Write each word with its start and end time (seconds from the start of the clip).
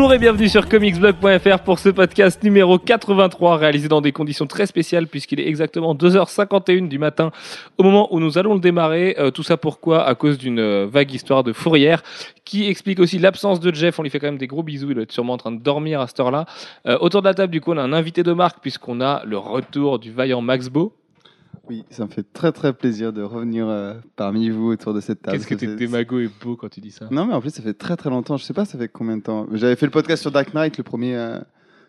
Bonjour 0.00 0.14
et 0.14 0.18
bienvenue 0.18 0.48
sur 0.48 0.66
comicsblog.fr 0.66 1.58
pour 1.58 1.78
ce 1.78 1.90
podcast 1.90 2.42
numéro 2.42 2.78
83 2.78 3.58
réalisé 3.58 3.86
dans 3.86 4.00
des 4.00 4.12
conditions 4.12 4.46
très 4.46 4.64
spéciales 4.64 5.06
puisqu'il 5.06 5.40
est 5.40 5.46
exactement 5.46 5.94
2h51 5.94 6.88
du 6.88 6.98
matin 6.98 7.30
au 7.76 7.82
moment 7.82 8.08
où 8.10 8.18
nous 8.18 8.38
allons 8.38 8.54
le 8.54 8.60
démarrer. 8.60 9.14
Euh, 9.18 9.30
tout 9.30 9.42
ça 9.42 9.58
pourquoi? 9.58 10.06
À 10.06 10.14
cause 10.14 10.38
d'une 10.38 10.58
euh, 10.58 10.86
vague 10.90 11.12
histoire 11.12 11.44
de 11.44 11.52
fourrière 11.52 12.02
qui 12.46 12.66
explique 12.66 12.98
aussi 12.98 13.18
l'absence 13.18 13.60
de 13.60 13.74
Jeff. 13.74 13.98
On 13.98 14.02
lui 14.02 14.08
fait 14.08 14.18
quand 14.18 14.28
même 14.28 14.38
des 14.38 14.46
gros 14.46 14.62
bisous, 14.62 14.88
il 14.88 14.94
doit 14.94 15.02
être 15.02 15.12
sûrement 15.12 15.34
en 15.34 15.36
train 15.36 15.52
de 15.52 15.60
dormir 15.60 16.00
à 16.00 16.06
cette 16.06 16.18
heure-là. 16.20 16.46
Euh, 16.86 16.96
autour 17.02 17.20
de 17.20 17.28
la 17.28 17.34
table 17.34 17.52
du 17.52 17.60
coup 17.60 17.72
on 17.72 17.76
a 17.76 17.82
un 17.82 17.92
invité 17.92 18.22
de 18.22 18.32
marque 18.32 18.60
puisqu'on 18.62 19.02
a 19.02 19.22
le 19.26 19.36
retour 19.36 19.98
du 19.98 20.10
vaillant 20.10 20.40
Max 20.40 20.70
Beau. 20.70 20.94
Oui, 21.70 21.84
ça 21.90 22.04
me 22.04 22.10
fait 22.10 22.24
très 22.32 22.52
très 22.52 22.72
plaisir 22.72 23.12
de 23.12 23.22
revenir 23.22 23.66
euh, 23.68 23.94
parmi 24.16 24.50
vous 24.50 24.66
autour 24.72 24.92
de 24.92 25.00
cette 25.00 25.22
table. 25.22 25.36
Qu'est-ce 25.38 25.46
que 25.48 25.54
Ça 25.54 25.60
t'es 25.60 25.66
fait- 25.68 25.76
démago 25.76 26.18
et 26.18 26.28
beau 26.42 26.56
quand 26.56 26.68
tu 26.68 26.80
dis 26.80 26.90
ça 26.90 27.06
Non, 27.10 27.24
mais 27.26 27.32
en 27.32 27.40
plus, 27.40 27.50
ça 27.50 27.62
fait 27.62 27.74
très 27.74 27.96
très 27.96 28.10
longtemps. 28.10 28.36
Je 28.36 28.44
sais 28.44 28.52
pas, 28.52 28.64
ça 28.64 28.76
fait 28.76 28.88
combien 28.88 29.16
de 29.16 29.22
temps? 29.22 29.46
J'avais 29.52 29.76
fait 29.76 29.86
le 29.86 29.92
podcast 29.92 30.20
sur 30.20 30.30
Dark 30.32 30.52
Knight, 30.52 30.76
le 30.76 30.84
premier. 30.84 31.14
euh, 31.16 31.38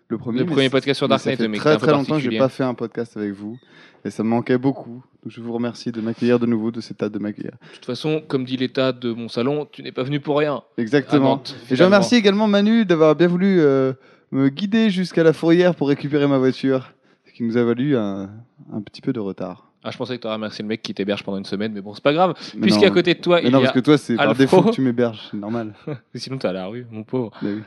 le 0.08 0.18
premier, 0.18 0.40
Le 0.40 0.46
premier 0.46 0.70
podcast 0.70 0.98
sur 0.98 1.08
mais 1.08 1.12
Dark 1.12 1.22
ça 1.22 1.30
Knight, 1.32 1.40
fait 1.42 1.48
mais 1.48 1.58
très 1.58 1.70
est 1.72 1.74
un 1.74 1.80
peu 1.80 1.88
très 1.88 1.96
longtemps 1.96 2.16
que 2.18 2.22
j'ai 2.30 2.38
pas 2.38 2.50
fait 2.50 2.64
un 2.66 2.74
podcast 2.74 3.16
avec 3.18 3.32
vous. 3.32 3.58
Et 4.04 4.10
ça 4.12 4.24
me 4.24 4.30
manquait 4.30 4.58
beaucoup. 4.58 5.02
Donc 5.24 5.32
je 5.32 5.40
vous 5.42 5.54
remercie 5.54 5.92
de 5.94 6.02
m'accueillir 6.02 6.38
de 6.38 6.46
nouveau, 6.46 6.70
de 6.70 6.82
cette 6.82 6.98
table 6.98 7.14
de 7.16 7.20
m'accueillir. 7.20 7.52
De 7.70 7.76
toute 7.76 7.86
façon, 7.86 8.22
comme 8.28 8.44
dit 8.44 8.58
l'état 8.58 8.92
de 8.92 9.14
mon 9.14 9.30
salon, 9.30 9.68
tu 9.72 9.82
n'es 9.84 9.92
pas 9.94 10.04
venu 10.04 10.20
pour 10.20 10.38
rien. 10.38 10.64
Exactement. 10.78 11.30
Nantes, 11.30 11.56
Et 11.72 11.76
je 11.78 11.84
remercie 11.84 12.16
également 12.16 12.48
Manu 12.48 12.84
d'avoir 12.86 13.16
bien 13.16 13.28
voulu 13.28 13.62
euh, 13.62 13.94
me 14.32 14.50
guider 14.50 14.90
jusqu'à 14.90 15.24
la 15.24 15.32
fourrière 15.34 15.76
pour 15.76 15.88
récupérer 15.88 16.28
ma 16.28 16.38
voiture. 16.40 16.92
Ce 17.26 17.32
qui 17.32 17.44
nous 17.44 17.56
a 17.56 17.64
valu 17.64 17.96
un, 17.96 18.30
un 18.74 18.82
petit 18.82 19.02
peu 19.02 19.14
de 19.14 19.20
retard. 19.22 19.71
Ah, 19.84 19.90
je 19.92 19.98
pensais 19.98 20.16
que 20.18 20.22
tu 20.22 20.28
aurais 20.28 20.36
remercié 20.36 20.62
le 20.64 20.68
mec 20.68 20.82
qui 20.82 20.94
t'héberge 20.94 21.24
pendant 21.24 21.38
une 21.40 21.46
semaine, 21.46 21.72
mais 21.74 21.82
bon, 21.82 21.94
c'est 21.94 22.04
pas 22.04 22.14
grave. 22.14 22.34
Puisqu'à 22.62 22.88
non, 22.90 22.94
côté 22.94 23.14
de 23.16 23.20
toi, 23.20 23.40
mais 23.42 23.48
il 23.50 23.52
non, 23.52 23.60
y 23.60 23.64
parce 23.64 23.72
a. 23.76 23.80
que 23.80 23.84
toi, 23.86 23.98
c'est 23.98 24.16
par 24.16 24.36
défaut 24.36 24.62
que 24.62 24.70
tu 24.72 24.82
m'héberges, 24.82 25.20
c'est 25.32 25.38
normal. 25.38 25.74
Sinon, 26.16 26.38
t'es 26.38 26.48
à 26.48 26.54
la 26.54 26.68
rue, 26.68 26.86
mon 26.92 27.04
pauvre. 27.04 27.32
Mais 27.42 27.54
oui. 27.54 27.62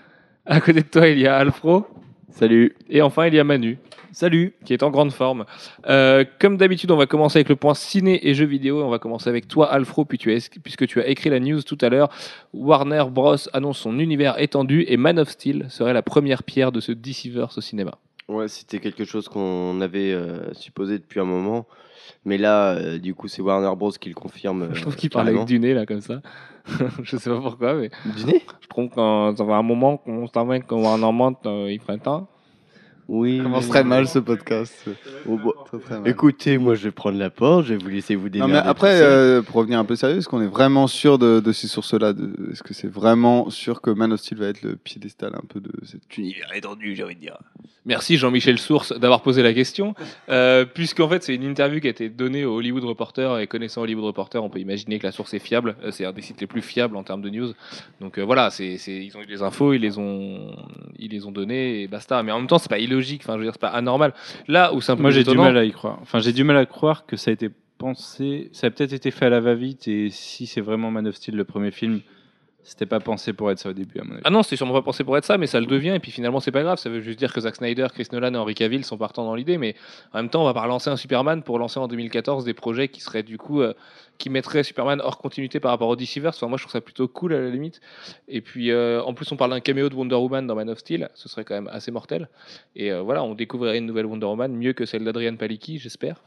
À 0.46 0.60
côté 0.60 0.80
de 0.82 0.86
toi, 0.88 1.08
il 1.08 1.18
y 1.18 1.26
a 1.26 1.36
Alfro. 1.36 1.86
Salut. 2.30 2.74
Et 2.88 3.00
enfin, 3.00 3.26
il 3.26 3.34
y 3.34 3.38
a 3.38 3.44
Manu. 3.44 3.78
Salut. 4.12 4.54
Qui 4.64 4.72
est 4.72 4.82
en 4.82 4.90
grande 4.90 5.12
forme. 5.12 5.44
Euh, 5.88 6.24
comme 6.40 6.56
d'habitude, 6.56 6.90
on 6.90 6.96
va 6.96 7.06
commencer 7.06 7.38
avec 7.38 7.48
le 7.48 7.54
point 7.56 7.74
ciné 7.74 8.28
et 8.28 8.34
jeux 8.34 8.44
vidéo. 8.44 8.82
On 8.84 8.90
va 8.90 8.98
commencer 8.98 9.28
avec 9.30 9.46
toi, 9.48 9.70
Alfro, 9.72 10.04
puis 10.04 10.18
tu 10.18 10.32
as- 10.32 10.50
puisque 10.62 10.86
tu 10.86 11.00
as 11.00 11.06
écrit 11.08 11.30
la 11.30 11.38
news 11.40 11.62
tout 11.62 11.78
à 11.80 11.88
l'heure. 11.88 12.08
Warner 12.52 13.04
Bros. 13.10 13.36
annonce 13.52 13.78
son 13.78 13.98
univers 14.00 14.38
étendu 14.40 14.84
et 14.88 14.96
Man 14.96 15.18
of 15.18 15.28
Steel 15.30 15.66
serait 15.68 15.92
la 15.92 16.02
première 16.02 16.42
pierre 16.42 16.72
de 16.72 16.80
ce 16.80 16.90
DCverse 16.92 17.56
au 17.58 17.60
cinéma. 17.60 17.92
Ouais, 18.28 18.48
c'était 18.48 18.78
quelque 18.80 19.04
chose 19.04 19.28
qu'on 19.28 19.80
avait 19.80 20.12
euh, 20.12 20.52
supposé 20.54 20.98
depuis 20.98 21.20
un 21.20 21.24
moment. 21.24 21.66
Mais 22.24 22.38
là, 22.38 22.70
euh, 22.74 22.98
du 22.98 23.14
coup, 23.14 23.28
c'est 23.28 23.42
Warner 23.42 23.74
Bros. 23.76 23.90
qui 23.90 24.08
le 24.08 24.14
confirme. 24.14 24.62
euh, 24.62 24.68
Je 24.74 24.82
trouve 24.82 24.96
qu'il 24.96 25.10
parle 25.10 25.28
avec 25.28 25.44
du 25.44 25.58
nez, 25.58 25.74
là, 25.74 25.86
comme 25.86 26.00
ça. 26.00 26.20
je 27.02 27.16
sais 27.16 27.28
pas 27.30 27.40
pourquoi, 27.40 27.74
mais 27.74 27.90
Du 28.16 28.24
nez 28.24 28.42
je 28.60 28.66
trouve 28.68 28.88
fait 29.34 29.54
un 29.58 29.62
moment 29.62 29.98
qu'on 29.98 30.26
savait 30.26 30.60
qu'on 30.60 30.82
Warner 30.82 31.12
Bros. 31.12 31.34
euh, 31.46 31.70
il 31.70 31.78
printemps. 31.78 32.26
Oui. 33.08 33.40
commence 33.42 33.64
mais- 33.64 33.70
très 33.70 33.84
mal 33.84 34.08
ce 34.08 34.18
podcast. 34.18 34.88
Oh, 35.28 35.38
Très, 35.66 35.78
très 35.78 36.00
mal. 36.00 36.08
Écoutez, 36.08 36.56
moi, 36.58 36.74
je 36.74 36.84
vais 36.84 36.90
prendre 36.90 37.18
la 37.18 37.30
porte, 37.30 37.66
je 37.66 37.74
vais 37.74 37.82
vous 37.82 37.88
laisser 37.90 38.14
vous 38.14 38.24
Non, 38.26 38.30
démerder. 38.30 38.52
mais 38.54 38.62
tout 38.62 38.68
après, 38.68 39.00
euh, 39.02 39.42
pour 39.42 39.56
revenir 39.56 39.78
un 39.78 39.84
peu 39.84 39.94
sérieux, 39.96 40.16
est-ce 40.18 40.28
qu'on 40.28 40.40
est 40.40 40.46
vraiment 40.46 40.86
sûr 40.86 41.18
de, 41.18 41.40
de 41.40 41.52
ces 41.52 41.68
sources-là 41.68 42.12
Est-ce 42.50 42.62
que 42.62 42.72
c'est 42.74 42.88
vraiment 42.90 43.50
sûr 43.50 43.80
que 43.82 43.90
Man 43.90 44.12
of 44.12 44.20
Steel 44.20 44.38
va 44.38 44.46
être 44.46 44.62
le 44.62 44.76
piédestal 44.76 45.32
un 45.34 45.44
peu 45.46 45.60
de 45.60 45.70
cet 45.84 46.16
univers 46.16 46.50
étendu, 46.54 46.94
j'ai 46.96 47.04
envie 47.04 47.14
de 47.16 47.20
dire? 47.20 47.36
Merci 47.86 48.16
Jean-Michel 48.16 48.58
Source 48.58 48.98
d'avoir 48.98 49.20
posé 49.20 49.42
la 49.42 49.52
question, 49.52 49.94
euh, 50.30 50.64
puisqu'en 50.64 51.06
fait 51.06 51.22
c'est 51.22 51.34
une 51.34 51.42
interview 51.44 51.80
qui 51.80 51.86
a 51.86 51.90
été 51.90 52.08
donnée 52.08 52.46
au 52.46 52.56
Hollywood 52.56 52.84
Reporter 52.84 53.38
et 53.40 53.46
connaissant 53.46 53.82
Hollywood 53.82 54.06
Reporter, 54.06 54.42
on 54.42 54.48
peut 54.48 54.58
imaginer 54.60 54.98
que 54.98 55.04
la 55.06 55.12
source 55.12 55.34
est 55.34 55.38
fiable. 55.38 55.76
Euh, 55.84 55.90
C'est 55.90 56.06
un 56.06 56.12
des 56.12 56.22
sites 56.22 56.40
les 56.40 56.46
plus 56.46 56.62
fiables 56.62 56.96
en 56.96 57.02
termes 57.02 57.20
de 57.20 57.28
news. 57.28 57.52
Donc 58.00 58.16
euh, 58.18 58.22
voilà, 58.22 58.48
c'est, 58.48 58.78
c'est- 58.78 59.04
ils 59.04 59.14
ont 59.18 59.20
eu 59.20 59.26
des 59.26 59.42
infos, 59.42 59.74
ils 59.74 59.82
les 59.82 59.98
ont, 59.98 60.56
ils 60.98 61.10
les 61.10 61.26
ont 61.26 61.30
données 61.32 61.82
et 61.82 61.86
basta. 61.88 62.22
Mais 62.22 62.32
en 62.32 62.38
même 62.38 62.46
temps, 62.46 62.56
c'est 62.56 62.70
pas 62.70 62.78
illogique. 62.78 62.93
Enfin, 63.22 63.34
je 63.34 63.38
veux 63.38 63.44
dire, 63.44 63.52
c'est 63.54 63.60
pas 63.60 63.68
anormal. 63.68 64.14
Là 64.48 64.74
où 64.74 64.80
c'est 64.80 64.92
un 64.92 64.96
peu 64.96 65.02
Moi, 65.02 65.10
j'ai 65.10 65.24
du 65.24 65.36
mal 65.36 65.56
à 65.56 65.64
y 65.64 65.72
croire. 65.72 65.98
Enfin, 66.02 66.18
j'ai 66.18 66.32
du 66.32 66.44
mal 66.44 66.56
à 66.56 66.66
croire 66.66 67.06
que 67.06 67.16
ça 67.16 67.30
a 67.30 67.34
été 67.34 67.50
pensé. 67.78 68.50
Ça 68.52 68.66
a 68.68 68.70
peut-être 68.70 68.92
été 68.92 69.10
fait 69.10 69.26
à 69.26 69.30
la 69.30 69.40
va-vite. 69.40 69.88
Et 69.88 70.10
si 70.10 70.46
c'est 70.46 70.60
vraiment 70.60 70.90
Man 70.90 71.06
of 71.06 71.16
Steel, 71.16 71.36
le 71.36 71.44
premier 71.44 71.70
film, 71.70 72.00
c'était 72.64 72.86
pas 72.86 72.98
pensé 72.98 73.34
pour 73.34 73.50
être 73.50 73.58
ça 73.58 73.68
au 73.68 73.72
début, 73.74 74.00
à 74.00 74.04
mon 74.04 74.14
avis. 74.14 74.22
Ah 74.24 74.30
non, 74.30 74.42
c'était 74.42 74.56
sûrement 74.56 74.72
pas 74.72 74.82
pensé 74.82 75.04
pour 75.04 75.16
être 75.18 75.24
ça, 75.24 75.36
mais 75.36 75.46
ça 75.46 75.60
le 75.60 75.66
devient, 75.66 75.90
et 75.90 76.00
puis 76.00 76.10
finalement 76.10 76.40
c'est 76.40 76.50
pas 76.50 76.62
grave, 76.62 76.78
ça 76.78 76.88
veut 76.88 77.00
juste 77.00 77.18
dire 77.18 77.32
que 77.32 77.40
Zack 77.40 77.56
Snyder, 77.56 77.88
Chris 77.92 78.08
Nolan 78.10 78.32
et 78.32 78.38
Henry 78.38 78.54
Cavill 78.54 78.84
sont 78.84 78.96
partants 78.96 79.24
dans 79.24 79.34
l'idée, 79.34 79.58
mais 79.58 79.76
en 80.14 80.18
même 80.18 80.30
temps 80.30 80.42
on 80.42 80.46
va 80.46 80.54
pas 80.54 80.62
relancer 80.62 80.88
un 80.88 80.96
Superman 80.96 81.42
pour 81.42 81.58
lancer 81.58 81.78
en 81.78 81.88
2014 81.88 82.44
des 82.44 82.54
projets 82.54 82.88
qui 82.88 83.02
seraient 83.02 83.22
du 83.22 83.36
coup, 83.36 83.60
euh, 83.60 83.74
qui 84.16 84.30
mettraient 84.30 84.64
Superman 84.64 85.00
hors 85.04 85.18
continuité 85.18 85.60
par 85.60 85.72
rapport 85.72 85.88
au 85.88 85.96
DCverse, 85.96 86.38
enfin, 86.38 86.48
moi 86.48 86.56
je 86.56 86.62
trouve 86.62 86.72
ça 86.72 86.80
plutôt 86.80 87.06
cool 87.06 87.34
à 87.34 87.40
la 87.40 87.50
limite, 87.50 87.82
et 88.28 88.40
puis 88.40 88.70
euh, 88.70 89.02
en 89.02 89.12
plus 89.12 89.30
on 89.30 89.36
parle 89.36 89.50
d'un 89.50 89.60
caméo 89.60 89.90
de 89.90 89.94
Wonder 89.94 90.16
Woman 90.16 90.46
dans 90.46 90.54
Man 90.54 90.70
of 90.70 90.78
Steel, 90.78 91.10
ce 91.14 91.28
serait 91.28 91.44
quand 91.44 91.54
même 91.54 91.68
assez 91.70 91.90
mortel, 91.90 92.30
et 92.76 92.90
euh, 92.90 93.02
voilà, 93.02 93.22
on 93.22 93.34
découvrirait 93.34 93.78
une 93.78 93.86
nouvelle 93.86 94.06
Wonder 94.06 94.26
Woman, 94.26 94.56
mieux 94.56 94.72
que 94.72 94.86
celle 94.86 95.04
d'Adrian 95.04 95.36
Palicki, 95.36 95.78
j'espère. 95.78 96.22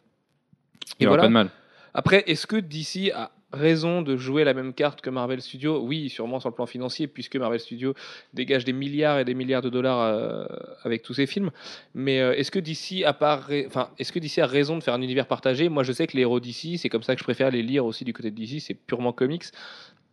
Il 0.99 1.03
y 1.03 1.07
aura 1.07 1.17
voilà. 1.17 1.23
pas 1.23 1.27
de 1.27 1.33
mal. 1.33 1.49
Après, 1.93 2.23
est-ce 2.27 2.45
que 2.45 2.57
DC 2.57 3.11
a 3.15 3.31
raison 3.53 4.01
de 4.01 4.17
jouer 4.17 4.43
la 4.43 4.53
même 4.53 4.73
carte 4.73 5.01
que 5.01 5.09
Marvel 5.09 5.41
Studios 5.41 5.79
Oui, 5.81 6.09
sûrement 6.09 6.39
sur 6.39 6.49
le 6.49 6.55
plan 6.55 6.65
financier, 6.65 7.07
puisque 7.07 7.35
Marvel 7.37 7.59
Studios 7.59 7.93
dégage 8.33 8.65
des 8.65 8.73
milliards 8.73 9.19
et 9.19 9.25
des 9.25 9.33
milliards 9.33 9.61
de 9.61 9.69
dollars 9.69 10.01
euh, 10.01 10.45
avec 10.83 11.01
tous 11.01 11.13
ses 11.13 11.25
films. 11.27 11.51
Mais 11.93 12.19
euh, 12.19 12.33
est-ce 12.35 12.51
que 12.51 12.59
DC 12.59 13.05
a 13.05 13.13
pas, 13.13 13.37
ra- 13.37 13.65
enfin, 13.65 13.89
est-ce 13.99 14.11
que 14.11 14.19
DC 14.19 14.39
a 14.39 14.47
raison 14.47 14.77
de 14.77 14.83
faire 14.83 14.93
un 14.93 15.01
univers 15.01 15.27
partagé 15.27 15.69
Moi, 15.69 15.83
je 15.83 15.91
sais 15.93 16.07
que 16.07 16.15
les 16.17 16.23
héros 16.23 16.39
DC, 16.39 16.77
c'est 16.77 16.89
comme 16.89 17.03
ça 17.03 17.13
que 17.15 17.19
je 17.19 17.23
préfère 17.23 17.49
les 17.51 17.63
lire 17.63 17.85
aussi 17.85 18.03
du 18.03 18.13
côté 18.13 18.31
de 18.31 18.35
DC. 18.35 18.59
C'est 18.61 18.73
purement 18.73 19.13
comics. 19.13 19.45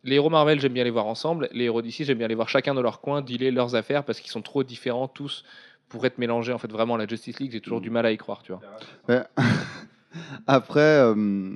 Les 0.04 0.16
héros 0.16 0.30
Marvel, 0.30 0.60
j'aime 0.60 0.74
bien 0.74 0.84
les 0.84 0.90
voir 0.90 1.06
ensemble. 1.06 1.48
Les 1.52 1.64
héros 1.64 1.82
DC, 1.82 2.04
j'aime 2.04 2.18
bien 2.18 2.28
les 2.28 2.34
voir 2.34 2.48
chacun 2.48 2.74
dans 2.74 2.82
leur 2.82 3.00
coin, 3.00 3.20
dealer 3.22 3.50
leurs 3.50 3.74
affaires 3.74 4.04
parce 4.04 4.20
qu'ils 4.20 4.30
sont 4.30 4.42
trop 4.42 4.62
différents 4.62 5.08
tous 5.08 5.44
pour 5.88 6.04
être 6.06 6.18
mélangés. 6.18 6.52
En 6.52 6.58
fait, 6.58 6.70
vraiment, 6.70 6.96
la 6.96 7.06
Justice 7.06 7.40
League, 7.40 7.50
j'ai 7.52 7.60
toujours 7.60 7.80
du 7.80 7.90
mal 7.90 8.04
à 8.06 8.12
y 8.12 8.16
croire, 8.16 8.42
tu 8.42 8.52
vois. 8.52 8.60
Ouais. 9.08 9.22
Après, 10.46 10.80
euh, 10.80 11.54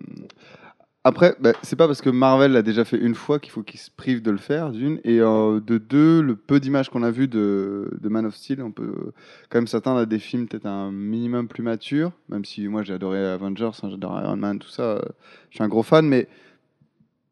après 1.05 1.37
bah, 1.41 1.53
c'est 1.63 1.77
pas 1.77 1.87
parce 1.87 2.03
que 2.03 2.11
Marvel 2.11 2.53
l'a 2.53 2.63
déjà 2.63 2.85
fait 2.85 2.99
une 2.99 3.15
fois 3.15 3.39
qu'il 3.39 3.53
faut 3.53 3.63
qu'il 3.63 3.81
se 3.81 3.91
prive 3.91 4.21
de 4.23 4.31
le 4.31 4.37
faire, 4.39 4.71
d'une. 4.71 5.01
Et 5.05 5.21
euh, 5.21 5.61
de 5.61 5.79
deux, 5.79 6.21
le 6.21 6.37
peu 6.37 6.61
d'images 6.61 6.91
qu'on 6.91 7.03
a 7.03 7.11
vu 7.11 7.29
de, 7.29 7.89
Man 8.03 8.27
of 8.27 8.35
Steel, 8.35 8.63
on 8.63 8.73
peut 8.73 9.13
quand 9.49 9.59
même 9.59 9.67
s'attendre 9.67 10.01
à 10.01 10.07
des 10.07 10.19
films 10.19 10.49
peut-être 10.49 10.67
un 10.67 10.91
minimum 10.91 11.49
plus 11.49 11.63
matures, 11.63 12.13
même 12.29 12.45
si 12.45 12.67
moi 12.69 12.83
j'ai 12.83 12.95
adoré 12.95 13.25
Avengers, 13.25 13.71
hein, 13.83 13.89
j'adore 13.91 14.21
Iron 14.21 14.37
Man, 14.37 14.59
tout 14.59 14.69
ça, 14.69 14.83
euh, 14.83 15.03
je 15.51 15.57
suis 15.57 15.65
un 15.65 15.69
gros 15.69 15.83
fan, 15.83 16.07
mais 16.07 16.29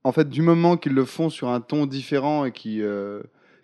en 0.04 0.12
fait, 0.12 0.28
du 0.28 0.42
moment 0.42 0.76
qu'ils 0.76 0.94
le 0.94 1.04
font 1.04 1.30
sur 1.30 1.48
un 1.48 1.60
ton 1.60 1.86
différent 1.86 2.44
et 2.44 2.52
qui 2.52 2.80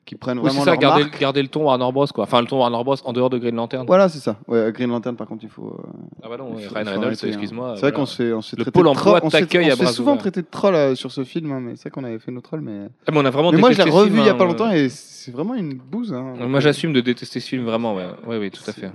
qui 0.04 0.16
prennent 0.16 0.38
Oui, 0.38 0.46
vraiment 0.46 0.64
ça, 0.64 0.70
leur 0.72 0.78
garder, 0.80 1.02
marque, 1.04 1.20
garder 1.20 1.42
le 1.42 1.48
ton 1.48 1.64
Warner 1.64 1.90
Bros. 1.92 2.06
Quoi. 2.08 2.24
Enfin, 2.24 2.40
le 2.40 2.46
ton 2.46 2.58
Warner 2.58 2.82
Bros. 2.82 2.96
en 3.04 3.12
dehors 3.12 3.30
de 3.30 3.38
Green 3.38 3.54
Lantern. 3.54 3.86
Voilà, 3.86 4.08
c'est 4.08 4.18
ça. 4.18 4.36
Ouais, 4.48 4.72
Green 4.72 4.90
Lantern, 4.90 5.14
par 5.16 5.26
contre, 5.28 5.44
il 5.44 5.48
faut. 5.48 5.68
euh, 5.78 5.90
Ah 6.22 6.28
bah 6.28 6.36
non, 6.36 6.54
ouais, 6.54 6.62
faut- 6.62 6.74
Ryan 6.74 6.84
Reynolds, 6.90 7.12
hein. 7.22 7.26
excuse-moi. 7.28 7.74
C'est 7.76 7.80
vrai 7.82 7.90
voilà. 7.90 7.96
qu'on 7.96 8.06
se 8.06 8.16
fait, 8.16 8.32
on 8.32 8.42
se 8.42 8.50
fait 8.50 8.56
Le 8.56 8.64
traiter 8.64 8.72
Pôle 8.80 8.88
de 8.90 8.94
troll- 8.98 9.20
on 9.22 9.30
se 9.30 9.36
fait- 9.36 9.42
t'accueille 9.42 9.70
à 9.70 9.74
On 9.74 9.76
se 9.76 9.82
bras 9.82 9.86
fait 9.90 9.92
souvent 9.96 10.16
traiter 10.16 10.42
de 10.42 10.46
troll 10.50 10.74
euh, 10.74 10.94
sur 10.94 11.12
ce 11.12 11.22
film, 11.24 11.52
hein, 11.52 11.60
mais 11.60 11.76
c'est 11.76 11.82
vrai 11.82 11.90
qu'on 11.90 12.04
avait 12.04 12.18
fait 12.18 12.32
notre 12.32 12.48
troll. 12.48 12.60
Mais, 12.62 12.88
Ah, 13.06 13.12
mais 13.12 13.18
on 13.18 13.24
a 13.24 13.30
vraiment 13.30 13.52
mais 13.52 13.58
moi, 13.58 13.70
je 13.72 13.80
l'ai 13.82 13.90
revu 13.90 14.18
il 14.18 14.24
y 14.24 14.28
a 14.28 14.32
hein, 14.32 14.34
pas 14.36 14.44
longtemps 14.44 14.70
euh. 14.70 14.74
et 14.74 14.88
c'est 14.88 15.30
vraiment 15.30 15.54
une 15.54 15.74
bouse. 15.74 16.12
hein. 16.12 16.34
Moi, 16.48 16.60
j'assume 16.60 16.92
de 16.92 17.00
détester 17.00 17.38
ce 17.40 17.46
film, 17.48 17.64
vraiment. 17.64 17.94
Ouais, 17.94 18.06
ouais, 18.26 18.38
oui, 18.38 18.50
tout 18.50 18.62
à 18.68 18.72
fait. 18.72 18.90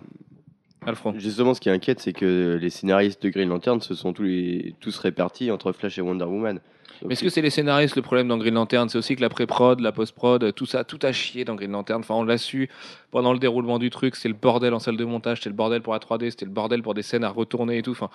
Alfred. 0.85 1.19
Justement, 1.19 1.53
ce 1.53 1.59
qui 1.59 1.69
inquiète, 1.69 2.00
c'est 2.00 2.13
que 2.13 2.57
les 2.62 2.69
scénaristes 2.69 3.22
de 3.24 3.29
Green 3.29 3.50
Lantern 3.50 3.81
se 3.81 3.94
sont 3.94 4.13
tous, 4.13 4.24
les... 4.24 4.74
tous 4.79 4.97
répartis 5.00 5.51
entre 5.51 5.74
Flash 5.74 5.97
et 5.97 6.01
Wonder 6.01 6.24
Woman. 6.25 6.59
Mais 7.06 7.13
est-ce 7.13 7.24
que 7.24 7.30
c'est 7.30 7.41
les 7.41 7.50
scénaristes 7.50 7.96
le 7.96 8.02
problème 8.02 8.28
dans 8.28 8.38
Green 8.38 8.53
Lantern? 8.53 8.90
C'est 8.90 8.97
aussi 8.97 9.16
que 9.16 9.22
la 9.22 9.30
pré-prod, 9.30 9.80
la 9.80 9.91
post-prod, 9.91 10.53
tout 10.53 10.66
ça, 10.66 10.84
tout 10.84 11.00
a 11.03 11.12
chié 11.12 11.46
dans 11.46 11.56
Green 11.56 11.72
Lantern. 11.72 12.00
Enfin, 12.02 12.16
on 12.16 12.24
l'a 12.24 12.38
su 12.38 12.69
pendant 13.12 13.34
le 13.34 13.40
déroulement 13.40 13.80
du 13.80 13.90
truc. 13.90 14.16
C'est 14.16 14.28
le 14.28 14.34
bordel 14.34 14.74
en 14.74 14.80
salle 14.80 14.97
de 14.97 15.06
montage, 15.06 15.38
c'était 15.40 15.50
le 15.50 15.56
bordel 15.56 15.81
pour 15.81 15.94
la 15.94 16.00
3D, 16.00 16.30
c'était 16.31 16.46
le 16.46 16.52
bordel 16.52 16.81
pour 16.81 16.94
des 16.94 17.03
scènes 17.03 17.24
à 17.24 17.30
retourner 17.30 17.78
et 17.78 17.81
tout. 17.81 17.91
Enfin, 17.91 18.09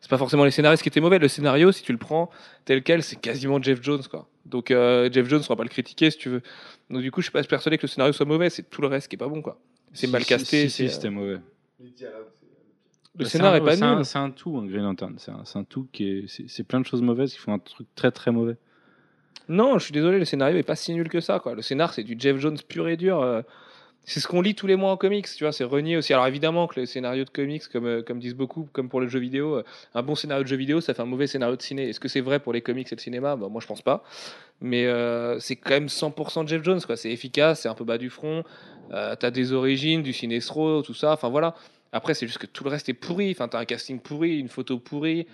c'est 0.00 0.08
pas 0.10 0.18
forcément 0.18 0.44
les 0.44 0.50
scénaristes 0.50 0.82
qui 0.82 0.88
étaient 0.88 1.00
mauvais. 1.00 1.18
Le 1.18 1.28
scénario, 1.28 1.72
si 1.72 1.82
tu 1.82 1.92
le 1.92 1.98
prends 1.98 2.30
tel 2.64 2.82
quel, 2.82 3.02
c'est 3.02 3.16
quasiment 3.20 3.60
Jeff 3.62 3.82
Jones, 3.82 4.02
quoi. 4.10 4.28
Donc 4.46 4.70
euh, 4.70 5.10
Jeff 5.12 5.28
Jones, 5.28 5.42
on 5.48 5.52
va 5.52 5.56
pas 5.56 5.62
le 5.62 5.68
critiquer 5.68 6.10
si 6.10 6.18
tu 6.18 6.28
veux. 6.30 6.42
Donc 6.88 7.02
du 7.02 7.10
coup, 7.10 7.20
je 7.20 7.26
suis 7.26 7.32
pas 7.32 7.42
persuadé 7.42 7.76
que 7.78 7.82
le 7.82 7.88
scénario 7.88 8.12
soit 8.12 8.26
mauvais. 8.26 8.48
C'est 8.50 8.68
tout 8.68 8.80
le 8.80 8.88
reste 8.88 9.08
qui 9.08 9.16
est 9.16 9.18
pas 9.18 9.28
bon, 9.28 9.42
quoi. 9.42 9.58
C'est 9.92 10.06
Si, 10.06 10.12
mal 10.12 10.24
casté. 10.24 10.68
Si, 10.68 10.70
si, 10.70 10.88
c'est- 10.88 10.94
c'était 10.94 11.10
mauvais. 11.10 11.38
Scénario 13.24 13.54
un- 13.62 13.66
est 13.66 13.78
pas 13.80 13.94
nul. 13.96 14.04
C'est 14.04 14.18
un 14.18 14.30
tout, 14.30 14.56
un 14.58 14.66
Green 14.66 14.82
Lantern. 14.82 15.14
C'est 15.18 15.30
un, 15.32 15.42
un 15.60 15.64
tout 15.64 15.86
qui 15.92 16.08
est. 16.08 16.24
C'est 16.48 16.64
plein 16.64 16.80
de 16.80 16.86
choses 16.86 17.02
mauvaises 17.02 17.32
qui 17.32 17.38
font 17.38 17.52
un 17.52 17.58
truc 17.58 17.86
très 17.94 18.10
très 18.10 18.30
mauvais. 18.30 18.56
Non, 19.48 19.78
je 19.78 19.84
suis 19.84 19.92
désolé, 19.92 20.18
le 20.18 20.24
scénario 20.24 20.56
est 20.58 20.62
pas 20.62 20.76
si 20.76 20.92
nul 20.94 21.08
que 21.08 21.20
ça. 21.20 21.40
Quoi. 21.40 21.54
Le 21.54 21.62
scénar, 21.62 21.92
c'est 21.92 22.04
du 22.04 22.14
Jeff 22.18 22.36
Jones 22.38 22.56
pur 22.68 22.86
et 22.88 22.96
dur. 22.96 23.20
euh, 23.20 23.42
C'est 24.04 24.20
ce 24.20 24.28
qu'on 24.28 24.40
lit 24.42 24.54
tous 24.54 24.68
les 24.68 24.76
mois 24.76 24.92
en 24.92 24.96
comics, 24.96 25.26
tu 25.36 25.42
vois, 25.44 25.52
c'est 25.52 25.64
renié 25.64 25.96
aussi. 25.96 26.12
Alors 26.12 26.26
évidemment 26.28 26.68
que 26.68 26.78
le 26.78 26.86
scénario 26.86 27.24
de 27.24 27.30
comics, 27.30 27.62
comme, 27.72 27.86
euh, 27.86 28.02
comme 28.02 28.20
disent 28.20 28.36
beaucoup, 28.36 28.68
comme 28.72 28.88
pour 28.88 29.00
le 29.00 29.08
jeu 29.08 29.18
vidéo, 29.18 29.56
euh, 29.56 29.64
un 29.94 30.02
bon 30.02 30.14
scénario 30.14 30.44
de 30.44 30.48
jeu 30.48 30.56
vidéo, 30.56 30.80
ça 30.80 30.94
fait 30.94 31.02
un 31.02 31.06
mauvais 31.06 31.26
scénario 31.26 31.56
de 31.56 31.62
ciné. 31.62 31.88
Est-ce 31.88 31.98
que 31.98 32.06
c'est 32.08 32.20
vrai 32.20 32.38
pour 32.38 32.52
les 32.52 32.60
comics 32.62 32.86
et 32.92 32.94
le 32.94 33.00
cinéma? 33.00 33.34
Bah, 33.34 33.48
Moi, 33.50 33.60
je 33.60 33.66
pense 33.66 33.82
pas. 33.82 34.04
Mais 34.60 34.86
c'est 35.40 35.56
quand 35.56 35.70
même 35.70 35.88
100% 35.88 36.46
Jeff 36.46 36.62
Jones, 36.62 36.80
quoi. 36.82 36.96
C'est 36.96 37.10
efficace, 37.10 37.62
c'est 37.62 37.68
un 37.68 37.74
peu 37.74 37.84
bas 37.84 37.98
du 37.98 38.08
front. 38.10 38.44
T'as 38.90 39.30
des 39.30 39.52
origines, 39.52 40.02
du 40.02 40.12
cinéstro, 40.12 40.82
tout 40.82 40.94
ça. 40.94 41.12
Enfin 41.12 41.28
voilà. 41.28 41.54
Après, 41.92 42.14
c'est 42.14 42.26
juste 42.26 42.38
que 42.38 42.46
tout 42.46 42.62
le 42.62 42.70
reste 42.70 42.88
est 42.88 42.94
pourri. 42.94 43.30
Enfin, 43.32 43.48
t'as 43.48 43.58
un 43.58 43.64
casting 43.64 43.98
pourri, 43.98 44.38
une 44.38 44.48
photo 44.48 44.78
pourrie, 44.78 45.26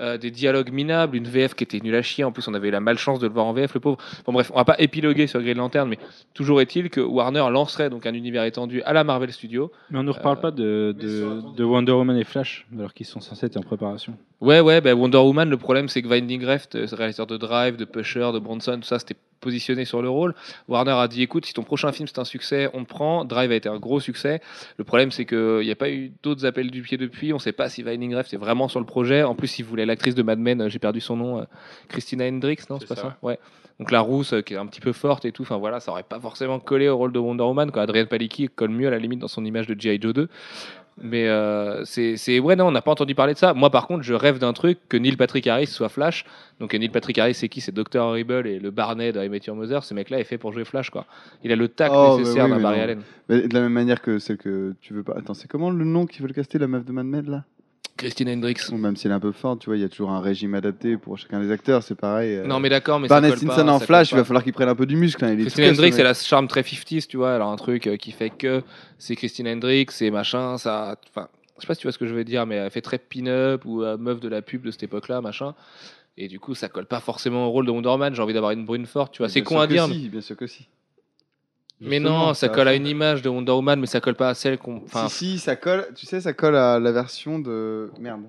euh, 0.00 0.18
des 0.18 0.30
dialogues 0.32 0.72
minables, 0.72 1.16
une 1.16 1.28
VF 1.28 1.54
qui 1.54 1.62
était 1.62 1.78
nulle 1.78 1.94
à 1.94 2.02
chier. 2.02 2.24
En 2.24 2.32
plus, 2.32 2.48
on 2.48 2.54
avait 2.54 2.68
eu 2.68 2.72
la 2.72 2.80
malchance 2.80 3.20
de 3.20 3.28
le 3.28 3.32
voir 3.32 3.46
en 3.46 3.52
VF, 3.52 3.74
le 3.74 3.80
pauvre. 3.80 3.98
Bon, 4.26 4.32
bref, 4.32 4.50
on 4.52 4.56
va 4.56 4.64
pas 4.64 4.74
épiloguer 4.80 5.28
sur 5.28 5.40
Green 5.40 5.56
Lantern, 5.58 5.88
mais 5.88 5.98
toujours 6.34 6.60
est-il 6.60 6.90
que 6.90 7.00
Warner 7.00 7.44
lancerait 7.52 7.90
donc 7.90 8.06
un 8.06 8.14
univers 8.14 8.42
étendu 8.44 8.82
à 8.82 8.92
la 8.92 9.04
Marvel 9.04 9.30
Studios. 9.32 9.70
Mais 9.90 9.98
on 9.98 10.02
ne 10.02 10.10
reparle 10.10 10.38
Euh, 10.38 10.40
pas 10.40 10.50
de, 10.50 10.96
de, 10.98 11.40
de 11.56 11.64
Wonder 11.64 11.92
Woman 11.92 12.16
et 12.16 12.24
Flash, 12.24 12.66
alors 12.76 12.92
qu'ils 12.92 13.06
sont 13.06 13.20
censés 13.20 13.46
être 13.46 13.56
en 13.56 13.62
préparation. 13.62 14.14
Ouais, 14.40 14.58
ouais, 14.60 14.80
bah, 14.80 14.94
Wonder 14.94 15.18
Woman, 15.18 15.48
le 15.48 15.56
problème 15.58 15.88
c'est 15.88 16.02
que 16.02 16.08
Winding 16.08 16.44
Refn, 16.44 16.76
euh, 16.76 16.86
réalisateur 16.90 17.26
de 17.28 17.36
Drive, 17.36 17.76
de 17.76 17.84
Pusher, 17.84 18.30
de 18.34 18.38
Bronson, 18.40 18.76
tout 18.80 18.88
ça, 18.88 18.98
c'était 18.98 19.16
positionné 19.40 19.84
sur 19.84 20.02
le 20.02 20.08
rôle. 20.08 20.34
Warner 20.68 20.92
a 20.92 21.08
dit 21.08 21.22
écoute, 21.22 21.46
si 21.46 21.54
ton 21.54 21.62
prochain 21.62 21.92
film 21.92 22.06
c'est 22.06 22.18
un 22.18 22.24
succès, 22.24 22.70
on 22.74 22.84
te 22.84 22.88
prend. 22.88 23.24
Drive 23.24 23.50
a 23.50 23.54
été 23.54 23.68
un 23.68 23.78
gros 23.78 24.00
succès. 24.00 24.40
Le 24.76 24.84
problème 24.84 25.10
c'est 25.10 25.24
qu'il 25.24 25.60
n'y 25.60 25.70
a 25.70 25.76
pas 25.76 25.90
eu 25.90 26.12
d'autres 26.22 26.46
appels 26.46 26.70
du 26.70 26.82
pied 26.82 26.96
depuis. 26.96 27.32
On 27.32 27.38
sait 27.38 27.52
pas 27.52 27.68
si 27.68 27.82
Winding 27.82 28.14
Refn 28.14 28.34
est 28.34 28.38
vraiment 28.38 28.68
sur 28.68 28.80
le 28.80 28.86
projet. 28.86 29.22
En 29.22 29.34
plus, 29.34 29.58
il 29.58 29.64
voulait 29.64 29.86
l'actrice 29.86 30.14
de 30.14 30.22
Mad 30.22 30.38
Men, 30.38 30.62
euh, 30.62 30.68
j'ai 30.68 30.78
perdu 30.78 31.00
son 31.00 31.16
nom, 31.16 31.40
euh, 31.40 31.44
Christina 31.88 32.26
Hendricks, 32.26 32.68
non, 32.70 32.78
c'est 32.78 32.86
C'est 32.86 32.94
pas 32.94 33.00
ça, 33.00 33.08
ça, 33.08 33.18
Ouais. 33.22 33.38
Donc 33.78 33.92
la 33.92 34.00
rousse 34.00 34.34
euh, 34.34 34.42
qui 34.42 34.52
est 34.52 34.58
un 34.58 34.66
petit 34.66 34.80
peu 34.80 34.92
forte 34.92 35.24
et 35.24 35.32
tout, 35.32 35.42
enfin 35.42 35.56
voilà, 35.56 35.80
ça 35.80 35.90
aurait 35.90 36.02
pas 36.02 36.20
forcément 36.20 36.60
collé 36.60 36.88
au 36.88 36.98
rôle 36.98 37.12
de 37.12 37.18
Wonder 37.18 37.44
Woman. 37.44 37.70
Quand 37.70 37.80
Adrienne 37.80 38.08
Palicki 38.08 38.48
colle 38.48 38.70
mieux 38.70 38.86
à 38.86 38.90
la 38.90 38.98
limite 38.98 39.20
dans 39.20 39.28
son 39.28 39.42
image 39.42 39.66
de 39.66 39.80
G.I. 39.80 39.98
Joe 40.00 40.12
2. 40.12 40.28
Mais 41.02 41.28
euh, 41.28 41.84
c'est, 41.84 42.38
ouais, 42.38 42.56
non, 42.56 42.66
on 42.68 42.70
n'a 42.72 42.82
pas 42.82 42.90
entendu 42.90 43.14
parler 43.14 43.34
de 43.34 43.38
ça. 43.38 43.54
Moi, 43.54 43.70
par 43.70 43.86
contre, 43.86 44.02
je 44.02 44.14
rêve 44.14 44.38
d'un 44.38 44.52
truc 44.52 44.78
que 44.88 44.96
Neil 44.96 45.16
Patrick 45.16 45.46
Harris 45.46 45.66
soit 45.66 45.88
Flash. 45.88 46.24
Donc, 46.58 46.74
Neil 46.74 46.88
Patrick 46.90 47.18
Harris, 47.18 47.34
c'est 47.34 47.48
qui? 47.48 47.60
C'est 47.60 47.74
Dr. 47.74 48.00
Horrible 48.00 48.46
et 48.46 48.58
le 48.58 48.70
Barney 48.70 49.12
de 49.12 49.24
I 49.24 49.28
Met 49.28 49.40
Your 49.46 49.56
Mother. 49.56 49.82
Ce 49.84 49.94
mec-là 49.94 50.20
est 50.20 50.24
fait 50.24 50.38
pour 50.38 50.52
jouer 50.52 50.64
Flash, 50.64 50.90
quoi. 50.90 51.06
Il 51.42 51.52
a 51.52 51.56
le 51.56 51.68
tact 51.68 51.94
Oh, 51.94 52.18
nécessaire 52.18 52.44
oui, 52.44 52.50
d'un 52.50 52.60
Barry 52.60 52.76
non. 52.78 52.82
Allen. 52.84 53.02
Mais 53.28 53.48
de 53.48 53.54
la 53.54 53.60
même 53.60 53.72
manière 53.72 54.02
que 54.02 54.18
celle 54.18 54.36
que 54.36 54.74
tu 54.80 54.92
veux 54.92 55.02
pas. 55.02 55.14
Attends, 55.16 55.34
c'est 55.34 55.48
comment 55.48 55.70
le 55.70 55.84
nom 55.84 56.06
qu'ils 56.06 56.22
veulent 56.22 56.34
caster, 56.34 56.58
la 56.58 56.66
meuf 56.66 56.84
de 56.84 56.92
Mad 56.92 57.06
Men 57.06 57.30
là? 57.30 57.44
Christine 58.00 58.30
Hendricks. 58.30 58.70
Même 58.72 58.96
si 58.96 59.06
elle 59.06 59.12
est 59.12 59.16
un 59.16 59.20
peu 59.20 59.32
forte, 59.32 59.60
tu 59.60 59.66
vois, 59.66 59.76
il 59.76 59.82
y 59.82 59.84
a 59.84 59.88
toujours 59.88 60.10
un 60.10 60.20
régime 60.20 60.54
adapté 60.54 60.96
pour 60.96 61.18
chacun 61.18 61.38
des 61.38 61.50
acteurs, 61.50 61.82
c'est 61.82 61.94
pareil. 61.94 62.36
euh. 62.36 62.46
Non, 62.46 62.58
mais 62.58 62.70
d'accord, 62.70 62.98
mais 62.98 63.08
Barney 63.08 63.28
ça 63.28 63.32
colle 63.32 63.38
Stinson 63.38 63.66
pas, 63.66 63.72
en 63.72 63.78
ça 63.78 63.86
flash, 63.86 64.12
il 64.12 64.16
va 64.16 64.24
falloir 64.24 64.42
qu'il 64.42 64.52
prenne 64.54 64.68
un 64.68 64.74
peu 64.74 64.86
du 64.86 64.96
muscle. 64.96 65.22
hein, 65.24 65.36
Christine 65.36 65.66
Hendricks, 65.66 65.94
elle 65.98 66.06
a 66.06 66.14
ce 66.14 66.26
charme 66.26 66.48
très 66.48 66.62
50s, 66.62 67.06
tu 67.06 67.18
vois. 67.18 67.32
Elle 67.32 67.42
a 67.42 67.46
un 67.46 67.56
truc 67.56 67.86
euh, 67.86 67.96
qui 67.96 68.12
fait 68.12 68.30
que 68.30 68.62
c'est 68.98 69.16
Christine 69.16 69.48
Hendricks, 69.48 69.90
c'est 69.92 70.10
machin, 70.10 70.56
ça. 70.56 70.96
Enfin, 71.10 71.28
je 71.56 71.62
sais 71.62 71.66
pas 71.66 71.74
si 71.74 71.80
tu 71.80 71.86
vois 71.86 71.92
ce 71.92 71.98
que 71.98 72.06
je 72.06 72.14
veux 72.14 72.24
dire, 72.24 72.46
mais 72.46 72.56
elle 72.56 72.70
fait 72.70 72.80
très 72.80 72.98
pin-up 72.98 73.64
ou 73.66 73.82
euh, 73.82 73.98
meuf 73.98 74.18
de 74.20 74.28
la 74.28 74.40
pub 74.40 74.62
de 74.62 74.70
cette 74.70 74.82
époque-là, 74.84 75.20
machin. 75.20 75.54
Et 76.16 76.28
du 76.28 76.40
coup, 76.40 76.54
ça 76.54 76.68
colle 76.68 76.86
pas 76.86 77.00
forcément 77.00 77.46
au 77.46 77.50
rôle 77.50 77.66
de 77.66 77.70
Wonder 77.70 77.88
Woman. 77.88 78.14
J'ai 78.14 78.22
envie 78.22 78.34
d'avoir 78.34 78.52
une 78.52 78.64
brune 78.64 78.86
forte, 78.86 79.12
tu 79.12 79.18
vois. 79.18 79.28
C'est 79.28 79.40
Bien 79.40 79.44
con 79.44 79.60
à 79.60 79.66
dire. 79.66 79.86
Si, 79.86 80.08
bien 80.08 80.20
sûr 80.20 80.36
que 80.36 80.46
si. 80.46 80.68
Mais 81.80 81.98
non, 81.98 82.34
ça 82.34 82.48
colle 82.48 82.68
à 82.68 82.74
une 82.74 82.86
image 82.86 83.22
de 83.22 83.28
Wonder 83.28 83.52
Woman, 83.52 83.80
mais 83.80 83.86
ça 83.86 84.00
colle 84.00 84.14
pas 84.14 84.28
à 84.28 84.34
celle 84.34 84.58
qu'on. 84.58 84.82
Enfin, 84.84 85.08
si, 85.08 85.32
si, 85.32 85.38
ça 85.38 85.56
colle. 85.56 85.88
Tu 85.94 86.06
sais, 86.06 86.20
ça 86.20 86.32
colle 86.32 86.56
à 86.56 86.78
la 86.78 86.92
version 86.92 87.38
de. 87.38 87.90
Merde. 87.98 88.22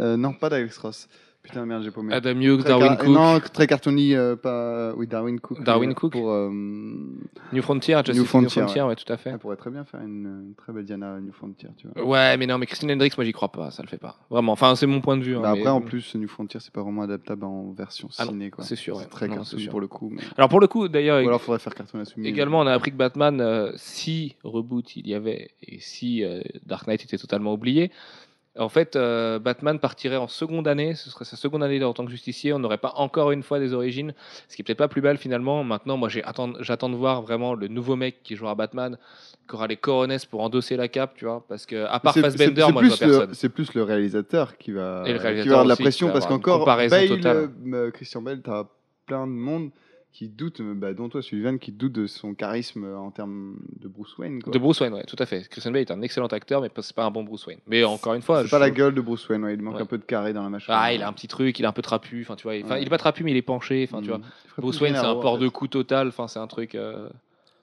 Euh, 0.00 0.16
non, 0.16 0.32
pas 0.32 0.48
d'Alex 0.48 0.76
Ross. 0.78 1.08
Putain, 1.44 1.66
merde, 1.66 1.82
j'ai 1.84 1.90
paumé. 1.90 2.12
Adam 2.14 2.40
Hughes, 2.40 2.64
Darwin 2.64 2.96
Cook, 2.96 3.08
Non, 3.08 3.38
très 3.38 3.66
cartoony, 3.66 4.14
euh, 4.14 4.34
pas. 4.34 4.94
Oui, 4.96 5.06
Darwin 5.06 5.38
Cook. 5.38 5.62
Darwin 5.62 5.92
Cook. 5.92 6.12
Pour, 6.12 6.30
euh, 6.32 6.48
New 6.50 7.60
Frontier, 7.62 7.94
Justice 7.96 8.14
New 8.14 8.22
New 8.22 8.26
Frontier, 8.26 8.62
Frontier, 8.62 8.82
ouais. 8.82 8.96
tout 8.96 9.12
à 9.12 9.18
fait. 9.18 9.28
Elle 9.28 9.38
pourrait 9.38 9.56
très 9.56 9.70
bien 9.70 9.84
faire 9.84 10.00
une, 10.00 10.46
une 10.46 10.54
très 10.56 10.72
belle 10.72 10.84
Diana 10.86 11.20
New 11.20 11.32
Frontier, 11.34 11.68
tu 11.76 11.86
vois. 11.86 12.02
Ouais, 12.06 12.36
mais 12.38 12.46
non, 12.46 12.56
mais 12.56 12.64
Christine 12.64 12.90
Hendricks, 12.92 13.16
moi 13.18 13.26
j'y 13.26 13.32
crois 13.32 13.52
pas, 13.52 13.70
ça 13.70 13.82
le 13.82 13.88
fait 13.88 13.98
pas. 13.98 14.16
Vraiment, 14.30 14.52
enfin, 14.52 14.74
c'est 14.74 14.86
mon 14.86 15.02
point 15.02 15.18
de 15.18 15.22
vue. 15.22 15.36
hein, 15.36 15.40
Bah 15.42 15.52
mais- 15.52 15.58
après, 15.60 15.70
en 15.70 15.82
plus, 15.82 16.14
New 16.14 16.28
Frontier, 16.28 16.60
c'est 16.60 16.72
pas 16.72 16.80
vraiment 16.82 17.02
adaptable 17.02 17.44
en 17.44 17.72
version 17.72 18.08
Ah 18.18 18.24
ciné, 18.24 18.50
quoi. 18.50 18.64
c'est 18.64 18.74
sûr, 18.76 18.96
ouais. 18.96 19.04
très 19.04 19.28
Non, 19.28 19.44
c'est 19.44 19.58
sûr. 19.58 19.70
pour 19.70 19.80
le 19.82 19.86
coup. 19.86 20.08
mais- 20.10 20.22
Alors 20.38 20.48
pour 20.48 20.60
le 20.60 20.66
coup, 20.66 20.88
d'ailleurs, 20.88 21.22
Ou 21.22 21.28
alors, 21.28 21.42
faudrait 21.42 21.58
faire 21.58 21.74
cartoon 21.74 22.00
assumé. 22.00 22.26
Également, 22.26 22.60
on 22.60 22.66
a 22.66 22.72
appris 22.72 22.90
que 22.90 22.96
Batman, 22.96 23.42
euh, 23.42 23.70
si 23.76 24.36
reboot 24.44 24.96
il 24.96 25.06
y 25.08 25.12
avait 25.14 25.50
et 25.62 25.78
si 25.80 26.24
euh, 26.24 26.40
Dark 26.64 26.86
Knight 26.86 27.04
était 27.04 27.18
totalement 27.18 27.52
oublié, 27.52 27.90
en 28.56 28.68
fait, 28.68 28.94
euh, 28.94 29.38
Batman 29.40 29.78
partirait 29.80 30.16
en 30.16 30.28
seconde 30.28 30.68
année, 30.68 30.94
ce 30.94 31.10
serait 31.10 31.24
sa 31.24 31.36
seconde 31.36 31.62
année 31.64 31.82
en 31.82 31.92
tant 31.92 32.04
que 32.04 32.10
justicier, 32.10 32.52
on 32.52 32.58
n'aurait 32.60 32.78
pas 32.78 32.92
encore 32.96 33.32
une 33.32 33.42
fois 33.42 33.58
des 33.58 33.72
origines, 33.72 34.14
ce 34.48 34.54
qui 34.54 34.62
est 34.62 34.64
peut-être 34.64 34.78
pas 34.78 34.88
plus 34.88 35.02
mal 35.02 35.18
finalement. 35.18 35.64
Maintenant, 35.64 35.96
moi 35.96 36.08
j'attends 36.08 36.48
de 36.88 36.94
voir 36.96 37.22
vraiment 37.22 37.54
le 37.54 37.66
nouveau 37.68 37.96
mec 37.96 38.22
qui 38.22 38.36
jouera 38.36 38.54
Batman, 38.54 38.96
qui 39.48 39.54
aura 39.56 39.66
les 39.66 39.76
coronesses 39.76 40.24
pour 40.24 40.40
endosser 40.42 40.76
la 40.76 40.86
cape, 40.86 41.14
tu 41.16 41.24
vois, 41.24 41.44
parce 41.48 41.66
que 41.66 41.84
à 41.86 41.98
part 41.98 42.14
Fassbender, 42.14 42.66
moi 42.72 42.82
je 42.82 42.88
vois 42.88 42.96
plus 42.96 43.06
le- 43.06 43.10
personne. 43.12 43.34
C'est 43.34 43.48
plus 43.48 43.74
le 43.74 43.82
réalisateur 43.82 44.56
qui 44.56 44.70
va, 44.70 45.02
qui 45.04 45.10
avoir 45.10 45.64
de 45.64 45.68
la 45.68 45.74
aussi, 45.74 45.82
pression 45.82 46.10
parce 46.10 46.26
qu'encore 46.26 46.64
Bale, 46.64 47.48
euh, 47.74 47.90
Christian 47.90 48.22
Bale, 48.22 48.40
t'as 48.40 48.64
plein 49.06 49.26
de 49.26 49.32
monde 49.32 49.70
qui 50.14 50.28
doute, 50.28 50.60
euh, 50.60 50.74
bah, 50.74 50.94
dont 50.94 51.08
toi 51.08 51.22
Sullivan, 51.22 51.58
qui 51.58 51.72
doute 51.72 51.90
de 51.92 52.06
son 52.06 52.34
charisme 52.34 52.84
en 52.96 53.10
termes 53.10 53.56
de 53.80 53.88
Bruce 53.88 54.16
Wayne. 54.16 54.40
Quoi. 54.40 54.52
De 54.52 54.58
Bruce 54.60 54.80
Wayne, 54.80 54.94
ouais, 54.94 55.02
tout 55.04 55.16
à 55.18 55.26
fait. 55.26 55.46
Christian 55.48 55.72
Bale 55.72 55.80
est 55.82 55.90
un 55.90 56.02
excellent 56.02 56.28
acteur, 56.28 56.60
mais 56.60 56.70
c'est 56.80 56.94
pas 56.94 57.04
un 57.04 57.10
bon 57.10 57.24
Bruce 57.24 57.44
Wayne. 57.48 57.58
Mais 57.66 57.82
encore 57.82 58.14
une 58.14 58.22
fois, 58.22 58.38
c'est 58.42 58.46
je- 58.46 58.50
pas 58.52 58.60
la 58.60 58.70
gueule 58.70 58.94
de 58.94 59.00
Bruce 59.00 59.28
Wayne, 59.28 59.42
ouais, 59.42 59.54
il 59.54 59.60
manque 59.60 59.74
Ouais. 59.74 59.82
un 59.82 59.86
peu 59.86 59.98
de 59.98 60.04
carré 60.04 60.32
dans 60.32 60.44
la 60.44 60.48
machine. 60.50 60.72
Ah, 60.74 60.92
il 60.94 61.02
a 61.02 61.08
un 61.08 61.12
petit 61.12 61.26
truc, 61.26 61.58
il 61.58 61.64
est 61.64 61.68
un 61.68 61.72
peu 61.72 61.82
trapu, 61.82 62.22
enfin 62.22 62.36
tu 62.36 62.44
vois, 62.44 62.54
il- 62.54 62.64
enfin, 62.64 62.74
Ouais. 62.74 62.82
il 62.82 62.86
est 62.86 62.90
pas 62.90 62.96
trapu 62.98 63.24
mais 63.24 63.32
il 63.32 63.36
est 63.36 63.42
penché, 63.42 63.86
enfin 63.90 64.00
tu 64.02 64.08
vois. 64.08 64.18
Mm. 64.18 64.22
Bruce 64.58 64.80
Wayne, 64.80 64.94
c'est 64.94 65.04
un 65.04 65.16
port 65.16 65.38
de 65.38 65.48
coup 65.48 65.66
total. 65.66 66.06
Enfin, 66.08 66.28
c'est 66.28 66.38
un 66.38 66.46
truc. 66.46 66.76
euh, 66.76 67.08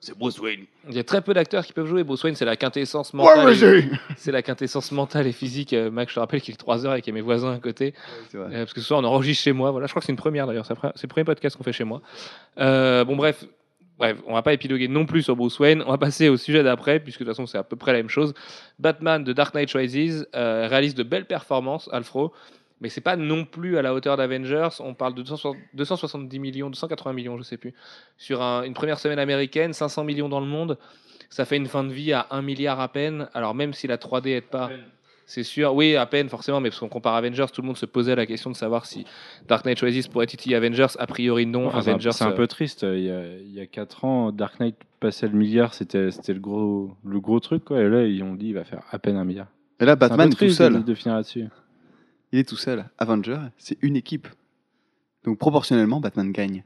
C'est 0.04 0.18
Bruce 0.18 0.40
Wayne. 0.40 0.64
Il 0.88 0.96
y 0.96 0.98
a 0.98 1.04
très 1.04 1.20
peu 1.20 1.32
d'acteurs 1.32 1.64
qui 1.64 1.72
peuvent 1.72 1.86
jouer. 1.86 2.02
Bruce 2.02 2.24
Wayne, 2.24 2.34
c'est 2.34 2.44
la 2.44 2.56
quintessence 2.56 3.14
mentale. 3.14 3.52
et- 3.52 3.88
c'est 4.16 4.32
la 4.32 4.42
quintessence 4.42 4.90
mentale 4.90 5.28
et 5.28 5.32
physique. 5.32 5.72
Euh, 5.74 5.92
Mac, 5.92 6.08
je 6.08 6.14
te 6.16 6.18
rappelle 6.20 6.40
qu'il 6.40 6.52
est 6.52 6.56
3 6.56 6.84
heures 6.84 6.96
et 6.96 7.02
qu'il 7.02 7.12
y 7.12 7.14
a 7.14 7.18
mes 7.18 7.20
voisins 7.20 7.52
à 7.54 7.58
côté. 7.58 7.94
Euh, 8.34 8.48
parce 8.50 8.72
que 8.74 8.80
ce 8.80 8.86
soir, 8.88 8.98
on 8.98 9.04
enregistre 9.04 9.44
chez 9.44 9.52
moi. 9.52 9.70
Voilà, 9.70 9.86
je 9.86 9.92
crois 9.92 10.00
que 10.00 10.06
c'est 10.06 10.12
une 10.12 10.16
première 10.18 10.48
d'ailleurs. 10.48 10.66
C'est 10.66 10.74
le 11.04 11.08
premier 11.08 11.22
podcast 11.24 11.56
qu'on 11.56 11.62
fait 11.62 11.72
chez 11.72 11.84
moi. 11.84 12.02
Euh, 12.58 13.04
bon, 13.04 13.14
bref. 13.14 13.44
Bref, 13.98 14.16
on 14.26 14.34
va 14.34 14.42
pas 14.42 14.52
épiloguer 14.54 14.88
non 14.88 15.06
plus 15.06 15.22
sur 15.22 15.36
Bruce 15.36 15.56
Wayne. 15.60 15.84
On 15.86 15.90
va 15.92 15.98
passer 15.98 16.28
au 16.28 16.36
sujet 16.36 16.64
d'après, 16.64 16.98
puisque 16.98 17.20
de 17.20 17.24
toute 17.24 17.34
façon, 17.36 17.46
c'est 17.46 17.58
à 17.58 17.62
peu 17.62 17.76
près 17.76 17.92
la 17.92 17.98
même 17.98 18.08
chose. 18.08 18.34
Batman 18.80 19.22
de 19.22 19.32
Dark 19.32 19.54
Knight 19.54 19.70
Rises 19.72 20.26
euh, 20.34 20.66
réalise 20.68 20.96
de 20.96 21.04
belles 21.04 21.26
performances, 21.26 21.88
Alfro. 21.92 22.32
Mais 22.82 22.88
c'est 22.88 23.00
pas 23.00 23.16
non 23.16 23.44
plus 23.44 23.78
à 23.78 23.82
la 23.82 23.94
hauteur 23.94 24.16
d'Avengers. 24.16 24.68
On 24.80 24.92
parle 24.92 25.14
de 25.14 25.22
260 25.22 25.56
270 25.74 26.38
millions, 26.40 26.68
280 26.68 27.12
millions, 27.14 27.38
je 27.38 27.42
sais 27.44 27.56
plus. 27.56 27.72
Sur 28.18 28.42
un- 28.42 28.64
une 28.64 28.74
première 28.74 28.98
semaine 28.98 29.20
américaine, 29.20 29.72
500 29.72 30.04
millions 30.04 30.28
dans 30.28 30.40
le 30.40 30.46
monde. 30.46 30.76
Ça 31.30 31.44
fait 31.44 31.56
une 31.56 31.66
fin 31.68 31.84
de 31.84 31.92
vie 31.92 32.12
à 32.12 32.26
1 32.30 32.42
milliard 32.42 32.80
à 32.80 32.88
peine. 32.88 33.28
Alors 33.34 33.54
même 33.54 33.72
si 33.72 33.86
la 33.86 33.96
3D 33.96 34.30
aide 34.32 34.44
pas, 34.50 34.68
c'est 35.26 35.44
sûr. 35.44 35.74
Oui, 35.74 35.94
à 35.96 36.04
peine 36.06 36.28
forcément, 36.28 36.60
mais 36.60 36.68
parce 36.70 36.80
qu'on 36.80 36.88
compare 36.88 37.14
Avengers, 37.14 37.46
tout 37.54 37.62
le 37.62 37.66
monde 37.68 37.76
se 37.78 37.86
posait 37.86 38.16
la 38.16 38.26
question 38.26 38.50
de 38.50 38.56
savoir 38.56 38.84
si 38.84 39.06
Dark 39.48 39.64
Knight 39.64 39.80
Rises 39.80 40.08
pourrait 40.08 40.26
titiller 40.26 40.56
Avengers. 40.56 40.88
A 40.98 41.06
priori 41.06 41.46
non. 41.46 41.68
Enfin, 41.68 41.80
c'est 41.82 41.88
un- 41.88 41.92
Avengers, 41.92 42.12
c'est 42.12 42.24
un, 42.24 42.30
euh, 42.32 42.34
peu 42.34 42.46
triste. 42.48 42.82
Il 42.82 43.04
y 43.04 43.10
a, 43.10 43.24
il 43.38 43.52
y 43.54 43.60
a 43.60 43.66
4 43.66 44.04
ans, 44.04 44.32
Dark 44.32 44.58
Knight 44.60 44.74
passait 45.00 45.28
le 45.28 45.34
milliard, 45.38 45.72
c'était 45.72 46.08
le 46.08 46.40
gros, 46.40 46.90
le 47.04 47.20
gros 47.20 47.38
truc. 47.40 47.64
Quoi. 47.64 47.80
Et 47.80 47.88
là, 47.88 48.02
ils 48.04 48.22
ont 48.24 48.34
dit 48.34 48.48
il 48.48 48.54
va 48.54 48.64
faire 48.64 48.82
à 48.90 48.98
peine 48.98 49.16
un 49.16 49.24
milliard. 49.24 49.46
Et 49.80 49.84
là, 49.84 49.92
C'est 49.92 50.04
un 50.04 50.08
peu 50.08 50.16
Batman 50.16 50.34
tout 50.34 50.48
seul. 50.50 50.84
de 50.84 50.94
finir 50.94 51.14
là-dessus. 51.16 51.46
Il 52.32 52.38
est 52.38 52.48
tout 52.48 52.56
seul. 52.56 52.84
Avenger, 52.98 53.38
c'est 53.58 53.78
une 53.82 53.96
équipe. 53.96 54.26
Donc 55.24 55.38
proportionnellement, 55.38 56.00
Batman 56.00 56.32
gagne. 56.32 56.64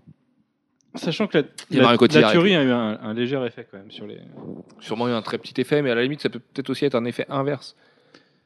Sachant 0.94 1.26
que 1.26 1.38
la, 1.38 1.44
Il 1.70 1.76
y 1.76 1.78
a 1.78 1.82
la, 1.82 1.86
Mario 1.88 1.98
Cotillard 1.98 2.22
la 2.22 2.28
avec 2.28 2.40
tuerie 2.40 2.54
a 2.56 2.62
eu 2.64 2.70
un, 2.70 2.98
un 3.02 3.12
léger 3.12 3.42
effet 3.44 3.66
quand 3.70 3.76
même 3.76 3.90
sur 3.90 4.06
les. 4.06 4.18
sûrement 4.80 5.08
eu 5.08 5.12
un 5.12 5.20
très 5.22 5.36
petit 5.36 5.60
effet, 5.60 5.82
mais 5.82 5.90
à 5.90 5.94
la 5.94 6.02
limite, 6.02 6.22
ça 6.22 6.30
peut 6.30 6.38
peut-être 6.38 6.70
aussi 6.70 6.84
être 6.86 6.94
un 6.94 7.04
effet 7.04 7.26
inverse. 7.28 7.76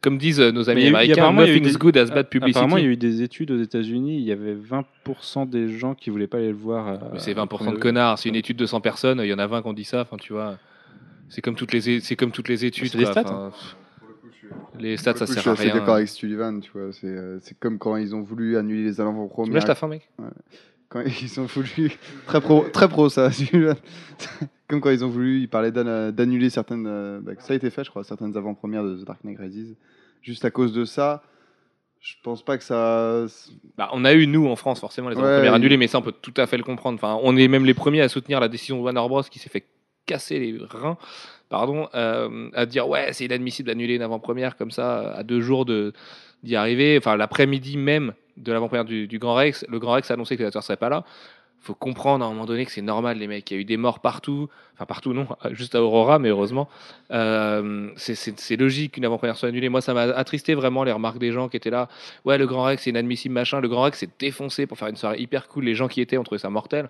Comme 0.00 0.16
disent 0.18 0.40
euh, 0.40 0.50
nos 0.50 0.68
amis 0.70 0.80
Mais 0.80 0.80
il 0.80 0.84
y 0.84 0.88
a 0.88 0.90
eu- 0.90 0.94
américains, 0.94 1.12
apparemment, 1.22 1.42
il 1.42 1.48
y 1.48 1.50
a 1.50 1.54
eu 1.54 1.60
nothing's 1.60 1.72
des- 1.74 1.78
good 1.78 1.96
as 1.98 2.06
bad 2.06 2.28
publicity. 2.30 2.58
Apparemment, 2.58 2.78
il 2.78 2.84
y 2.84 2.86
a 2.86 2.90
eu 2.90 2.96
des 2.96 3.22
études 3.22 3.50
aux 3.50 3.60
États-Unis. 3.62 4.16
Il 4.16 4.24
y 4.24 4.32
avait 4.32 4.54
20% 4.56 5.48
des 5.48 5.68
gens 5.78 5.94
qui 5.94 6.08
voulaient 6.10 6.26
pas 6.26 6.38
aller 6.38 6.48
le 6.48 6.54
voir. 6.54 6.88
euh, 6.88 6.96
Mais 7.12 7.18
c'est 7.18 7.32
au 7.32 7.36
20% 7.44 7.46
premier 7.48 7.72
de 7.72 7.76
connards. 7.76 8.18
C'est 8.18 8.30
une 8.30 8.34
étude 8.34 8.56
de 8.56 8.64
100 8.66 8.80
personnes. 8.80 9.20
Il 9.22 9.28
y 9.28 9.34
en 9.34 9.38
a 9.38 9.46
20 9.46 9.60
qui 9.62 9.68
ont 9.68 9.72
dit 9.74 9.84
ça. 9.84 10.00
Enfin, 10.00 10.16
tu 10.16 10.32
vois. 10.32 10.56
C'est 11.28 11.42
comme 11.42 11.54
toutes 11.54 11.72
les, 11.72 11.88
é- 11.90 12.00
c'est 12.00 12.16
comme 12.16 12.32
toutes 12.32 12.48
les 12.48 12.64
études. 12.64 12.88
C'est 12.90 12.96
des 12.98 13.04
quoi. 13.04 13.12
stats, 13.12 13.20
Enfin, 13.26 13.52
Les 14.78 14.96
stats, 14.96 15.14
ça 15.16 15.26
coup, 15.26 15.32
sert 15.32 15.42
je 15.42 15.50
à 15.50 15.54
suis 15.56 15.62
assez 15.62 15.70
rien. 15.70 15.80
d'accord 15.80 15.96
avec 15.96 16.08
Sullivan, 16.08 16.60
tu 16.60 16.70
vois. 16.72 16.92
C'est 16.92 17.06
euh, 17.06 17.38
c'est 17.40 17.58
comme 17.58 17.78
quand 17.78 17.96
ils 17.96 18.14
ont 18.14 18.22
voulu 18.22 18.56
annuler 18.56 18.84
les 18.84 18.94
Tu 18.94 19.00
me 19.02 19.08
avant-premières. 19.08 19.54
lâches 19.54 19.64
ta 19.64 19.74
fin, 19.74 19.88
mec? 19.88 20.08
Quand 20.88 21.02
ils 21.22 21.40
ont 21.40 21.44
voulu. 21.46 21.92
Très 22.26 22.40
pro, 22.40 22.64
très 22.72 22.88
pro 22.88 23.08
ça, 23.08 23.30
Sullivan. 23.32 23.76
Comme 24.68 24.80
quand 24.80 24.90
ils 24.90 25.04
ont 25.04 25.08
voulu, 25.08 25.40
ils 25.40 25.48
parlaient 25.48 25.72
d'an- 25.72 26.10
d'annuler 26.12 26.50
certaines. 26.50 26.86
euh, 26.86 27.20
bah, 27.20 27.32
ça 27.38 27.52
a 27.52 27.56
été 27.56 27.70
fait, 27.70 27.84
je 27.84 27.90
crois, 27.90 28.04
certaines 28.04 28.36
avant-premières 28.36 28.84
de 28.84 28.96
The 28.96 29.04
Dark 29.06 29.22
Knight 29.24 29.38
Rises. 29.38 29.76
Juste 30.22 30.44
à 30.44 30.50
cause 30.50 30.72
de 30.72 30.84
ça, 30.84 31.22
je 32.00 32.14
pense 32.22 32.44
pas 32.44 32.56
que 32.58 32.64
ça. 32.64 33.26
Bah, 33.76 33.88
on 33.92 34.04
a 34.04 34.12
eu, 34.14 34.26
nous, 34.26 34.46
en 34.46 34.56
France, 34.56 34.80
forcément, 34.80 35.08
les 35.08 35.16
avant-premières 35.16 35.54
annulées, 35.54 35.76
mais 35.76 35.86
ça, 35.86 35.98
on 35.98 36.02
peut 36.02 36.12
tout 36.20 36.34
à 36.36 36.46
fait 36.46 36.56
le 36.56 36.62
comprendre. 36.64 36.96
Enfin, 37.02 37.18
on 37.22 37.36
est 37.36 37.48
même 37.48 37.64
les 37.64 37.74
premiers 37.74 38.00
à 38.00 38.08
soutenir 38.08 38.40
la 38.40 38.48
décision 38.48 38.76
de 38.78 38.82
Warner 38.82 39.00
Bros. 39.08 39.22
qui 39.22 39.38
s'est 39.38 39.48
fait 39.50 39.64
casser 40.06 40.38
les 40.38 40.58
reins, 40.70 40.96
pardon, 41.50 41.88
euh, 41.94 42.48
à 42.54 42.64
dire 42.64 42.88
ouais, 42.88 43.12
c'est 43.12 43.26
inadmissible 43.26 43.66
d'annuler 43.66 43.96
une 43.96 44.02
avant-première 44.02 44.56
comme 44.56 44.70
ça, 44.70 45.12
à 45.12 45.22
deux 45.22 45.40
jours 45.42 45.66
d'y 45.66 46.56
arriver. 46.56 46.96
Enfin, 46.96 47.16
l'après-midi 47.16 47.76
même 47.76 48.14
de 48.38 48.52
l'avant-première 48.52 48.86
du, 48.86 49.18
Grand 49.18 49.34
Rex, 49.34 49.66
le 49.68 49.78
Grand 49.78 49.92
Rex 49.92 50.10
a 50.10 50.14
annoncé 50.14 50.36
que 50.36 50.42
les 50.42 50.46
acteurs 50.46 50.62
seraient 50.62 50.78
pas 50.78 50.88
là. 50.88 51.04
faut 51.62 51.74
comprendre 51.74 52.24
à 52.24 52.28
un 52.28 52.30
moment 52.30 52.46
donné 52.46 52.64
que 52.64 52.72
c'est 52.72 52.80
normal, 52.80 53.18
les 53.18 53.26
mecs. 53.26 53.50
Il 53.50 53.54
y 53.54 53.56
a 53.58 53.60
eu 53.60 53.64
des 53.66 53.76
morts 53.76 54.00
partout. 54.00 54.48
Enfin, 54.74 54.86
partout, 54.86 55.12
non, 55.12 55.26
juste 55.50 55.74
à 55.74 55.82
Aurora, 55.82 56.18
mais 56.18 56.30
heureusement. 56.30 56.70
Euh, 57.10 57.90
c'est- 57.96 58.14
c'est 58.14 58.38
c'est 58.40 58.56
logique 58.56 58.92
qu'une 58.92 59.04
avant-première 59.04 59.36
soit 59.36 59.50
annulée. 59.50 59.68
Moi, 59.68 59.82
ça 59.82 59.92
m'a 59.92 60.02
attristé 60.04 60.54
vraiment 60.54 60.84
les 60.84 60.92
remarques 60.92 61.18
des 61.18 61.32
gens 61.32 61.50
qui 61.50 61.58
étaient 61.58 61.68
là. 61.68 61.88
Ouais, 62.24 62.38
le 62.38 62.46
Grand 62.46 62.62
Rex, 62.62 62.82
c'est 62.82 62.90
inadmissible, 62.90 63.34
machin. 63.34 63.60
Le 63.60 63.68
Grand 63.68 63.82
Rex 63.82 63.98
s'est 63.98 64.08
défoncé 64.18 64.66
pour 64.66 64.78
faire 64.78 64.88
une 64.88 64.96
soirée 64.96 65.18
hyper 65.20 65.48
cool. 65.48 65.64
Les 65.64 65.74
gens 65.74 65.88
qui 65.88 66.00
étaient 66.00 66.16
ont 66.16 66.24
trouvé 66.24 66.38
ça 66.38 66.48
mortel. 66.48 66.88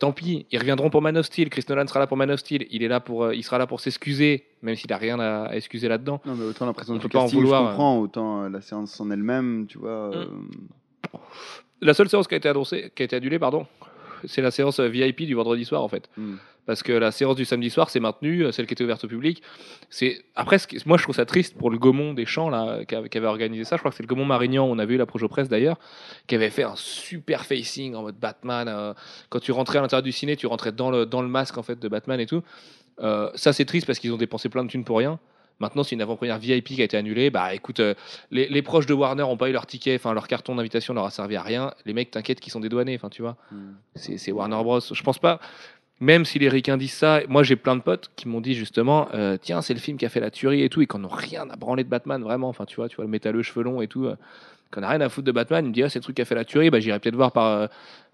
Tant 0.00 0.10
pis, 0.12 0.46
ils 0.50 0.58
reviendront 0.58 0.90
pour 0.90 1.00
Man 1.02 1.16
of 1.16 1.26
Steel. 1.26 1.48
Chris 1.50 1.64
Nolan 1.68 1.86
sera 1.86 2.00
là 2.00 2.08
pour 2.08 2.16
Man 2.16 2.30
of 2.32 2.40
Steel. 2.40 2.66
Il 2.72 2.82
est 2.82 2.88
là 2.88 2.98
pour, 2.98 3.22
euh, 3.24 3.34
il 3.36 3.44
sera 3.44 3.58
là 3.58 3.66
pour 3.68 3.78
s'excuser, 3.80 4.46
même 4.62 4.74
s'il 4.74 4.92
a 4.92 4.96
rien 4.96 5.20
à, 5.20 5.44
à 5.44 5.54
excuser 5.54 5.86
là-dedans. 5.88 6.20
Non, 6.26 6.34
mais 6.34 6.44
autant 6.46 6.66
la 6.66 6.72
présence 6.72 6.94
On 6.96 6.98
du 6.98 7.02
peut 7.02 7.08
pas 7.08 7.20
en 7.20 7.26
vouloir, 7.26 7.62
je 7.64 7.68
comprends, 7.68 7.98
autant 8.00 8.42
euh, 8.42 8.48
la 8.48 8.60
séance 8.60 8.98
en 9.00 9.10
elle-même, 9.12 9.66
tu 9.68 9.78
vois. 9.78 10.10
euh, 10.16 10.24
La 11.80 11.94
seule 11.94 12.08
séance 12.08 12.26
qui 12.28 12.34
a 12.34 12.38
été 12.38 12.48
annoncée, 12.48 12.90
qui 12.94 13.02
a 13.02 13.04
été 13.04 13.16
annulée, 13.16 13.38
pardon, 13.38 13.66
c'est 14.24 14.42
la 14.42 14.50
séance 14.50 14.80
euh, 14.80 14.88
VIP 14.88 15.22
du 15.22 15.34
vendredi 15.34 15.64
soir 15.64 15.82
en 15.82 15.88
fait. 15.88 16.08
hmm. 16.16 16.34
Parce 16.70 16.84
que 16.84 16.92
la 16.92 17.10
séance 17.10 17.34
du 17.34 17.44
samedi 17.44 17.68
soir 17.68 17.90
s'est 17.90 17.98
maintenue, 17.98 18.44
euh, 18.44 18.52
celle 18.52 18.66
qui 18.68 18.74
était 18.74 18.84
ouverte 18.84 19.02
au 19.02 19.08
public. 19.08 19.42
C'est 19.88 20.22
après, 20.36 20.56
ce 20.60 20.68
qui- 20.68 20.78
moi 20.86 20.96
je 20.98 21.02
trouve 21.02 21.16
ça 21.16 21.24
triste 21.26 21.58
pour 21.58 21.68
le 21.68 21.78
Gaumont 21.78 22.14
des 22.14 22.26
Champs 22.26 22.48
là, 22.48 22.84
qui 22.84 22.94
avait, 22.94 23.08
qui 23.08 23.18
organisé 23.18 23.64
ça. 23.64 23.74
Je 23.74 23.80
crois 23.80 23.90
que 23.90 23.96
c'est 23.96 24.04
le 24.04 24.08
Gaumont 24.08 24.24
Marignan. 24.24 24.64
On 24.66 24.78
avait 24.78 24.94
eu 24.94 24.96
la 24.96 25.04
Projo 25.06 25.26
Presse 25.26 25.48
d'ailleurs, 25.48 25.78
qui 26.28 26.36
avait 26.36 26.48
fait 26.50 26.62
un 26.62 26.76
super 26.76 27.44
facing 27.44 27.96
en 27.96 28.02
mode 28.02 28.14
Batman. 28.20 28.68
euh, 28.68 28.94
quand 29.30 29.40
tu 29.40 29.50
rentrais 29.50 29.78
à 29.78 29.82
l'intérieur 29.82 30.04
du 30.04 30.12
ciné, 30.12 30.36
tu 30.36 30.46
rentrais 30.46 30.70
dans 30.70 30.92
le 30.92 31.06
dans 31.06 31.22
le 31.22 31.28
masque 31.28 31.58
en 31.58 31.64
fait 31.64 31.80
de 31.80 31.88
Batman 31.88 32.20
et 32.20 32.26
tout. 32.26 32.44
Euh, 33.00 33.30
ça 33.34 33.52
c'est 33.52 33.64
triste 33.64 33.86
parce 33.88 33.98
qu'ils 33.98 34.12
ont 34.12 34.16
dépensé 34.16 34.48
plein 34.48 34.62
de 34.64 34.68
thunes 34.70 34.84
pour 34.84 34.98
rien. 34.98 35.18
Maintenant, 35.58 35.82
c'est 35.82 35.94
une 35.94 36.00
avant-première 36.00 36.38
VIP 36.38 36.64
qui 36.76 36.80
a 36.80 36.84
été 36.84 36.96
annulée. 36.96 37.28
Bah 37.28 37.52
écoute, 37.52 37.80
euh, 37.80 37.92
les, 38.30 38.48
les 38.48 38.62
proches 38.62 38.86
de 38.86 38.94
Warner 38.94 39.24
n'ont 39.24 39.36
pas 39.36 39.50
eu 39.50 39.52
leur 39.52 39.66
ticket, 39.66 39.94
enfin 39.96 40.14
leur 40.14 40.26
carton 40.26 40.54
d'invitation 40.54 40.94
leur 40.94 41.04
a 41.04 41.10
servi 41.10 41.36
à 41.36 41.42
rien. 41.42 41.74
Les 41.84 41.92
mecs, 41.92 42.10
t'inquiète, 42.10 42.40
qu'ils 42.40 42.50
sont 42.52 42.60
dédouanés, 42.60 42.94
enfin 42.94 43.10
tu 43.10 43.20
vois. 43.20 43.36
Hmm. 43.52 43.72
C'est 43.94 44.32
Warner 44.32 44.56
Bros. 44.62 44.80
Je 44.80 45.02
pense 45.02 45.18
pas. 45.18 45.38
Même 46.00 46.24
si 46.24 46.38
les 46.38 46.48
ricains 46.48 46.78
disent 46.78 46.94
ça, 46.94 47.20
moi 47.28 47.42
j'ai 47.42 47.56
plein 47.56 47.76
de 47.76 47.82
potes 47.82 48.10
qui 48.16 48.26
m'ont 48.26 48.40
dit 48.40 48.54
justement, 48.54 49.08
euh, 49.12 49.36
tiens, 49.40 49.60
c'est 49.60 49.74
le 49.74 49.80
film 49.80 49.98
qui 49.98 50.06
a 50.06 50.08
fait 50.08 50.20
la 50.20 50.30
tuerie 50.30 50.62
et 50.62 50.68
tout, 50.70 50.80
et 50.80 50.86
qu'on 50.86 50.98
n'ont 51.00 51.08
rien 51.08 51.46
à 51.50 51.56
branler 51.56 51.84
de 51.84 51.90
Batman, 51.90 52.22
vraiment. 52.22 52.48
Enfin, 52.48 52.64
tu 52.64 52.76
vois, 52.76 52.88
tu 52.88 52.96
vois 52.96 53.04
le 53.04 53.10
métalleux 53.10 53.42
cheveux 53.42 53.62
longs 53.62 53.82
et 53.82 53.86
tout, 53.86 54.06
euh, 54.06 54.16
qu'on 54.72 54.82
a 54.82 54.88
rien 54.88 55.00
à 55.02 55.08
foutre 55.10 55.26
de 55.26 55.32
Batman. 55.32 55.64
Il 55.64 55.68
me 55.68 55.74
dit, 55.74 55.82
ah, 55.82 55.90
c'est 55.90 55.98
le 55.98 56.02
truc 56.02 56.16
qui 56.16 56.22
a 56.22 56.24
fait 56.24 56.34
la 56.34 56.44
tuerie, 56.46 56.70
bah 56.70 56.80
j'irai 56.80 56.98
peut-être 57.00 57.16
voir 57.16 57.32
par, 57.32 57.44
euh, 57.46 57.66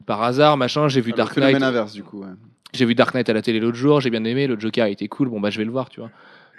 par 0.04 0.20
hasard, 0.22 0.56
machin. 0.56 0.88
J'ai 0.88 1.00
vu 1.00 1.12
Ah, 1.14 1.18
Dark 1.18 1.36
Knight. 1.36 1.62
inverse, 1.62 1.92
du 1.92 2.02
coup. 2.02 2.22
ouais. 2.22 2.28
J'ai 2.72 2.84
vu 2.86 2.94
Dark 2.96 3.14
Knight 3.14 3.28
à 3.28 3.32
la 3.32 3.40
télé 3.42 3.60
l'autre 3.60 3.76
jour, 3.76 4.00
j'ai 4.00 4.10
bien 4.10 4.24
aimé, 4.24 4.46
le 4.48 4.58
Joker 4.58 4.84
a 4.84 4.88
été 4.88 5.06
cool, 5.06 5.28
bon 5.28 5.40
bah 5.40 5.50
je 5.50 5.58
vais 5.58 5.64
le 5.64 5.70
voir, 5.70 5.88
tu 5.88 6.00
vois. 6.00 6.10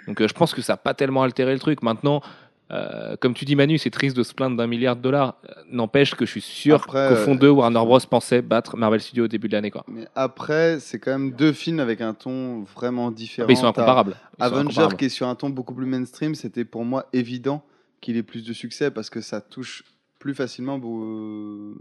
Donc 0.06 0.26
je 0.26 0.32
pense 0.32 0.54
que 0.54 0.62
ça 0.62 0.72
n'a 0.72 0.76
pas 0.78 0.94
tellement 0.94 1.22
altéré 1.22 1.52
le 1.52 1.58
truc. 1.60 1.82
Maintenant, 1.82 2.22
euh, 2.70 3.16
comme 3.20 3.32
tu 3.34 3.44
dis 3.44 3.56
Manu, 3.56 3.78
c'est 3.78 3.90
triste 3.90 4.16
de 4.16 4.22
se 4.22 4.34
plaindre 4.34 4.56
d'un 4.56 4.66
milliard 4.66 4.94
de 4.96 5.00
dollars. 5.00 5.36
Euh, 5.48 5.52
N'empêche 5.70 6.14
que 6.14 6.26
je 6.26 6.30
suis 6.30 6.40
sûr 6.40 6.86
qu'au 6.86 7.14
fond 7.16 7.34
euh, 7.34 7.38
d'eux, 7.38 7.48
Warner 7.50 7.78
Bros 7.84 7.98
pensait 8.10 8.42
battre 8.42 8.76
Marvel 8.76 9.00
Studios 9.00 9.24
au 9.24 9.28
début 9.28 9.48
de 9.48 9.54
l'année. 9.54 9.70
quoi. 9.70 9.84
Mais 9.88 10.06
après, 10.14 10.78
c'est 10.80 10.98
quand 10.98 11.12
même 11.12 11.32
deux 11.32 11.52
films 11.52 11.80
avec 11.80 12.00
un 12.00 12.14
ton 12.14 12.62
vraiment 12.62 13.10
différent. 13.10 13.46
Mais 13.48 13.54
ils 13.54 13.56
sont 13.56 13.66
incomparables. 13.66 14.16
Ils 14.38 14.44
sont 14.44 14.52
Avenger 14.52 14.60
incomparables. 14.68 14.96
qui 14.96 15.04
est 15.06 15.08
sur 15.08 15.28
un 15.28 15.34
ton 15.34 15.50
beaucoup 15.50 15.74
plus 15.74 15.86
mainstream, 15.86 16.34
c'était 16.34 16.64
pour 16.64 16.84
moi 16.84 17.06
évident 17.12 17.62
qu'il 18.00 18.16
ait 18.16 18.22
plus 18.22 18.44
de 18.44 18.52
succès 18.52 18.90
parce 18.90 19.10
que 19.10 19.20
ça 19.20 19.40
touche 19.40 19.84
plus 20.18 20.34
facilement 20.34 20.78
beau- 20.78 21.74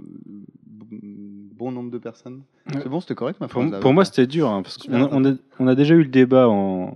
bon 0.90 1.72
nombre 1.72 1.92
de 1.92 1.98
personnes. 1.98 2.44
Ouais. 2.74 2.82
C'est 2.84 2.90
bon, 2.90 3.02
c'était 3.02 3.16
correct 3.16 3.40
ma 3.40 3.48
Pour, 3.48 3.62
phrase, 3.62 3.72
là, 3.74 3.80
pour 3.80 3.90
ouais. 3.90 3.96
moi, 3.96 4.06
c'était 4.06 4.28
dur, 4.28 4.50
hein, 4.50 4.62
parce 4.62 4.78
qu'on 4.78 4.94
a, 5.04 5.10
on 5.12 5.26
a, 5.26 5.34
on 5.60 5.68
a 5.68 5.76
déjà 5.76 5.96
eu 5.96 6.04
le 6.04 6.10
débat 6.10 6.48
en, 6.48 6.96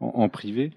en, 0.00 0.06
en 0.06 0.28
privé, 0.28 0.72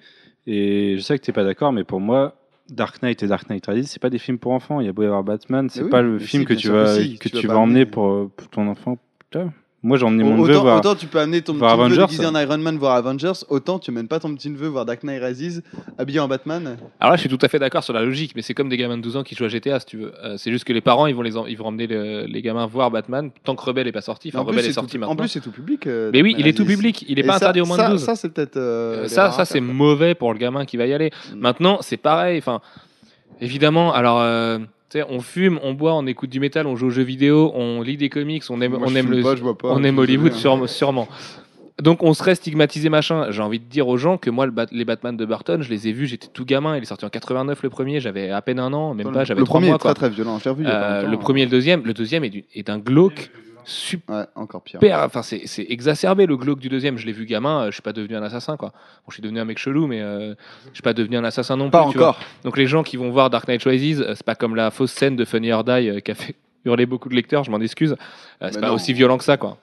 et 0.48 0.96
je 0.98 1.02
sais 1.02 1.18
que 1.20 1.24
tu 1.24 1.30
n'es 1.32 1.34
pas 1.34 1.44
d'accord, 1.44 1.72
mais 1.74 1.84
pour 1.84 2.00
moi, 2.00 2.36
Dark 2.72 3.02
Knight 3.02 3.24
et 3.24 3.28
Dark 3.28 3.50
Knight 3.50 3.66
Rises, 3.68 3.90
c'est 3.92 4.02
pas 4.02 4.10
des 4.10 4.20
films 4.20 4.38
pour 4.38 4.52
enfants. 4.52 4.80
Il 4.80 4.86
y 4.86 4.90
a 4.90 4.94
beau 4.94 5.04
y 5.04 5.06
avoir 5.06 5.24
Batman, 5.24 5.70
c'est 5.70 5.84
oui, 5.84 5.90
pas 5.90 6.02
le 6.02 6.20
film 6.20 6.44
si, 6.44 6.48
que 6.48 6.54
tu 6.54 6.70
vas, 6.70 6.96
que 6.96 7.02
si, 7.02 7.18
que 7.18 7.30
tu 7.30 7.36
vas 7.36 7.42
tu 7.42 7.48
pas 7.48 7.54
vas 7.54 7.60
emmener 7.60 7.86
pour, 7.86 8.08
euh, 8.08 8.32
pour 8.36 8.50
ton 8.50 8.68
enfant. 8.68 8.98
Putain. 9.20 9.54
Moi, 9.82 9.98
j'ai 9.98 10.04
emmené 10.04 10.26
mon 10.26 10.36
neveu 10.36 10.52
autant, 10.56 10.62
voir. 10.64 10.78
autant 10.80 10.94
tu 10.96 11.06
peux 11.08 11.20
amener 11.22 11.42
ton 11.42 11.54
petit 11.54 11.62
neveu 11.64 11.98
déguisé 12.06 12.26
en 12.26 12.36
Iron 12.38 12.58
Man 12.58 12.78
voir 12.78 12.96
Avengers, 12.98 13.32
autant 13.48 13.80
tu 13.80 13.92
mènes 13.94 14.10
pas 14.10 14.20
ton 14.20 14.36
petit 14.36 14.50
neveu 14.50 14.68
voir 14.68 14.86
Dark 14.86 15.04
Knight 15.04 15.24
Rises 15.24 15.64
habillé 15.98 16.20
en 16.20 16.28
Batman. 16.28 16.76
Alors 17.00 17.12
là, 17.12 17.16
je 17.16 17.22
suis 17.22 17.30
tout 17.30 17.38
à 17.42 17.48
fait 17.48 17.60
d'accord 17.60 17.82
sur 17.82 17.94
la 17.94 18.02
logique, 18.04 18.34
mais 18.36 18.42
c'est 18.42 18.54
comme 18.54 18.68
des 18.68 18.76
gamins 18.76 18.98
de 18.98 19.02
12 19.02 19.16
ans 19.16 19.24
qui 19.24 19.36
jouent 19.36 19.46
à 19.46 19.48
GTA, 19.48 19.80
si 19.80 19.86
tu 19.86 19.98
veux. 19.98 20.14
Euh, 20.22 20.36
c'est 20.38 20.52
juste 20.52 20.66
que 20.66 20.74
les 20.74 20.82
parents, 20.82 21.08
ils 21.08 21.16
vont, 21.16 21.22
les 21.22 21.38
en- 21.38 21.46
ils 21.46 21.58
vont 21.58 21.68
emmener 21.68 21.88
le- 21.88 22.26
les 22.28 22.42
gamins 22.42 22.66
voir 22.66 22.92
Batman 22.92 23.32
tant 23.46 23.56
que 23.56 23.64
Rebelle 23.64 23.88
est 23.88 23.94
pas 23.94 24.02
sorti. 24.02 24.28
Enfin, 24.30 24.40
en 24.40 24.44
plus, 24.44 24.50
Rebelle 24.52 24.66
est 24.66 24.68
c'est 24.68 24.74
sorti 24.74 24.92
tout, 24.96 25.00
maintenant. 25.00 25.14
en 25.14 25.16
plus, 25.16 25.30
c'est 25.30 25.40
tout 25.40 25.52
public. 25.52 25.88
euh, 25.88 26.10
mais 26.12 26.22
oui, 26.24 26.36
il 26.38 26.46
est 26.46 26.52
tout 26.58 26.66
public. 26.66 27.06
Il 27.08 27.18
est 27.18 27.24
Et 27.24 27.26
pas 27.26 27.34
ça- 27.34 27.46
interdit 27.46 27.62
au 27.62 27.66
moins 27.66 27.78
ça, 27.78 27.86
de 27.88 27.92
12. 27.94 28.04
Ça, 28.04 28.16
c'est 28.18 28.28
peut-être. 28.34 28.58
euh, 28.58 29.06
Euh, 29.06 29.08
ça, 29.08 29.46
c'est 29.46 29.62
mauvais 29.62 30.14
pour 30.14 30.34
le 30.34 30.40
gamin 30.40 30.66
qui 30.66 30.76
va 30.76 30.88
y 30.88 30.94
aller. 30.94 31.10
Mm. 31.34 31.40
Maintenant, 31.40 31.78
c'est 31.80 31.96
pareil. 31.96 32.38
Enfin, 32.40 32.60
évidemment, 33.40 33.94
alors, 33.94 34.20
on 35.10 35.20
fume, 35.20 35.60
on 35.64 35.74
boit, 35.74 35.94
on 35.94 36.06
écoute 36.08 36.30
du 36.30 36.40
métal, 36.40 36.68
on 36.68 36.76
joue 36.76 36.88
aux 36.88 36.92
jeux 36.92 37.04
vidéo, 37.04 37.52
on 37.56 37.82
lit 37.82 37.98
des 37.98 38.10
comics, 38.10 38.44
on 38.50 38.60
aime, 38.62 38.74
Moi, 38.74 38.88
on 38.90 38.96
aime 38.96 39.10
le, 39.12 39.22
pas, 39.22 39.36
pas, 39.54 39.70
on 39.72 39.84
aime 39.84 39.98
Hollywood, 40.00 40.34
sûrement, 40.34 40.68
sûrement. 40.68 41.08
Donc, 41.82 42.04
on 42.04 42.14
serait 42.14 42.36
stigmatisé 42.36 42.90
machin. 42.90 43.28
J'ai 43.32 43.42
envie 43.42 43.60
de 43.60 43.64
dire 43.64 43.88
aux 43.88 43.96
gens 43.96 44.18
que 44.18 44.30
moi, 44.30 44.46
le 44.46 44.52
Bat- 44.52 44.68
les 44.72 44.84
Batman 44.84 45.16
de 45.16 45.26
Burton, 45.26 45.62
je 45.62 45.70
les 45.70 45.88
ai 45.88 45.94
vus, 45.94 46.08
j'étais 46.08 46.28
tout 46.28 46.44
gamin. 46.44 46.76
Il 46.76 46.84
est 46.84 46.86
sorti 46.86 47.06
en 47.06 47.10
89 47.10 47.64
le 47.64 47.70
premier, 47.70 48.02
j'avais 48.02 48.32
à 48.32 48.42
peine 48.42 48.60
un 48.60 48.74
an, 48.74 48.94
même 48.94 49.12
pas, 49.14 49.20
le- 49.20 49.26
j'avais 49.26 49.40
Le 49.40 49.46
premier 49.46 49.70
est 49.70 49.78
très 49.78 49.94
très 49.94 50.10
violent. 50.10 50.40
Je 50.40 50.50
pas 50.50 50.56
Euh, 50.70 51.02
le 51.08 51.14
hein. 51.14 51.18
premier 51.18 51.44
et 51.44 51.46
le 51.46 51.52
deuxième, 51.52 51.84
le 51.86 51.94
deuxième 51.94 52.24
est 52.26 52.68
d'un 52.68 52.80
glauque 52.80 53.32
super 53.70 54.16
Ouais, 54.16 54.26
encore 54.36 54.62
pire. 54.64 54.80
enfin 54.94 55.22
c'est 55.22 55.42
c'est 55.46 55.66
exacerbé 55.70 56.26
le 56.26 56.36
glauque 56.38 56.60
du 56.60 56.70
deuxième. 56.70 56.98
Je 56.98 57.06
l'ai 57.06 57.12
vu 57.12 57.26
gamin, 57.26 57.64
euh, 57.64 57.66
je 57.68 57.74
suis 57.74 57.82
pas 57.82 57.94
devenu 57.94 58.16
un 58.16 58.24
assassin 58.24 58.58
quoi. 58.58 58.70
Bon, 58.70 59.06
je 59.10 59.14
suis 59.14 59.22
devenu 59.22 59.40
un 59.40 59.46
mec 59.46 59.58
chelou, 59.58 59.88
mais 59.88 60.02
euh, 60.02 60.34
je 60.70 60.74
suis 60.76 60.82
pas 60.82 60.94
devenu 60.94 61.18
un 61.18 61.24
assassin 61.24 61.56
non 61.58 61.70
Pas 61.70 61.84
plus. 61.84 61.92
tu 61.94 61.98
vois. 62.00 62.10
encore. 62.10 62.22
Donc 62.44 62.58
les 62.58 62.68
gens 62.68 62.84
qui 62.84 62.98
vont 62.98 63.10
voir 63.12 63.30
Dark 63.30 63.48
Knight 63.48 63.64
Rises, 63.64 64.02
euh, 64.02 64.14
c'est 64.16 64.26
pas 64.26 64.36
comme 64.36 64.56
la 64.56 64.72
fausse 64.72 64.92
scène 64.92 65.16
de 65.16 65.26
Funny 65.26 65.52
or 65.52 65.64
Die 65.64 65.72
euh, 65.90 66.00
qui 66.00 66.12
a 66.12 66.16
fait 66.16 66.36
hurler 66.66 66.86
beaucoup 66.86 67.10
de 67.10 67.16
lecteurs. 67.16 67.44
Je 67.44 67.52
m'en 67.52 67.60
excuse. 67.62 67.94
Euh, 67.94 67.96
c'est 68.50 68.56
Mais 68.56 68.62
pas 68.62 68.68
non. 68.70 68.74
aussi 68.76 68.94
violent 68.94 69.18
que 69.18 69.24
ça 69.24 69.38
quoi. 69.38 69.58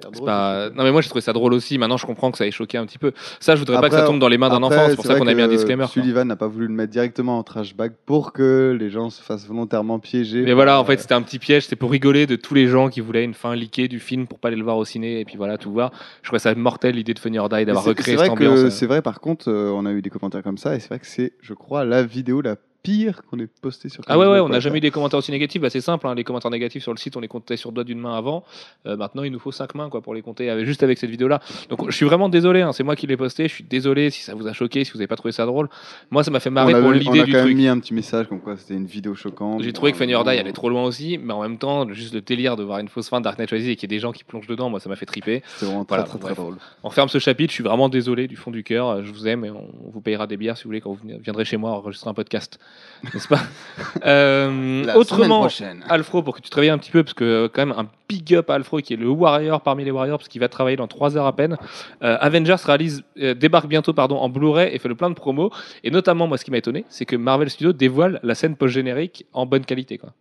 Drôle, 0.00 0.26
pas... 0.26 0.70
Non 0.70 0.84
mais 0.84 0.92
moi 0.92 1.00
j'ai 1.00 1.08
trouvé 1.08 1.20
ça 1.22 1.32
drôle 1.32 1.52
aussi. 1.52 1.78
Maintenant 1.78 1.96
je 1.96 2.06
comprends 2.06 2.30
que 2.30 2.38
ça 2.38 2.46
ait 2.46 2.50
choqué 2.50 2.78
un 2.78 2.86
petit 2.86 2.98
peu. 2.98 3.12
Ça 3.40 3.54
je 3.54 3.60
voudrais 3.60 3.80
pas 3.80 3.88
que 3.88 3.94
ça 3.94 4.02
tombe 4.06 4.18
dans 4.18 4.28
les 4.28 4.38
mains 4.38 4.48
d'un 4.48 4.62
enfant. 4.62 4.86
C'est 4.88 4.96
pour 4.96 5.04
ça 5.06 5.16
qu'on 5.16 5.26
a 5.26 5.34
mis 5.34 5.42
un 5.42 5.48
disclaimer. 5.48 5.86
Sullivan 5.86 6.24
n'a 6.26 6.36
pas 6.36 6.46
voulu 6.48 6.66
le 6.66 6.72
mettre 6.72 6.92
directement 6.92 7.38
en 7.38 7.42
trashback 7.42 7.92
pour 8.06 8.32
que 8.32 8.76
les 8.78 8.90
gens 8.90 9.10
se 9.10 9.22
fassent 9.22 9.46
volontairement 9.46 9.98
piéger. 9.98 10.42
Mais 10.42 10.52
voilà, 10.52 10.78
en 10.78 10.82
Euh, 10.82 10.86
fait, 10.86 10.98
c'était 11.00 11.14
un 11.14 11.22
petit 11.22 11.38
piège. 11.38 11.64
C'était 11.64 11.76
pour 11.76 11.90
rigoler 11.90 12.26
de 12.26 12.36
tous 12.36 12.54
les 12.54 12.66
gens 12.66 12.88
qui 12.88 13.00
voulaient 13.00 13.24
une 13.24 13.34
fin 13.34 13.54
liquée 13.54 13.88
du 13.88 14.00
film 14.00 14.26
pour 14.26 14.38
pas 14.38 14.48
aller 14.48 14.56
le 14.56 14.64
voir 14.64 14.76
au 14.76 14.84
ciné 14.84 15.20
et 15.20 15.24
puis 15.24 15.36
voilà, 15.36 15.58
tout 15.58 15.70
voir. 15.72 15.90
Je 16.22 16.28
trouvais 16.28 16.38
ça 16.40 16.54
mortel 16.54 16.94
l'idée 16.94 17.14
de 17.14 17.18
Funny 17.18 17.38
or 17.38 17.48
Die 17.48 17.64
d'avoir 17.64 17.84
recréé 17.84 18.16
cette 18.16 18.30
ambiance. 18.30 18.58
euh. 18.58 18.70
c'est 18.70 18.86
vrai. 18.86 19.02
Par 19.02 19.20
contre, 19.20 19.48
euh, 19.50 19.72
on 19.74 19.86
a 19.86 19.92
eu 19.92 20.02
des 20.02 20.10
commentaires 20.10 20.42
comme 20.42 20.58
ça 20.58 20.74
et 20.74 20.80
c'est 20.80 20.88
vrai 20.88 20.98
que 20.98 21.06
c'est, 21.06 21.32
je 21.40 21.54
crois, 21.54 21.84
la 21.84 22.02
vidéo 22.02 22.40
la 22.40 22.56
pire 22.82 23.22
qu'on 23.30 23.38
ait 23.38 23.46
postée 23.60 23.88
sur. 23.88 24.02
Ah 24.06 24.18
ouais, 24.18 24.26
ouais, 24.26 24.40
on 24.40 24.48
n'a 24.48 24.60
jamais 24.60 24.78
eu 24.78 24.80
des 24.80 24.90
commentaires 24.90 25.18
aussi 25.18 25.30
négatifs. 25.30 25.60
Bah, 25.60 25.70
c'est 25.70 25.80
simple, 25.80 26.06
hein, 26.06 26.14
les 26.14 26.24
commentaires 26.24 26.50
négatifs 26.50 26.82
sur 26.82 26.92
le 26.92 26.98
site, 26.98 27.16
on 27.16 27.20
les 27.20 27.28
comptait 27.28 27.56
sur 27.56 27.70
le 27.70 27.74
doigt 27.74 27.84
d'une 27.84 27.98
main 28.00 28.16
avant. 28.16 28.44
Euh, 28.86 28.96
maintenant, 28.96 29.22
il 29.22 29.32
nous 29.32 29.38
faut 29.38 29.52
cinq 29.52 29.74
mains 29.74 29.88
quoi, 29.90 30.00
pour 30.00 30.14
les 30.14 30.22
compter 30.22 30.48
avec- 30.50 30.64
juste 30.64 30.82
avec 30.82 30.98
cette 30.98 31.10
vidéo-là. 31.10 31.40
Donc, 31.68 31.90
je 31.90 31.94
suis 31.96 32.06
vraiment 32.06 32.28
désolé, 32.28 32.62
hein, 32.62 32.72
c'est 32.72 32.82
moi 32.82 32.96
qui 32.96 33.06
l'ai 33.06 33.16
posté. 33.16 33.48
Je 33.48 33.54
suis 33.54 33.64
désolé 33.64 34.10
si 34.10 34.22
ça 34.22 34.34
vous 34.34 34.46
a 34.46 34.52
choqué, 34.52 34.84
si 34.84 34.92
vous 34.92 34.98
n'avez 34.98 35.06
pas 35.08 35.16
trouvé 35.16 35.32
ça 35.32 35.46
drôle. 35.46 35.68
Moi, 36.10 36.24
ça 36.24 36.30
m'a 36.30 36.40
fait 36.40 36.48
On 36.50 36.52
marrer 36.52 36.74
a, 36.74 36.78
pour 36.80 36.88
on 36.88 36.92
l'idée 36.92 37.20
a 37.20 37.24
du 37.24 37.32
quand 37.32 37.38
même 37.38 37.46
truc. 37.46 37.56
mis 37.56 37.68
un 37.68 37.78
petit 37.78 37.94
message 37.94 38.28
comme 38.28 38.40
quoi 38.40 38.56
c'était 38.56 38.74
une 38.74 38.86
vidéo 38.86 39.14
choquante. 39.14 39.62
J'ai 39.62 39.72
trouvé 39.72 39.92
que 39.92 39.98
Funny 39.98 40.14
or 40.14 40.24
Die 40.24 40.30
allait 40.30 40.52
trop 40.52 40.68
loin 40.68 40.84
aussi, 40.84 41.18
mais 41.18 41.32
en 41.32 41.42
même 41.42 41.58
temps, 41.58 41.88
juste 41.92 42.14
le 42.14 42.20
délire 42.22 42.56
de 42.56 42.62
voir 42.64 42.78
une 42.78 42.88
fausse 42.88 43.08
fin 43.08 43.20
de 43.20 43.24
Dark 43.24 43.38
Knight 43.38 43.50
Rises 43.50 43.68
et 43.68 43.76
qu'il 43.76 43.90
y 43.90 43.94
ait 43.94 43.96
des 43.96 44.00
gens 44.00 44.12
qui 44.12 44.24
plongent 44.24 44.46
dedans, 44.46 44.70
moi, 44.70 44.80
ça 44.80 44.88
m'a 44.88 44.96
fait 44.96 45.06
triper. 45.06 45.42
C'était 45.46 45.66
vraiment 45.66 45.84
Voilà, 45.88 46.04
très 46.04 46.10
très, 46.12 46.18
bref. 46.18 46.32
très 46.34 46.42
drôle. 46.42 46.56
On 46.82 46.90
ferme 46.90 47.08
ce 47.08 47.18
chapitre, 47.18 47.50
je 47.50 47.54
suis 47.56 47.64
vraiment 47.64 47.88
désolé 47.88 48.26
du 48.26 48.36
fond 48.36 48.50
du 48.50 48.64
cœur. 48.64 49.04
Je 49.04 49.12
vous 49.12 49.26
aime 49.28 49.44
et 49.44 49.50
on 49.50 49.60
on 49.86 49.90
vous 49.90 50.00
payera 50.00 50.26
des 50.26 50.36
bières 50.36 50.56
si 50.56 50.64
vous 50.64 50.68
voulez 50.68 50.80
quand 50.80 50.92
vous 50.92 50.98
viendrez 51.22 51.44
chez 51.44 51.56
moi 51.56 51.70
enregistrer 51.72 52.08
un 52.10 52.14
podcast. 52.14 52.58
N'est-ce 53.14 53.28
pas 53.28 53.40
Euh, 54.04 54.92
Autrement. 54.94 55.48
Alfro, 55.88 56.22
pour 56.22 56.36
que 56.36 56.40
tu 56.40 56.50
te 56.50 56.54
réveilles 56.54 56.70
un 56.70 56.78
petit 56.78 56.90
peu, 56.90 57.02
parce 57.02 57.14
que 57.14 57.24
euh, 57.24 57.48
quand 57.48 57.64
même 57.64 57.76
un 57.76 57.88
big 58.08 58.34
up 58.34 58.50
à 58.50 58.54
Alfro 58.54 58.78
qui 58.78 58.92
est 58.94 58.96
le 58.96 59.08
warrior 59.08 59.60
parmi 59.62 59.84
les 59.84 59.90
warriors, 59.90 60.18
parce 60.18 60.28
qu'il 60.28 60.40
va 60.40 60.48
travailler 60.48 60.76
dans 60.76 60.88
3 60.88 61.16
heures 61.16 61.26
à 61.26 61.34
peine. 61.34 61.56
Euh, 62.02 62.16
Avengers 62.20 62.56
réalise, 62.62 63.02
euh, 63.18 63.34
débarque 63.34 63.68
bientôt 63.68 63.92
pardon, 63.92 64.16
en 64.16 64.28
Blu-ray 64.28 64.74
et 64.74 64.78
fait 64.78 64.88
le 64.88 64.94
plein 64.94 65.10
de 65.10 65.14
promos. 65.14 65.50
Et 65.82 65.90
notamment, 65.90 66.26
moi, 66.26 66.36
ce 66.38 66.44
qui 66.44 66.50
m'a 66.50 66.58
étonné, 66.58 66.84
c'est 66.88 67.06
que 67.06 67.16
Marvel 67.16 67.50
Studios 67.50 67.72
dévoile 67.72 68.20
la 68.22 68.34
scène 68.34 68.56
post-générique 68.56 69.26
en 69.32 69.46
bonne 69.46 69.64
qualité. 69.64 69.98
Quoi. 69.98 70.12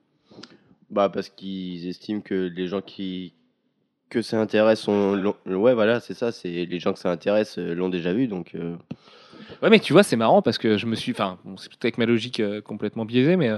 Bah 0.89 1.09
parce 1.09 1.29
qu'ils 1.29 1.87
estiment 1.87 2.21
que 2.21 2.51
les 2.55 2.67
gens 2.67 2.81
qui 2.81 3.33
que 4.09 4.23
ça 4.23 4.41
intéresse 4.41 4.87
ouais 4.87 5.75
voilà 5.75 5.99
c'est 5.99 6.15
ça 6.15 6.31
c'est 6.31 6.65
les 6.65 6.79
gens 6.79 6.93
que 6.93 6.97
ça 6.97 7.11
intéresse 7.11 7.59
l'ont 7.59 7.89
déjà 7.89 8.11
vu 8.11 8.27
donc 8.27 8.55
Ouais, 9.61 9.69
mais 9.69 9.79
tu 9.79 9.93
vois, 9.93 10.03
c'est 10.03 10.15
marrant 10.15 10.41
parce 10.41 10.57
que 10.57 10.77
je 10.77 10.85
me 10.85 10.95
suis. 10.95 11.11
Enfin, 11.11 11.37
bon, 11.43 11.57
c'est 11.57 11.69
peut-être 11.69 11.85
avec 11.85 11.97
ma 11.97 12.05
logique 12.05 12.39
euh, 12.39 12.61
complètement 12.61 13.05
biaisée, 13.05 13.35
mais. 13.35 13.51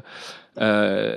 euh, 0.59 1.15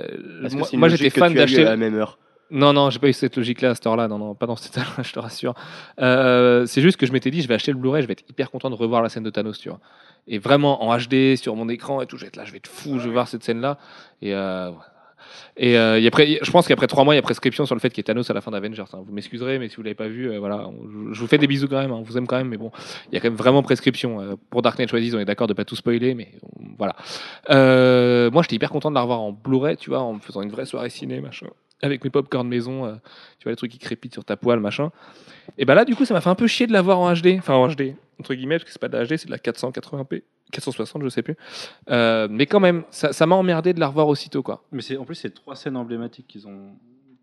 moi, 0.73 0.89
j'étais 0.89 1.09
fan 1.09 1.33
tu 1.33 1.39
as 1.39 1.43
eu 1.43 1.45
d'acheter. 1.45 1.65
à 1.65 1.71
la 1.71 1.77
même 1.77 1.95
heure 1.95 2.19
Non, 2.51 2.73
non, 2.73 2.89
j'ai 2.89 2.99
pas 2.99 3.07
eu 3.07 3.13
cette 3.13 3.35
logique-là 3.37 3.71
à 3.71 3.75
cette 3.75 3.87
heure-là. 3.87 4.07
Non, 4.07 4.17
non, 4.19 4.35
pas 4.35 4.45
dans 4.45 4.55
cette 4.55 4.77
heure-là, 4.77 5.03
je 5.03 5.11
te 5.11 5.19
rassure. 5.19 5.53
Euh, 5.99 6.65
c'est 6.65 6.81
juste 6.81 6.97
que 6.97 7.05
je 7.05 7.11
m'étais 7.13 7.31
dit, 7.31 7.41
je 7.41 7.47
vais 7.47 7.55
acheter 7.55 7.71
le 7.71 7.77
Blu-ray, 7.77 8.01
je 8.03 8.07
vais 8.07 8.13
être 8.13 8.29
hyper 8.29 8.51
content 8.51 8.69
de 8.69 8.75
revoir 8.75 9.01
la 9.01 9.09
scène 9.09 9.23
de 9.23 9.29
Thanos, 9.29 9.57
tu 9.59 9.69
vois. 9.69 9.79
Et 10.27 10.39
vraiment 10.39 10.83
en 10.83 10.95
HD 10.97 11.35
sur 11.35 11.55
mon 11.55 11.69
écran 11.69 12.01
et 12.01 12.07
tout, 12.07 12.17
je 12.17 12.21
vais 12.21 12.27
être 12.27 12.35
là, 12.35 12.45
je 12.45 12.51
vais 12.51 12.57
être 12.57 12.67
fou, 12.67 12.99
je 12.99 13.05
vais 13.05 13.13
voir 13.13 13.27
cette 13.27 13.43
scène-là. 13.43 13.77
Et, 14.21 14.33
euh, 14.33 14.69
ouais. 14.69 14.77
Et 15.57 15.77
euh, 15.77 16.05
après, 16.07 16.39
je 16.41 16.51
pense 16.51 16.67
qu'après 16.67 16.87
trois 16.87 17.03
mois, 17.03 17.13
il 17.13 17.17
y 17.17 17.19
a 17.19 17.21
prescription 17.21 17.65
sur 17.65 17.75
le 17.75 17.79
fait 17.79 17.89
qu'il 17.89 17.99
y 17.99 18.01
ait 18.01 18.03
Thanos 18.03 18.29
à 18.29 18.33
la 18.33 18.41
fin 18.41 18.51
d'Avengers. 18.51 18.83
hein. 18.93 19.03
Vous 19.05 19.13
m'excuserez, 19.13 19.57
mais 19.59 19.69
si 19.69 19.77
vous 19.77 19.83
l'avez 19.83 19.95
pas 19.95 20.07
vu, 20.07 20.29
euh, 20.31 20.39
voilà, 20.39 20.69
je 21.11 21.19
vous 21.19 21.27
fais 21.27 21.37
des 21.37 21.47
bisous 21.47 21.67
quand 21.67 21.79
même. 21.79 21.91
hein. 21.91 21.97
On 21.99 22.03
vous 22.03 22.17
aime 22.17 22.27
quand 22.27 22.37
même, 22.37 22.49
mais 22.49 22.57
bon, 22.57 22.71
il 23.11 23.15
y 23.15 23.17
a 23.17 23.21
quand 23.21 23.29
même 23.29 23.37
vraiment 23.37 23.63
prescription. 23.63 24.21
Euh, 24.21 24.35
pour 24.49 24.61
Dark 24.61 24.77
Knight 24.79 24.91
Rises, 24.91 25.15
on 25.15 25.19
est 25.19 25.25
d'accord 25.25 25.47
de 25.47 25.53
pas 25.53 25.65
tout 25.65 25.75
spoiler, 25.75 26.13
mais 26.13 26.31
voilà. 26.77 26.95
Moi, 28.31 28.41
j'étais 28.43 28.55
hyper 28.55 28.69
content 28.69 28.89
de 28.89 28.95
la 28.95 29.01
revoir 29.01 29.21
en 29.21 29.31
Blu-ray, 29.31 29.77
tu 29.77 29.89
vois, 29.89 30.01
en 30.01 30.19
faisant 30.19 30.41
une 30.41 30.51
vraie 30.51 30.65
soirée 30.65 30.89
ciné, 30.89 31.21
avec 31.81 32.03
mes 32.03 32.09
popcorn 32.09 32.47
maison, 32.47 32.99
tu 33.37 33.43
vois 33.43 33.51
les 33.51 33.55
trucs 33.57 33.71
qui 33.71 33.79
crépitent 33.79 34.13
sur 34.13 34.23
ta 34.25 34.37
poêle, 34.37 34.59
machin. 34.59 34.91
Et 35.57 35.65
bah 35.65 35.75
là, 35.75 35.85
du 35.85 35.95
coup, 35.95 36.05
ça 36.05 36.13
m'a 36.13 36.21
fait 36.21 36.29
un 36.29 36.35
peu 36.35 36.47
chier 36.47 36.67
de 36.67 36.73
la 36.73 36.81
voir 36.81 36.99
en 36.99 37.13
HD, 37.13 37.35
enfin 37.37 37.53
en 37.53 37.67
HD, 37.67 37.95
entre 38.19 38.33
guillemets, 38.33 38.55
parce 38.55 38.63
que 38.65 38.71
c'est 38.71 38.79
pas 38.81 38.87
de 38.87 39.03
HD, 39.03 39.17
c'est 39.17 39.27
de 39.27 39.31
la 39.31 39.37
480p, 39.37 40.23
460, 40.51 41.03
je 41.03 41.09
sais 41.09 41.21
plus. 41.21 41.35
Euh, 41.89 42.27
mais 42.29 42.45
quand 42.45 42.59
même, 42.59 42.83
ça 42.91 43.11
ça 43.13 43.25
m'a 43.25 43.35
emmerdé 43.35 43.73
de 43.73 43.79
la 43.79 43.87
revoir 43.87 44.07
aussitôt, 44.07 44.43
quoi. 44.43 44.63
Mais 44.71 44.81
c'est 44.81 44.97
en 44.97 45.05
plus 45.05 45.15
c'est 45.15 45.33
trois 45.33 45.55
scènes 45.55 45.75
emblématiques 45.77 46.27
qu'ils 46.27 46.47
ont 46.47 46.71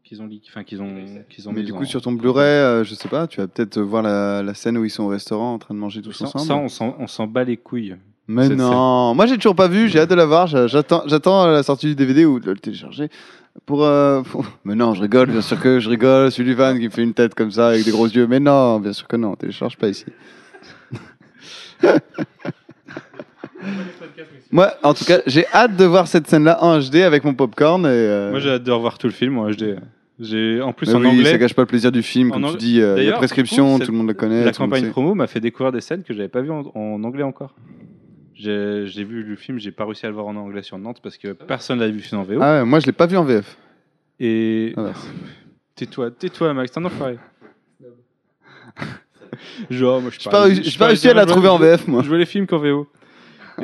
qu'ils 0.04 0.20
ont, 0.20 0.26
leak- 0.26 0.46
enfin, 0.50 0.64
qu'ils 0.64 0.82
ont, 0.82 0.94
qu'ils 1.30 1.48
ont 1.48 1.52
Mais 1.52 1.62
du 1.62 1.72
en- 1.72 1.78
coup, 1.78 1.84
sur 1.86 2.02
ton 2.02 2.12
Blu-ray, 2.12 2.44
euh, 2.44 2.84
je 2.84 2.94
sais 2.94 3.08
pas, 3.08 3.26
tu 3.26 3.40
vas 3.40 3.46
peut-être 3.46 3.80
voir 3.80 4.02
la, 4.02 4.42
la 4.42 4.52
scène 4.52 4.76
où 4.76 4.84
ils 4.84 4.90
sont 4.90 5.04
au 5.04 5.08
restaurant 5.08 5.54
en 5.54 5.58
train 5.58 5.74
de 5.74 5.78
manger 5.78 6.02
tous 6.02 6.12
Ça, 6.12 6.24
ensemble. 6.26 6.68
ça, 6.68 6.84
on 6.98 7.06
s'en- 7.06 7.26
bat 7.26 7.44
les 7.44 7.56
couilles. 7.56 7.96
Mais 8.26 8.48
non, 8.50 9.14
moi 9.14 9.26
j'ai 9.26 9.36
toujours 9.36 9.54
pas 9.56 9.68
vu, 9.68 9.88
j'ai 9.88 10.00
hâte 10.00 10.10
de 10.10 10.14
la 10.14 10.26
voir, 10.26 10.46
j'a- 10.48 10.66
j'attends, 10.66 11.02
j'attends 11.06 11.46
la 11.46 11.62
sortie 11.62 11.86
du 11.86 11.94
DVD 11.94 12.24
ou 12.26 12.40
de 12.40 12.50
le 12.50 12.58
télécharger. 12.58 13.08
Pour, 13.64 13.84
euh, 13.84 14.22
pour- 14.22 14.44
Mais 14.64 14.74
non, 14.74 14.92
je 14.94 15.02
rigole, 15.02 15.30
bien 15.30 15.40
sûr 15.42 15.58
que 15.60 15.78
je 15.80 15.88
rigole, 15.88 16.30
Sullivan 16.30 16.78
qui 16.78 16.84
me 16.86 16.90
fait 16.90 17.02
une 17.02 17.14
tête 17.14 17.34
comme 17.34 17.50
ça 17.50 17.68
avec 17.68 17.84
des 17.84 17.90
gros 17.90 18.06
yeux. 18.06 18.26
Mais 18.26 18.40
non, 18.40 18.80
bien 18.80 18.92
sûr 18.92 19.06
que 19.08 19.16
non, 19.16 19.34
télécharge 19.36 19.76
pas 19.78 19.88
ici. 19.88 20.04
Moi, 24.50 24.72
en 24.82 24.94
tout 24.94 25.04
cas, 25.04 25.20
j'ai 25.26 25.46
hâte 25.52 25.76
de 25.76 25.84
voir 25.84 26.06
cette 26.08 26.26
scène-là 26.28 26.62
en 26.62 26.78
HD 26.78 26.96
avec 26.96 27.24
mon 27.24 27.34
popcorn. 27.34 27.84
Et, 27.86 27.88
euh, 27.88 28.30
Moi, 28.30 28.40
j'ai 28.40 28.50
hâte 28.50 28.64
de 28.64 28.70
revoir 28.72 28.98
tout 28.98 29.06
le 29.06 29.12
film 29.12 29.38
en 29.38 29.50
HD. 29.50 29.76
J'ai, 30.20 30.60
en 30.60 30.72
plus, 30.72 30.88
mais 30.88 30.94
en 30.94 31.00
oui, 31.00 31.06
anglais, 31.08 31.30
ça 31.32 31.38
gâche 31.38 31.54
pas 31.54 31.62
le 31.62 31.66
plaisir 31.66 31.90
du 31.90 32.02
film, 32.02 32.30
comme 32.30 32.50
tu 32.52 32.56
dis, 32.58 32.80
euh, 32.80 32.90
la 32.90 32.94
D'ailleurs, 32.96 33.18
prescription, 33.18 33.74
du 33.74 33.80
coup, 33.80 33.86
tout 33.86 33.92
le 33.92 33.98
monde 33.98 34.08
le 34.08 34.14
connaît. 34.14 34.44
la 34.44 34.52
campagne 34.52 34.90
promo 34.90 35.14
m'a 35.14 35.26
fait 35.26 35.40
découvrir 35.40 35.72
des 35.72 35.80
scènes 35.80 36.02
que 36.04 36.12
j'avais 36.14 36.28
pas 36.28 36.42
vues 36.42 36.50
en, 36.50 36.70
en 36.74 37.02
anglais 37.02 37.22
encore. 37.24 37.54
J'ai, 38.34 38.84
vu 39.04 39.22
le 39.22 39.36
film, 39.36 39.58
j'ai 39.58 39.70
pas 39.72 39.84
réussi 39.84 40.04
à 40.06 40.08
le 40.08 40.14
voir 40.14 40.26
en 40.26 40.36
anglais 40.36 40.62
sur 40.62 40.76
Nantes 40.78 40.98
parce 41.02 41.16
que 41.16 41.32
personne 41.32 41.78
l'avait 41.78 41.92
vu 41.92 42.04
en 42.12 42.22
VO. 42.24 42.38
Ah 42.40 42.58
ouais, 42.58 42.64
moi 42.64 42.80
je 42.80 42.86
l'ai 42.86 42.92
pas 42.92 43.06
vu 43.06 43.16
en 43.16 43.24
VF. 43.24 43.56
Et 44.18 44.72
Ah 44.76 44.82
ouais. 44.82 44.90
tais-toi, 45.76 46.10
tais-toi, 46.10 46.52
Max, 46.52 46.72
t'es 46.72 46.78
un 46.80 46.84
enfoiré. 46.84 47.18
Genre, 49.70 50.00
moi, 50.00 50.10
je 50.12 50.20
J'ai 50.20 50.30
pas, 50.30 50.46
réussi- 50.46 50.62
j'ai 50.64 50.78
pas 50.78 50.86
réussi 50.88 51.08
à 51.08 51.14
la 51.14 51.24
trouver 51.26 51.48
en 51.48 51.58
VF, 51.58 51.86
moi. 51.88 52.02
Je 52.02 52.08
vois 52.08 52.18
les 52.18 52.26
films 52.26 52.46
qu'en 52.46 52.58
VO. 52.58 52.86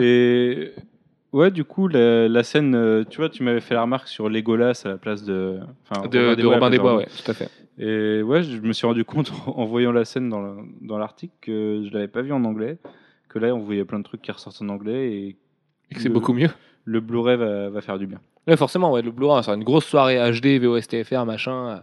Et 0.02 0.72
ouais, 1.32 1.50
du 1.50 1.64
coup, 1.64 1.88
la, 1.88 2.28
la 2.28 2.42
scène, 2.42 2.74
euh, 2.74 3.04
tu 3.08 3.18
vois, 3.18 3.28
tu 3.28 3.42
m'avais 3.42 3.60
fait 3.60 3.74
la 3.74 3.82
remarque 3.82 4.08
sur 4.08 4.28
Legolas 4.28 4.82
à 4.84 4.88
la 4.88 4.96
place 4.98 5.24
de. 5.24 5.58
enfin, 5.88 6.06
De, 6.08 6.34
de 6.34 6.46
Robin 6.46 6.70
des 6.70 6.78
Bois, 6.78 6.96
ouais, 6.96 7.06
tout 7.24 7.30
à 7.30 7.34
fait. 7.34 7.48
Et 7.78 8.22
ouais, 8.22 8.42
je 8.42 8.58
me 8.60 8.72
suis 8.72 8.86
rendu 8.86 9.04
compte 9.04 9.30
en 9.46 9.64
voyant 9.64 9.92
la 9.92 10.04
scène 10.04 10.28
dans 10.28 10.40
la- 10.40 10.56
dans 10.80 10.98
l'article 10.98 11.34
que 11.40 11.84
je 11.88 11.92
l'avais 11.94 12.08
pas 12.08 12.22
vu 12.22 12.32
en 12.32 12.44
anglais. 12.44 12.78
Que 13.28 13.38
là, 13.38 13.54
on 13.54 13.58
voyait 13.60 13.84
plein 13.84 13.98
de 13.98 14.04
trucs 14.04 14.22
qui 14.22 14.32
ressortent 14.32 14.62
en 14.62 14.68
anglais 14.70 15.12
et 15.12 15.36
Et 15.90 15.94
que 15.94 16.00
c'est 16.00 16.08
beaucoup 16.08 16.32
mieux. 16.32 16.48
le 16.84 17.00
Blu-ray 17.00 17.36
va, 17.36 17.68
va 17.68 17.80
faire 17.82 17.98
du 17.98 18.06
bien. 18.06 18.18
Ouais, 18.46 18.56
forcément, 18.56 18.90
ouais, 18.90 19.02
le 19.02 19.10
Blu-ray, 19.10 19.36
ça 19.36 19.42
sera 19.44 19.56
une 19.56 19.64
grosse 19.64 19.84
soirée 19.84 20.16
HD, 20.32 20.58
VOSTFR, 20.58 21.26
machin. 21.26 21.82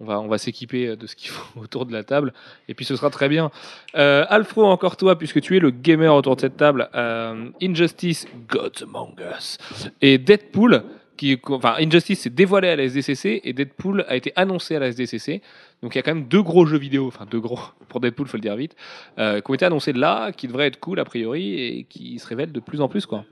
On 0.00 0.04
va, 0.06 0.18
on 0.20 0.28
va 0.28 0.38
s'équiper 0.38 0.88
euh, 0.88 0.96
de 0.96 1.06
ce 1.06 1.14
qu'il 1.14 1.30
faut 1.30 1.60
autour 1.60 1.86
de 1.86 1.92
la 1.92 2.02
table. 2.04 2.32
Et 2.68 2.74
puis 2.74 2.84
ce 2.84 2.96
sera 2.96 3.10
très 3.10 3.28
bien. 3.28 3.50
Euh, 3.94 4.24
Alfro, 4.28 4.64
encore 4.64 4.96
toi, 4.96 5.16
puisque 5.18 5.40
tu 5.40 5.56
es 5.56 5.60
le 5.60 5.70
gamer 5.70 6.14
autour 6.14 6.36
de 6.36 6.40
cette 6.40 6.56
table. 6.56 6.88
euh, 6.94 7.50
Injustice, 7.62 8.26
Gods 8.48 8.82
Among 8.84 9.14
Us. 9.36 9.58
Et 10.00 10.18
Deadpool, 10.18 10.82
qui, 11.16 11.38
enfin, 11.48 11.74
Injustice 11.78 12.20
s'est 12.20 12.30
dévoilé 12.30 12.68
à 12.68 12.76
la 12.76 12.84
SDCC 12.84 13.42
et 13.44 13.52
Deadpool 13.52 14.06
a 14.08 14.16
été 14.16 14.32
annoncé 14.36 14.74
à 14.76 14.78
la 14.78 14.88
SDCC. 14.88 15.42
Donc 15.82 15.94
il 15.94 15.98
y 15.98 16.00
a 16.00 16.02
quand 16.02 16.14
même 16.14 16.28
deux 16.28 16.42
gros 16.42 16.64
jeux 16.64 16.78
vidéo, 16.78 17.06
enfin 17.08 17.26
deux 17.30 17.40
gros, 17.40 17.58
pour 17.88 18.00
Deadpool, 18.00 18.26
faut 18.26 18.38
le 18.38 18.42
dire 18.42 18.56
vite, 18.56 18.74
euh, 19.18 19.40
qui 19.42 19.50
ont 19.50 19.54
été 19.54 19.66
annoncés 19.66 19.92
là, 19.92 20.32
qui 20.32 20.46
devraient 20.48 20.66
être 20.68 20.80
cool 20.80 20.98
a 20.98 21.04
priori 21.04 21.60
et 21.60 21.84
qui 21.84 22.18
se 22.18 22.26
révèlent 22.26 22.52
de 22.52 22.60
plus 22.60 22.80
en 22.80 22.88
plus, 22.88 23.04
quoi. 23.04 23.24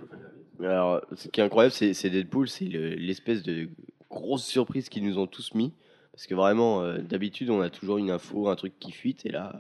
Alors, 0.63 1.01
ce 1.15 1.29
qui 1.29 1.41
est 1.41 1.45
incroyable, 1.45 1.73
c'est 1.73 2.11
Deadpool, 2.11 2.49
c'est 2.49 2.65
le- 2.67 2.91
l'espèce 2.95 3.43
de 3.43 3.69
grosse 4.11 4.45
surprise 4.45 4.89
qu'ils 4.89 5.07
nous 5.07 5.19
ont 5.19 5.27
tous 5.27 5.55
mis. 5.55 5.73
Parce 6.19 6.27
que 6.27 6.35
vraiment, 6.35 6.83
euh, 6.83 6.99
d'habitude, 6.99 7.49
on 7.49 7.61
a 7.61 7.71
toujours 7.71 7.99
une 7.99 8.11
info, 8.11 8.49
un 8.49 8.57
truc 8.57 8.73
qui 8.81 8.91
fuite, 8.91 9.25
et 9.25 9.29
là. 9.31 9.53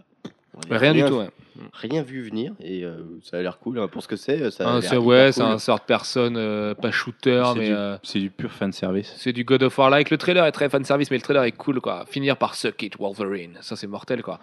on 0.56 0.74
a 0.74 0.76
Rien 0.76 0.92
du 0.92 1.04
tout, 1.04 1.14
ouais. 1.18 1.30
Rien 1.72 2.02
vu 2.02 2.20
venir, 2.22 2.52
et 2.60 2.84
euh, 2.84 2.96
ça 3.22 3.38
a 3.38 3.42
l'air 3.42 3.58
cool. 3.60 3.78
hein. 3.78 3.86
Pour 3.86 4.02
ce 4.02 4.08
que 4.08 4.16
c'est, 4.16 4.50
ça 4.50 4.64
a 4.66 4.70
Un 4.70 4.72
l'air 4.80 4.82
c'est- 4.82 4.88
hyper 4.96 5.04
ouais, 5.06 5.30
c'est 5.32 5.40
cool. 5.42 5.50
un 5.52 5.58
sort 5.58 5.78
de 5.78 5.84
personne, 5.84 6.36
euh, 6.36 6.74
pas 6.74 6.90
shooter, 6.90 7.42
C'est 7.52 7.58
mais 7.60 7.66
du, 7.68 7.72
euh, 7.74 7.96
c'est 8.02 8.18
du 8.18 8.30
pur 8.30 8.50
fan 8.50 8.72
service. 8.72 9.12
c'est 9.18 9.32
du 9.32 9.44
God 9.44 9.62
of 9.62 9.78
War 9.78 9.88
like. 9.88 10.10
Le 10.10 10.18
trailer 10.18 10.44
est 10.46 10.52
très 10.52 10.68
fan 10.68 10.82
service, 10.84 11.10
mais 11.12 11.16
le 11.16 11.22
trailer 11.22 11.44
est 11.44 11.52
cool, 11.52 11.80
quoi. 11.80 12.04
Finir 12.08 12.36
par 12.36 12.56
Suck 12.56 12.82
It 12.82 12.96
Wolverine, 12.98 13.56
ça 13.60 13.76
c'est 13.76 13.86
mortel, 13.86 14.22
quoi. 14.22 14.40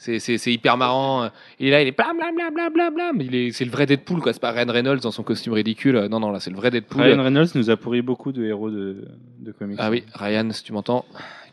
C'est, 0.00 0.20
c'est, 0.20 0.38
c'est 0.38 0.52
hyper 0.52 0.76
marrant. 0.78 1.28
Et 1.58 1.70
là, 1.70 1.82
il 1.82 1.88
est 1.88 1.96
bla 1.96 2.12
bla 2.14 2.30
bla 2.32 2.50
bla 2.50 2.70
bla 2.70 2.90
bla. 2.90 3.10
Mais 3.12 3.24
il 3.26 3.34
est, 3.34 3.50
c'est 3.52 3.64
le 3.64 3.70
vrai 3.72 3.84
Deadpool, 3.84 4.20
quoi. 4.20 4.32
C'est 4.32 4.40
pas 4.40 4.52
Ryan 4.52 4.70
Reynolds 4.72 5.00
dans 5.00 5.10
son 5.10 5.24
costume 5.24 5.54
ridicule. 5.54 5.98
Non, 6.10 6.20
non, 6.20 6.30
là, 6.30 6.38
c'est 6.38 6.50
le 6.50 6.56
vrai 6.56 6.70
Deadpool. 6.70 7.02
Ryan 7.02 7.22
Reynolds 7.22 7.48
nous 7.56 7.68
a 7.68 7.76
pourri 7.76 8.00
beaucoup 8.00 8.30
de 8.30 8.44
héros 8.44 8.70
de, 8.70 9.08
de 9.40 9.50
comics. 9.52 9.76
Ah 9.80 9.90
oui, 9.90 10.04
Ryan, 10.14 10.48
si 10.52 10.62
tu 10.62 10.72
m'entends, 10.72 11.04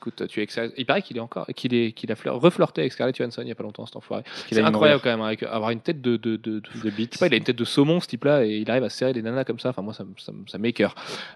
écoute, 0.06 0.28
tu. 0.28 0.48
Il 0.78 0.86
paraît 0.86 1.02
qu'il 1.02 1.18
est 1.18 1.22
encore, 1.22 1.48
qu'il 1.56 1.74
est, 1.74 1.92
qu'il 1.92 2.12
a 2.12 2.16
reflirté 2.32 2.82
avec 2.82 2.94
Scarlett 2.94 3.16
Johansson 3.18 3.42
il 3.42 3.48
y 3.48 3.52
a 3.52 3.56
pas 3.56 3.64
longtemps, 3.64 3.86
cet 3.86 3.96
enfoiré. 3.96 4.24
C'est 4.52 4.62
incroyable 4.62 5.02
quand 5.04 5.10
même, 5.10 5.22
avec, 5.22 5.44
avoir 5.44 5.72
une 5.72 5.80
tête 5.80 6.02
de, 6.02 6.18
de, 6.18 6.36
de, 6.36 6.60
de- 6.60 6.64
sais 7.12 7.20
pas, 7.20 7.28
il 7.28 7.34
a 7.34 7.38
une 7.38 7.44
tête 7.44 7.58
de 7.58 7.66
saumon 7.66 8.00
ce 8.00 8.08
type-là 8.08 8.46
et 8.46 8.58
il 8.58 8.70
arrive 8.70 8.84
à 8.84 8.90
se 8.90 8.98
serrer 8.98 9.14
des 9.14 9.22
nanas 9.22 9.44
comme 9.44 9.60
ça. 9.60 9.70
Enfin, 9.70 9.82
moi, 9.82 9.94
ça, 9.94 10.04
ça, 10.18 10.32
ça. 10.48 10.58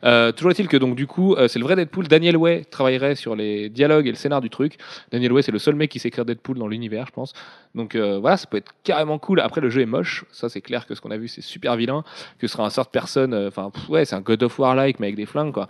Euh, 0.03 0.31
toujours 0.31 0.51
est-il 0.51 0.67
que 0.67 0.77
donc 0.77 0.95
du 0.95 1.07
coup, 1.07 1.35
euh, 1.35 1.47
c'est 1.47 1.59
le 1.59 1.65
vrai 1.65 1.75
Deadpool. 1.75 2.07
Daniel 2.07 2.37
Way 2.37 2.65
travaillerait 2.65 3.15
sur 3.15 3.35
les 3.35 3.69
dialogues 3.69 4.07
et 4.07 4.11
le 4.11 4.15
scénar 4.15 4.41
du 4.41 4.49
truc. 4.49 4.77
Daniel 5.11 5.31
Way, 5.31 5.41
c'est 5.43 5.51
le 5.51 5.59
seul 5.59 5.75
mec 5.75 5.89
qui 5.91 5.99
sait 5.99 6.07
écrire 6.09 6.25
Deadpool 6.25 6.57
dans 6.57 6.67
l'univers, 6.67 7.05
je 7.07 7.11
pense. 7.11 7.33
Donc 7.75 7.95
euh, 7.95 8.19
voilà, 8.19 8.37
ça 8.37 8.47
peut 8.47 8.57
être 8.57 8.73
carrément 8.83 9.19
cool. 9.19 9.39
Après, 9.39 9.61
le 9.61 9.69
jeu 9.69 9.81
est 9.81 9.85
moche. 9.85 10.25
Ça, 10.31 10.49
c'est 10.49 10.61
clair 10.61 10.85
que 10.85 10.95
ce 10.95 11.01
qu'on 11.01 11.11
a 11.11 11.17
vu, 11.17 11.27
c'est 11.27 11.41
super 11.41 11.75
vilain. 11.75 12.03
Que 12.39 12.47
ce 12.47 12.53
sera 12.53 12.65
un 12.65 12.69
sort 12.69 12.85
de 12.85 12.91
personne. 12.91 13.33
Enfin, 13.33 13.71
ouais, 13.89 14.05
c'est 14.05 14.15
un 14.15 14.21
God 14.21 14.43
of 14.43 14.57
War 14.59 14.75
like, 14.75 14.99
mais 14.99 15.07
avec 15.07 15.15
des 15.15 15.25
flingues, 15.25 15.53
quoi. 15.53 15.67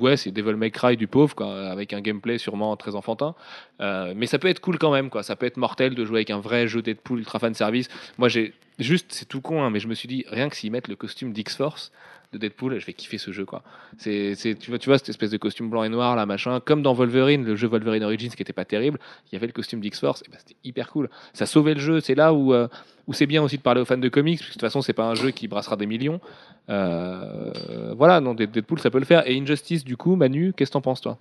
Ouais, 0.00 0.16
c'est 0.16 0.30
Devil 0.30 0.54
May 0.54 0.70
Cry 0.70 0.96
du 0.96 1.06
pauvre, 1.06 1.34
quoi, 1.34 1.68
avec 1.68 1.92
un 1.92 2.00
gameplay 2.00 2.38
sûrement 2.40 2.76
très 2.76 2.96
enfantin. 2.96 3.34
Euh, 3.80 4.12
mais 4.16 4.26
ça 4.26 4.38
peut 4.38 4.48
être 4.48 4.60
cool 4.60 4.78
quand 4.78 4.92
même. 4.92 5.08
Ça 5.22 5.36
peut 5.36 5.46
être 5.46 5.56
mortel 5.56 5.94
de 5.94 6.04
jouer 6.04 6.18
avec 6.18 6.30
un 6.30 6.40
vrai 6.40 6.66
jeu 6.66 6.82
Deadpool 6.82 7.20
ultra 7.20 7.38
fan 7.38 7.54
service. 7.54 7.88
Moi, 8.18 8.28
j'ai 8.28 8.54
juste, 8.78 9.06
c'est 9.10 9.28
tout 9.28 9.40
con, 9.40 9.62
hein, 9.62 9.70
mais 9.70 9.80
je 9.80 9.88
me 9.88 9.94
suis 9.94 10.08
dit, 10.08 10.24
rien 10.28 10.48
que 10.48 10.56
s'ils 10.56 10.72
mettent 10.72 10.88
le 10.88 10.96
costume 10.96 11.32
d'X-Force 11.32 11.92
de 12.32 12.38
Deadpool, 12.38 12.78
je 12.78 12.86
vais 12.86 12.92
kiffer 12.92 13.18
ce 13.18 13.32
jeu, 13.32 13.44
quoi. 13.44 13.62
C'est, 13.98 14.34
tu 14.58 14.70
vois, 14.70 14.98
cette 14.98 15.08
espèce 15.08 15.30
de 15.30 15.36
costume 15.36 15.68
blanc 15.68 15.82
et 15.82 15.88
noir, 15.88 16.14
là, 16.14 16.26
machin, 16.26 16.60
comme 16.60 16.80
dans 16.80 16.92
Wolverine, 16.92 17.44
le 17.44 17.56
jeu 17.56 17.66
Wolverine 17.66 18.04
Origins 18.04 18.30
qui 18.30 18.42
était 18.42 18.52
pas 18.52 18.64
terrible, 18.64 19.00
il 19.26 19.34
y 19.34 19.36
avait 19.36 19.48
le 19.48 19.52
costume 19.52 19.80
d'X-Force, 19.80 20.22
ben, 20.30 20.38
c'était 20.38 20.56
hyper 20.62 20.90
cool. 20.90 21.10
Ça 21.32 21.46
sauvait 21.46 21.74
le 21.74 21.80
jeu. 21.80 22.00
C'est 22.00 22.14
là 22.14 22.32
où, 22.32 22.54
euh, 22.54 22.68
où 23.08 23.14
c'est 23.14 23.26
bien 23.26 23.42
aussi 23.42 23.56
de 23.56 23.62
parler 23.62 23.80
aux 23.80 23.84
fans 23.84 23.98
de 23.98 24.08
comics, 24.08 24.38
parce 24.38 24.46
que 24.46 24.52
de 24.52 24.54
toute 24.54 24.60
façon, 24.60 24.80
c'est 24.80 24.92
pas 24.92 25.06
un 25.06 25.16
jeu 25.16 25.32
qui 25.32 25.48
brassera 25.48 25.74
des 25.76 25.86
millions. 25.86 26.20
Euh, 26.68 27.52
voilà, 27.96 28.20
non, 28.20 28.34
Deadpool, 28.34 28.78
ça 28.78 28.90
peut 28.90 29.00
le 29.00 29.04
faire. 29.04 29.28
Et 29.28 29.36
Injustice, 29.36 29.84
du 29.84 29.96
coup, 29.96 30.14
Manu, 30.14 30.52
qu'est-ce 30.56 30.70
que 30.70 30.74
t'en 30.74 30.80
penses, 30.80 31.00
toi? 31.00 31.18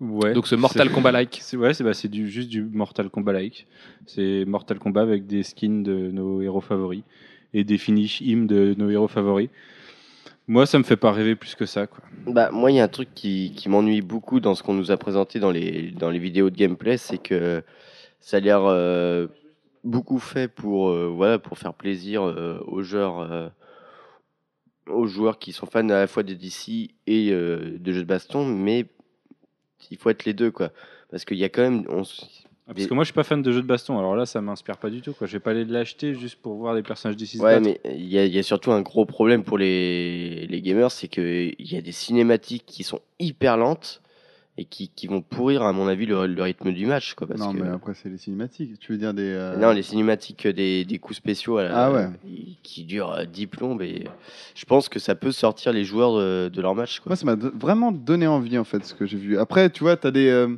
Ouais. 0.00 0.32
Donc, 0.32 0.46
ce 0.46 0.54
Mortal 0.54 0.90
Kombat-like. 0.90 1.38
C'est 1.42 1.56
ouais, 1.56 1.74
c'est 1.74 1.84
bah, 1.84 1.92
c'est 1.94 2.08
du, 2.08 2.28
juste 2.30 2.48
du 2.48 2.62
Mortal 2.62 3.10
Kombat 3.10 3.34
like. 3.34 3.66
C'est 4.06 4.44
Mortal 4.46 4.78
Kombat 4.78 5.02
avec 5.02 5.26
des 5.26 5.42
skins 5.42 5.82
de 5.82 6.10
nos 6.10 6.40
héros 6.40 6.60
favoris 6.62 7.02
et 7.52 7.64
des 7.64 7.76
finish 7.78 8.20
hymnes 8.20 8.46
de 8.46 8.74
nos 8.78 8.88
héros 8.88 9.08
favoris. 9.08 9.50
Moi, 10.48 10.66
ça 10.66 10.78
me 10.78 10.84
fait 10.84 10.96
pas 10.96 11.12
rêver 11.12 11.36
plus 11.36 11.54
que 11.54 11.66
ça. 11.66 11.86
Quoi. 11.86 12.02
Bah, 12.26 12.50
moi, 12.50 12.70
il 12.70 12.76
y 12.76 12.80
a 12.80 12.84
un 12.84 12.88
truc 12.88 13.10
qui, 13.14 13.52
qui 13.54 13.68
m'ennuie 13.68 14.00
beaucoup 14.00 14.40
dans 14.40 14.54
ce 14.54 14.62
qu'on 14.62 14.74
nous 14.74 14.90
a 14.90 14.96
présenté 14.96 15.38
dans 15.38 15.50
les, 15.50 15.90
dans 15.90 16.10
les 16.10 16.18
vidéos 16.18 16.50
de 16.50 16.56
gameplay, 16.56 16.96
c'est 16.96 17.18
que 17.18 17.62
ça 18.20 18.38
a 18.38 18.40
l'air 18.40 18.62
euh, 18.64 19.26
beaucoup 19.84 20.18
fait 20.18 20.48
pour, 20.48 20.88
euh, 20.88 21.08
voilà, 21.14 21.38
pour 21.38 21.58
faire 21.58 21.74
plaisir 21.74 22.22
euh, 22.22 22.58
aux 22.66 22.82
joueurs. 22.82 23.20
euh, 23.20 23.48
aux 24.86 25.06
joueurs 25.06 25.38
qui 25.38 25.52
sont 25.52 25.66
fans 25.66 25.88
à 25.90 26.00
la 26.00 26.06
fois 26.08 26.24
de 26.24 26.34
DC 26.34 26.90
et 27.06 27.30
euh, 27.30 27.76
de 27.78 27.92
jeux 27.92 28.00
de 28.00 28.06
baston, 28.08 28.44
mais 28.44 28.86
il 29.90 29.96
faut 29.96 30.10
être 30.10 30.24
les 30.24 30.34
deux, 30.34 30.50
quoi. 30.50 30.70
Parce 31.10 31.24
qu'il 31.24 31.38
y 31.38 31.44
a 31.44 31.48
quand 31.48 31.62
même. 31.62 31.84
On, 31.88 32.02
Ah, 32.68 32.74
Parce 32.74 32.86
que 32.86 32.94
moi, 32.94 33.02
je 33.02 33.06
suis 33.08 33.14
pas 33.14 33.24
fan 33.24 33.42
de 33.42 33.50
jeux 33.50 33.62
de 33.62 33.66
baston. 33.66 33.98
Alors 33.98 34.14
là, 34.14 34.26
ça 34.26 34.40
m'inspire 34.40 34.76
pas 34.76 34.90
du 34.90 35.00
tout. 35.02 35.12
Quoi. 35.12 35.26
Je 35.26 35.32
vais 35.32 35.40
pas 35.40 35.50
aller 35.50 35.64
l'acheter 35.64 36.14
juste 36.14 36.36
pour 36.36 36.54
voir 36.54 36.74
des 36.76 36.82
personnages 36.84 37.16
d'ici. 37.16 37.38
se 37.38 37.42
Ouais, 37.42 37.58
mais 37.58 37.80
il 37.84 38.04
y, 38.04 38.16
y 38.16 38.38
a 38.38 38.42
surtout 38.44 38.70
un 38.70 38.80
gros 38.80 39.06
problème 39.06 39.42
pour 39.42 39.58
les, 39.58 40.46
les 40.46 40.62
gamers, 40.62 40.92
c'est 40.92 41.08
qu'il 41.08 41.56
y 41.58 41.76
a 41.76 41.80
des 41.80 41.92
cinématiques 41.92 42.64
qui 42.66 42.84
sont 42.84 43.00
hyper 43.18 43.56
lentes 43.56 44.02
et 44.60 44.66
qui, 44.66 44.90
qui 44.94 45.06
vont 45.06 45.22
pourrir, 45.22 45.62
à 45.62 45.72
mon 45.72 45.88
avis, 45.88 46.04
le, 46.04 46.26
le 46.26 46.42
rythme 46.42 46.70
du 46.72 46.84
match. 46.84 47.14
Quoi, 47.14 47.26
parce 47.26 47.40
non, 47.40 47.54
que- 47.54 47.62
mais 47.62 47.68
après, 47.70 47.94
c'est 47.94 48.10
les 48.10 48.18
cinématiques. 48.18 48.78
Tu 48.78 48.92
veux 48.92 48.98
dire 48.98 49.14
des. 49.14 49.22
euh, 49.24 49.56
Non, 49.56 49.72
les 49.72 49.82
cinématiques 49.82 50.46
des, 50.46 50.84
des 50.84 50.98
coups 50.98 51.16
spéciaux 51.16 51.56
à 51.56 51.62
la- 51.64 51.84
Ah 51.86 51.90
ouais. 51.92 52.08
qui 52.62 52.84
durent 52.84 53.12
euh, 53.12 53.24
10 53.24 53.46
plombes 53.46 53.80
et 53.80 54.04
je 54.54 54.64
pense 54.66 54.90
que 54.90 54.98
ça 54.98 55.14
peut 55.14 55.32
sortir 55.32 55.72
les 55.72 55.84
joueurs 55.84 56.14
de, 56.18 56.50
de 56.50 56.60
leur 56.60 56.74
match. 56.74 57.00
Quoi. 57.00 57.10
Moi, 57.10 57.16
ça 57.16 57.24
m'a 57.24 57.36
vraiment 57.58 57.90
donné 57.90 58.26
envie, 58.26 58.58
en 58.58 58.64
fait, 58.64 58.84
ce 58.84 58.92
que 58.92 59.06
j'ai 59.06 59.16
vu. 59.16 59.38
Après, 59.38 59.70
tu 59.70 59.82
vois, 59.82 59.96
t'as 59.96 60.10
des, 60.10 60.28
euh, 60.28 60.48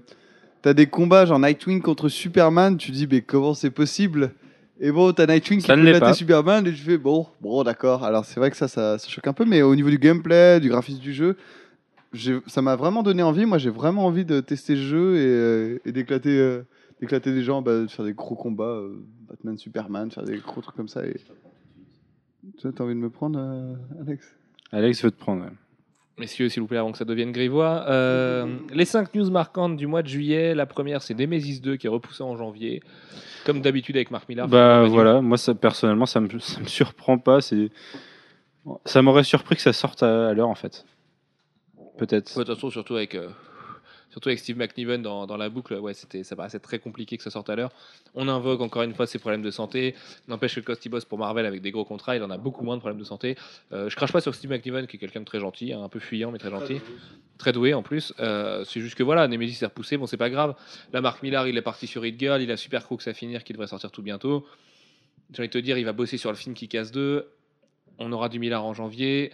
t'as 0.62 0.74
des 0.74 0.86
combats 0.86 1.24
genre 1.24 1.38
Nightwing 1.38 1.80
contre 1.80 2.08
Superman. 2.08 2.76
Tu 2.78 2.90
dis, 2.90 3.06
mais 3.08 3.20
comment 3.20 3.54
c'est 3.54 3.70
possible? 3.70 4.32
Et 4.80 4.90
bon, 4.90 5.12
t'as 5.12 5.26
Nightwing 5.26 5.60
qui 5.60 5.66
Ça 5.68 5.76
ne 5.76 5.84
peut 5.92 6.00
battre. 6.00 6.16
Superman, 6.16 6.66
et 6.66 6.70
tu 6.72 6.78
fais, 6.78 6.98
bon, 6.98 7.26
bon, 7.40 7.62
d'accord. 7.62 8.02
Alors, 8.02 8.24
c'est 8.24 8.40
vrai 8.40 8.50
que 8.50 8.56
ça, 8.56 8.66
ça, 8.66 8.98
ça 8.98 9.08
choque 9.08 9.28
un 9.28 9.32
peu, 9.32 9.44
mais 9.44 9.62
au 9.62 9.76
niveau 9.76 9.90
du 9.90 9.98
gameplay, 9.98 10.58
du 10.58 10.70
graphisme 10.70 10.98
du 10.98 11.12
jeu, 11.14 11.36
ça 12.46 12.62
m'a 12.62 12.77
vraiment 12.77 13.03
donné 13.03 13.22
envie. 13.22 13.46
Moi, 13.46 13.59
j'ai 13.59 13.70
vraiment 13.70 14.07
envie 14.07 14.25
de 14.25 14.40
tester 14.40 14.75
le 14.75 14.83
jeu 14.83 15.16
et, 15.16 15.27
euh, 15.27 15.79
et 15.85 15.92
d'éclater, 15.92 16.38
euh, 16.38 16.62
d'éclater 17.01 17.33
des 17.33 17.42
gens, 17.42 17.62
bah, 17.62 17.81
de 17.83 17.87
faire 17.87 18.05
des 18.05 18.12
gros 18.14 18.35
combats, 18.35 18.64
euh, 18.64 19.03
Batman, 19.29 19.57
Superman, 19.59 20.11
faire 20.11 20.25
des 20.25 20.38
gros 20.38 20.61
trucs 20.61 20.77
comme 20.77 20.88
ça. 20.88 21.07
Et... 21.07 21.16
Tu 22.59 22.66
as 22.66 22.83
envie 22.83 22.94
de 22.94 23.01
me 23.01 23.11
prendre, 23.11 23.38
euh, 23.38 23.75
Alex? 24.01 24.37
Alex 24.72 25.05
veut 25.05 25.11
te 25.11 25.18
prendre. 25.18 25.44
ouais. 25.44 25.51
Messieurs, 26.18 26.48
s'il 26.51 26.61
vous 26.61 26.68
plaît, 26.68 26.79
avant 26.79 26.92
que 26.92 26.98
ça 26.98 27.07
devienne 27.07 27.33
grivois. 27.33 27.85
Euh, 27.88 28.59
les 28.72 28.85
5 28.85 29.14
news 29.14 29.31
marquantes 29.31 29.77
du 29.77 29.87
mois 29.87 30.03
de 30.03 30.09
juillet. 30.09 30.55
La 30.55 30.66
première, 30.66 31.03
c'est 31.03 31.14
Nemesis 31.14 31.61
2 31.61 31.77
qui 31.77 31.87
est 31.87 31.90
repoussé 31.90 32.22
en 32.22 32.37
janvier. 32.37 32.83
Comme 33.46 33.62
d'habitude 33.62 33.96
avec 33.96 34.11
Marc 34.11 34.29
Millar. 34.29 34.46
Bah 34.46 34.85
voilà, 34.85 35.20
moi 35.20 35.37
ça, 35.38 35.55
personnellement 35.55 36.07
ça 36.07 36.20
me, 36.20 36.29
ça 36.38 36.61
me 36.61 36.66
surprend 36.66 37.18
pas. 37.18 37.40
C'est, 37.40 37.70
ça 38.85 39.03
m'aurait 39.03 39.25
surpris 39.25 39.57
que 39.57 39.62
ça 39.62 39.72
sorte 39.72 40.03
à, 40.03 40.29
à 40.29 40.35
l'heure 40.35 40.51
en 40.51 40.55
fait. 40.55 40.85
Peut-être. 41.98 42.37
De 42.38 42.44
toute 42.44 42.55
façon, 42.55 42.70
surtout 42.70 42.96
avec. 42.96 43.14
euh, 43.14 43.28
surtout 44.11 44.28
avec 44.28 44.38
Steve 44.40 44.59
McNiven 44.59 45.00
dans, 45.00 45.26
dans 45.26 45.38
la 45.38 45.48
boucle, 45.48 45.74
ouais, 45.74 45.94
c'était, 45.94 46.22
ça 46.22 46.37
paraissait 46.37 46.59
très 46.59 46.78
compliqué 46.78 47.16
que 47.16 47.22
ça 47.22 47.31
sorte 47.31 47.48
à 47.48 47.57
l'heure. 47.57 47.70
On 48.14 48.28
invoque 48.28 48.61
encore 48.61 48.83
une 48.83 48.94
fois 48.94 49.07
ses 49.07 49.18
problèmes 49.18 49.40
de 49.40 49.50
santé. 49.50 49.94
N'empêche 50.28 50.55
que 50.57 50.61
Costy 50.61 50.90
Boss 50.90 51.07
pour 51.07 51.18
Marvel 51.18 51.46
avec 51.46 51.62
des 51.62 51.70
gros 51.70 51.87
contrats, 51.87 52.14
il 52.14 52.22
en 52.22 52.28
a 52.31 52.37
beaucoup 52.37 52.62
moins 52.62 52.76
de 52.76 52.81
problèmes 52.81 53.00
de 53.00 53.05
santé. 53.07 53.37
Euh, 53.72 53.88
je 53.88 53.96
crache 53.96 54.12
pas 54.12 54.20
sur 54.20 54.35
Steve 54.35 54.50
McNiven 54.50 54.87
qui 54.87 54.96
est 54.96 54.98
quelqu'un 55.00 55.20
de 55.20 55.24
très 55.24 55.40
gentil, 55.40 55.72
hein, 55.72 55.83
un 55.83 55.88
peu 55.88 55.98
fuyant 55.98 56.31
mais 56.31 56.37
très 56.38 56.50
gentil, 56.50 56.81
très 57.38 57.52
doué 57.52 57.72
en 57.72 57.83
plus. 57.83 58.12
Euh, 58.20 58.64
c'est 58.64 58.81
juste 58.81 58.96
que 58.96 59.02
voilà, 59.02 59.26
Nemesis 59.28 59.55
s'est 59.55 59.64
repoussé, 59.66 59.96
bon 59.96 60.07
c'est 60.07 60.18
pas 60.18 60.28
grave. 60.28 60.57
Là, 60.92 61.00
Marc 61.00 61.22
Millar, 61.22 61.48
il 61.48 61.57
est 61.57 61.62
parti 61.62 61.87
sur 61.87 62.05
Hit 62.05 62.18
Girl, 62.20 62.42
il 62.42 62.50
a 62.50 62.59
Super 62.59 62.85
Crooks 62.85 63.09
à 63.09 63.14
finir 63.14 63.44
qui 63.44 63.55
devrait 63.55 63.66
sortir 63.66 63.90
tout 63.90 64.02
bientôt. 64.02 64.46
J'ai 65.33 65.40
envie 65.40 65.48
de 65.48 65.52
te 65.55 65.59
dire, 65.59 65.78
il 65.78 65.85
va 65.87 65.94
bosser 65.94 66.18
sur 66.18 66.28
le 66.28 66.37
film 66.37 66.55
qui 66.55 66.68
casse 66.68 66.92
2. 66.92 67.26
On 67.98 68.12
aura 68.12 68.28
du 68.28 68.38
Millard 68.38 68.66
en 68.66 68.74
janvier. 68.74 69.33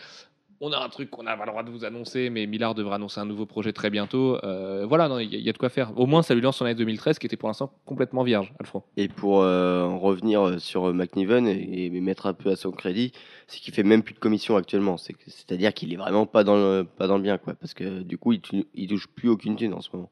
On 0.60 0.72
a 0.72 0.78
un 0.84 0.88
truc 0.88 1.08
qu'on 1.10 1.22
n'a 1.22 1.36
pas 1.36 1.44
le 1.44 1.52
droit 1.52 1.62
de 1.62 1.70
vous 1.70 1.84
annoncer, 1.84 2.30
mais 2.30 2.46
Millard 2.46 2.74
devra 2.74 2.96
annoncer 2.96 3.20
un 3.20 3.24
nouveau 3.24 3.46
projet 3.46 3.72
très 3.72 3.90
bientôt. 3.90 4.38
Euh, 4.42 4.86
voilà, 4.88 5.06
il 5.22 5.30
y, 5.30 5.36
a- 5.36 5.38
il 5.38 5.44
y 5.44 5.48
a 5.48 5.52
de 5.52 5.58
quoi 5.58 5.68
faire. 5.68 5.92
Au 5.96 6.06
moins, 6.06 6.22
ça 6.22 6.34
lui 6.34 6.40
lance 6.40 6.56
son 6.56 6.64
année 6.64 6.74
2013 6.74 7.20
qui 7.20 7.26
était 7.26 7.36
pour 7.36 7.48
l'instant 7.48 7.72
complètement 7.86 8.24
vierge, 8.24 8.52
Alfred. 8.58 8.82
Et 8.96 9.06
pour 9.06 9.42
euh, 9.42 9.84
en 9.84 10.00
revenir 10.00 10.60
sur 10.60 10.88
euh, 10.88 10.92
McNiven 10.92 11.46
et, 11.46 11.86
et 11.86 11.90
mettre 12.00 12.26
un 12.26 12.34
peu 12.34 12.50
à 12.50 12.56
son 12.56 12.72
crédit, 12.72 13.12
c'est 13.46 13.60
qu'il 13.60 13.72
fait 13.72 13.84
même 13.84 14.02
plus 14.02 14.14
de 14.14 14.18
commission 14.18 14.56
actuellement. 14.56 14.96
C'est-à-dire 14.96 15.72
qu'il 15.72 15.92
est 15.92 15.96
vraiment 15.96 16.26
pas 16.26 16.42
dans 16.42 16.56
le, 16.56 16.82
pas 16.84 17.06
dans 17.06 17.18
le 17.18 17.22
bien, 17.22 17.38
quoi. 17.38 17.54
Parce 17.54 17.72
que 17.72 18.02
du 18.02 18.18
coup, 18.18 18.32
il, 18.32 18.40
il 18.74 18.88
touche 18.88 19.06
plus 19.06 19.28
aucune 19.28 19.54
thune 19.54 19.74
en 19.74 19.80
ce 19.80 19.90
moment. 19.92 20.10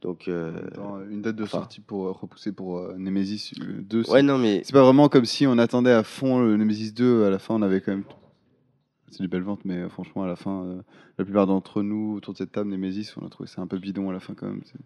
Donc, 0.00 0.28
euh, 0.28 0.52
Attends, 0.68 1.00
une 1.10 1.20
date 1.20 1.36
de 1.36 1.42
enfin. 1.44 1.58
sortie 1.58 1.80
pour 1.82 2.06
euh, 2.06 2.12
repousser 2.12 2.52
pour 2.52 2.78
euh, 2.78 2.94
Nemesis 2.96 3.52
euh, 3.60 3.82
2. 3.82 4.04
c'est- 4.04 4.10
ouais, 4.10 4.22
non, 4.22 4.38
mais 4.38 4.62
C'est 4.64 4.72
pas 4.72 4.82
vraiment 4.82 5.08
comme 5.10 5.26
si 5.26 5.46
on 5.46 5.58
attendait 5.58 5.92
à 5.92 6.02
fond 6.02 6.40
le 6.40 6.56
Nemesis 6.56 6.92
2. 6.92 7.24
À 7.26 7.30
la 7.30 7.38
fin, 7.38 7.54
on 7.54 7.62
avait 7.62 7.82
quand 7.82 7.92
même. 7.92 8.04
C'est 9.10 9.22
des 9.22 9.28
belles 9.28 9.42
ventes, 9.42 9.64
mais 9.64 9.76
euh, 9.78 9.88
franchement, 9.88 10.24
à 10.24 10.26
la 10.26 10.36
fin, 10.36 10.64
euh, 10.64 10.82
la 11.18 11.24
plupart 11.24 11.46
d'entre 11.46 11.82
nous 11.82 12.14
autour 12.16 12.32
de 12.34 12.38
cette 12.38 12.52
table, 12.52 12.70
Nemesis, 12.70 13.12
on 13.20 13.24
a 13.26 13.28
trouvé 13.28 13.48
ça 13.48 13.62
un 13.62 13.66
peu 13.66 13.78
bidon 13.78 14.10
à 14.10 14.12
la 14.12 14.20
fin 14.20 14.34
quand 14.34 14.46
même. 14.46 14.62
c'est- 14.64 14.78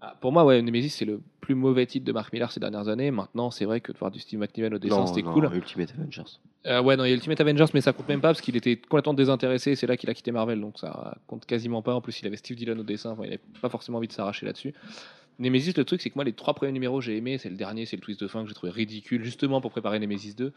Ah, 0.00 0.16
pour 0.20 0.30
moi, 0.32 0.44
ouais, 0.44 0.62
Nemesis, 0.62 0.90
c'est 0.90 1.04
le 1.04 1.20
plus 1.40 1.54
mauvais 1.56 1.84
titre 1.86 2.04
de 2.06 2.12
Mark 2.12 2.32
Millar 2.32 2.52
ces 2.52 2.60
dernières 2.60 2.88
années. 2.88 3.10
Maintenant, 3.10 3.50
c'est 3.50 3.64
vrai 3.64 3.80
que 3.80 3.90
de 3.92 3.98
voir 3.98 4.10
du 4.10 4.20
Steve 4.20 4.38
McNiven 4.38 4.72
au 4.74 4.78
dessin, 4.78 5.06
c'était 5.06 5.22
non, 5.22 5.32
cool. 5.32 5.50
Ultimate 5.52 5.92
Avengers. 5.98 6.38
Euh, 6.66 6.80
ouais, 6.82 6.96
non, 6.96 7.04
il 7.04 7.08
y 7.08 7.12
a 7.12 7.14
Ultimate 7.14 7.40
Avengers, 7.40 7.66
mais 7.74 7.80
ça 7.80 7.92
compte 7.92 8.08
même 8.08 8.20
pas 8.20 8.28
parce 8.28 8.40
qu'il 8.40 8.56
était 8.56 8.76
complètement 8.76 9.14
désintéressé. 9.14 9.74
C'est 9.74 9.86
là 9.88 9.96
qu'il 9.96 10.08
a 10.10 10.14
quitté 10.14 10.30
Marvel, 10.32 10.60
donc 10.60 10.78
ça 10.78 11.18
compte 11.26 11.44
quasiment 11.44 11.82
pas. 11.82 11.94
En 11.94 12.00
plus, 12.00 12.20
il 12.20 12.26
avait 12.26 12.36
Steve 12.36 12.56
Dillon 12.56 12.78
au 12.78 12.82
dessin, 12.84 13.10
enfin, 13.10 13.22
il 13.24 13.28
avait 13.28 13.40
pas 13.60 13.68
forcément 13.68 13.98
envie 13.98 14.08
de 14.08 14.12
s'arracher 14.12 14.46
là-dessus. 14.46 14.74
Nemesis, 15.40 15.72
le 15.76 15.84
truc, 15.84 16.00
c'est 16.00 16.10
que 16.10 16.14
moi, 16.14 16.24
les 16.24 16.32
trois 16.32 16.54
premiers 16.54 16.70
numéros, 16.72 17.00
j'ai 17.00 17.16
aimé. 17.16 17.38
C'est 17.38 17.50
le 17.50 17.56
dernier, 17.56 17.86
c'est 17.86 17.96
le 17.96 18.02
twist 18.02 18.20
de 18.20 18.28
fin 18.28 18.42
que 18.42 18.48
j'ai 18.48 18.54
trouvé 18.54 18.70
ridicule, 18.72 19.24
justement 19.24 19.60
pour 19.60 19.72
préparer 19.72 19.98
Nemesis 19.98 20.34
2. 20.36 20.52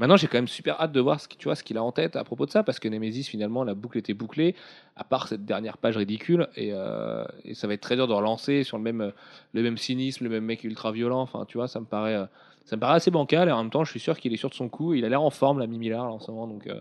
Maintenant, 0.00 0.16
j'ai 0.16 0.26
quand 0.26 0.38
même 0.38 0.48
super 0.48 0.80
hâte 0.80 0.90
de 0.90 1.00
voir 1.00 1.20
ce 1.20 1.28
qu'il 1.28 1.38
tu 1.38 1.44
vois, 1.44 1.54
ce 1.54 1.62
qu'il 1.62 1.78
a 1.78 1.82
en 1.82 1.92
tête 1.92 2.16
à 2.16 2.24
propos 2.24 2.46
de 2.46 2.50
ça, 2.50 2.64
parce 2.64 2.80
que 2.80 2.88
Nemesis, 2.88 3.24
finalement, 3.24 3.62
la 3.62 3.74
boucle 3.74 3.98
était 3.98 4.14
bouclée, 4.14 4.56
à 4.96 5.04
part 5.04 5.28
cette 5.28 5.44
dernière 5.44 5.78
page 5.78 5.96
ridicule, 5.96 6.48
et, 6.56 6.70
euh, 6.72 7.24
et 7.44 7.54
ça 7.54 7.68
va 7.68 7.74
être 7.74 7.80
très 7.80 7.94
dur 7.94 8.08
de 8.08 8.12
relancer 8.12 8.64
sur 8.64 8.76
le 8.76 8.82
même, 8.82 9.12
le 9.52 9.62
même 9.62 9.76
cynisme, 9.76 10.24
le 10.24 10.30
même 10.30 10.44
mec 10.44 10.64
ultra 10.64 10.90
violent. 10.90 11.20
Enfin, 11.20 11.44
tu 11.46 11.58
vois, 11.58 11.68
ça 11.68 11.78
me 11.78 11.86
paraît, 11.86 12.16
euh, 12.16 12.26
ça 12.64 12.74
me 12.74 12.80
paraît 12.80 12.96
assez 12.96 13.12
bancal, 13.12 13.48
et 13.48 13.52
en 13.52 13.62
même 13.62 13.70
temps, 13.70 13.84
je 13.84 13.90
suis 13.90 14.00
sûr 14.00 14.18
qu'il 14.18 14.32
est 14.32 14.36
sûr 14.36 14.50
de 14.50 14.54
son 14.54 14.68
coup. 14.68 14.94
Il 14.94 15.04
a 15.04 15.08
l'air 15.08 15.22
en 15.22 15.30
forme, 15.30 15.60
la 15.60 15.68
Millard, 15.68 16.12
en 16.12 16.18
ce 16.18 16.30
moment, 16.32 16.48
donc, 16.48 16.66
euh, 16.66 16.80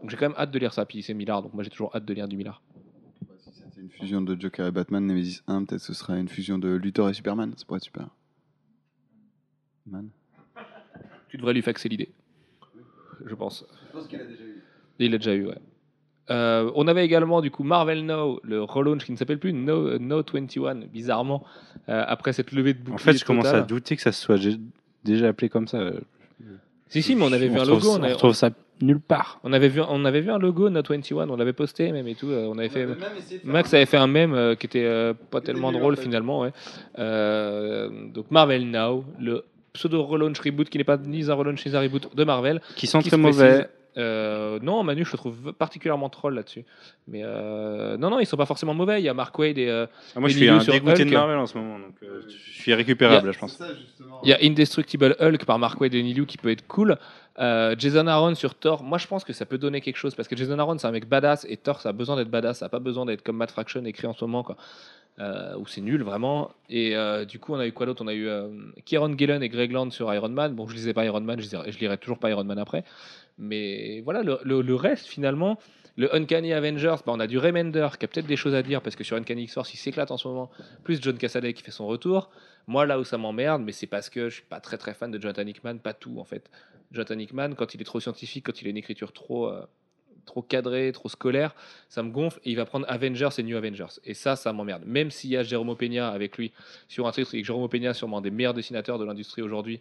donc 0.00 0.08
j'ai 0.08 0.16
quand 0.16 0.28
même 0.28 0.38
hâte 0.38 0.50
de 0.50 0.58
lire 0.58 0.72
ça. 0.72 0.86
Puis 0.86 1.02
c'est 1.02 1.12
Millard, 1.12 1.42
donc 1.42 1.52
moi 1.52 1.64
j'ai 1.64 1.70
toujours 1.70 1.94
hâte 1.94 2.06
de 2.06 2.14
lire 2.14 2.28
du 2.28 2.38
Millard. 2.38 2.62
Si 3.40 3.52
c'était 3.52 3.82
une 3.82 3.90
fusion 3.90 4.22
de 4.22 4.40
Joker 4.40 4.68
et 4.68 4.70
Batman, 4.70 5.06
Nemesis 5.06 5.42
1, 5.48 5.64
peut-être 5.64 5.82
ce 5.82 5.92
sera 5.92 6.16
une 6.16 6.28
fusion 6.28 6.58
de 6.58 6.68
Luthor 6.68 7.10
et 7.10 7.14
Superman. 7.14 7.52
Ça 7.58 7.66
pourrait 7.66 7.76
être 7.76 7.84
super. 7.84 8.08
Man. 9.86 10.08
Tu 11.28 11.36
devrais 11.36 11.52
lui 11.52 11.62
faxer 11.62 11.88
l'idée, 11.88 12.10
je 13.26 13.34
pense. 13.34 13.66
Je 13.88 13.98
pense 13.98 14.06
qu'il 14.08 14.20
a 14.20 14.24
déjà 14.24 14.42
eu. 14.44 14.62
Il 14.98 15.10
l'a 15.12 15.18
déjà 15.18 15.34
eu, 15.34 15.46
ouais. 15.46 15.58
Euh, 16.30 16.70
on 16.74 16.88
avait 16.88 17.04
également 17.04 17.42
du 17.42 17.50
coup 17.50 17.64
Marvel 17.64 18.06
Now, 18.06 18.40
le 18.44 18.62
relaunch 18.62 19.04
qui 19.04 19.12
ne 19.12 19.16
s'appelle 19.18 19.38
plus 19.38 19.52
No, 19.52 19.98
no 19.98 20.22
21, 20.22 20.76
bizarrement, 20.86 21.44
euh, 21.90 22.02
après 22.06 22.32
cette 22.32 22.52
levée 22.52 22.72
de 22.72 22.78
bouclier. 22.78 22.94
En 22.94 22.98
fait, 22.98 23.18
je 23.18 23.24
commence 23.26 23.46
à 23.46 23.60
douter 23.60 23.94
que 23.96 24.02
ça 24.02 24.12
soit 24.12 24.38
déjà 25.04 25.28
appelé 25.28 25.48
comme 25.50 25.68
ça. 25.68 25.90
Si, 26.88 27.02
si, 27.02 27.14
mais 27.16 27.24
on 27.24 27.32
avait 27.32 27.48
vu 27.48 27.58
un 27.58 27.64
logo. 27.64 27.80
ça- 27.80 27.88
On, 27.88 28.00
on 28.00 28.02
avait, 28.04 28.12
retrouve 28.12 28.32
ça 28.34 28.50
nulle 28.80 29.00
part. 29.00 29.38
on 29.44 29.52
avait 29.52 29.68
vu, 29.68 29.80
on 29.86 30.04
avait 30.04 30.20
vu 30.20 30.30
un 30.30 30.38
logo 30.38 30.70
No 30.70 30.80
21, 30.88 31.28
on 31.28 31.36
l'avait 31.36 31.52
posté 31.52 31.92
même 31.92 32.06
et 32.08 32.14
tout. 32.14 32.28
euh, 32.30 32.46
on 32.48 32.56
avait 32.58 32.68
fait. 32.70 32.86
Max 33.44 33.74
avait 33.74 33.84
fait 33.86 33.96
un 33.98 34.06
mème 34.06 34.32
euh, 34.34 34.54
qui 34.54 34.66
était 34.66 34.84
euh, 34.84 35.12
pas 35.30 35.40
tellement 35.42 35.72
drôle 35.72 35.92
en 35.94 35.96
fait. 35.96 36.02
finalement. 36.02 36.40
Ouais. 36.40 36.52
Euh, 36.98 37.90
donc 38.12 38.30
Marvel 38.30 38.70
Now, 38.70 39.04
le 39.20 39.44
pseudo 39.74 40.04
relaunch 40.04 40.38
reboot 40.40 40.68
qui 40.68 40.78
n'est 40.78 40.84
pas 40.84 40.96
ni 40.96 41.28
un 41.30 41.34
relaunch 41.34 41.66
ni 41.66 41.74
un 41.76 41.80
reboot 41.80 42.14
de 42.14 42.24
Marvel. 42.24 42.60
Qui 42.76 42.86
sont 42.86 43.00
Qui 43.00 43.08
très 43.08 43.16
mauvais. 43.18 43.68
Euh, 43.96 44.58
non, 44.60 44.82
Manu, 44.82 45.04
je 45.04 45.12
le 45.12 45.18
trouve 45.18 45.52
particulièrement 45.52 46.08
troll 46.08 46.34
là-dessus. 46.34 46.64
Mais 47.06 47.20
euh, 47.22 47.96
non, 47.96 48.10
non, 48.10 48.18
ils 48.18 48.26
sont 48.26 48.36
pas 48.36 48.44
forcément 48.46 48.74
mauvais. 48.74 49.00
Il 49.00 49.04
y 49.04 49.08
a 49.08 49.14
Mark 49.14 49.38
Wade 49.38 49.56
et 49.56 49.68
euh, 49.68 49.86
Ah, 50.16 50.20
moi, 50.20 50.28
je 50.28 50.36
suis 50.36 50.48
un 50.48 50.58
sur 50.58 50.72
dégoûté 50.72 51.02
Hulk. 51.02 51.10
de 51.10 51.14
Marvel 51.14 51.38
en 51.38 51.46
ce 51.46 51.56
moment, 51.56 51.78
donc 51.78 51.94
euh, 52.02 52.22
je 52.26 52.60
suis 52.60 52.74
récupérable, 52.74 53.26
là, 53.26 53.32
je 53.32 53.38
pense. 53.38 53.62
il 54.24 54.28
y 54.30 54.32
a 54.32 54.38
Indestructible 54.42 55.14
Hulk 55.20 55.44
par 55.44 55.60
Mark 55.60 55.80
Wade 55.80 55.94
et 55.94 56.02
Neil 56.02 56.16
Yu 56.16 56.26
qui 56.26 56.38
peut 56.38 56.50
être 56.50 56.66
cool. 56.66 56.96
Euh, 57.38 57.76
Jason 57.78 58.06
Aaron 58.08 58.34
sur 58.34 58.56
Thor, 58.56 58.82
moi 58.84 58.98
je 58.98 59.06
pense 59.08 59.22
que 59.24 59.32
ça 59.32 59.44
peut 59.44 59.58
donner 59.58 59.80
quelque 59.80 59.96
chose 59.96 60.14
parce 60.14 60.28
que 60.28 60.36
Jason 60.36 60.56
Aaron 60.58 60.78
c'est 60.78 60.86
un 60.86 60.92
mec 60.92 61.08
badass 61.08 61.44
et 61.48 61.56
Thor 61.56 61.80
ça 61.80 61.88
a 61.88 61.92
besoin 61.92 62.14
d'être 62.14 62.30
badass, 62.30 62.58
ça 62.58 62.66
a 62.66 62.68
pas 62.68 62.78
besoin 62.78 63.06
d'être 63.06 63.22
comme 63.22 63.36
Matt 63.36 63.50
Fraction 63.50 63.84
écrit 63.84 64.06
en 64.06 64.12
ce 64.14 64.24
moment 64.24 64.44
quoi. 64.44 64.56
Euh, 65.20 65.56
où 65.56 65.66
c'est 65.68 65.80
nul 65.80 66.02
vraiment. 66.02 66.50
Et 66.68 66.96
euh, 66.96 67.24
du 67.24 67.38
coup 67.38 67.54
on 67.54 67.58
a 67.60 67.66
eu 67.68 67.72
quoi 67.72 67.86
d'autre? 67.86 68.02
On 68.04 68.08
a 68.08 68.14
eu 68.14 68.26
euh, 68.26 68.48
Kieron 68.84 69.16
Gillen 69.16 69.44
et 69.44 69.48
Greg 69.48 69.70
Land 69.70 69.90
sur 69.92 70.12
Iron 70.12 70.28
Man. 70.28 70.54
Bon 70.56 70.66
je 70.66 70.74
lisais 70.74 70.92
pas 70.92 71.04
Iron 71.04 71.20
Man, 71.20 71.40
je, 71.40 71.48
lirai- 71.48 71.70
je 71.70 71.78
lirai 71.78 71.98
toujours 71.98 72.18
pas 72.18 72.30
Iron 72.30 72.42
Man 72.42 72.58
après. 72.58 72.82
Mais 73.38 74.00
voilà 74.00 74.24
le, 74.24 74.40
le- 74.42 74.74
reste 74.74 75.06
finalement. 75.06 75.56
Le 75.96 76.12
Uncanny 76.12 76.52
Avengers, 76.52 76.96
bah, 77.06 77.12
on 77.14 77.20
a 77.20 77.28
du 77.28 77.38
Remender 77.38 77.86
qui 77.96 78.04
a 78.04 78.08
peut-être 78.08 78.26
des 78.26 78.34
choses 78.36 78.56
à 78.56 78.64
dire 78.64 78.82
parce 78.82 78.96
que 78.96 79.04
sur 79.04 79.16
Uncanny 79.16 79.44
X-Force 79.44 79.72
il 79.72 79.76
s'éclate 79.76 80.10
en 80.10 80.16
ce 80.16 80.26
moment. 80.26 80.50
Plus 80.82 81.00
John 81.00 81.16
Cassaday 81.16 81.52
qui 81.54 81.62
fait 81.62 81.70
son 81.70 81.86
retour. 81.86 82.30
Moi, 82.66 82.84
là 82.84 82.98
où 82.98 83.04
ça 83.04 83.16
m'emmerde, 83.16 83.62
mais 83.62 83.70
c'est 83.70 83.86
parce 83.86 84.10
que 84.10 84.28
je 84.28 84.34
suis 84.34 84.42
pas 84.44 84.58
très 84.58 84.78
très 84.78 84.94
fan 84.94 85.12
de 85.12 85.20
Jonathan 85.20 85.46
Hickman, 85.46 85.76
pas 85.78 85.92
tout 85.92 86.18
en 86.18 86.24
fait. 86.24 86.50
Jonathan 86.90 87.18
Hickman, 87.20 87.54
quand 87.54 87.72
il 87.74 87.80
est 87.80 87.84
trop 87.84 88.00
scientifique, 88.00 88.46
quand 88.46 88.60
il 88.62 88.66
a 88.66 88.70
une 88.70 88.76
écriture 88.76 89.12
trop, 89.12 89.46
euh, 89.48 89.64
trop 90.24 90.42
cadrée, 90.42 90.92
trop 90.92 91.08
scolaire, 91.08 91.54
ça 91.88 92.02
me 92.02 92.10
gonfle 92.10 92.40
et 92.44 92.50
il 92.50 92.56
va 92.56 92.64
prendre 92.64 92.86
Avengers 92.88 93.28
et 93.38 93.42
New 93.42 93.56
Avengers. 93.56 94.00
Et 94.04 94.14
ça, 94.14 94.36
ça 94.36 94.52
m'emmerde. 94.52 94.82
Même 94.86 95.10
s'il 95.10 95.30
y 95.30 95.36
a 95.36 95.42
Jérôme 95.42 95.76
Peña 95.76 96.08
avec 96.08 96.36
lui 96.38 96.52
sur 96.88 97.06
un 97.06 97.12
titre 97.12 97.34
et 97.34 97.40
que 97.40 97.46
Jérôme 97.46 97.68
Peña, 97.68 97.94
sûrement 97.94 98.18
un 98.18 98.22
des 98.22 98.30
meilleurs 98.30 98.54
dessinateurs 98.54 98.98
de 98.98 99.04
l'industrie 99.04 99.42
aujourd'hui, 99.42 99.80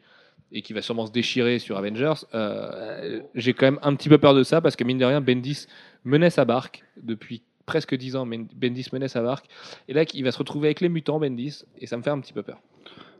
et 0.51 0.61
qui 0.61 0.73
va 0.73 0.81
sûrement 0.81 1.07
se 1.07 1.11
déchirer 1.11 1.59
sur 1.59 1.77
Avengers, 1.77 2.25
euh, 2.33 3.21
j'ai 3.35 3.53
quand 3.53 3.65
même 3.65 3.79
un 3.81 3.95
petit 3.95 4.09
peu 4.09 4.17
peur 4.17 4.35
de 4.35 4.43
ça 4.43 4.61
parce 4.61 4.75
que 4.75 4.83
mine 4.83 4.97
de 4.97 5.05
rien, 5.05 5.21
Bendis 5.21 5.65
menait 6.03 6.29
sa 6.29 6.45
barque 6.45 6.83
depuis 7.01 7.41
presque 7.65 7.95
10 7.95 8.15
ans. 8.15 8.25
Bendis 8.25 8.87
menait 8.93 9.07
sa 9.07 9.21
barque. 9.21 9.45
Et 9.87 9.93
là, 9.93 10.03
il 10.13 10.23
va 10.23 10.31
se 10.31 10.37
retrouver 10.37 10.67
avec 10.67 10.81
les 10.81 10.89
mutants, 10.89 11.19
Bendis, 11.19 11.63
et 11.79 11.87
ça 11.87 11.97
me 11.97 12.03
fait 12.03 12.09
un 12.09 12.19
petit 12.19 12.33
peu 12.33 12.43
peur. 12.43 12.59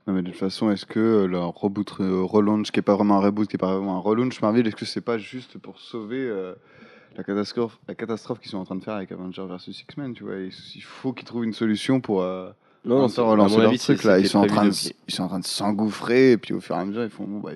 Non, 0.06 0.14
mais 0.14 0.22
de 0.22 0.32
toute 0.32 0.40
façon, 0.40 0.70
est-ce 0.70 0.86
que 0.86 1.26
leur 1.26 1.54
reboot, 1.54 1.94
euh, 2.02 2.24
relaunch, 2.24 2.72
qui 2.72 2.80
est 2.80 2.84
pas 2.84 2.96
vraiment 2.96 3.18
un 3.18 3.22
reboot, 3.22 3.48
qui 3.48 3.56
est 3.56 3.58
pas 3.58 3.74
vraiment 3.74 3.96
un 3.96 4.02
relaunch 4.02 4.42
Marvel, 4.42 4.68
est-ce 4.68 4.76
que 4.76 4.86
c'est 4.86 5.02
pas 5.02 5.18
juste 5.18 5.58
pour 5.58 5.80
sauver 5.80 6.20
euh, 6.20 6.56
la 7.18 7.24
catastrophe, 7.24 7.80
la 7.88 7.96
catastrophe 7.96 8.40
qu'ils 8.40 8.52
sont 8.52 8.58
en 8.58 8.66
train 8.66 8.76
de 8.76 8.84
faire 8.84 8.96
avec 8.96 9.12
Avengers 9.12 9.46
versus 9.48 9.80
X-Men, 9.82 10.14
tu 10.14 10.24
vois 10.24 10.36
Il 10.40 10.82
faut 10.84 11.14
qu'ils 11.14 11.26
trouvent 11.26 11.44
une 11.46 11.54
solution 11.54 12.00
pour 12.02 12.22
euh, 12.22 12.50
Non, 12.86 13.08
temps 13.10 13.30
relancer 13.30 13.58
leur 13.58 13.70
avis, 13.70 13.78
truc 13.80 14.02
c'est- 14.02 14.08
là. 14.08 14.20
Ils 14.20 14.28
sont 14.28 14.40
en 14.40 14.48
train 14.48 14.66
de, 14.66 14.72
ils 15.08 15.14
sont 15.14 15.24
en 15.24 15.28
train 15.28 15.40
de 15.40 15.46
s'engouffrer 15.46 16.32
et 16.34 16.38
puis 16.38 16.54
au 16.54 16.60
fur 16.62 16.76
et 16.76 16.80
à 16.80 16.86
mesure, 16.86 17.04
ils 17.04 17.10
font 17.10 17.26
bon 17.26 17.40
bah. 17.40 17.52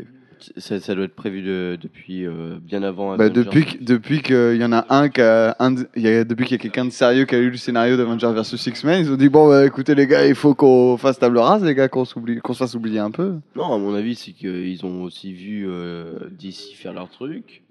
Ça, 0.58 0.80
ça 0.80 0.94
doit 0.94 1.06
être 1.06 1.16
prévu 1.16 1.42
de- 1.42 1.80
depuis 1.82 2.24
euh, 2.24 2.60
bien 2.62 2.84
avant. 2.84 3.18
Bah, 3.18 3.28
depuis 3.28 3.66
que- 3.66 3.84
depuis 3.84 4.22
qu'il 4.22 4.58
y 4.58 4.64
en 4.64 4.72
a 4.72 4.86
un 4.94 5.10
qui 5.10 5.20
a, 5.20 5.56
un 5.60 5.74
y 5.96 6.08
a, 6.08 6.24
depuis 6.24 6.46
qu'il 6.46 6.58
y 6.58 6.60
a 6.60 6.62
quelqu'un 6.62 6.86
de 6.86 6.92
sérieux 6.92 7.26
qui 7.26 7.34
a 7.34 7.40
lu 7.40 7.50
le 7.50 7.58
scénario 7.58 7.98
d'Avengers 7.98 8.32
versus 8.34 8.64
X-Men, 8.68 9.04
ils 9.04 9.12
ont 9.12 9.16
dit 9.18 9.30
bon 9.30 9.48
bah 9.50 9.66
écoutez 9.66 9.96
les 9.96 10.06
gars, 10.06 10.28
il 10.28 10.36
faut 10.36 10.54
qu'on 10.54 10.96
fasse 10.98 11.18
table 11.18 11.40
rase 11.40 11.64
les 11.64 11.74
gars, 11.74 11.88
qu'on 11.88 12.06
s'oublie, 12.06 12.38
qu'on 12.40 12.54
se 12.54 12.60
fasse 12.60 12.76
oublier 12.76 13.00
un 13.00 13.10
peu. 13.10 13.38
Non, 13.56 13.74
à 13.74 13.80
mon 13.80 13.96
avis, 13.96 14.14
c'est 14.14 14.32
qu'ils 14.34 14.86
ont 14.86 15.02
aussi 15.02 15.34
vu 15.34 15.66
euh, 15.68 16.14
DC 16.38 16.76
faire 16.76 16.94
leur 16.94 17.10
truc. 17.10 17.64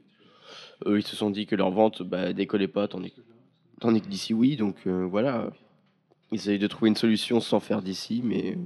Eux, 0.84 0.98
ils 0.98 1.06
se 1.06 1.16
sont 1.16 1.30
dit 1.30 1.46
que 1.46 1.56
leur 1.56 1.70
vente 1.70 2.02
bah, 2.02 2.32
décollait 2.32 2.68
pas, 2.68 2.88
tandis, 2.88 3.14
tandis 3.80 4.02
que 4.02 4.08
DC, 4.08 4.32
oui. 4.32 4.56
Donc 4.56 4.76
euh, 4.86 5.06
voilà, 5.06 5.50
ils 6.32 6.36
essayent 6.36 6.58
de 6.58 6.66
trouver 6.66 6.88
une 6.88 6.96
solution 6.96 7.40
sans 7.40 7.60
faire 7.60 7.82
DC, 7.82 8.20
mais 8.22 8.52
euh, 8.52 8.58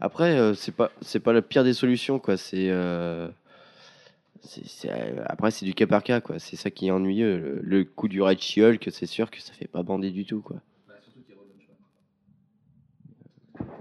après, 0.00 0.38
euh, 0.38 0.54
c'est 0.54 0.74
pas 0.74 0.90
c'est 1.02 1.20
pas 1.20 1.32
la 1.32 1.42
pire 1.42 1.64
des 1.64 1.74
solutions, 1.74 2.18
quoi. 2.18 2.36
Euh, 2.54 3.28
c'est- 4.42 4.88
euh, 4.90 5.22
après 5.26 5.50
c'est 5.50 5.66
du 5.66 5.74
cas 5.74 5.86
par 5.86 6.02
cas, 6.02 6.20
quoi. 6.20 6.38
C'est 6.38 6.56
ça 6.56 6.70
qui 6.70 6.88
est 6.88 6.90
ennuyeux. 6.90 7.60
Le, 7.62 7.84
coup 7.84 8.08
du 8.08 8.22
Red 8.22 8.40
She-Hulk, 8.40 8.88
c'est 8.90 9.06
sûr 9.06 9.30
que 9.30 9.40
ça 9.40 9.52
fait 9.52 9.68
pas 9.68 9.82
bander 9.82 10.10
du 10.10 10.24
tout, 10.24 10.40
quoi. 10.40 10.56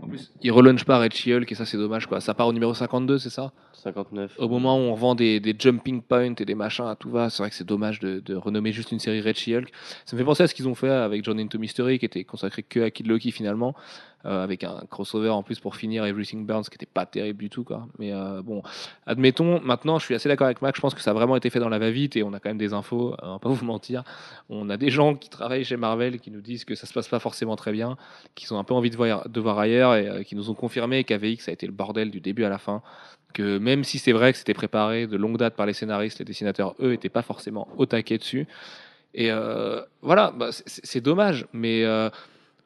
En 0.02 0.08
plus, 0.08 0.32
il 0.42 0.52
relaunch 0.52 0.84
pas 0.86 1.00
Red 1.00 1.14
She-Hulk 1.14 1.52
et 1.52 1.56
ça 1.56 1.66
c'est 1.66 1.78
dommage 1.78 2.08
quoi. 2.08 2.22
Ça 2.22 2.34
part 2.34 2.48
au 2.48 2.54
numéro 2.54 2.74
52, 2.74 3.20
c'est 3.20 3.30
ça? 3.30 3.52
59. 3.74 4.36
Au 4.38 4.50
moment 4.50 4.78
où 4.78 4.82
on 4.82 4.94
vend 4.94 5.16
des, 5.16 5.40
des 5.40 5.56
jumping 5.58 6.02
points 6.02 6.36
et 6.38 6.46
des 6.46 6.56
machins 6.56 6.86
à 6.86 6.96
tout 6.96 7.10
va, 7.10 7.30
c'est 7.30 7.42
vrai 7.44 7.50
que 7.50 7.56
c'est 7.56 7.68
dommage 7.68 8.00
de, 8.00 8.20
de 8.20 8.36
renommer 8.36 8.72
juste 8.72 8.92
une 8.92 9.00
série 9.00 9.22
Red 9.22 9.38
She-Hulk. 9.38 9.70
Ça 10.06 10.16
me 10.16 10.22
fait 10.22 10.26
penser 10.26 10.44
à 10.44 10.48
ce 10.48 10.54
qu'ils 10.54 10.68
ont 10.68 10.76
fait 10.76 10.90
avec 10.90 11.24
John 11.24 11.40
Into 11.40 11.60
Mystery 11.60 12.00
qui 12.00 12.06
était 12.06 12.24
consacré 12.24 12.64
que 12.64 12.82
à 12.82 12.92
Kid 12.92 13.08
Loki 13.08 13.32
finalement. 13.32 13.76
Euh, 14.26 14.44
avec 14.44 14.64
un 14.66 14.82
crossover 14.90 15.30
en 15.30 15.44
plus 15.44 15.60
pour 15.60 15.76
finir 15.78 16.04
Everything 16.06 16.46
Burns 16.46 16.64
qui 16.64 16.76
était 16.76 16.86
pas 16.86 17.06
terrible 17.06 17.40
du 17.40 17.50
tout 17.50 17.64
quoi. 17.64 17.88
Mais 18.00 18.12
euh, 18.14 18.42
bon, 18.42 18.62
admettons. 19.06 19.62
Maintenant, 19.62 19.98
je 19.98 20.06
suis 20.06 20.16
assez 20.16 20.28
d'accord 20.28 20.46
avec 20.46 20.62
Mac. 20.62 20.76
Je 20.76 20.82
pense 20.82 20.94
que 20.94 21.02
ça 21.02 21.12
a 21.12 21.14
vraiment 21.14 21.36
été 21.38 21.50
fait 21.50 21.60
dans 21.60 21.70
la 21.70 21.80
va-vite 21.80 22.16
et 22.18 22.24
on 22.24 22.34
a 22.34 22.40
quand 22.40 22.50
même 22.50 22.58
des 22.58 22.74
infos. 22.74 23.14
euh, 23.14 23.18
On 23.22 23.32
va 23.34 23.40
pas 23.40 23.50
vous 23.50 23.66
mentir. 23.66 24.04
On 24.50 24.70
a 24.70 24.78
des 24.78 24.90
gens 24.90 25.16
qui 25.16 25.30
travaillent 25.30 25.64
chez 25.64 25.78
Marvel 25.78 26.20
qui 26.20 26.32
nous 26.32 26.42
disent 26.42 26.66
que 26.66 26.76
ça 26.76 26.86
se 26.86 26.94
passe 26.94 27.08
pas 27.08 27.20
forcément 27.20 27.56
très 27.56 27.72
bien, 27.72 27.96
qui 28.36 28.52
ont 28.52 28.60
un 28.60 28.64
peu 28.64 28.74
envie 28.74 28.90
de 28.90 28.98
voir, 28.98 29.30
de 29.30 29.40
voir 29.40 29.58
ailleurs 29.60 29.96
et 29.96 30.26
qui 30.26 30.36
nous 30.36 30.50
ont 30.50 30.54
confirmé 30.56 31.04
qu'AVX 31.04 31.48
a 31.48 31.52
été 31.52 31.66
le 31.66 31.72
bordel 31.74 32.12
du 32.12 32.20
début 32.20 32.44
à 32.44 32.50
la 32.50 32.58
fin. 32.58 32.82
Que 33.34 33.58
même 33.60 33.84
si 33.84 34.00
c'est 34.00 34.12
vrai 34.12 34.32
que 34.34 34.40
c'était 34.40 34.56
préparé 34.56 35.06
de 35.06 35.16
longue 35.16 35.38
date 35.38 35.56
par 35.56 35.66
les 35.68 35.74
scénaristes, 35.74 36.20
les 36.20 36.26
dessinateurs, 36.26 36.74
eux, 36.82 36.94
étaient 36.94 37.10
pas 37.10 37.22
forcément 37.22 37.68
au 37.78 37.86
taquet 37.86 38.18
dessus. 38.18 38.48
Et 39.14 39.30
voilà, 40.02 40.32
bah, 40.36 40.50
c'est- 40.52 41.02
dommage, 41.02 41.46
mais 41.54 41.84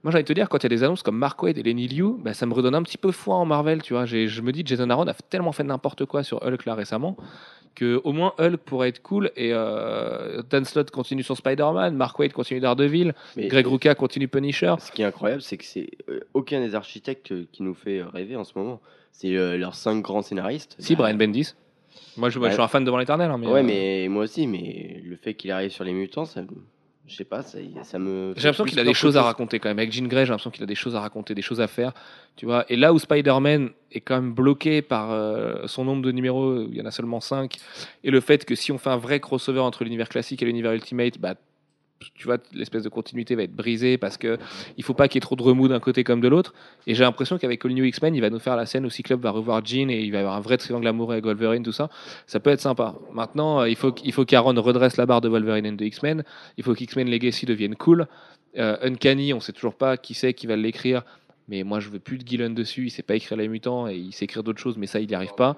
moi 0.03 0.11
de 0.11 0.21
te 0.21 0.33
dire, 0.33 0.49
quand 0.49 0.57
il 0.59 0.63
y 0.63 0.65
a 0.67 0.69
des 0.69 0.83
annonces 0.83 1.01
comme 1.03 1.17
Mark 1.17 1.41
Waid 1.41 1.57
et 1.57 1.63
Lenny 1.63 1.87
Liu, 1.87 2.15
bah, 2.19 2.33
ça 2.33 2.45
me 2.45 2.53
redonne 2.53 2.75
un 2.75 2.83
petit 2.83 2.97
peu 2.97 3.11
foi 3.11 3.35
en 3.35 3.45
Marvel, 3.45 3.81
tu 3.81 3.93
vois. 3.93 4.05
Je 4.05 4.41
me 4.41 4.51
dis, 4.51 4.63
Jason 4.65 4.89
Aaron 4.89 5.07
a 5.07 5.13
tellement 5.13 5.51
fait 5.51 5.63
n'importe 5.63 6.05
quoi 6.05 6.23
sur 6.23 6.43
Hulk 6.45 6.65
là 6.65 6.75
récemment, 6.75 7.15
que 7.75 7.99
au 8.03 8.11
moins 8.11 8.33
Hulk 8.37 8.57
pourrait 8.57 8.89
être 8.89 9.01
cool, 9.01 9.31
et 9.35 9.51
euh, 9.53 10.41
Dan 10.49 10.65
Slott 10.65 10.91
continue 10.91 11.23
sur 11.23 11.37
Spider-Man, 11.37 11.95
Mark 11.95 12.19
Waid 12.19 12.33
continue 12.33 12.59
Daredevil, 12.59 13.13
Mais 13.37 13.47
Greg 13.47 13.65
Rucka 13.65 13.95
continue 13.95 14.27
Punisher. 14.27 14.75
ce 14.79 14.91
qui 14.91 15.01
est 15.01 15.05
incroyable, 15.05 15.41
c'est 15.41 15.57
que 15.57 15.65
c'est 15.65 15.89
euh, 16.09 16.19
aucun 16.33 16.59
des 16.59 16.75
architectes 16.75 17.31
euh, 17.31 17.47
qui 17.51 17.63
nous 17.63 17.73
fait 17.73 18.03
rêver 18.03 18.35
en 18.35 18.43
ce 18.43 18.53
moment. 18.57 18.79
C'est 19.11 19.35
euh, 19.35 19.57
leurs 19.57 19.75
cinq 19.75 20.01
grands 20.01 20.21
scénaristes. 20.21 20.75
Si, 20.79 20.95
Bah, 20.95 21.03
Brian 21.03 21.17
Bendis. 21.17 21.53
Moi 22.17 22.29
je, 22.29 22.39
moi, 22.39 22.49
je 22.49 22.53
suis 22.53 22.61
un 22.61 22.67
fan 22.67 22.83
devant 22.83 22.97
l'éternel, 22.97 23.29
hein, 23.31 23.37
mais, 23.39 23.47
ouais, 23.47 23.59
euh, 23.59 23.63
mais 23.63 24.07
moi 24.09 24.23
aussi, 24.23 24.47
mais 24.47 25.01
le 25.03 25.15
fait 25.15 25.33
qu'il 25.35 25.51
arrive 25.51 25.69
sur 25.71 25.83
les 25.83 25.93
mutants, 25.93 26.25
ça, 26.25 26.41
je 27.05 27.15
sais 27.15 27.25
pas, 27.25 27.41
ça, 27.41 27.57
ça 27.83 27.99
me. 27.99 28.33
J'ai 28.37 28.43
l'impression 28.43 28.63
qu'il 28.63 28.79
a 28.79 28.83
des 28.83 28.93
choses 28.93 29.17
à 29.17 29.23
raconter 29.23 29.59
quand 29.59 29.67
même. 29.67 29.79
Avec 29.79 29.91
Jean 29.91 30.07
Grey, 30.07 30.25
j'ai 30.25 30.29
l'impression 30.29 30.51
qu'il 30.51 30.63
a 30.63 30.67
des 30.67 30.75
choses 30.75 30.95
à 30.95 31.01
raconter, 31.01 31.35
des 31.35 31.41
choses 31.41 31.59
à 31.59 31.67
faire. 31.67 31.91
Tu 32.37 32.45
vois. 32.45 32.65
Et 32.69 32.77
là 32.77 32.93
où 32.93 32.99
Spider-Man 32.99 33.71
est 33.91 33.99
quand 33.99 34.15
même 34.15 34.33
bloqué 34.33 34.81
par 34.81 35.11
euh, 35.11 35.67
son 35.67 35.83
nombre 35.83 36.01
de 36.01 36.11
numéros, 36.11 36.61
il 36.61 36.75
y 36.75 36.81
en 36.81 36.85
a 36.85 36.91
seulement 36.91 37.19
5, 37.19 37.57
et 38.03 38.09
le 38.09 38.21
fait 38.21 38.45
que 38.45 38.55
si 38.55 38.71
on 38.71 38.77
fait 38.77 38.89
un 38.89 38.97
vrai 38.97 39.19
crossover 39.19 39.59
entre 39.59 39.83
l'univers 39.83 40.07
classique 40.07 40.41
et 40.41 40.45
l'univers 40.45 40.71
Ultimate, 40.71 41.19
bah, 41.19 41.35
tu 42.15 42.25
vois, 42.25 42.37
l'espèce 42.53 42.83
de 42.83 42.89
continuité 42.89 43.35
va 43.35 43.43
être 43.43 43.55
brisée 43.55 43.97
parce 43.97 44.17
que 44.17 44.37
il 44.77 44.83
faut 44.83 44.93
pas 44.93 45.07
qu'il 45.07 45.17
y 45.17 45.19
ait 45.19 45.21
trop 45.21 45.35
de 45.35 45.43
remous 45.43 45.67
d'un 45.67 45.79
côté 45.79 46.03
comme 46.03 46.21
de 46.21 46.27
l'autre. 46.27 46.53
Et 46.87 46.95
j'ai 46.95 47.03
l'impression 47.03 47.37
qu'avec 47.37 47.63
All 47.65 47.71
New 47.73 47.85
X-Men, 47.85 48.15
il 48.15 48.21
va 48.21 48.29
nous 48.29 48.39
faire 48.39 48.55
la 48.55 48.65
scène 48.65 48.85
où 48.85 48.89
Cyclope 48.89 49.21
va 49.21 49.31
revoir 49.31 49.65
Jean 49.65 49.89
et 49.89 50.01
il 50.01 50.11
va 50.11 50.17
y 50.17 50.21
avoir 50.21 50.35
un 50.35 50.41
vrai 50.41 50.57
triangle 50.57 50.87
amoureux 50.87 51.13
avec 51.13 51.25
Wolverine, 51.25 51.63
tout 51.63 51.71
ça. 51.71 51.89
Ça 52.27 52.39
peut 52.39 52.49
être 52.49 52.61
sympa. 52.61 52.95
Maintenant, 53.13 53.61
euh, 53.61 53.69
il 53.69 53.75
faut, 53.75 53.91
qu'il 53.91 54.11
faut 54.11 54.25
qu'Aaron 54.25 54.59
redresse 54.61 54.97
la 54.97 55.05
barre 55.05 55.21
de 55.21 55.29
Wolverine 55.29 55.65
et 55.65 55.71
de 55.71 55.85
X-Men. 55.85 56.23
Il 56.57 56.63
faut 56.63 56.73
qu'X-Men 56.73 57.09
Legacy 57.09 57.45
devienne 57.45 57.75
cool. 57.75 58.07
Euh, 58.57 58.77
Uncanny, 58.81 59.33
on 59.33 59.39
sait 59.39 59.53
toujours 59.53 59.75
pas 59.75 59.97
qui 59.97 60.13
c'est 60.13 60.33
qui 60.33 60.47
va 60.47 60.55
l'écrire. 60.55 61.03
Mais 61.47 61.63
moi, 61.63 61.79
je 61.79 61.89
veux 61.89 61.99
plus 61.99 62.17
de 62.17 62.27
Gillen 62.27 62.53
dessus. 62.53 62.85
Il 62.85 62.89
sait 62.89 63.03
pas 63.03 63.15
écrire 63.15 63.37
les 63.37 63.47
mutants 63.47 63.87
et 63.87 63.95
il 63.95 64.13
sait 64.13 64.25
écrire 64.25 64.43
d'autres 64.43 64.61
choses, 64.61 64.77
mais 64.77 64.87
ça, 64.87 64.99
il 64.99 65.07
n'y 65.07 65.15
arrive 65.15 65.33
pas. 65.35 65.57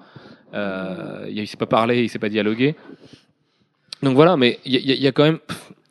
Euh, 0.54 1.26
il 1.30 1.46
sait 1.46 1.56
pas 1.56 1.66
parler, 1.66 2.02
il 2.02 2.08
sait 2.08 2.18
pas 2.18 2.28
dialoguer. 2.28 2.74
Donc 4.02 4.14
voilà, 4.14 4.36
mais 4.36 4.58
il 4.64 4.74
y, 4.74 5.06
a- 5.06 5.12
quand 5.12 5.24
même. 5.24 5.38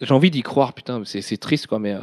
J'ai 0.02 0.14
envie 0.14 0.30
d'y 0.32 0.44
croire, 0.44 0.74
putain, 0.74 1.02
c'est 1.06 1.38
triste, 1.38 1.68
quoi, 1.68 1.80
mais. 1.80 1.94
euh, 1.94 2.02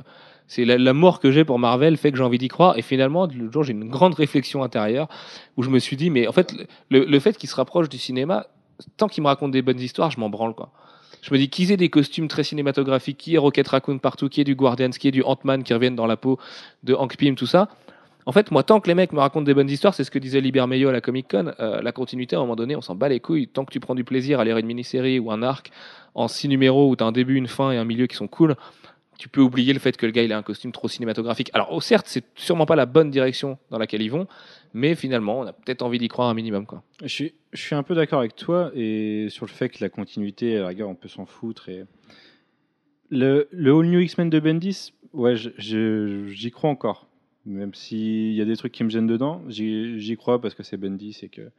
c'est 0.48 0.66
la- 0.66 0.76
l'amour 0.76 1.18
que 1.20 1.30
j'ai 1.30 1.44
pour 1.46 1.58
Marvel 1.58 1.96
fait 1.96 2.10
que 2.12 2.18
j'ai 2.18 2.24
envie 2.24 2.36
d'y 2.36 2.48
croire. 2.48 2.76
Et 2.76 2.82
finalement, 2.82 3.26
le 3.26 3.50
jour, 3.50 3.62
j'ai 3.62 3.72
une 3.72 3.88
grande 3.88 4.12
réflexion 4.14 4.62
intérieure 4.62 5.08
où 5.56 5.62
je 5.62 5.70
me 5.70 5.78
suis 5.78 5.96
dit, 5.96 6.10
mais 6.10 6.26
en 6.26 6.32
fait, 6.32 6.54
le, 6.90 7.18
fait 7.20 7.38
qu'il 7.38 7.48
se 7.48 7.54
rapproche 7.54 7.88
du 7.88 7.96
cinéma, 7.96 8.46
tant 8.98 9.08
qu'il 9.08 9.22
me 9.22 9.28
raconte 9.28 9.52
des 9.52 9.62
bonnes 9.62 9.80
histoires, 9.80 10.10
je 10.10 10.20
m'en 10.20 10.28
branle, 10.28 10.54
quoi. 10.54 10.70
Je 11.22 11.32
me 11.32 11.38
dis 11.38 11.48
qu'ils 11.48 11.70
aient 11.72 11.78
des 11.78 11.88
costumes 11.88 12.28
très 12.28 12.44
cinématographiques, 12.44 13.16
qu'il 13.16 13.32
y 13.32 13.36
ait 13.36 13.38
Rocket 13.38 13.66
Raccoon 13.66 13.98
partout, 13.98 14.28
qu'il 14.28 14.40
y 14.40 14.42
ait 14.42 14.44
du 14.44 14.56
Guardians, 14.56 14.90
qu'il 14.90 15.04
y 15.04 15.08
ait 15.08 15.12
du 15.12 15.22
Ant-Man 15.22 15.62
qui 15.62 15.72
revienne 15.72 15.94
dans 15.96 16.06
la 16.06 16.18
peau 16.18 16.38
de 16.82 16.92
Hank 16.92 17.16
Pym, 17.16 17.34
tout 17.34 17.46
ça. 17.46 17.68
En 18.24 18.32
fait, 18.32 18.50
moi, 18.50 18.62
tant 18.62 18.80
que 18.80 18.88
les 18.88 18.94
mecs 18.94 19.12
me 19.12 19.18
racontent 19.18 19.44
des 19.44 19.54
bonnes 19.54 19.70
histoires, 19.70 19.94
c'est 19.94 20.04
ce 20.04 20.10
que 20.10 20.18
disait 20.18 20.40
Liber 20.40 20.66
Meyo 20.66 20.88
à 20.88 20.92
la 20.92 21.00
Comic 21.00 21.28
Con, 21.28 21.52
euh, 21.58 21.82
la 21.82 21.92
continuité, 21.92 22.36
à 22.36 22.38
un 22.38 22.42
moment 22.42 22.56
donné, 22.56 22.76
on 22.76 22.80
s'en 22.80 22.94
bat 22.94 23.08
les 23.08 23.20
couilles. 23.20 23.48
Tant 23.48 23.64
que 23.64 23.72
tu 23.72 23.80
prends 23.80 23.94
du 23.94 24.04
plaisir 24.04 24.38
à 24.38 24.44
lire 24.44 24.58
une 24.58 24.66
mini-série 24.66 25.18
ou 25.18 25.32
un 25.32 25.42
arc 25.42 25.70
en 26.14 26.28
six 26.28 26.48
numéros 26.48 26.90
où 26.90 26.96
tu 26.96 27.02
as 27.02 27.06
un 27.06 27.12
début, 27.12 27.34
une 27.34 27.48
fin 27.48 27.72
et 27.72 27.78
un 27.78 27.84
milieu 27.84 28.06
qui 28.06 28.16
sont 28.16 28.28
cool, 28.28 28.56
tu 29.18 29.28
peux 29.28 29.40
oublier 29.40 29.72
le 29.72 29.78
fait 29.78 29.96
que 29.96 30.06
le 30.06 30.12
gars 30.12 30.22
il 30.22 30.32
a 30.32 30.38
un 30.38 30.42
costume 30.42 30.72
trop 30.72 30.88
cinématographique. 30.88 31.50
Alors, 31.52 31.68
oh, 31.72 31.80
certes, 31.80 32.06
c'est 32.08 32.24
sûrement 32.34 32.66
pas 32.66 32.76
la 32.76 32.86
bonne 32.86 33.10
direction 33.10 33.58
dans 33.70 33.78
laquelle 33.78 34.02
ils 34.02 34.10
vont, 34.10 34.26
mais 34.74 34.94
finalement, 34.94 35.40
on 35.40 35.46
a 35.46 35.52
peut-être 35.52 35.82
envie 35.82 35.98
d'y 35.98 36.08
croire 36.08 36.28
un 36.28 36.34
minimum. 36.34 36.66
Quoi. 36.66 36.82
Je 37.04 37.28
suis, 37.54 37.74
un 37.74 37.82
peu 37.82 37.94
d'accord 37.94 38.20
avec 38.20 38.36
toi 38.36 38.70
et 38.74 39.28
sur 39.30 39.46
le 39.46 39.50
fait 39.50 39.68
que 39.68 39.78
la 39.80 39.90
continuité, 39.90 40.56
à 40.56 40.62
la 40.62 40.68
rigueur, 40.68 40.88
on 40.88 40.94
peut 40.94 41.08
s'en 41.08 41.26
foutre. 41.26 41.68
Et... 41.68 41.84
Le, 43.10 43.48
le 43.50 43.72
All 43.72 43.86
New 43.86 44.00
X-Men 44.00 44.30
de 44.30 44.40
Bendis, 44.40 44.92
ouais, 45.12 45.34
j'y 45.36 46.50
crois 46.50 46.70
encore. 46.70 47.06
Même 47.44 47.74
s'il 47.74 48.32
y 48.32 48.40
a 48.40 48.44
des 48.44 48.56
trucs 48.56 48.72
qui 48.72 48.84
me 48.84 48.90
gênent 48.90 49.06
dedans, 49.06 49.42
j'y 49.48 50.16
crois 50.16 50.40
parce 50.40 50.54
que 50.54 50.62
c'est 50.62 50.76
Bendis 50.76 51.18
et 51.22 51.28
que 51.28 51.50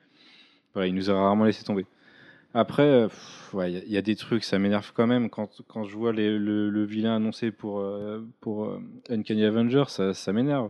voilà, 0.73 0.87
il 0.87 0.95
nous 0.95 1.09
a 1.09 1.13
rarement 1.13 1.45
laissé 1.45 1.63
tomber. 1.63 1.85
Après, 2.53 2.83
euh, 2.83 3.07
il 3.67 3.91
y 3.91 3.97
a- 3.97 4.01
des 4.01 4.15
trucs, 4.15 4.43
ça 4.43 4.59
m'énerve 4.59 4.91
quand 4.93 5.07
même 5.07 5.29
quand, 5.29 5.61
quand 5.67 5.85
je 5.85 5.95
vois 5.95 6.11
le, 6.13 6.83
vilain 6.85 7.15
annoncé 7.15 7.51
pour, 7.51 7.79
euh, 7.79 8.21
pour 8.41 8.65
euh, 8.65 8.79
Uncanny 9.09 9.43
Avenger, 9.43 9.85
ça, 9.87 10.33
m'énerve. 10.33 10.69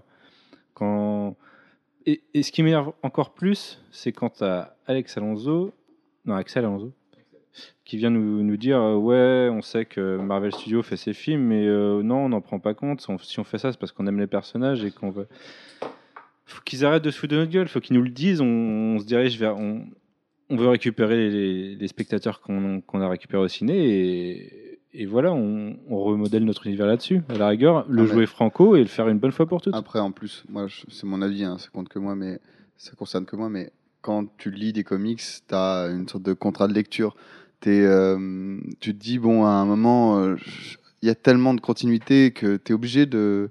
Quand... 0.73 1.35
Et, 2.05 2.21
et 2.33 2.43
ce 2.43 2.51
qui 2.51 2.63
m'énerve 2.63 2.93
encore 3.03 3.33
plus, 3.33 3.81
c'est 3.91 4.11
quand 4.11 4.29
t'as 4.29 4.75
Alex 4.87 5.17
Alonso, 5.17 5.73
non 6.25 6.35
Axel 6.35 6.65
Alonso, 6.65 6.93
qui 7.85 7.97
vient 7.97 8.09
nous, 8.09 8.43
nous 8.43 8.57
dire 8.57 8.79
euh, 8.79 8.95
ouais, 8.95 9.49
on 9.51 9.61
sait 9.61 9.85
que 9.85 10.17
Marvel 10.17 10.51
Studios 10.53 10.83
fait 10.83 10.97
ses 10.97 11.13
films, 11.13 11.43
mais 11.43 11.67
euh, 11.67 12.01
non, 12.01 12.25
on 12.25 12.29
n'en 12.29 12.41
prend 12.41 12.59
pas 12.59 12.73
compte. 12.73 13.01
Si 13.01 13.39
on, 13.39 13.43
fait 13.43 13.57
ça, 13.57 13.71
c'est 13.71 13.79
parce 13.79 13.91
qu'on 13.91 14.07
aime 14.07 14.19
les 14.19 14.27
personnages 14.27 14.83
et 14.83 14.91
qu'on 14.91 15.09
veut. 15.09 15.27
Faut 16.45 16.61
qu'ils 16.63 16.85
arrêtent 16.85 17.03
de 17.03 17.11
se 17.11 17.17
foutre 17.19 17.33
de 17.33 17.39
notre 17.39 17.51
gueule. 17.51 17.67
Faut 17.67 17.79
qu'ils 17.79 17.95
nous 17.95 18.03
le 18.03 18.09
disent. 18.09 18.41
On, 18.41 18.45
on 18.95 18.99
se 18.99 19.05
dirige 19.05 19.37
vers. 19.39 19.57
On, 19.57 19.85
on 20.49 20.55
veut 20.55 20.67
récupérer 20.67 21.29
les, 21.29 21.75
les 21.75 21.87
spectateurs 21.87 22.41
qu'on 22.41 22.81
a 22.93 23.07
récupérés 23.07 23.41
au 23.41 23.47
ciné 23.47 23.75
et, 23.75 24.79
et 24.93 25.05
voilà, 25.07 25.33
on, 25.33 25.75
on 25.89 25.97
remodèle 26.03 26.45
notre 26.45 26.67
univers 26.67 26.85
là-dessus. 26.85 27.21
À 27.29 27.37
la 27.37 27.47
rigueur, 27.47 27.85
le 27.89 28.03
Ah, 28.03 28.05
jouer 28.05 28.25
franco 28.27 28.75
et 28.75 28.81
le 28.81 28.85
faire 28.85 29.07
une 29.07 29.17
bonne 29.17 29.31
fois 29.31 29.47
pour 29.47 29.61
toutes. 29.61 29.73
Après, 29.73 29.99
en 29.99 30.11
plus, 30.11 30.43
moi, 30.49 30.67
c'est 30.89 31.07
mon 31.07 31.21
avis, 31.21 31.43
hein, 31.43 31.57
ça 31.57 31.69
compte 31.73 31.89
que 31.89 31.97
moi, 31.97 32.15
mais 32.15 32.39
ça 32.77 32.91
concerne 32.95 33.25
que 33.25 33.35
moi. 33.35 33.49
Mais 33.49 33.71
quand 34.01 34.25
tu 34.37 34.51
lis 34.51 34.71
des 34.71 34.83
comics, 34.83 35.21
tu 35.47 35.55
as 35.55 35.87
une 35.91 36.07
sorte 36.07 36.23
de 36.23 36.33
contrat 36.33 36.67
de 36.67 36.73
lecture. 36.73 37.15
Euh, 37.71 38.59
tu 38.79 38.93
te 38.95 38.99
dis, 39.01 39.19
bon, 39.19 39.45
à 39.45 39.49
un 39.49 39.65
moment, 39.65 40.19
euh, 40.19 40.35
il 41.01 41.07
y 41.07 41.09
a 41.09 41.15
tellement 41.15 41.53
de 41.53 41.61
continuité 41.61 42.31
que 42.31 42.57
tu 42.57 42.71
es 42.71 42.75
obligé 42.75 43.05
de, 43.05 43.49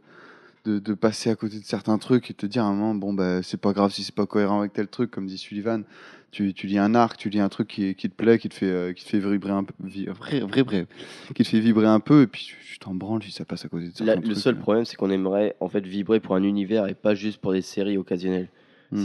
de, 0.65 0.79
de 0.79 0.95
passer 0.95 1.31
à 1.31 1.35
côté 1.37 1.59
de 1.59 1.65
certains 1.65 1.99
trucs 1.99 2.31
et 2.31 2.35
te 2.35 2.47
dire 2.47 2.65
à 2.65 2.67
un 2.69 2.75
moment, 2.75 2.95
bon, 2.95 3.13
bah, 3.13 3.43
c'est 3.43 3.61
pas 3.61 3.73
grave 3.73 3.93
si 3.93 4.03
c'est 4.03 4.15
pas 4.15 4.27
cohérent 4.27 4.61
avec 4.61 4.73
tel 4.73 4.89
truc, 4.89 5.11
comme 5.11 5.27
dit 5.27 5.39
Sullivan. 5.39 5.83
Tu, 6.31 6.55
tu 6.55 6.67
lis 6.67 6.79
un 6.79 6.95
arc, 6.95 7.19
tu 7.19 7.29
lis 7.29 7.41
un 7.41 7.51
truc 7.51 7.69
qui, 7.69 7.95
qui 7.95 8.09
te 8.09 8.15
plaît, 8.15 8.39
qui 8.39 8.49
te 8.49 8.55
fait, 8.55 8.65
euh, 8.71 8.93
qui 8.95 9.05
te 9.05 9.11
fait 9.11 9.19
vibrer 9.19 9.53
un 9.53 9.65
peu, 9.65 9.75
vi- 9.85 10.07
vrai, 10.07 10.41
vrai, 10.41 10.63
vrai, 10.63 10.87
qui 11.35 11.43
te 11.43 11.49
fait 11.49 11.61
vibrer 11.61 11.87
un 11.87 12.01
peu, 12.01 12.23
et 12.23 12.27
puis 12.27 12.55
tu 12.67 12.79
t'en 12.79 12.95
branles 12.95 13.23
si 13.23 13.33
ça 13.33 13.45
passe 13.45 13.67
à 13.67 13.69
côté 13.69 13.89
de 13.89 13.91
certains 13.91 14.07
Là, 14.07 14.15
le 14.17 14.23
trucs. 14.23 14.39
seul 14.39 14.57
problème, 14.57 14.87
c'est 14.87 14.97
qu'on 14.97 15.11
aimerait 15.11 15.57
en 15.61 15.69
fait 15.69 15.85
vibrer 15.87 16.21
pour 16.21 16.35
un 16.35 16.43
univers 16.43 16.87
et 16.89 16.95
pas 16.95 17.15
juste 17.15 17.39
pour 17.39 17.53
des 17.53 17.61
séries 17.61 17.99
occasionnelles. 17.99 18.49
Hmm. 18.93 19.05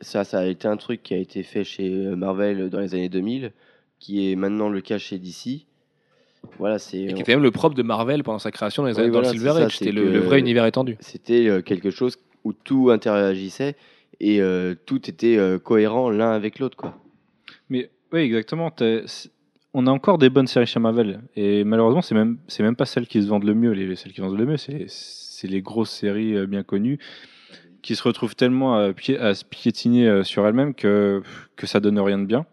Ça, 0.00 0.24
ça 0.24 0.40
a 0.40 0.44
été 0.44 0.68
un 0.68 0.76
truc 0.76 1.02
qui 1.02 1.14
a 1.14 1.16
été 1.18 1.42
fait 1.42 1.64
chez 1.64 1.90
euh, 1.90 2.14
Marvel 2.14 2.68
dans 2.68 2.80
les 2.80 2.94
années 2.94 3.08
2000, 3.08 3.52
qui 3.98 4.30
est 4.30 4.36
maintenant 4.36 4.68
le 4.68 4.80
cas 4.80 4.98
chez 4.98 5.18
DC. 5.18 5.66
Voilà, 6.58 6.78
c'est 6.78 6.98
Et 7.02 7.14
qui 7.14 7.20
était 7.20 7.32
même 7.34 7.42
le 7.42 7.50
propre 7.50 7.74
de 7.74 7.82
Marvel 7.82 8.22
pendant 8.22 8.38
sa 8.38 8.50
création 8.50 8.82
dans, 8.82 8.88
les 8.88 8.94
Oui, 8.94 9.00
années- 9.00 9.08
dans 9.08 9.20
voilà, 9.20 9.32
le 9.32 9.38
Silver 9.38 9.62
Age. 9.62 9.78
C'était 9.78 9.92
le, 9.92 10.18
vrai 10.20 10.38
univers 10.38 10.66
étendu. 10.66 10.96
c'était 11.00 11.48
euh, 11.48 11.60
quelque 11.60 11.90
chose 11.90 12.18
où 12.44 12.52
tout 12.52 12.90
interagissait 12.90 13.74
et 14.20 14.40
euh, 14.40 14.74
tout 14.86 15.10
était 15.10 15.36
euh, 15.36 15.58
cohérent 15.58 16.10
l'un 16.10 16.30
avec 16.30 16.58
l'autre, 16.58 16.76
quoi. 16.76 16.96
Mais 17.68 17.90
oui, 18.12 18.20
exactement. 18.20 18.72
On 19.74 19.86
a 19.86 19.90
encore 19.90 20.18
des 20.18 20.30
bonnes 20.30 20.46
séries 20.46 20.66
chez 20.66 20.80
Marvel. 20.80 21.20
Et 21.34 21.64
malheureusement, 21.64 22.02
c'est 22.02 22.14
même, 22.14 22.38
c'est 22.48 22.62
même 22.62 22.76
pas 22.76 22.86
celles 22.86 23.06
qui 23.06 23.22
se 23.22 23.28
vendent 23.28 23.44
le 23.44 23.54
mieux. 23.54 23.72
Les, 23.72 23.96
celles 23.96 24.12
qui 24.12 24.20
vendent 24.20 24.38
le 24.38 24.46
mieux, 24.46 24.56
c'est, 24.56 24.86
les 25.48 25.60
grosses 25.60 25.90
séries 25.90 26.34
euh, 26.34 26.46
bien 26.46 26.62
connues 26.62 26.98
qui 27.82 27.94
se 27.94 28.02
retrouvent 28.02 28.34
tellement 28.34 28.74
à, 28.76 28.92
se 29.34 29.44
piétiner 29.44 30.08
euh, 30.08 30.24
sur 30.24 30.44
elles-mêmes 30.44 30.74
que, 30.74 31.22
que 31.54 31.66
ça 31.68 31.78
donne 31.78 32.00
rien 32.00 32.18
de 32.18 32.24
bien. 32.24 32.44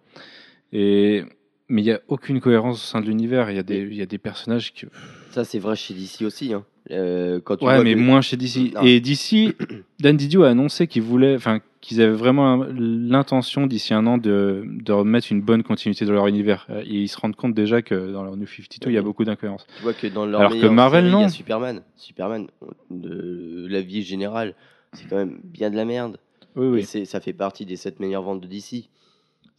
Et, 0.74 1.24
mais 1.70 1.82
il 1.82 1.86
n'y 1.86 1.92
a 1.92 2.02
aucune 2.08 2.42
cohérence 2.42 2.78
au 2.84 2.86
sein 2.86 3.00
de 3.00 3.06
l'univers. 3.06 3.50
Il 3.52 3.56
y, 3.56 3.60
a 3.60 3.64
des- 3.64 3.80
il 3.82 3.96
y 3.96 4.02
a 4.02 4.06
des 4.06 4.18
personnages 4.18 4.74
qui. 4.74 4.86
Ça, 5.32 5.44
c'est 5.46 5.60
vrai 5.60 5.76
chez 5.76 5.94
DC 5.94 6.24
aussi. 6.26 6.54
Hein. 6.54 6.66
Euh, 6.92 7.40
quand 7.44 7.56
tu 7.58 7.64
Ouais, 7.66 7.76
vois 7.76 7.84
mais 7.84 7.94
que- 7.94 8.00
moins 8.00 8.22
chez 8.22 8.36
DC. 8.38 8.74
Non. 8.76 8.82
Et 8.82 9.00
DC, 9.00 9.56
Dan 10.02 10.18
Didio 10.18 10.44
a 10.44 10.50
annoncé 10.50 10.88
qu'ils 10.88 11.02
voulaient, 11.04 11.36
enfin, 11.36 11.60
qu'ils 11.80 12.02
avaient 12.02 12.12
vraiment 12.16 12.66
l'intention 12.78 13.68
d'ici 13.68 13.94
un 13.94 14.06
an 14.08 14.18
de, 14.18 14.64
de 14.66 14.92
remettre 14.92 15.32
une 15.32 15.42
bonne 15.42 15.64
continuité 15.64 16.06
dans 16.06 16.12
leur 16.14 16.28
univers. 16.28 16.66
Euh, 16.70 16.82
Et 16.86 17.02
ils 17.04 17.08
se 17.08 17.18
rendent 17.18 17.36
compte 17.36 17.54
déjà 17.54 17.82
que 17.82 18.12
dans 18.12 18.24
leur 18.24 18.36
New 18.36 18.46
52, 18.48 18.90
il 18.90 18.94
y 18.94 18.98
a 18.98 19.02
beaucoup 19.02 19.24
d'incohérences. 19.24 19.66
Tu 19.78 19.84
vois 19.84 19.94
que 19.94 20.08
dans 20.08 20.26
leur 20.26 20.42
Alors 20.42 20.52
que 20.60 20.66
Marvel, 20.68 21.06
série, 21.06 21.14
il 21.16 21.20
y 21.20 21.24
a 21.24 21.28
non. 21.28 21.30
Superman. 21.30 21.82
Superman, 21.96 22.48
de 22.92 23.68
la 23.70 23.82
vie 23.82 24.04
générale, 24.04 24.56
c'est 24.94 25.08
quand 25.10 25.18
même 25.18 25.40
bien 25.44 25.70
de 25.72 25.76
la 25.76 25.86
merde. 25.86 26.18
Oui, 26.56 26.66
Et 26.66 26.70
oui. 26.70 26.84
c'est- 26.84 27.06
ça 27.06 27.20
fait 27.22 27.34
partie 27.34 27.66
des 27.66 27.76
7 27.78 28.00
meilleures 28.00 28.24
ventes 28.24 28.42
de 28.42 28.48
DC. 28.48 28.90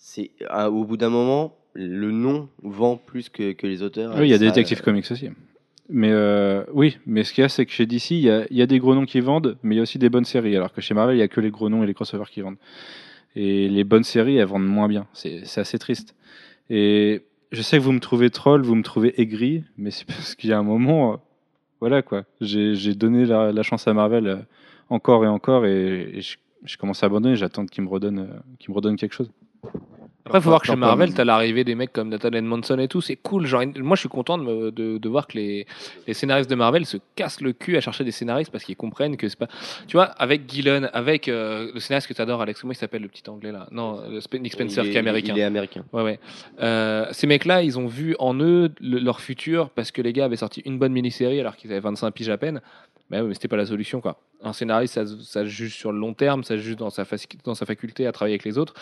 C'est 0.07 0.33
à- 0.51 0.71
au 0.71 0.85
bout 0.85 0.99
d'un 0.99 1.09
moment, 1.09 1.57
le 1.73 2.11
nom 2.11 2.51
vend 2.63 2.97
plus 2.99 3.31
que, 3.31 3.53
que 3.53 3.67
les 3.67 3.83
auteurs. 3.83 4.15
Oui, 4.19 4.27
il 4.27 4.31
y 4.31 4.35
a 4.35 4.39
des 4.39 4.45
ça, 4.49 4.51
Detective 4.51 4.83
Comics 4.83 5.11
aussi. 5.11 5.31
Mais 5.89 6.11
euh, 6.13 6.63
oui, 6.75 6.99
mais 7.07 7.25
ce 7.25 7.33
qu'il 7.33 7.41
y 7.41 7.45
a, 7.47 7.49
c'est 7.49 7.65
que 7.65 7.73
chez 7.73 7.87
DC, 7.87 8.11
il 8.11 8.19
y 8.21 8.31
a, 8.31 8.45
il 8.51 8.57
y 8.59 8.61
a 8.61 8.67
des 8.67 8.79
gros 8.81 8.95
noms 8.95 9.07
qui 9.07 9.21
vendent, 9.21 9.57
mais 9.63 9.75
il 9.75 9.79
y 9.79 9.81
a 9.81 9.83
aussi 9.83 9.99
des 9.99 10.11
bonnes 10.11 10.27
séries. 10.27 10.55
Alors 10.57 10.75
que 10.75 10.83
chez 10.83 10.93
Marvel, 10.93 11.17
il 11.17 11.21
y 11.21 11.23
a 11.23 11.29
que 11.29 11.41
les 11.41 11.51
gros 11.51 11.71
noms 11.71 11.83
et 11.83 11.87
les 11.87 11.95
crossovers 11.95 12.29
qui 12.31 12.43
vendent. 12.43 12.59
Et 13.35 13.67
les 13.71 13.83
bonnes 13.83 14.05
séries, 14.05 14.37
elles 14.37 14.47
vendent 14.47 14.67
moins 14.69 14.89
bien. 14.89 15.07
C'est 15.15 15.41
c'est 15.47 15.63
assez 15.63 15.79
triste. 15.79 16.15
Et 16.69 17.23
je 17.51 17.63
sais 17.63 17.79
que 17.79 17.83
vous 17.83 17.93
me 17.93 17.99
trouvez 18.01 18.29
troll, 18.29 18.61
vous 18.61 18.75
me 18.75 18.83
trouvez 18.83 19.19
aigri, 19.23 19.65
mais 19.79 19.91
c'est 19.91 20.07
parce 20.07 20.35
qu'il 20.35 20.51
y 20.51 20.53
a 20.53 20.59
un 20.59 20.63
moment, 20.63 21.15
euh, 21.15 21.17
voilà 21.81 22.03
quoi. 22.03 22.25
J'ai 22.43 22.75
j'ai 22.75 22.95
donné 22.95 23.25
la, 23.25 23.53
la 23.53 23.63
chance 23.63 23.89
à 23.89 23.95
Marvel 23.95 24.27
euh, 24.27 24.37
encore 24.91 25.25
et 25.25 25.29
encore, 25.29 25.65
et, 25.65 26.11
et 26.19 26.21
je, 26.21 26.37
je 26.63 26.77
commence 26.77 27.03
à 27.03 27.07
abandonner. 27.07 27.37
J'attends 27.37 27.65
qu'ils 27.65 27.85
me 27.85 27.89
redonnent, 27.89 28.19
euh, 28.31 28.39
qu'ils 28.59 28.69
me 28.71 28.77
redonnent 28.77 28.97
quelque 28.97 29.15
chose. 29.15 29.31
Après, 30.27 30.39
il 30.39 30.43
faut 30.43 30.49
voir 30.49 30.61
que 30.63 30.67
chez 30.69 30.73
Marvel, 30.81 31.09
t'as 31.15 31.25
l'arrivée 31.25 31.65
des 31.65 31.75
mecs 31.75 31.93
comme 31.93 32.09
Nathan 32.09 32.31
Manson 32.43 32.79
et 32.79 32.89
tout, 32.89 33.03
c'est 33.03 33.17
cool. 33.17 33.45
Genre, 33.47 33.63
moi, 33.77 33.95
je 33.95 34.01
suis 34.01 34.09
content 34.09 34.39
de, 34.39 34.71
de, 34.71 34.97
de 34.97 35.09
voir 35.11 35.27
que 35.27 35.35
les, 35.37 35.67
les 36.07 36.15
scénaristes 36.15 36.49
de 36.49 36.55
Marvel 36.55 36.87
se 36.87 36.97
cassent 37.15 37.43
le 37.43 37.53
cul 37.53 37.77
à 37.77 37.83
chercher 37.83 38.05
des 38.05 38.11
scénaristes 38.11 38.51
parce 38.51 38.65
qu'ils 38.65 38.77
comprennent 38.77 39.19
que 39.19 39.29
c'est 39.29 39.39
pas. 39.39 39.49
Tu 39.87 39.97
vois, 39.99 40.05
avec 40.07 40.51
Gillen, 40.51 40.89
avec 40.95 41.29
euh, 41.29 41.71
le 41.75 41.79
scénariste 41.81 42.09
que 42.09 42.15
t'adores, 42.15 42.41
Alex, 42.41 42.61
comment 42.63 42.73
il 42.73 42.77
s'appelle 42.77 43.03
le 43.03 43.09
petit 43.09 43.29
anglais 43.29 43.53
là? 43.53 43.67
Non, 43.71 44.01
le 44.09 44.19
Sp- 44.21 44.39
Nick 44.41 44.55
Spencer 44.55 44.83
qui 44.85 44.97
est 44.97 44.99
américain. 44.99 45.35
Il 45.37 45.41
est 45.41 45.45
américain. 45.45 45.85
Ouais, 45.93 46.03
ouais. 46.03 46.19
Euh, 46.61 47.07
ces 47.13 47.27
mecs-là, 47.27 47.63
ils 47.63 47.79
ont 47.79 47.87
vu 47.87 48.17
en 48.19 48.35
eux 48.41 48.71
le- 48.81 49.01
leur 49.01 49.21
futur 49.21 49.69
parce 49.71 49.91
que 49.91 50.01
les 50.01 50.15
gars 50.15 50.25
avaient 50.25 50.37
sorti 50.37 50.63
une 50.65 50.79
bonne 50.79 50.93
mini-série 50.93 51.39
alors 51.39 51.57
qu'ils 51.57 51.71
avaient 51.71 51.81
25 51.81 52.11
piges 52.13 52.31
à 52.31 52.39
peine. 52.39 52.63
Mais, 53.11 53.21
ouais, 53.21 53.29
mais 53.29 53.35
c'était 53.35 53.49
pas 53.49 53.57
la 53.59 53.67
solution, 53.67 54.01
quoi. 54.01 54.19
Un 54.45 54.53
scénariste, 54.53 54.95
ça, 54.95 55.07
se- 55.07 55.19
ça 55.21 55.41
se 55.43 55.49
juge 55.49 55.75
sur 55.75 55.91
le 55.91 55.99
long 55.99 56.13
terme, 56.15 56.45
ça 56.45 56.57
se 56.57 56.61
juge 56.63 56.77
dans 56.77 56.91
sa, 56.91 57.05
dans 57.45 57.55
sa 57.55 57.65
faculté 57.67 58.07
à 58.07 58.13
travailler 58.13 58.35
avec 58.35 58.45
les 58.45 58.59
autres. 58.59 58.75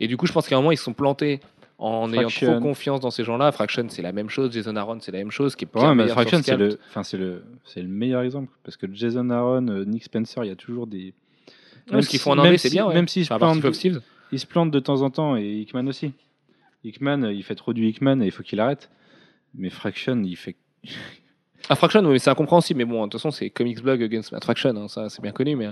Et 0.00 0.06
du 0.08 0.16
coup, 0.16 0.26
je 0.26 0.32
pense 0.32 0.48
qu'à 0.48 0.54
un 0.56 0.58
moment, 0.60 0.70
ils 0.72 0.76
se 0.78 0.84
sont 0.84 0.92
plantés 0.94 1.40
en 1.78 2.12
ayant 2.12 2.22
Fraction. 2.28 2.52
trop 2.52 2.60
confiance 2.60 3.00
dans 3.00 3.10
ces 3.10 3.24
gens-là. 3.24 3.50
Fraction, 3.52 3.86
c'est 3.88 4.02
la 4.02 4.12
même 4.12 4.28
chose. 4.30 4.52
Jason 4.52 4.74
Aaron, 4.76 4.98
c'est 5.00 5.12
la 5.12 5.18
même 5.18 5.30
chose. 5.30 5.56
Qui 5.56 5.64
est 5.64 5.76
Ouais, 5.76 5.94
mais 5.94 6.08
Fraction, 6.08 6.40
c'est 6.42 6.56
le, 6.56 6.78
enfin, 6.88 7.02
c'est 7.02 7.16
le, 7.18 7.42
c'est 7.64 7.82
le 7.82 7.88
meilleur 7.88 8.22
exemple 8.22 8.52
parce 8.64 8.76
que 8.76 8.86
Jason 8.92 9.28
Aaron, 9.30 9.66
euh, 9.68 9.84
Nick 9.84 10.04
Spencer, 10.04 10.44
il 10.44 10.48
y 10.48 10.52
a 10.52 10.56
toujours 10.56 10.86
des. 10.86 11.14
Ouais, 11.92 12.02
ce 12.02 12.08
qu'ils 12.08 12.20
font 12.20 12.32
en 12.32 12.36
même 12.36 12.44
anglais, 12.46 12.58
si- 12.58 12.68
c'est 12.68 12.74
bien. 12.74 12.86
Ouais. 12.86 12.94
Même 12.94 13.08
s'ils 13.08 13.24
se 13.26 13.32
Enfin, 13.32 13.38
plantent, 13.60 13.72
Thieves. 13.72 14.00
ils 14.32 14.38
se 14.38 14.46
plantent 14.46 14.70
de 14.70 14.80
temps 14.80 15.02
en 15.02 15.10
temps 15.10 15.36
et 15.36 15.44
Hickman 15.60 15.86
aussi. 15.88 16.12
Hickman, 16.84 17.22
euh, 17.24 17.32
il 17.32 17.42
fait 17.42 17.54
trop 17.54 17.72
du 17.72 17.86
Hickman 17.88 18.20
et 18.20 18.26
il 18.26 18.30
faut 18.32 18.42
qu'il 18.42 18.60
arrête. 18.60 18.90
Mais 19.54 19.70
Fraction, 19.70 20.20
il 20.24 20.36
fait. 20.36 20.56
Fraction, 21.76 22.00
oui, 22.04 22.12
mais 22.12 22.18
c'est 22.18 22.30
incompréhensible. 22.30 22.78
Mais 22.78 22.84
bon, 22.84 23.00
de 23.06 23.10
toute 23.10 23.20
façon, 23.20 23.30
c'est 23.30 23.50
Comics 23.50 23.82
Blog 23.82 24.02
Against 24.02 24.32
Matt 24.32 24.44
Fraction. 24.44 24.74
hein, 24.76 24.88
ça, 24.88 25.08
c'est 25.08 25.20
bien 25.22 25.32
connu. 25.32 25.54
Mais 25.56 25.68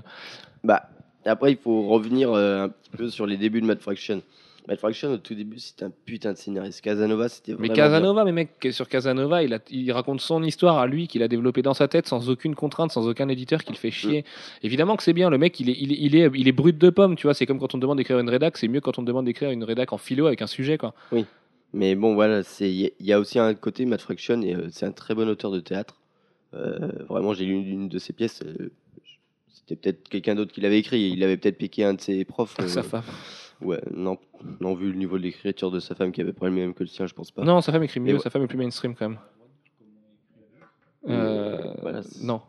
Bah, 0.65 0.89
après, 1.25 1.53
il 1.53 1.59
faut 1.59 1.83
revenir 1.89 2.33
euh, 2.33 2.65
un 2.65 2.69
petit 2.69 2.91
peu 2.97 3.09
sur 3.09 3.27
les 3.27 3.37
débuts 3.37 3.61
de 3.61 3.67
Mad 3.67 3.81
Fraction. 3.81 4.23
Mad 4.69 4.79
Fraction, 4.79 5.13
au 5.13 5.17
tout 5.17 5.35
début, 5.37 5.61
c'était 5.61 5.85
un 5.85 5.93
putain 6.05 6.33
de 6.33 6.37
scénariste. 6.39 6.81
Casanova, 6.81 7.29
c'était 7.29 7.53
Mais 7.53 7.59
vraiment. 7.69 7.75
Casanova, 7.75 8.25
mais 8.25 8.33
mec, 8.33 8.69
sur 8.73 8.89
Casanova, 8.89 9.45
il, 9.45 9.55
a- 9.55 9.61
il 9.71 9.91
raconte 9.93 10.21
son 10.21 10.43
histoire 10.43 10.79
à 10.79 10.89
lui 10.89 11.07
qu'il 11.07 11.23
a 11.23 11.29
développé 11.29 11.63
dans 11.63 11.73
sa 11.75 11.87
tête 11.87 12.09
sans 12.09 12.29
aucune 12.29 12.57
contrainte, 12.57 12.91
sans 12.91 13.07
aucun 13.07 13.29
éditeur 13.29 13.63
qui 13.63 13.73
le 13.73 13.79
fait 13.79 13.93
chier. 13.93 14.25
Évidemment 14.65 14.97
que 14.97 15.05
c'est 15.05 15.13
bien, 15.13 15.31
le 15.31 15.39
mec, 15.39 15.59
il 15.61 15.71
est, 15.71 15.77
il, 15.79 15.93
est, 15.93 15.97
il, 16.01 16.17
est, 16.17 16.31
il 16.35 16.49
est 16.49 16.53
brut 16.53 16.77
de 16.77 16.91
pomme, 16.91 17.15
tu 17.15 17.29
vois. 17.29 17.35
C'est 17.35 17.47
comme 17.47 17.61
quand 17.61 17.75
on 17.75 17.79
te 17.79 17.83
demande 17.83 17.99
d'écrire 17.99 18.19
une 18.19 18.29
rédac, 18.29 18.57
c'est 18.59 18.67
mieux 18.67 18.81
quand 18.81 18.99
on 18.99 19.03
te 19.03 19.07
demande 19.07 19.27
d'écrire 19.27 19.51
une 19.53 19.63
rédac 19.63 19.93
en 19.93 19.99
philo 19.99 20.27
avec 20.27 20.43
un 20.43 20.49
sujet, 20.49 20.79
quoi. 20.79 20.95
bien. 21.13 21.25
Mais 21.73 21.95
bon, 21.95 22.15
voilà, 22.15 22.43
il 22.61 22.93
y, 23.01 23.13
a- 23.13 23.21
aussi 23.21 23.39
un 23.39 23.55
côté 23.55 23.85
Mad 23.87 24.01
Fraction, 24.01 24.41
et 24.43 24.55
euh, 24.55 24.69
c'est 24.71 24.87
un 24.87 24.93
très 24.93 25.15
bon 25.15 25.29
auteur 25.29 25.51
de 25.51 25.61
théâtre. 25.61 26.01
Euh, 26.55 26.79
vraiment, 27.09 27.35
j'ai 27.35 27.45
lu 27.45 27.55
une, 27.55 27.89
de 27.89 27.99
ses 27.99 28.13
pièces. 28.13 28.43
euh, 28.43 28.71
c'était 29.49 29.77
peut-être 29.77 30.09
quelqu'un 30.09 30.35
d'autre 30.37 30.53
qui 30.53 30.61
l'avait 30.61 30.79
écrit. 30.79 31.11
Il 31.11 31.23
avait 31.25 31.37
peut-être 31.37 31.59
piqué 31.59 31.85
un 31.85 31.95
de 31.95 32.01
ses 32.01 32.25
profs. 32.25 32.57
Sa 32.69 32.83
femme. 32.83 33.03
Ouais, 33.61 33.81
non, 33.93 34.17
non, 34.61 34.75
vu 34.75 34.93
le 34.93 34.97
niveau 34.99 35.19
de 35.19 35.23
l'écriture 35.25 35.71
de 35.71 35.81
sa 35.81 35.95
femme 35.95 36.13
qui 36.13 36.21
avait 36.21 36.33
pas 36.33 36.47
le 36.47 36.53
même 36.53 36.73
que 36.75 36.85
le 36.85 36.89
sien, 36.89 37.07
je 37.07 37.15
pense 37.15 37.31
pas. 37.31 37.43
Non, 37.43 37.61
sa 37.61 37.73
femme 37.73 37.83
écrit 37.83 38.01
mieux, 38.01 38.15
ouais. 38.15 38.21
sa 38.21 38.31
femme 38.31 38.43
est 38.43 38.47
plus 38.49 38.59
mainstream 38.59 38.95
quand 38.95 39.09
même. 39.09 39.19
Euh, 41.09 41.73
Voilà, 41.83 42.01
non. 42.23 42.41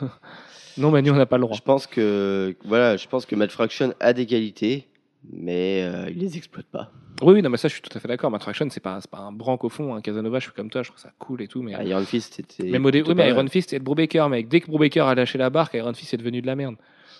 non, 0.78 0.90
Manu, 0.90 1.10
on 1.10 1.14
n'a 1.16 1.26
pas 1.26 1.36
le 1.38 1.42
droit. 1.42 1.56
Je 1.56 1.62
pense 1.62 1.86
que 1.86 2.54
voilà, 2.64 2.96
je 2.96 3.08
pense 3.08 3.26
que 3.26 3.34
Mad 3.34 3.50
Fraction 3.50 3.94
a 4.00 4.12
des 4.12 4.26
qualités, 4.26 4.88
mais 5.30 5.82
euh, 5.82 6.10
il 6.10 6.18
les 6.18 6.36
exploite 6.36 6.66
pas. 6.66 6.92
Oui, 7.22 7.40
non, 7.42 7.50
mais 7.50 7.56
ça, 7.56 7.68
je 7.68 7.74
suis 7.74 7.82
tout 7.82 7.96
à 7.96 8.00
fait 8.00 8.08
d'accord. 8.08 8.30
Matt 8.30 8.42
Fraction, 8.42 8.66
c'est 8.70 8.82
pas, 8.82 8.98
pas 9.10 9.18
un 9.18 9.32
branque 9.32 9.64
au 9.64 9.68
fond. 9.68 9.94
Hein. 9.94 10.00
Casanova, 10.00 10.38
je 10.38 10.44
suis 10.44 10.52
comme 10.52 10.70
toi, 10.70 10.82
je 10.82 10.88
trouve 10.90 11.00
ça 11.00 11.10
cool 11.18 11.42
et 11.42 11.48
tout. 11.48 11.62
Mais, 11.62 11.72
Iron 11.86 12.04
Fist 12.04 12.34
c'était. 12.34 12.70
même 12.70 12.84
au 12.84 12.90
dé- 12.90 12.98
plutôt 13.02 13.10
oui, 13.12 13.16
mais 13.24 13.28
Iron. 13.30 13.46
Fist, 13.48 13.74
de 13.74 13.78
Brubaker, 13.78 14.28
mec. 14.28 14.48
Dès 14.48 14.60
que 14.60 14.66
Brubaker 14.66 15.06
a 15.06 15.14
lâché 15.14 15.38
la 15.38 15.50
barque, 15.50 15.74
Iron 15.74 15.94
Fist 15.94 16.12
est 16.14 16.16
devenu 16.18 16.40
de 16.42 16.46
la 16.46 16.56
merde. 16.56 16.74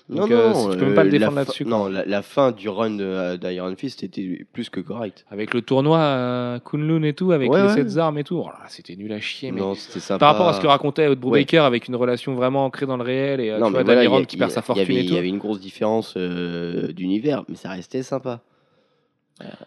Non, 0.08 0.22
Donc, 0.22 0.32
euh, 0.32 0.50
non, 0.52 0.70
tu 0.72 0.78
peux 0.78 0.84
même 0.86 0.94
pas 0.96 1.04
le 1.04 1.10
la 1.10 1.18
défendre 1.18 1.36
là-dessus. 1.36 1.64
Non, 1.64 1.86
la, 1.86 2.04
la 2.04 2.22
fin 2.22 2.50
du 2.50 2.68
run 2.68 2.90
de- 2.90 3.36
d'Iron 3.36 3.72
Fist 3.76 4.02
était 4.02 4.44
plus 4.52 4.68
que 4.68 4.80
correcte. 4.80 5.24
Avec 5.30 5.54
le 5.54 5.62
tournoi 5.62 6.00
à 6.00 6.58
Kunlun 6.58 7.04
et 7.04 7.12
tout, 7.12 7.30
avec 7.30 7.48
Ouais, 7.52 7.62
les 7.62 7.68
ouais. 7.68 7.74
sept 7.88 7.96
armes 7.98 8.18
et 8.18 8.24
tout. 8.24 8.42
Oh 8.44 8.50
c'était 8.68 8.96
nul 8.96 9.12
à 9.12 9.20
chier, 9.20 9.52
mais. 9.52 9.60
Non, 9.60 9.74
c'était 9.76 10.00
sympa. 10.00 10.18
Par 10.18 10.32
rapport 10.32 10.48
à 10.48 10.54
ce 10.54 10.60
que 10.60 10.66
racontait 10.66 11.06
Odd 11.06 11.20
Brubaker 11.20 11.60
avec 11.64 11.86
une 11.86 11.94
relation 11.94 12.34
vraiment 12.34 12.64
ancrée 12.64 12.86
dans 12.86 12.96
le 12.96 13.04
réel 13.04 13.40
et 13.40 13.50
euh, 13.50 13.58
non, 13.60 13.66
tu 13.66 13.74
vois, 13.74 13.84
voilà, 13.84 14.00
a- 14.16 14.24
qui 14.24 14.36
perd 14.36 14.50
a- 14.50 14.54
sa 14.54 14.62
fortune 14.62 14.90
et 14.96 15.00
Il 15.02 15.14
y 15.14 15.18
avait 15.18 15.28
une 15.28 15.38
grosse 15.38 15.60
différence 15.60 16.14
euh, 16.16 16.92
d'univers, 16.92 17.44
mais 17.48 17.54
ça 17.54 17.70
restait 17.70 18.02
sympa. 18.02 18.40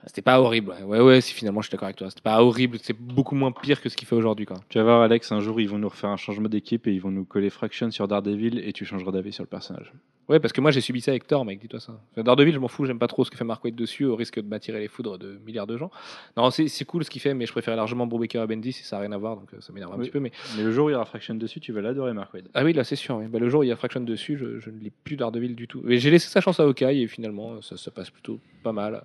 C'était 0.06 0.21
pas 0.21 0.39
horrible. 0.39 0.75
Ouais, 0.86 1.01
ouais, 1.01 1.21
si 1.21 1.34
finalement 1.34 1.62
je 1.62 1.67
suis 1.67 1.71
d'accord 1.71 1.88
avec 1.88 1.97
toi. 1.97 2.10
C'était 2.10 2.21
pas 2.21 2.41
horrible, 2.41 2.78
c'est 2.82 2.97
beaucoup 2.97 3.36
moins 3.36 3.51
pire 3.51 3.82
que 3.82 3.89
ce 3.89 3.97
qu'il 3.97 4.08
fait 4.08 4.15
aujourd'hui. 4.15 4.47
Tu 4.69 4.78
vas 4.78 4.84
voir, 4.84 5.01
Alex, 5.01 5.32
un 5.32 5.41
jour, 5.41 5.60
ils 5.60 5.67
vont 5.69 5.78
nous 5.78 5.89
refaire 5.89 6.10
un 6.10 6.17
changement 6.17 6.49
d'équipe 6.49 6.88
et 6.88 6.93
ils 6.93 7.01
vont 7.01 7.12
nous 7.12 7.25
coller 7.25 7.49
Fraction 7.49 7.91
sur 7.91 8.08
Daredevil 8.08 8.60
et 8.60 8.73
tu 8.73 8.86
changeras 8.86 9.12
d'avis 9.12 9.34
sur 9.34 9.43
le 9.43 9.49
personnage. 9.49 9.91
Ouais, 10.27 10.39
parce 10.39 10.53
que 10.53 10.59
moi 10.61 10.71
j'ai 10.71 10.81
subi 10.81 11.01
ça 11.01 11.11
avec 11.11 11.27
Thor, 11.27 11.45
mec, 11.45 11.59
dis-toi 11.59 11.79
ça. 11.79 11.93
Enfin, 12.11 12.23
Daredevil, 12.23 12.51
je 12.53 12.57
m'en 12.59 12.67
fous, 12.67 12.85
j'aime 12.85 12.97
pas 12.97 13.05
trop 13.07 13.23
ce 13.23 13.29
que 13.29 13.38
fait 13.38 13.43
Mark 13.43 13.63
Waid 13.63 13.75
dessus, 13.75 14.05
au 14.05 14.15
risque 14.15 14.39
de 14.39 14.47
m'attirer 14.47 14.79
les 14.79 14.88
foudres 14.88 15.19
de 15.19 15.38
milliards 15.45 15.67
de 15.67 15.77
gens. 15.77 15.91
Non, 16.35 16.49
c'est 16.49 16.67
c'est 16.67 16.83
cool 16.83 17.03
ce 17.05 17.11
qu'il 17.11 17.21
fait, 17.21 17.35
mais 17.35 17.45
je 17.45 17.51
préfère 17.51 17.75
largement 17.75 18.07
Brubaker 18.07 18.39
à 18.41 18.47
Bendis, 18.47 18.71
ça 18.73 18.97
a 18.97 19.01
rien 19.01 19.11
à 19.11 19.17
voir, 19.17 19.35
donc 19.38 19.53
euh, 19.53 19.61
ça 19.61 19.71
m'énerve 19.71 19.93
un 19.93 19.97
Oui. 19.97 20.05
petit 20.05 20.11
peu. 20.11 20.19
Mais... 20.19 20.31
Mais 20.57 20.63
le 20.63 20.71
jour 20.71 20.88
où 20.88 20.89
il 20.89 20.93
y 20.93 20.95
aura 20.95 21.05
Fraction 21.05 21.35
dessus, 21.35 21.59
tu 21.59 21.71
vas 21.73 21.81
l'adorer, 21.81 22.13
Mark 22.13 22.33
Wade. 22.33 22.47
Ah 22.55 22.63
oui, 22.63 22.73
là 22.73 22.83
c'est 22.83 22.95
sûr, 22.95 23.17
oui. 23.17 23.27
Bah, 23.27 23.38
le 23.38 23.49
jour 23.49 23.59
où 23.59 23.63
il 23.63 23.67
y 23.69 23.71
a 23.71 23.75
Fraction 23.75 24.01
dessus, 24.01 24.35
je, 24.38 24.59
je 24.59 24.69
ne 24.71 24.79
lis 24.79 24.91
plus 25.03 25.15
Daredevil 25.15 25.53
du 25.55 25.67
tout. 25.67 25.81
Mais 25.83 25.97
j'ai 25.99 26.09
laissé 26.09 26.27
sa 26.27 26.41
chance 26.41 26.59
à 26.59 26.63
Hawkeye 26.63 27.03
et 27.03 27.07
finalement 27.07 27.61
ça, 27.61 27.77
ça 27.77 27.91
passe 27.91 28.09
plutôt 28.09 28.39
pas 28.63 28.71
mal. 28.71 29.03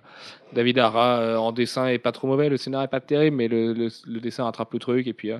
David 0.53 0.79
Ara 0.79 1.19
euh, 1.19 1.37
en 1.37 1.51
dessin 1.51 1.85
est 1.87 1.99
pas 1.99 2.11
trop 2.11 2.27
mauvais, 2.27 2.49
le 2.49 2.57
scénario 2.57 2.85
est 2.85 2.89
pas 2.89 2.99
terrible, 2.99 3.37
mais 3.37 3.47
le, 3.47 3.73
le- 3.73 3.89
le 4.07 4.19
dessin 4.19 4.43
rattrape 4.45 4.73
le 4.73 4.79
truc. 4.79 5.05
Et 5.05 5.13
puis 5.13 5.31
euh, 5.31 5.37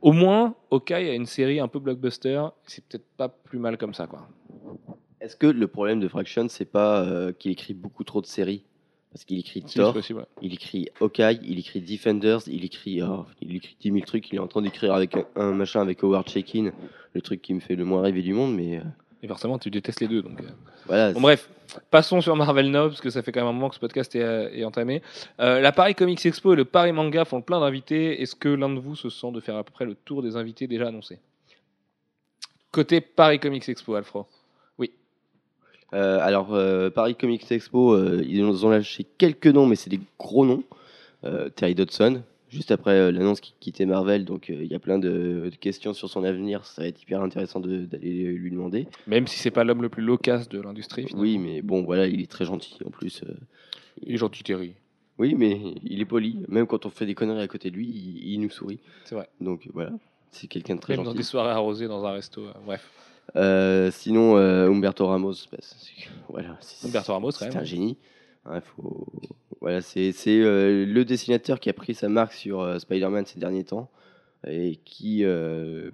au 0.00 0.10
moins, 0.12 0.54
Hawkeye 0.72 0.94
a 1.10 1.14
une 1.14 1.24
série 1.26 1.60
un 1.60 1.68
peu 1.68 1.78
blockbuster, 1.78 2.42
c'est 2.66 2.84
peut-être 2.84 3.06
pas 3.16 3.28
plus 3.28 3.58
mal 3.60 3.78
comme 3.78 3.94
ça, 3.94 4.06
quoi. 4.06 4.28
Est-ce 5.24 5.36
que 5.36 5.46
le 5.46 5.66
problème 5.66 6.00
de 6.00 6.08
Fraction, 6.08 6.46
c'est 6.50 6.66
pas 6.70 7.02
euh, 7.02 7.32
qu'il 7.32 7.50
écrit 7.50 7.72
beaucoup 7.72 8.04
trop 8.04 8.20
de 8.20 8.26
séries? 8.26 8.62
Parce 9.10 9.24
qu'il 9.24 9.38
écrit 9.38 9.62
Thor, 9.62 9.94
possible. 9.94 10.18
ouais. 10.18 10.24
il 10.42 10.52
écrit 10.52 10.88
Hawkeye, 11.00 11.38
il 11.44 11.58
écrit 11.58 11.80
Defenders, 11.80 12.40
il 12.46 12.64
écrit, 12.64 13.00
oh, 13.02 13.24
il 13.40 13.56
écrit 13.56 13.76
10 13.80 13.92
000 13.92 14.04
trucs. 14.04 14.28
Il 14.30 14.36
est 14.36 14.40
en 14.40 14.48
train 14.48 14.60
d'écrire 14.60 14.92
avec 14.92 15.16
un, 15.16 15.24
un 15.36 15.52
machin 15.52 15.80
avec 15.80 16.02
Howard 16.02 16.28
Chaykin, 16.28 16.72
le 17.14 17.22
truc 17.22 17.40
qui 17.40 17.54
me 17.54 17.60
fait 17.60 17.76
le 17.76 17.84
moins 17.84 18.02
rêver 18.02 18.20
du 18.22 18.34
monde. 18.34 18.54
Mais 18.54 18.78
euh, 18.78 18.82
Et 19.22 19.28
forcément, 19.28 19.58
tu 19.58 19.70
détestes 19.70 20.00
les 20.00 20.08
deux, 20.08 20.20
donc. 20.20 20.40
euh. 20.42 20.48
voilà. 20.86 21.12
Bon, 21.12 21.20
bref, 21.20 21.48
passons 21.90 22.20
sur 22.20 22.34
Marvel 22.36 22.70
Now, 22.70 22.88
parce 22.88 23.00
que 23.00 23.08
ça 23.08 23.22
fait 23.22 23.32
quand 23.32 23.40
même 23.40 23.48
un 23.48 23.52
moment 23.52 23.68
que 23.70 23.76
ce 23.76 23.80
podcast 23.80 24.14
est, 24.16 24.58
est 24.58 24.64
entamé. 24.64 25.00
Euh, 25.40 25.60
la 25.60 25.70
Paris 25.72 25.94
Comics 25.94 26.26
Expo 26.26 26.52
et 26.52 26.56
le 26.56 26.64
Paris 26.66 26.92
Manga 26.92 27.24
font 27.24 27.40
plein 27.40 27.60
d'invités. 27.60 28.20
Est-ce 28.20 28.34
que 28.34 28.48
l'un 28.48 28.68
de 28.68 28.80
vous 28.80 28.96
se 28.96 29.08
sent 29.10 29.30
de 29.32 29.40
faire 29.40 29.56
à 29.56 29.62
peu 29.64 29.70
près 29.72 29.84
le 29.86 29.94
tour 29.94 30.22
des 30.22 30.34
invités 30.36 30.66
déjà 30.66 30.88
annoncés? 30.88 31.20
Côté 32.72 33.00
Paris 33.00 33.38
Comics 33.38 33.68
Expo, 33.68 33.94
Alfred. 33.94 34.24
Euh, 35.94 36.18
alors, 36.20 36.52
euh, 36.54 36.90
Paris 36.90 37.14
Comics 37.14 37.50
Expo, 37.50 37.92
euh, 37.94 38.22
ils 38.26 38.44
nous 38.44 38.64
ont 38.64 38.70
lâché 38.70 39.06
quelques 39.16 39.46
noms, 39.46 39.66
mais 39.66 39.76
c'est 39.76 39.90
des 39.90 40.00
gros 40.18 40.44
noms. 40.44 40.62
Terry 41.56 41.74
Dodson, 41.74 42.22
juste 42.50 42.70
après 42.70 43.10
l'annonce 43.10 43.40
qu'il 43.40 43.54
quittait 43.58 43.86
Marvel, 43.86 44.26
donc 44.26 44.50
il 44.50 44.66
y 44.66 44.74
a 44.74 44.78
plein 44.78 44.98
de, 44.98 45.48
de 45.50 45.56
questions 45.58 45.94
sur 45.94 46.10
son 46.10 46.22
avenir. 46.22 46.66
Ça 46.66 46.82
va 46.82 46.88
être 46.88 47.00
hyper 47.00 47.22
intéressant 47.22 47.60
de- 47.60 47.86
d'aller 47.86 48.24
lui 48.24 48.50
demander. 48.50 48.86
Même 49.06 49.26
si 49.26 49.38
c'est 49.38 49.50
pas 49.50 49.64
l'homme 49.64 49.80
le 49.80 49.88
plus 49.88 50.02
loquace 50.02 50.50
de 50.50 50.60
l'industrie. 50.60 51.06
Oui, 51.16 51.38
mais 51.38 51.62
bon, 51.62 51.82
voilà, 51.82 52.06
il 52.06 52.20
est 52.20 52.30
très 52.30 52.44
gentil 52.44 52.76
en 52.86 52.90
plus. 52.90 53.22
Il 54.02 54.12
est 54.14 54.18
gentil, 54.18 54.42
Terry. 54.42 54.74
Oui, 55.18 55.34
mais 55.34 55.58
il 55.82 55.98
est 56.02 56.04
poli. 56.04 56.40
Même 56.48 56.66
quand 56.66 56.84
on 56.84 56.90
fait 56.90 57.06
des 57.06 57.14
conneries 57.14 57.40
à 57.40 57.48
côté 57.48 57.70
de 57.70 57.76
lui, 57.76 57.86
il, 57.88 58.32
il 58.34 58.40
nous 58.40 58.50
sourit. 58.50 58.80
C'est 59.06 59.14
vrai. 59.14 59.28
Donc 59.40 59.66
voilà, 59.72 59.92
c'est 60.30 60.46
quelqu'un 60.46 60.74
de 60.74 60.80
très 60.80 60.92
Même 60.94 61.04
dans 61.04 61.10
gentil. 61.12 61.16
des 61.18 61.22
soirées 61.24 61.52
arrosées 61.52 61.88
dans 61.88 62.04
un 62.04 62.12
resto. 62.12 62.42
bref. 62.66 62.86
Euh, 63.36 63.90
sinon, 63.90 64.36
euh, 64.36 64.68
Umberto 64.68 65.06
Ramos, 65.06 65.32
bah, 65.50 65.58
c'est- 65.60 66.08
voilà, 66.28 66.56
c'est- 66.60 66.96
Ramos, 67.12 67.30
un 67.42 67.64
génie. 67.64 67.96
Hein, 68.46 68.60
faut... 68.60 69.06
Voilà, 69.60 69.80
c'est 69.80 70.12
euh, 70.28 70.84
le 70.84 71.04
dessinateur 71.04 71.58
qui 71.58 71.70
a 71.70 71.72
pris 71.72 71.94
sa 71.94 72.08
marque 72.08 72.34
sur 72.34 72.60
euh, 72.60 72.78
Spider-Man 72.78 73.24
ces 73.24 73.40
derniers 73.40 73.64
temps 73.64 73.90
et 74.46 74.76
qui, 74.84 75.24
euh, 75.24 75.90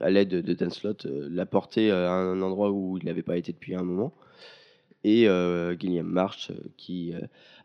à 0.00 0.08
l'aide 0.08 0.30
de, 0.30 0.52
Dan 0.54 0.70
Slott, 0.70 1.04
l'a 1.06 1.44
porté 1.44 1.90
à 1.90 2.10
un 2.12 2.40
endroit 2.40 2.70
où 2.70 2.96
il 2.96 3.04
n'avait 3.04 3.22
pas 3.22 3.36
été 3.36 3.52
depuis 3.52 3.74
un 3.74 3.82
moment. 3.82 4.14
Et 5.04 5.26
Guillaume 5.78 6.06
March, 6.06 6.52
qui. 6.78 7.12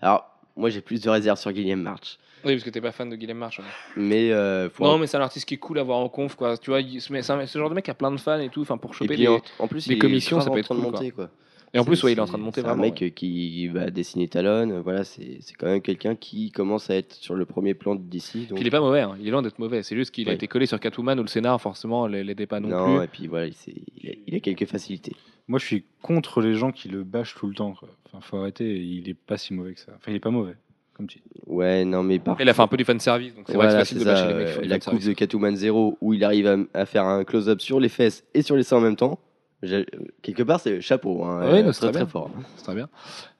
Alors, 0.02 0.30
moi 0.58 0.70
j'ai 0.70 0.82
plus 0.82 1.02
de 1.02 1.10
réserves 1.10 1.40
sur 1.40 1.52
Guillaume 1.54 1.82
March, 1.82 2.18
Oui, 2.48 2.54
parce 2.54 2.64
que 2.64 2.70
t'es 2.70 2.82
pas 2.82 2.92
fan 2.92 3.10
de 3.10 3.16
Guillaume 3.16 3.38
March. 3.38 3.60
ouais. 3.60 3.66
mais. 3.96 4.32
euh, 4.32 4.70
faut 4.70 4.84
Non, 4.84 4.98
mais 4.98 5.06
c'est 5.08 5.18
un 5.18 5.22
artiste 5.22 5.48
qui 5.48 5.54
est 5.56 5.58
cool 5.58 5.80
à 5.80 5.84
voir 5.84 6.00
en 6.00 6.10
conf, 6.10 6.36
quoi. 6.36 6.58
Tu 6.58 6.70
vois, 6.72 6.82
il- 6.82 7.02
c'est 7.02 7.14
un- 7.16 7.22
c'est 7.22 7.48
ce 7.48 7.60
genre 7.60 7.70
de 7.70 7.76
mec 7.76 7.86
qui 7.86 7.92
a 7.92 7.96
plein 7.96 8.12
de 8.12 8.18
fans 8.18 8.40
et 8.40 8.50
tout. 8.50 8.62
Enfin, 8.62 8.78
pour 8.78 8.94
choper 8.94 9.10
puis 9.16 9.18
des- 9.18 9.28
en, 9.28 9.42
en 9.60 9.68
plus, 9.68 9.88
des 9.88 9.94
il 9.96 10.00
commissions, 10.00 10.40
ça 10.40 10.48
peut 10.50 10.56
en 10.56 10.58
être 10.58 10.66
train 10.66 10.76
de 10.76 10.82
cool, 10.82 10.92
monter, 10.92 11.12
quoi. 11.12 11.30
Et 11.74 11.80
en 11.80 11.84
plus, 11.84 11.98
C'est- 11.98 12.06
ouais, 12.06 12.12
il 12.14 12.18
est 12.18 12.22
en 12.22 12.26
train 12.26 12.38
de 12.38 12.44
monter 12.44 12.62
c'est 12.62 12.68
vraiment. 12.68 12.82
un 12.84 12.86
mec 12.86 13.02
ouais. 13.02 13.08
euh, 13.08 13.10
qui 13.10 13.68
va 13.68 13.90
dessiner 13.90 14.30
Talon. 14.30 14.70
euh, 14.72 14.82
Voilà, 14.82 15.04
c'est 15.04 15.40
c'est 15.42 15.54
quand 15.56 15.68
même 15.68 15.82
quelqu'un 15.82 16.16
qui 16.16 16.50
commence 16.52 16.90
à 16.90 16.96
être 16.96 17.14
sur 17.14 17.36
le 17.36 17.46
premier 17.46 17.74
plan 17.74 17.94
de 17.96 18.02
DC. 18.02 18.48
Donc... 18.48 18.54
Puis 18.56 18.62
il 18.62 18.68
est 18.68 18.72
pas 18.72 18.80
mauvais, 18.80 19.02
hein. 19.02 19.18
il 19.20 19.28
est 19.28 19.32
loin 19.32 19.42
d'être 19.42 19.60
mauvais. 19.60 19.84
C'est 19.84 19.96
juste 19.98 20.12
qu'il 20.12 20.28
a 20.28 20.32
Ouais. 20.32 20.36
été 20.36 20.48
collé 20.48 20.66
sur 20.66 20.80
Catwoman 20.80 21.20
où 21.20 21.24
le 21.24 21.28
scénar, 21.28 21.60
forcément, 21.60 22.08
l'aidait 22.08 22.46
pas 22.48 22.62
non, 22.62 22.70
non, 22.70 22.96
plus. 22.98 23.04
et 23.04 23.08
puis 23.08 23.28
voilà, 23.28 23.48
il, 23.48 23.54
s'est- 23.54 23.74
il 24.02 24.10
a, 24.10 24.14
il 24.28 24.36
a 24.36 24.40
quelques 24.40 24.66
facilités. 24.66 25.14
Moi, 25.50 25.60
je 25.60 25.66
suis 25.66 25.84
contre 26.02 26.40
les 26.42 26.54
gens 26.56 26.72
qui 26.72 26.88
le 26.88 27.04
bâchent 27.04 27.36
tout 27.36 27.48
le 27.48 27.54
temps. 27.54 27.74
Quoi. 27.74 27.90
Enfin, 28.06 28.20
faut 28.22 28.38
arrêter. 28.38 28.78
Il 28.80 29.10
est 29.10 29.14
pas 29.14 29.38
si 29.38 29.54
mauvais 29.54 29.74
que 29.74 29.80
ça. 29.82 29.92
Enfin, 29.98 30.12
il 30.12 30.16
est 30.16 30.20
pas 30.22 30.30
mauvais, 30.32 30.56
comme 30.98 31.08
tu 31.08 31.20
dis. 31.20 31.24
Ouais, 31.46 31.86
non, 31.86 32.04
mais 32.04 32.20
par 32.20 32.36
Il 32.42 32.50
a 32.50 32.54
fait 32.54 32.62
un 32.62 32.68
peu 32.68 32.76
du 32.78 32.84
fanservice, 32.84 33.34
donc 33.36 33.46
c'est 33.48 33.54
vrai 33.56 33.68
que 33.68 33.72
Voilà, 33.72 33.86
c'est 33.86 33.94
facile 33.96 34.00
de 34.00 34.04
bâcher 34.06 34.22
ça, 34.24 34.28
les 34.28 34.34
mecs. 34.34 34.58
euh, 34.58 34.62
la 34.66 34.80
coupe 34.80 35.02
de 35.04 35.14
Catwoman 35.14 35.56
0 35.56 35.98
où 36.02 36.14
il 36.14 36.24
arrive 36.24 36.48
à, 36.48 36.58
à 36.74 36.86
faire 36.86 37.06
un 37.06 37.24
close-up 37.24 37.62
sur 37.62 37.80
les 37.80 37.90
fesses 37.90 38.24
et 38.34 38.42
sur 38.42 38.56
les 38.58 38.64
seins 38.64 38.78
en 38.78 38.82
même 38.82 38.96
temps. 38.98 39.20
J'ai- 39.64 39.86
Quelque 40.22 40.44
part, 40.44 40.60
c'est 40.60 40.82
chapeau. 40.82 41.24
Hein, 41.24 41.40
Ouais, 41.52 41.60
euh, 41.60 41.72
très 41.72 41.72
très 41.72 41.92
très 41.92 41.92
bien. 42.02 42.06
fort. 42.08 42.30
C'est 42.58 42.64
très 42.64 42.76
bien. 42.76 42.90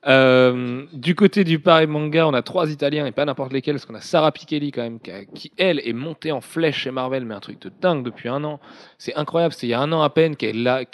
Euh, 0.06 0.86
du 0.94 1.16
côté 1.16 1.44
du 1.44 1.60
Paris 1.60 1.88
Manga, 1.88 2.28
on 2.28 2.34
a 2.34 2.44
trois 2.44 2.70
Italiens 2.70 3.06
et 3.08 3.12
pas 3.12 3.26
n'importe 3.26 3.52
lesquels, 3.52 3.76
parce 3.76 3.86
qu'on 3.86 3.96
a 3.96 4.02
Sarah 4.02 4.32
Pichelli 4.32 4.72
quand 4.72 4.84
même, 4.84 5.00
qui, 5.00 5.12
qui, 5.34 5.52
elle 5.58 5.82
est 5.84 5.94
montée 5.94 6.32
en 6.32 6.40
flèche 6.40 6.84
chez 6.84 6.92
Marvel, 6.92 7.26
mais 7.26 7.34
un 7.34 7.40
truc 7.40 7.60
de 7.62 7.72
dingue 7.82 8.04
depuis 8.04 8.30
un 8.30 8.44
an. 8.44 8.60
C'est 9.00 9.16
incroyable, 9.16 9.54
c'est 9.54 9.66
il 9.66 9.72
y 9.72 9.74
a 9.74 9.82
un 9.82 9.92
an 9.92 10.04
à 10.04 10.10
peine 10.10 10.36
qu'elle 10.36 10.68
a, 10.68 10.86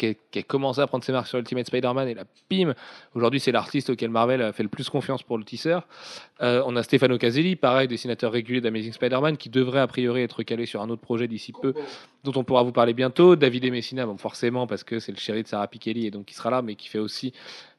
commencé 0.48 0.80
à 0.80 0.88
prendre 0.88 1.04
ses 1.04 1.12
marques 1.12 1.28
sur 1.28 1.38
Ultimate 1.38 1.68
Spider-Man 1.68 2.08
et 2.08 2.14
la 2.14 2.24
bim 2.50 2.74
Aujourd'hui, 3.14 3.40
c'est 3.40 3.52
l'artiste 3.52 3.90
auquel 3.90 4.10
Marvel 4.10 4.52
fait 4.54 4.64
le 4.64 4.70
plus 4.70 4.90
confiance 4.90 5.22
pour 5.22 5.38
le 5.38 5.44
tisseur. 5.44 5.86
Euh, 6.42 6.64
on 6.66 6.76
a 6.76 6.84
Stefano 6.84 7.18
Caselli, 7.18 7.56
pareil, 7.56 7.88
dessinateur 7.88 8.32
régulier 8.32 8.62
d'Amazing 8.62 8.94
Spider-Man, 8.94 9.38
qui 9.38 9.50
devrait 9.50 9.82
a 9.82 9.88
priori 9.88 10.22
être 10.22 10.44
calé 10.44 10.66
sur 10.66 10.82
un 10.82 10.90
autre 10.90 11.02
projet 11.02 11.28
d'ici 11.28 11.54
peu, 11.62 11.74
dont 12.24 12.34
on 12.36 12.44
pourra 12.44 12.64
vous 12.64 12.72
parler 12.72 12.94
bientôt. 12.94 13.36
David 13.36 13.70
Messina, 13.70 14.06
bon, 14.06 14.18
forcément, 14.18 14.66
parce 14.66 14.84
que 14.84 15.00
c'est 15.00 15.12
le 15.12 15.20
chéri 15.20 15.44
de 15.44 15.48
Sarah 15.48 15.68
Pichelli 15.68 16.08
et 16.08 16.12
donc 16.12 16.32
il 16.32 16.34
sera 16.34 16.50
là, 16.50 16.62
mais 16.62 16.76
qui 16.76 16.88
fait 16.88 17.00
aussi 17.00 17.34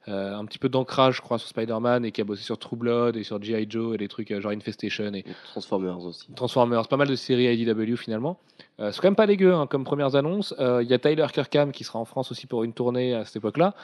euh, 0.08 0.36
un 0.36 0.44
petit 0.44 0.58
peu 0.58 0.68
d'ancrage, 0.68 1.16
je 1.16 1.22
crois, 1.22 1.38
sur 1.38 1.48
Spider-Man 1.48 2.04
et 2.04 2.12
qui 2.12 2.20
a 2.20 2.24
bossé 2.24 2.42
sur 2.42 2.58
True 2.58 2.76
Blood 2.76 3.16
et 3.16 3.24
sur 3.24 3.42
G.I. 3.42 3.66
Joe 3.68 3.94
et 3.94 3.98
des 3.98 4.08
trucs 4.08 4.30
euh, 4.30 4.40
genre 4.40 4.52
Infestation 4.52 5.12
et 5.14 5.24
Transformers 5.52 6.04
aussi. 6.04 6.26
Transformers, 6.34 6.88
pas 6.88 6.98
mal 6.98 7.08
de 7.08 7.14
séries 7.14 7.56
IDW 7.56 7.96
finalement. 7.96 8.38
Euh, 8.80 8.92
c'est 8.92 9.00
quand 9.00 9.08
même 9.08 9.16
pas 9.16 9.26
dégueu 9.26 9.54
hein, 9.54 9.66
comme 9.66 9.84
premières 9.84 10.14
annonces. 10.14 10.54
Euh, 10.58 10.82
Il 10.82 10.90
y 10.90 10.94
a 10.94 10.98
Tyler 10.98 11.26
Kirkham 11.32 11.72
qui 11.72 11.84
sera 11.84 11.98
en 11.98 12.04
France 12.04 12.30
aussi 12.30 12.46
pour 12.46 12.64
une 12.64 12.74
tournée 12.74 13.14
à 13.14 13.24
cette 13.24 13.36
époque-là. 13.36 13.74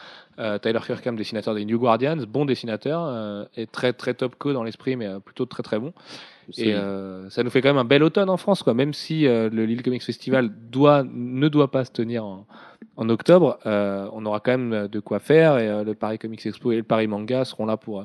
Tyler 0.62 0.80
Kirkham, 0.84 1.16
dessinateur 1.16 1.54
des 1.54 1.64
New 1.64 1.78
Guardians, 1.78 2.16
bon 2.28 2.44
dessinateur, 2.44 3.46
et 3.56 3.66
très 3.66 3.92
très 3.92 4.14
top 4.14 4.36
co 4.36 4.52
dans 4.52 4.62
l'esprit, 4.62 4.96
mais 4.96 5.08
plutôt 5.22 5.44
très 5.44 5.62
très 5.62 5.78
bon. 5.78 5.92
Et 6.56 6.74
ça 7.28 7.42
nous 7.42 7.50
fait 7.50 7.60
quand 7.60 7.68
même 7.68 7.78
un 7.78 7.84
bel 7.84 8.02
automne 8.02 8.30
en 8.30 8.38
France, 8.38 8.62
quoi. 8.62 8.72
Même 8.72 8.94
si 8.94 9.24
le 9.24 9.48
Lille 9.48 9.82
Comics 9.82 10.02
Festival 10.02 10.50
doit, 10.70 11.04
ne 11.04 11.48
doit 11.48 11.70
pas 11.70 11.84
se 11.84 11.92
tenir 11.92 12.24
en, 12.24 12.46
en 12.96 13.08
octobre, 13.08 13.58
euh, 13.66 14.08
on 14.12 14.26
aura 14.26 14.40
quand 14.40 14.56
même 14.56 14.88
de 14.88 15.00
quoi 15.00 15.18
faire. 15.18 15.58
Et 15.58 15.68
euh, 15.68 15.84
le 15.84 15.94
Paris 15.94 16.18
Comics 16.18 16.44
Expo 16.44 16.72
et 16.72 16.76
le 16.76 16.82
Paris 16.82 17.06
Manga 17.06 17.44
seront 17.44 17.66
là 17.66 17.76
pour, 17.76 18.00
euh, 18.00 18.04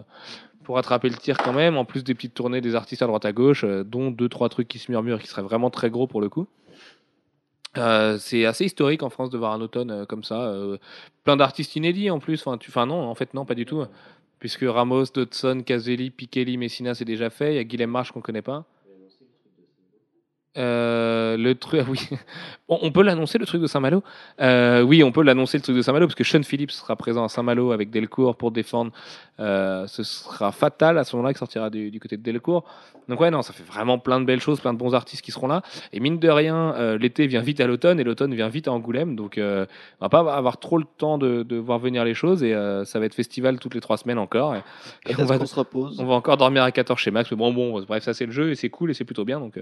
pour 0.63 0.78
attraper 0.78 1.09
le 1.09 1.15
tir 1.15 1.38
quand 1.38 1.53
même. 1.53 1.78
En 1.78 1.86
plus 1.86 2.03
des 2.03 2.13
petites 2.13 2.34
tournées 2.34 2.61
des 2.61 2.76
artistes 2.76 3.01
à 3.01 3.07
droite 3.07 3.26
à 3.26 3.34
gauche, 3.34 3.65
dont 3.65 4.11
deux 4.11 4.30
trois 4.30 4.49
trucs 4.49 4.67
qui 4.67 4.80
se 4.80 4.91
murmurent, 4.91 5.19
qui 5.19 5.28
seraient 5.28 5.41
vraiment 5.41 5.69
très 5.69 5.89
gros 5.89 6.07
pour 6.07 6.21
le 6.21 6.30
coup. 6.30 6.47
C'est 8.19 8.45
assez 8.45 8.63
historique 8.63 9.03
en 9.03 9.09
France 9.09 9.30
de 9.30 9.38
voir 9.38 9.51
un 9.51 9.59
automne 9.59 10.05
comme 10.05 10.23
ça. 10.23 10.55
plein 11.26 11.36
d'artistes 11.36 11.76
inédits 11.76 12.09
en 12.09 12.19
plus. 12.19 12.41
Enfin, 12.47 12.86
non, 12.86 13.03
en 13.03 13.15
fait, 13.15 13.34
non, 13.34 13.43
pas 13.43 13.53
du 13.53 13.65
tout. 13.65 13.84
Puisque 14.39 14.63
Ramos, 14.63 15.07
Dodson, 15.13 15.61
Caselli, 15.65 16.09
Pikeli, 16.09 16.55
Messina, 16.57 16.93
c'est 16.93 17.03
déjà 17.03 17.30
fait. 17.30 17.53
Il 17.53 17.55
y 17.57 17.59
a 17.59 17.65
Guilhem 17.65 17.91
March 17.91 18.13
qu'on 18.13 18.21
connaît 18.21 18.41
pas. 18.41 18.63
Euh, 20.58 21.36
le 21.38 21.56
truc, 21.56 21.82
ah 21.84 21.88
oui, 21.89 21.99
on, 22.70 22.80
on 22.82 22.91
peut 22.91 23.03
l'annoncer 23.03 23.38
le 23.38 23.45
truc 23.45 23.62
de 23.62 23.68
Saint-Malo? 23.68 24.03
Euh, 24.41 24.82
oui, 24.82 25.03
on 25.03 25.12
peut 25.12 25.24
l'annoncer 25.24 25.58
le 25.58 25.64
truc 25.64 25.76
de 25.76 25.82
Saint-Malo 25.82 26.08
parce 26.08 26.16
que 26.16 26.24
Sean 26.24 26.43
Phillips 26.43 26.72
sera 26.72 26.95
présent 26.95 27.26
à 27.26 27.30
Saint-Malo 27.30 27.72
avec 27.72 27.89
Delcourt 27.89 28.36
pour 28.36 28.51
défendre. 28.51 28.91
Euh, 29.39 29.86
ce 29.88 30.03
sera 30.03 30.53
fatal 30.53 30.97
à 30.97 31.03
ce 31.03 31.16
moment-là 31.16 31.34
qui 31.34 31.39
sortira 31.39 31.70
du, 31.70 31.91
du 31.91 31.99
côté 31.99 32.16
de 32.16 32.24
Delcourt. 32.24 32.64
Donc 33.10 33.20
ouais, 33.20 33.30
non, 33.30 33.41
ça 33.41 33.53
fait 33.53 33.64
vraiment 33.64 33.99
plein 33.99 34.20
de 34.20 34.26
belles 34.26 34.39
choses, 34.39 34.60
plein 34.60 34.74
de 34.74 34.80
bons 34.80 34.95
artistes 34.95 35.24
qui 35.24 35.32
seront 35.32 35.47
là. 35.47 35.62
Et 35.93 35.99
mine 35.99 36.18
de 36.18 36.30
rien, 36.30 36.95
l'été 36.97 37.28
vient 37.28 37.41
vite 37.41 37.60
à 37.60 37.68
l'automne 37.68 37.99
et 37.99 38.03
l'automne 38.03 38.34
vient 38.34 38.47
vite 38.47 38.68
à 38.68 38.72
Angoulême. 38.72 39.16
Donc 39.16 39.36
on 39.38 39.66
va 40.01 40.10
pas 40.10 40.36
avoir 40.36 40.58
trop 40.58 40.80
le 40.80 40.86
temps 40.97 41.20
de, 41.20 41.43
de 41.43 41.58
voir 41.58 41.78
venir 41.78 42.03
les 42.03 42.16
choses 42.16 42.41
et 42.41 42.53
ça 42.86 42.99
va 42.99 43.06
être 43.06 43.14
festival 43.14 43.60
toutes 43.60 43.76
les 43.76 43.82
trois 43.82 43.97
semaines 43.97 44.18
encore. 44.18 44.56
Et, 44.56 44.62
on 45.20 45.26
va, 45.26 45.38
qu'on 45.38 45.45
se 45.45 45.53
repose 45.53 45.99
on 45.99 46.06
va 46.06 46.16
encore 46.16 46.38
dormir 46.38 46.64
à 46.64 46.72
14 46.72 46.99
chez 46.99 47.12
Max, 47.12 47.30
mais 47.30 47.38
bon, 47.38 47.53
bon, 47.53 47.80
bref, 47.84 48.03
ça 48.03 48.16
c'est 48.16 48.26
le 48.26 48.32
jeu 48.32 48.49
et 48.49 48.56
c'est 48.56 48.70
cool 48.70 48.89
et 48.89 48.95
c'est 48.95 49.06
plutôt 49.06 49.26
bien, 49.26 49.39
donc 49.39 49.60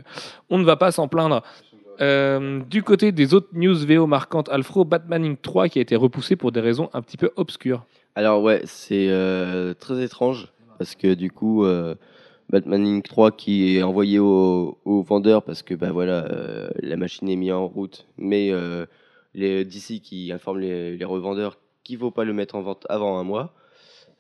on 0.50 0.58
ne 0.58 0.64
va 0.64 0.78
pas 0.78 0.83
s'en 0.92 1.08
plaindre. 1.08 1.44
Euh, 2.02 2.62
du 2.70 2.84
côté 2.84 3.12
des 3.12 3.34
autres 3.34 3.50
news 3.54 3.76
VO 3.76 4.08
marquantes, 4.08 4.50
Alfro, 4.50 4.84
Batman 4.86 5.24
Inc. 5.24 5.42
3 5.42 5.70
qui 5.70 5.80
a 5.80 5.82
été 5.82 5.96
repoussé 5.96 6.36
pour 6.36 6.52
des 6.52 6.60
raisons 6.60 6.90
un 6.94 7.02
petit 7.02 7.18
peu 7.18 7.32
obscures. 7.36 7.86
Alors 8.16 8.42
ouais, 8.42 8.62
c'est 8.66 9.08
euh, 9.10 9.74
très 9.74 10.04
étrange 10.04 10.52
parce 10.78 10.96
que 10.96 11.14
du 11.14 11.32
coup, 11.32 11.66
euh, 11.66 11.96
Batman 12.50 12.86
Inc. 12.86 13.04
3 13.04 13.32
qui 13.32 13.78
est 13.78 13.84
envoyé 13.84 14.20
aux 14.20 14.80
au 14.86 15.02
vendeurs 15.04 15.44
parce 15.44 15.62
que 15.62 15.76
bah 15.76 15.92
voilà, 15.92 16.26
euh, 16.26 16.70
la 16.80 16.98
machine 16.98 17.30
est 17.30 17.36
mise 17.36 17.52
en 17.52 17.68
route, 17.68 18.08
mais 18.18 18.52
les 19.34 19.66
DC 19.66 20.02
qui 20.02 20.32
informent 20.32 20.60
les, 20.60 20.98
les 20.98 21.06
revendeurs 21.06 21.58
qu'il 21.84 21.98
ne 21.98 22.02
faut 22.02 22.12
pas 22.12 22.24
le 22.24 22.34
mettre 22.34 22.56
en 22.56 22.62
vente 22.62 22.86
avant 22.90 23.20
un 23.20 23.24
mois, 23.24 23.54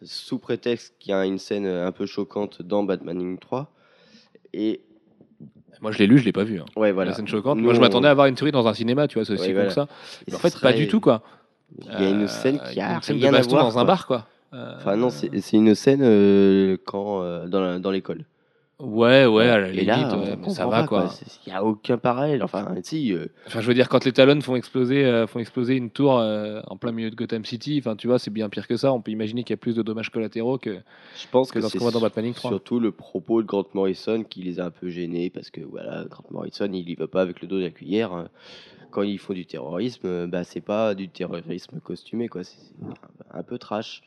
sous 0.01 0.38
prétexte 0.38 0.95
qu'il 0.99 1.11
y 1.11 1.14
a 1.14 1.26
une 1.26 1.38
scène 1.38 1.66
un 1.66 1.91
peu 1.91 2.05
choquante 2.05 2.61
dans 2.61 2.84
Batman 2.84 3.20
Inc. 3.20 3.39
3. 3.39 3.72
Et 4.53 4.82
Moi 5.84 5.91
je 5.91 5.99
l'ai 5.99 6.07
lu, 6.07 6.17
je 6.17 6.25
l'ai 6.25 6.31
pas 6.31 6.43
vu. 6.45 6.59
hein. 6.59 6.65
ouais, 6.75 6.91
voilà. 6.91 7.11
La 7.11 7.15
scène 7.15 7.27
choquante. 7.27 7.57
Nous, 7.57 7.63
Moi 7.65 7.73
je 7.73 7.77
on- 7.79 7.81
m'attendais 7.81 8.07
à 8.07 8.13
voir 8.15 8.25
une 8.27 8.36
série 8.38 8.51
dans 8.51 8.67
un 8.67 8.73
cinéma, 8.73 9.07
tu 9.07 9.19
vois, 9.19 9.25
c'est 9.25 9.34
aussi 9.34 9.41
Ouais, 9.43 9.47
con 9.49 9.53
voilà. 9.53 9.67
que 9.67 9.73
ça. 9.75 9.88
Mais 10.27 10.34
en 10.36 10.39
fait, 10.39 10.59
pas 10.59 10.73
du 10.73 10.88
tout 10.88 10.99
quoi. 10.99 11.21
Il 11.79 12.01
y 12.01 12.05
a 12.05 12.09
une 12.09 12.27
scène 12.27 12.59
qui 12.71 12.79
Euh, 12.79 12.86
a 12.86 12.95
une 12.95 13.01
scène 13.01 13.17
rien 13.17 13.31
de 13.31 13.38
à 13.38 13.41
voir, 13.41 13.63
dans 13.65 13.77
un 13.79 13.86
bar 13.86 14.07
quoi. 14.07 14.25
Euh, 14.53 14.73
Enfin 14.77 14.95
non, 14.95 15.09
c'est 15.09 15.53
une 15.53 15.75
scène 15.75 16.01
euh, 16.03 16.77
quand 16.86 17.21
euh, 17.23 17.47
dans 17.47 17.91
l'école. 17.91 18.25
Ouais, 18.84 19.25
ouais, 19.25 19.47
à 19.47 19.59
la 19.59 19.69
limite, 19.69 19.88
là, 19.88 20.17
ouais, 20.17 20.34
on 20.34 20.45
mais 20.47 20.49
ça 20.53 20.67
va 20.67 20.84
quoi. 20.84 21.09
Il 21.47 21.49
n'y 21.49 21.55
a 21.55 21.63
aucun 21.63 21.97
parallèle. 21.97 22.43
Enfin, 22.43 22.67
si, 22.84 23.13
euh, 23.13 23.27
Enfin, 23.47 23.61
je 23.61 23.67
veux 23.67 23.73
dire, 23.73 23.88
quand 23.88 24.03
les 24.03 24.11
talons 24.11 24.41
font 24.41 24.55
exploser, 24.57 25.05
euh, 25.05 25.25
font 25.25 25.39
exploser 25.39 25.75
une 25.75 25.89
tour 25.89 26.19
euh, 26.19 26.61
en 26.67 26.75
plein 26.75 26.91
milieu 26.91 27.09
de 27.09 27.15
Gotham 27.15 27.45
City, 27.45 27.77
enfin, 27.79 27.95
tu 27.95 28.07
vois, 28.07 28.19
c'est 28.19 28.29
bien 28.31 28.49
pire 28.49 28.67
que 28.67 28.75
ça. 28.75 28.91
On 28.91 28.99
peut 29.01 29.11
imaginer 29.11 29.43
qu'il 29.43 29.53
y 29.53 29.55
a 29.55 29.57
plus 29.57 29.75
de 29.75 29.81
dommages 29.84 30.09
collatéraux 30.09 30.57
que. 30.57 30.71
je 31.15 31.27
pense 31.31 31.49
que 31.49 31.59
que, 31.59 31.63
dans 31.63 31.69
ce 31.69 31.77
qu'on 31.77 31.84
voit 31.86 31.91
dans 31.91 32.01
Batman 32.01 32.25
Inc. 32.25 32.36
3. 32.36 32.51
surtout 32.51 32.79
le 32.81 32.91
propos 32.91 33.41
de 33.41 33.47
Grant 33.47 33.65
Morrison 33.73 34.23
qui 34.23 34.41
les 34.41 34.59
a 34.59 34.65
un 34.65 34.71
peu 34.71 34.89
gênés 34.89 35.29
parce 35.29 35.49
que 35.49 35.61
voilà, 35.61 36.03
Grant 36.09 36.25
Morrison, 36.31 36.69
il 36.73 36.89
y 36.89 36.95
va 36.95 37.07
pas 37.07 37.21
avec 37.21 37.41
le 37.41 37.47
dos 37.47 37.59
de 37.59 37.63
la 37.63 37.69
cuillère. 37.69 38.11
hein. 38.11 38.27
Quand 38.91 39.01
ils 39.01 39.17
font 39.17 39.34
du 39.34 39.45
terrorisme, 39.45 40.05
euh, 40.05 40.27
bah 40.27 40.43
c'est 40.43 40.61
pas 40.61 40.93
du 40.93 41.07
terrorisme 41.09 41.79
costumé 41.79 42.27
quoi, 42.27 42.43
c'est 42.43 42.57
un 43.31 43.43
peu 43.43 43.57
trash. 43.57 44.03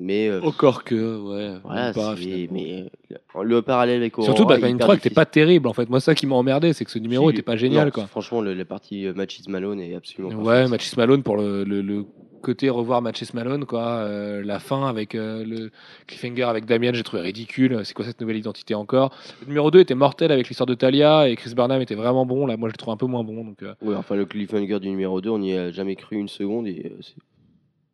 Mais 0.00 0.28
euh, 0.28 0.40
Encore 0.42 0.84
que, 0.84 0.94
ouais. 0.94 1.58
voilà, 1.64 1.92
pas, 1.92 2.14
mais 2.52 2.86
le, 3.10 3.42
le 3.42 3.62
parallèle 3.62 3.96
avec 4.00 4.16
Aurora, 4.16 4.32
Surtout 4.32 4.46
Batman 4.48 4.70
il 4.70 4.72
est 4.72 4.74
Inc. 4.74 4.76
hyper 4.76 4.86
3 4.86 4.94
qui 4.94 4.98
était 5.00 5.08
difficile. 5.08 5.14
pas 5.16 5.26
terrible 5.26 5.66
en 5.66 5.72
fait. 5.72 5.88
Moi, 5.90 5.98
ça 5.98 6.14
qui 6.14 6.26
m'a 6.26 6.36
emmerdé, 6.36 6.72
c'est 6.72 6.84
que 6.84 6.90
ce 6.92 7.00
numéro 7.00 7.28
Si, 7.30 7.34
était 7.34 7.42
pas 7.42 7.56
génial 7.56 7.86
non, 7.86 7.90
quoi. 7.90 8.06
Franchement, 8.06 8.40
le- 8.40 8.54
la 8.54 8.64
partie 8.64 9.06
euh, 9.06 9.12
Matches 9.14 9.40
Malone 9.48 9.80
est 9.80 9.94
absolument 9.96 10.34
Ouais, 10.36 10.44
parfaite. 10.54 10.70
Matches 10.70 10.96
Malone 10.96 11.22
pour 11.24 11.36
le, 11.36 11.64
le, 11.64 11.82
le 11.82 12.04
côté 12.42 12.70
revoir 12.70 13.02
Matches 13.02 13.34
Malone, 13.34 13.64
quoi. 13.64 13.82
euh, 13.88 14.40
la 14.44 14.60
fin 14.60 14.86
avec 14.86 15.16
euh, 15.16 15.44
le 15.44 15.70
cliffhanger 16.06 16.44
avec 16.44 16.64
Damien, 16.66 16.92
j'ai 16.92 17.02
trouvé 17.02 17.22
ridicule. 17.22 17.80
C'est 17.82 17.92
quoi 17.94 18.04
cette 18.04 18.20
nouvelle 18.20 18.36
identité 18.36 18.76
encore? 18.76 19.10
Le 19.40 19.48
numéro 19.48 19.72
2 19.72 19.80
était 19.80 19.96
mortel 19.96 20.30
avec 20.30 20.46
l'histoire 20.48 20.68
de 20.68 20.74
Talia 20.74 21.28
et 21.28 21.34
Chris 21.34 21.54
Burnham 21.56 21.82
était 21.82 21.96
vraiment 21.96 22.24
bon. 22.24 22.46
Là, 22.46 22.56
moi, 22.56 22.68
je 22.68 22.74
le 22.74 22.76
trouve 22.78 22.94
un 22.94 22.96
peu 22.96 23.06
moins 23.06 23.24
bon. 23.24 23.44
Donc, 23.44 23.64
euh, 23.64 23.74
Ouais, 23.82 23.96
enfin 23.96 24.14
le 24.14 24.26
cliffhanger 24.26 24.78
du 24.78 24.90
numéro 24.90 25.20
2, 25.20 25.28
on 25.30 25.40
n'y 25.40 25.54
a 25.58 25.72
jamais 25.72 25.96
cru 25.96 26.14
une 26.16 26.28
seconde 26.28 26.68
et 26.68 26.92
euh, 26.94 27.00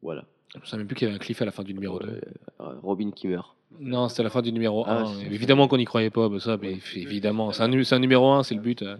voilà. 0.03 0.25
Je 0.63 0.69
savais 0.69 0.81
même 0.83 0.87
plus 0.87 0.95
qu'il 0.97 1.07
y 1.07 1.11
avait 1.11 1.17
un 1.17 1.19
cliff 1.21 1.41
à 1.43 1.45
la 1.45 1.51
fin 1.51 1.63
du 1.63 1.75
numéro 1.75 1.99
2. 1.99 2.09
Euh, 2.09 2.65
Robin 2.83 3.11
qui 3.11 3.29
meurt. 3.29 3.55
Non, 3.81 4.09
c'était 4.09 4.21
à 4.21 4.25
la 4.25 4.31
fin 4.31 4.41
du 4.43 4.53
numéro 4.53 4.85
Ah, 4.87 5.01
1. 5.03 5.15
c'est- 5.15 5.27
évidemment 5.27 5.67
qu'on 5.69 5.77
n'y 5.79 5.85
croyait 5.85 6.11
pas, 6.11 6.29
bah, 6.29 6.39
ça, 6.39 6.57
mais 6.61 6.79
évidemment. 6.95 7.53
C'est 7.53 7.63
un, 7.63 7.99
numéro 7.99 8.31
1, 8.31 8.43
c'est 8.45 8.55
le 8.55 8.61
but. 8.61 8.83
euh. 8.83 8.97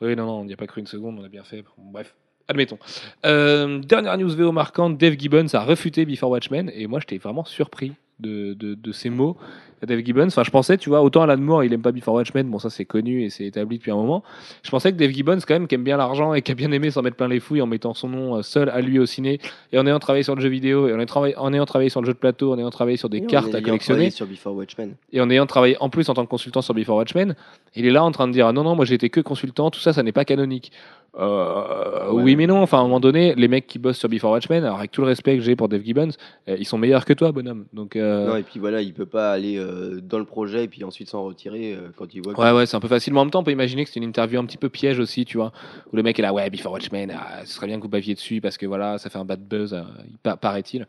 Oui, 0.00 0.14
non, 0.14 0.26
non, 0.26 0.40
on 0.40 0.44
n'y 0.44 0.52
a 0.52 0.56
pas 0.56 0.66
cru 0.66 0.80
une 0.80 0.86
seconde, 0.86 1.18
on 1.20 1.24
a 1.24 1.28
bien 1.28 1.42
fait. 1.42 1.64
Bref, 1.78 2.14
admettons. 2.48 2.78
Euh, 3.24 3.78
dernière 3.80 4.16
news 4.18 4.28
VO 4.36 4.52
marquante 4.52 4.96
Dave 4.98 5.16
Gibbons 5.18 5.48
a 5.54 5.64
refuté 5.64 6.04
Before 6.04 6.30
Watchmen, 6.30 6.70
et 6.74 6.86
moi 6.86 7.00
j'étais 7.00 7.18
vraiment 7.18 7.44
surpris 7.44 7.92
de, 8.20 8.54
de, 8.54 8.74
de 8.74 8.92
ces 8.92 9.10
mots 9.10 9.36
à 9.82 9.86
Dave 9.86 10.02
Gibbons. 10.04 10.26
Enfin, 10.26 10.42
je 10.42 10.50
pensais, 10.50 10.78
tu 10.78 10.88
vois, 10.88 11.02
autant 11.02 11.22
Alan 11.22 11.36
Moore, 11.36 11.64
il 11.64 11.72
aime 11.72 11.82
pas 11.82 11.92
Before 11.92 12.14
Watchmen, 12.14 12.48
bon, 12.48 12.58
ça 12.58 12.70
c'est 12.70 12.84
connu 12.84 13.24
et 13.24 13.30
c'est 13.30 13.44
établi 13.44 13.76
depuis 13.76 13.90
un 13.90 13.96
moment. 13.96 14.22
Je 14.62 14.70
pensais 14.70 14.92
que 14.92 14.96
Dave 14.96 15.10
Gibbons, 15.10 15.38
quand 15.46 15.54
même, 15.54 15.66
qui 15.66 15.74
aime 15.74 15.84
bien 15.84 15.96
l'argent 15.96 16.32
et 16.32 16.42
qui 16.42 16.52
a 16.52 16.54
bien 16.54 16.72
aimé 16.72 16.90
s'en 16.90 17.02
mettre 17.02 17.16
plein 17.16 17.28
les 17.28 17.40
fouilles 17.40 17.60
en 17.60 17.66
mettant 17.66 17.92
son 17.94 18.08
nom 18.08 18.36
euh, 18.36 18.42
seul 18.42 18.70
à 18.70 18.80
lui 18.80 18.98
au 18.98 19.06
ciné, 19.06 19.38
et 19.72 19.78
en 19.78 19.86
ayant 19.86 19.98
travaillé 19.98 20.22
sur 20.22 20.34
le 20.34 20.40
jeu 20.40 20.48
vidéo, 20.48 20.88
et 20.88 20.94
en 20.94 20.96
ayant 20.96 21.06
travaillé, 21.06 21.36
en 21.36 21.52
ayant 21.52 21.66
travaillé 21.66 21.90
sur 21.90 22.00
le 22.00 22.06
jeu 22.06 22.14
de 22.14 22.18
plateau, 22.18 22.52
en 22.52 22.58
ayant 22.58 22.70
travaillé 22.70 22.96
sur 22.96 23.08
des 23.08 23.18
Et 23.18 23.26
cartes 23.26 23.54
à 23.54 23.60
collectionner 23.60 24.08
travaillé 24.08 24.10
sur 24.10 24.26
Before 24.26 24.54
Watchmen. 24.54 24.94
et 25.12 25.20
en 25.20 25.28
ayant 25.30 25.46
travaillé 25.46 25.76
en 25.80 25.90
plus 25.90 26.08
en 26.08 26.14
tant 26.14 26.24
que 26.24 26.30
consultant 26.30 26.62
sur 26.62 26.74
Before 26.74 26.96
Watchmen, 26.96 27.34
il 27.74 27.86
est 27.86 27.90
là 27.90 28.02
en 28.02 28.12
train 28.12 28.28
de 28.28 28.32
dire 28.32 28.46
ah 28.46 28.52
non 28.52 28.64
non 28.64 28.74
moi 28.74 28.84
j'étais 28.84 29.10
que 29.10 29.20
consultant, 29.20 29.70
tout 29.70 29.80
ça 29.80 29.92
ça 29.92 30.02
n'est 30.02 30.12
pas 30.12 30.24
canonique. 30.24 30.72
Euh, 31.18 32.10
Ouais. 32.12 32.22
Oui 32.22 32.36
mais 32.36 32.46
non, 32.46 32.60
enfin 32.62 32.78
à 32.78 32.80
un 32.80 32.84
moment 32.84 33.00
donné 33.00 33.34
les 33.34 33.48
mecs 33.48 33.66
qui 33.66 33.78
bossent 33.78 33.98
sur 33.98 34.08
Before 34.08 34.30
Watchmen, 34.32 34.62
alors 34.64 34.78
avec 34.78 34.90
tout 34.92 35.00
le 35.00 35.06
respect 35.08 35.36
que 35.36 35.42
j'ai 35.42 35.56
pour 35.56 35.68
Dave 35.68 35.82
Gibbons, 35.82 36.10
euh, 36.48 36.56
ils 36.58 36.64
sont 36.66 36.78
meilleurs 36.78 37.04
que 37.04 37.12
toi 37.12 37.32
bonhomme. 37.32 37.64
Donc 37.72 37.96
euh, 37.96 38.28
Non, 38.28 38.36
et 38.36 38.42
puis 38.42 38.60
voilà, 38.60 38.80
il 38.82 38.92
peut 38.94 39.06
pas 39.06 39.32
aller 39.32 39.56
euh, 39.58 40.00
dans 40.00 40.18
le 40.18 40.24
projet 40.24 40.64
et 40.64 40.68
puis 40.68 40.84
ensuite 40.84 41.08
s'en 41.08 41.24
retirer 41.24 41.76
quand 41.96 42.14
il 42.14 42.22
voit 42.22 42.34
que- 42.34 42.40
Ouais, 42.40 42.52
ouais, 42.52 42.66
c'est 42.66 42.76
un 42.76 42.80
peu 42.80 42.88
facile. 42.88 43.12
Mais 43.12 43.20
en 43.20 43.24
même 43.24 43.30
temps, 43.30 43.40
on 43.40 43.44
peut 43.44 43.50
imaginer 43.50 43.84
que 43.84 43.90
c'est 43.90 43.98
une 44.00 44.04
interview 44.08 44.38
un 44.38 44.44
petit 44.44 44.56
peu 44.58 44.68
piège 44.68 44.98
aussi, 45.00 45.24
tu 45.24 45.36
vois. 45.38 45.52
Où 45.92 45.96
le 45.96 46.02
mec 46.02 46.18
est 46.18 46.22
là, 46.22 46.32
ouais, 46.32 46.48
Before 46.50 46.72
Watchmen, 46.72 47.10
ah, 47.16 47.44
ce 47.44 47.52
serait 47.54 47.66
bien 47.66 47.76
que 47.78 47.82
vous 47.82 47.88
baviez 47.88 48.14
dessus 48.14 48.40
parce 48.40 48.56
que 48.56 48.66
voilà, 48.66 48.98
ça 48.98 49.10
fait 49.10 49.18
un 49.18 49.24
bad 49.24 49.40
buzz, 49.40 49.76
il 50.08 50.18
pa- 50.18 50.36
paraît-il. 50.36 50.86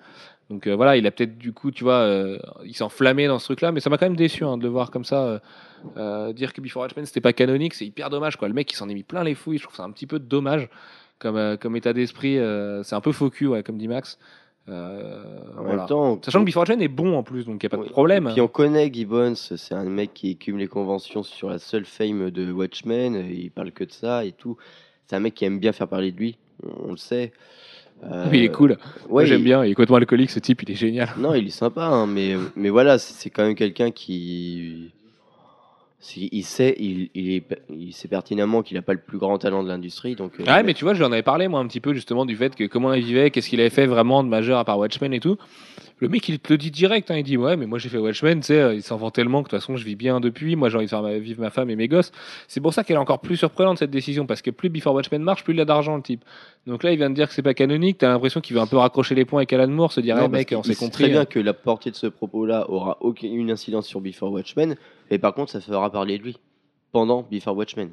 Donc 0.49 0.67
voilà, 0.67 0.95
il 0.97 1.05
a 1.07 1.11
peut-être 1.11 1.37
du 1.37 1.51
coup, 1.51 1.71
tu 1.71 1.83
vois, 1.83 2.07
il 2.65 2.73
s'est 2.75 2.83
enflammé 2.83 3.27
dans 3.27 3.39
ce 3.39 3.45
truc-là, 3.45 3.71
mais 3.71 3.79
ça 3.79 3.89
m'a 3.89 3.97
quand 3.97 4.05
même 4.05 4.15
déçu 4.15 4.43
hein, 4.45 4.57
de 4.57 4.63
le 4.63 4.69
voir 4.69 4.91
comme 4.91 5.03
ça. 5.05 5.41
Euh, 5.97 6.33
dire 6.33 6.53
que 6.53 6.61
Before 6.61 6.81
Watchmen 6.83 7.05
c'était 7.05 7.21
pas 7.21 7.33
canonique, 7.33 7.73
c'est 7.73 7.85
hyper 7.85 8.09
dommage 8.09 8.35
quoi. 8.37 8.47
Le 8.47 8.53
mec 8.53 8.71
il 8.71 8.75
s'en 8.75 8.89
est 8.89 8.93
mis 8.93 9.03
plein 9.03 9.23
les 9.23 9.35
fouilles, 9.35 9.57
je 9.57 9.63
trouve 9.63 9.75
ça 9.75 9.83
un 9.83 9.91
petit 9.91 10.07
peu 10.07 10.19
dommage 10.19 10.69
comme, 11.19 11.35
euh, 11.37 11.57
comme 11.57 11.75
état 11.75 11.93
d'esprit. 11.93 12.37
euh, 12.37 12.83
c'est 12.83 12.95
un 12.95 13.01
peu 13.01 13.11
faux 13.11 13.29
cul, 13.29 13.47
ouais, 13.47 13.63
comme 13.63 13.77
dit 13.77 13.87
Max. 13.87 14.17
En 14.69 14.71
voilà. 15.63 15.77
même 15.77 15.85
temps, 15.87 16.19
Sachant 16.21 16.41
que 16.41 16.45
Before 16.45 16.61
Watchmen 16.61 16.81
est 16.81 16.87
bon 16.89 17.15
en 17.17 17.23
plus, 17.23 17.45
donc 17.45 17.63
il 17.63 17.65
n'y 17.69 17.73
a 17.73 17.77
pas 17.77 17.83
de 17.83 17.89
problème. 17.89 18.29
Puis 18.33 18.41
on 18.41 18.49
connaît 18.49 18.91
Gibbons, 18.91 19.35
c'est 19.35 19.73
un 19.73 19.85
mec 19.85 20.13
qui 20.13 20.31
écume 20.31 20.57
les 20.57 20.67
conventions 20.67 21.23
sur 21.23 21.49
la 21.49 21.57
seule 21.57 21.85
fame 21.85 22.31
de 22.31 22.51
Watchmen, 22.51 23.15
et 23.15 23.33
il 23.33 23.49
parle 23.51 23.71
que 23.71 23.85
de 23.85 23.91
ça 23.91 24.25
et 24.25 24.33
tout. 24.33 24.57
C'est 25.05 25.15
un 25.15 25.19
mec 25.21 25.35
qui 25.35 25.45
aime 25.45 25.59
bien 25.59 25.71
faire 25.71 25.87
parler 25.87 26.11
de 26.11 26.17
lui, 26.17 26.37
on 26.83 26.91
le 26.91 26.97
sait. 26.97 27.31
Euh, 28.03 28.25
il 28.33 28.43
est 28.43 28.49
cool. 28.51 28.77
Moi, 29.09 29.21
ouais, 29.21 29.25
j'aime 29.25 29.39
il- 29.39 29.45
bien. 29.45 29.63
Il 29.65 29.71
est 29.71 29.73
complètement 29.73 29.95
alcoolique, 29.95 30.29
ce 30.31 30.39
type. 30.39 30.61
Il 30.63 30.71
est 30.71 30.75
génial. 30.75 31.09
Non, 31.17 31.33
il 31.33 31.47
est 31.47 31.49
sympa, 31.49 31.85
hein, 31.85 32.05
mais, 32.05 32.35
mais 32.55 32.69
voilà, 32.69 32.97
c'est 32.99 33.29
quand 33.29 33.43
même 33.43 33.55
quelqu'un 33.55 33.89
qui. 33.89 34.91
Il 36.15 36.43
sait, 36.43 36.75
il, 36.79 37.09
il, 37.15 37.31
est, 37.33 37.43
il 37.71 37.91
sait 37.91 38.07
pertinemment 38.07 38.61
qu'il 38.61 38.75
n'a 38.77 38.83
pas 38.83 38.93
le 38.93 38.99
plus 38.99 39.17
grand 39.17 39.39
talent 39.39 39.63
de 39.63 39.67
l'industrie. 39.67 40.15
Donc, 40.15 40.33
euh, 40.39 40.43
Ouais, 40.43 40.61
mais 40.61 40.75
tu 40.75 40.83
vois, 40.85 40.93
je 40.93 40.99
lui 40.99 41.05
en 41.05 41.11
avais 41.11 41.23
parlé, 41.23 41.47
moi, 41.47 41.59
un 41.59 41.65
petit 41.67 41.79
peu, 41.79 41.93
justement, 41.95 42.23
du 42.25 42.35
fait 42.35 42.53
que 42.55 42.65
comment 42.65 42.93
il 42.93 43.03
vivait, 43.03 43.31
qu'est-ce 43.31 43.49
qu'il 43.49 43.59
avait 43.59 43.71
fait 43.71 43.87
vraiment 43.87 44.23
de 44.23 44.29
majeur 44.29 44.59
à 44.59 44.63
part 44.65 44.77
Watchmen 44.77 45.11
et 45.13 45.19
tout. 45.19 45.37
Le 45.99 46.07
mec, 46.07 46.29
il 46.29 46.37
te 46.37 46.53
le 46.53 46.59
dit 46.59 46.69
direct. 46.69 47.09
hein, 47.09 47.17
il 47.17 47.23
dit 47.23 47.35
Ouais, 47.35 47.57
mais 47.57 47.65
moi, 47.65 47.79
j'ai 47.79 47.89
fait 47.89 47.97
Watchmen, 47.97 48.41
tu 48.41 48.45
sais, 48.45 48.59
euh, 48.61 48.75
il 48.75 48.83
s'en 48.83 48.97
vend 48.97 49.09
tellement 49.09 49.41
que 49.41 49.47
de 49.47 49.49
toute 49.49 49.59
façon, 49.59 49.75
je 49.75 49.83
vis 49.83 49.95
bien 49.95 50.19
depuis. 50.19 50.55
Moi, 50.55 50.69
j'ai 50.69 50.75
envie 50.77 50.85
de 50.85 50.89
faire 50.91 51.01
ma- 51.01 51.17
vivre 51.17 51.41
ma 51.41 51.49
femme 51.49 51.71
et 51.71 51.75
mes 51.75 51.87
gosses. 51.87 52.11
C'est 52.47 52.61
pour 52.61 52.75
ça 52.75 52.83
qu'elle 52.83 52.97
est 52.97 52.99
encore 52.99 53.19
plus 53.19 53.35
surprenante, 53.35 53.79
cette 53.79 53.89
décision, 53.89 54.27
parce 54.27 54.43
que 54.43 54.51
plus 54.51 54.69
Before 54.69 54.93
Watchmen 54.93 55.23
marche, 55.23 55.43
plus 55.43 55.55
il 55.55 55.59
a 55.61 55.65
d'argent, 55.65 55.95
le 55.95 56.03
type. 56.03 56.23
Donc 56.67 56.83
là, 56.83 56.91
il 56.91 56.97
vient 56.97 57.09
de 57.09 57.15
dire 57.15 57.27
que 57.27 57.33
c'est 57.33 57.41
pas 57.41 57.55
canonique. 57.55 57.97
T'as 57.97 58.09
l'impression 58.09 58.39
qu'il 58.39 58.55
veut 58.55 58.61
un 58.61 58.67
peu 58.67 58.77
raccrocher 58.77 59.15
les 59.15 59.25
points 59.25 59.39
avec 59.39 59.51
Alan 59.51 59.67
Moore, 59.67 59.91
se 59.91 59.99
dire 60.01 60.15
Non, 60.15 60.25
Eh, 60.25 60.29
parce 60.29 60.33
mec, 60.33 60.53
on 60.55 60.61
s'est 60.61 60.75
compris. 60.75 60.91
très 61.05 61.07
bien 61.09 61.21
hein. 61.21 61.25
que 61.25 61.39
la 61.39 61.53
portée 61.55 61.89
de 61.89 61.95
ce 61.95 62.05
propos-là 62.05 62.69
aura 62.69 62.97
aucune 63.01 63.49
incidence 63.49 63.87
sur 63.87 63.99
Before 63.99 64.31
Watchmen, 64.31 64.75
mais 65.09 65.17
par 65.19 65.33
contre, 65.33 65.51
ça 65.51 65.61
fera 65.61 65.91
parler 65.91 66.17
de 66.17 66.23
lui 66.23 66.37
pendant 66.91 67.23
Before 67.23 67.55
Watchmen. 67.55 67.91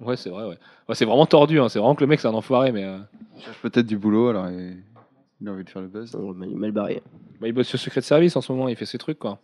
Ouais, 0.00 0.16
c'est 0.16 0.30
vrai, 0.30 0.44
ouais. 0.44 0.56
Ouais, 0.88 0.94
c'est 0.94 1.04
vraiment 1.04 1.26
tordu, 1.26 1.60
hein. 1.60 1.68
c'est 1.68 1.78
vraiment 1.78 1.94
que 1.94 2.00
le 2.02 2.06
mec, 2.06 2.20
c'est 2.20 2.28
un 2.28 2.34
enfoiré, 2.34 2.72
mais. 2.72 2.84
euh, 2.84 2.98
Il 3.36 3.42
cherche 3.42 3.58
peut-être 3.60 3.86
du 3.86 3.98
boulot, 3.98 4.28
alors 4.28 4.48
il, 4.48 4.78
il 5.40 5.48
a 5.48 5.52
envie 5.52 5.64
de 5.64 5.68
faire 5.70 5.82
le 5.82 5.88
buzz. 5.88 6.14
On 6.14 6.32
m'a 6.32 6.46
mal 6.46 6.72
barré. 6.72 7.02
Bah, 7.40 7.48
il 7.48 7.52
bosse 7.52 7.68
sur 7.68 7.78
Secret 7.78 8.00
Service 8.02 8.34
en 8.36 8.40
ce 8.40 8.50
moment, 8.52 8.68
il 8.68 8.76
fait 8.76 8.86
ses 8.86 8.98
trucs 8.98 9.18
quoi. 9.18 9.38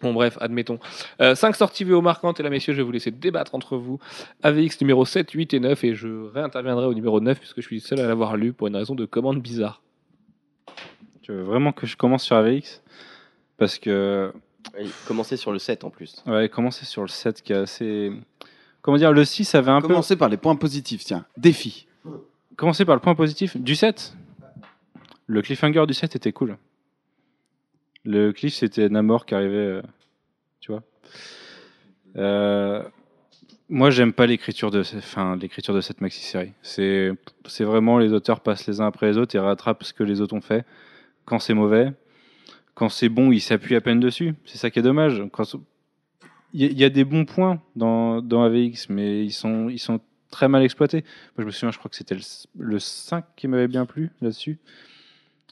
Bon 0.00 0.12
bref, 0.12 0.38
admettons. 0.40 0.78
5 1.18 1.56
sorties 1.56 1.82
VO 1.82 2.00
marquantes 2.00 2.38
et 2.38 2.44
là 2.44 2.50
messieurs, 2.50 2.72
je 2.72 2.78
vais 2.78 2.84
vous 2.84 2.92
laisser 2.92 3.10
débattre 3.10 3.54
entre 3.56 3.76
vous. 3.76 3.98
AVX 4.44 4.80
numéro 4.80 5.04
7, 5.04 5.28
8 5.32 5.54
et 5.54 5.60
9 5.60 5.82
et 5.84 5.94
je 5.96 6.08
réinterviendrai 6.28 6.86
au 6.86 6.94
numéro 6.94 7.20
9 7.20 7.36
puisque 7.38 7.60
je 7.60 7.66
suis 7.66 7.76
le 7.76 7.80
seul 7.82 7.98
à 8.00 8.06
l'avoir 8.06 8.36
lu 8.36 8.52
pour 8.52 8.68
une 8.68 8.76
raison 8.76 8.94
de 8.94 9.06
commande 9.06 9.40
bizarre. 9.42 9.82
Tu 11.22 11.32
veux 11.32 11.42
vraiment 11.42 11.72
que 11.72 11.84
je 11.86 11.96
commence 11.96 12.22
sur 12.22 12.36
AVX 12.36 12.80
Parce 13.56 13.78
que, 13.80 14.32
Et 14.76 14.86
Commencer 15.06 15.36
sur 15.36 15.52
le 15.52 15.58
7 15.58 15.84
en 15.84 15.90
plus. 15.90 16.22
ouais, 16.26 16.48
commencer 16.48 16.84
sur 16.84 17.02
le 17.02 17.08
7 17.08 17.42
qui 17.42 17.52
est 17.52 17.56
assez. 17.56 18.12
Comment 18.82 18.96
dire, 18.96 19.12
le 19.12 19.24
6 19.24 19.54
avait 19.54 19.70
un 19.70 19.80
peu. 19.80 19.88
Commencer 19.88 20.16
par 20.16 20.28
les 20.28 20.36
points 20.36 20.56
positifs, 20.56 21.04
tiens. 21.04 21.24
Défi. 21.36 21.86
Commencer 22.56 22.84
par 22.84 22.94
le 22.94 23.00
point 23.00 23.14
positif 23.14 23.56
du 23.56 23.74
7. 23.76 24.14
Le 25.26 25.42
cliffhanger 25.42 25.86
du 25.86 25.94
7 25.94 26.16
était 26.16 26.32
cool. 26.32 26.56
Le 28.04 28.32
cliff, 28.32 28.54
c'était 28.54 28.88
Namor 28.88 29.26
qui 29.26 29.34
arrivait. 29.34 29.54
euh, 29.56 29.82
tu 30.60 30.72
vois. 30.72 30.82
Euh, 32.16 32.82
moi, 33.68 33.90
j'aime 33.90 34.12
pas 34.14 34.26
l'écriture 34.26 34.70
de, 34.70 34.80
enfin, 34.80 35.36
l'écriture 35.36 35.74
de 35.74 35.80
cette 35.82 36.00
maxi-série. 36.00 36.52
C'est, 36.62 37.12
c'est 37.46 37.64
vraiment 37.64 37.98
les 37.98 38.12
auteurs 38.12 38.40
passent 38.40 38.66
les 38.66 38.80
uns 38.80 38.86
après 38.86 39.06
les 39.08 39.18
autres 39.18 39.36
et 39.36 39.38
rattrapent 39.38 39.82
ce 39.84 39.92
que 39.92 40.02
les 40.04 40.20
autres 40.20 40.34
ont 40.34 40.40
fait. 40.40 40.64
Quand 41.26 41.38
c'est 41.38 41.52
mauvais, 41.54 41.92
quand 42.78 42.88
c'est 42.88 43.08
bon, 43.08 43.32
ils 43.32 43.40
s'appuient 43.40 43.74
à 43.74 43.80
peine 43.80 43.98
dessus. 43.98 44.34
C'est 44.44 44.56
ça 44.58 44.70
qui 44.70 44.78
est 44.78 44.82
dommage. 44.82 45.20
Quand- 45.32 45.56
Il 46.54 46.62
y, 46.62 46.84
a- 46.84 46.86
il 46.86 46.92
des 46.92 47.04
bons 47.04 47.24
points 47.24 47.60
dans, 47.74 48.22
dans 48.22 48.42
AVX, 48.44 48.88
mais 48.88 49.24
ils 49.24 49.32
sont, 49.32 49.68
ils 49.68 49.80
sont 49.80 49.98
très 50.30 50.46
mal 50.48 50.62
exploité. 50.62 51.02
Moi, 51.36 51.40
je 51.40 51.44
me 51.46 51.50
souviens, 51.50 51.72
je 51.72 51.78
crois 51.78 51.90
que 51.90 51.96
c'était 51.96 52.14
le, 52.14 52.20
le 52.58 52.78
5 52.78 53.24
qui 53.36 53.48
m'avait 53.48 53.66
bien 53.68 53.84
plu 53.84 54.10
là-dessus. 54.22 54.58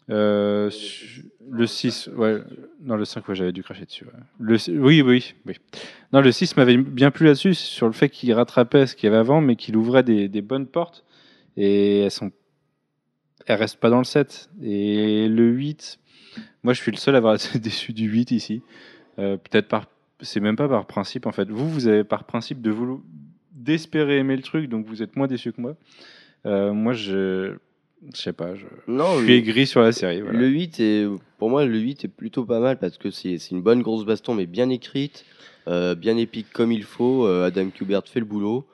Euh, 0.09 0.71
su- 0.71 1.25
le 1.51 1.67
6, 1.67 2.09
ouais. 2.17 2.41
Non, 2.81 2.95
le 2.97 3.05
5, 3.05 3.27
ouais, 3.29 3.35
j'avais 3.35 3.53
dû 3.53 3.65
cracher 3.65 3.85
dessus. 3.87 4.05
ouais. 4.05 4.13
Le, 4.39 4.57
oui, 4.81 5.03
oui, 5.03 5.35
oui. 5.47 5.55
Non, 6.13 6.21
le 6.21 6.31
6 6.31 6.57
m'avait 6.57 6.77
bien 6.77 7.11
plu 7.11 7.27
là-dessus, 7.27 7.55
sur 7.55 7.87
le 7.89 7.93
fait 7.93 8.09
qu'il 8.09 8.33
rattrapait 8.33 8.87
ce 8.87 8.95
qu'il 8.95 9.09
y 9.09 9.09
avait 9.09 9.17
avant, 9.21 9.41
mais 9.41 9.57
qu'il 9.57 9.77
ouvrait 9.77 10.05
des, 10.05 10.29
des 10.29 10.43
bonnes 10.43 10.67
portes. 10.69 11.05
Et 11.57 12.01
elles 12.03 12.11
sont. 12.13 12.31
Elles 13.47 13.59
restent 13.59 13.81
pas 13.81 13.91
dans 13.91 13.99
le 13.99 14.05
7. 14.05 14.49
Et 14.63 15.29
le 15.29 15.49
8, 15.51 15.99
moi, 16.63 16.73
je 16.73 16.81
suis 16.81 16.91
le 16.91 16.97
seul 16.97 17.15
à 17.15 17.19
avoir 17.19 17.35
été 17.35 17.59
déçu 17.59 17.93
du 17.93 18.09
8 18.09 18.31
ici. 18.31 18.63
Euh, 19.19 19.37
Peut-être 19.37 19.69
par. 19.69 19.87
C'est 20.21 20.41
même 20.41 20.57
pas 20.57 20.69
par 20.69 20.87
principe, 20.87 21.27
en 21.27 21.33
fait. 21.33 21.49
Vous, 21.51 21.69
vous 21.69 21.89
avez 21.89 22.03
par 22.03 22.25
principe 22.25 22.63
de 22.63 22.71
vouloir 22.71 22.99
d'espérer 23.53 24.19
aimer 24.19 24.37
le 24.37 24.43
truc, 24.43 24.69
donc 24.69 24.87
vous 24.87 25.03
êtes 25.03 25.17
moins 25.17 25.27
déçu 25.27 25.53
que 25.53 25.61
moi. 25.61 25.77
Euh, 26.47 26.73
moi, 26.73 26.93
je. 26.93 27.55
Je 28.13 28.21
sais 28.21 28.33
pas, 28.35 28.55
je, 28.55 28.67
Non, 28.87 29.19
je 29.19 29.25
suis 29.25 29.33
aigri 29.33 29.67
sur 29.67 29.81
la 29.81 29.91
série. 29.91 30.21
voilà. 30.21 30.39
Le 30.39 30.47
8 30.49 30.81
est, 30.81 31.07
pour 31.39 31.49
moi, 31.51 31.65
le 31.65 31.79
8 31.79 32.05
est 32.05 32.09
plutôt 32.09 32.45
pas 32.45 32.61
mal 32.61 32.79
parce 32.79 32.99
que 32.99 33.11
c'est 33.11 33.39
c'est 33.39 33.53
une 33.53 33.63
bonne 33.63 33.83
grosse 33.83 34.05
baston, 34.05 34.35
mais 34.35 34.47
bien 34.47 34.69
écrite, 34.69 35.25
euh, 35.67 35.95
bien 35.95 36.17
épique 36.19 36.47
comme 36.53 36.73
il 36.73 36.85
faut. 36.85 37.27
Euh, 37.27 37.47
Adam 37.47 37.69
Kubert 37.71 38.07
fait 38.07 38.21
le 38.21 38.27
boulot. 38.27 38.67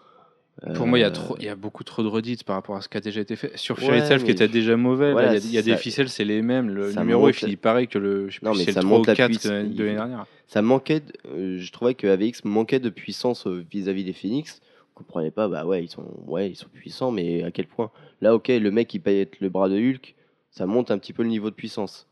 Pour 0.75 0.87
moi, 0.87 0.99
il 0.99 1.03
y, 1.03 1.05
a 1.05 1.09
Euh, 1.09 1.11
trop, 1.11 1.37
il 1.39 1.45
y 1.45 1.49
a 1.49 1.57
beaucoup 1.57 1.83
trop 1.83 2.03
de 2.03 2.09
redites 2.09 2.45
par 2.45 2.55
rapport 2.57 2.77
à 2.77 2.83
ce 2.83 2.89
qui 2.89 2.97
a 2.97 3.01
déjà 3.01 3.21
été 3.21 3.35
fait. 3.37 3.57
Sur 3.57 3.77
Ouais, 3.79 3.85
Fear 3.85 3.97
Itself, 3.99 4.25
qui 4.25 4.31
était 4.31 4.49
déjà 4.49 4.77
mauvais, 4.77 5.13
là, 5.13 5.23
il 5.23 5.33
y 5.35 5.37
a- 5.37 5.39
il 5.41 5.51
y 5.53 5.59
a, 5.59 5.63
des 5.63 5.77
ficelles, 5.77 6.09
c'est 6.09 6.25
les 6.25 6.41
mêmes. 6.43 6.69
Le 6.69 6.93
ça 6.93 7.01
numéro, 7.01 7.23
il 7.23 7.33
monte- 7.33 7.35
finit 7.37 7.57
pareil 7.57 7.89
que 7.89 7.99
le, 7.99 8.29
je 8.29 8.35
sais 8.39 8.41
Non, 8.45 8.53
plus 8.53 8.59
mais 8.67 8.73
ça 8.73 8.81
le 8.81 8.87
3 8.87 8.99
monte 8.99 9.07
ou 9.07 9.11
la 9.11 9.17
4 9.17 9.31
puisse- 9.31 9.47
de, 9.47 9.51
il- 9.65 9.77
l'année 9.79 9.95
dernière. 9.95 10.27
Ça 10.47 10.63
manquait, 10.63 11.01
de- 11.01 11.13
euh, 11.31 11.59
je 11.59 11.73
trouvais 11.73 11.95
que 11.95 12.07
AVX 12.07 12.45
manquait 12.45 12.79
de 12.81 12.91
puissance 12.91 13.47
euh, 13.47 13.65
vis-à-vis 13.71 14.05
des 14.05 14.13
Phoenix. 14.13 14.61
On 14.95 14.99
comprenait 14.99 15.31
pas, 15.31 15.49
bah 15.49 15.65
ouais, 15.65 15.83
ils 15.83 15.89
sont, 15.89 16.05
ouais, 16.27 16.51
ils 16.51 16.57
sont 16.57 16.69
puissants, 16.73 17.11
mais 17.11 17.43
à 17.43 17.51
quel 17.51 17.67
point? 17.67 17.91
Là, 18.21 18.35
ok, 18.35 18.49
le 18.49 18.71
mec 18.71 18.93
il 18.95 19.01
paye 19.01 19.21
être 19.21 19.41
le 19.41 19.49
bras 19.49 19.69
de 19.69 19.77
Hulk, 19.77 20.15
ça 20.51 20.67
monte 20.67 20.91
un 20.91 20.99
petit 20.99 21.13
peu 21.13 21.23
le 21.23 21.29
niveau 21.31 21.51
de 21.51 21.55
puissance. 21.55 22.07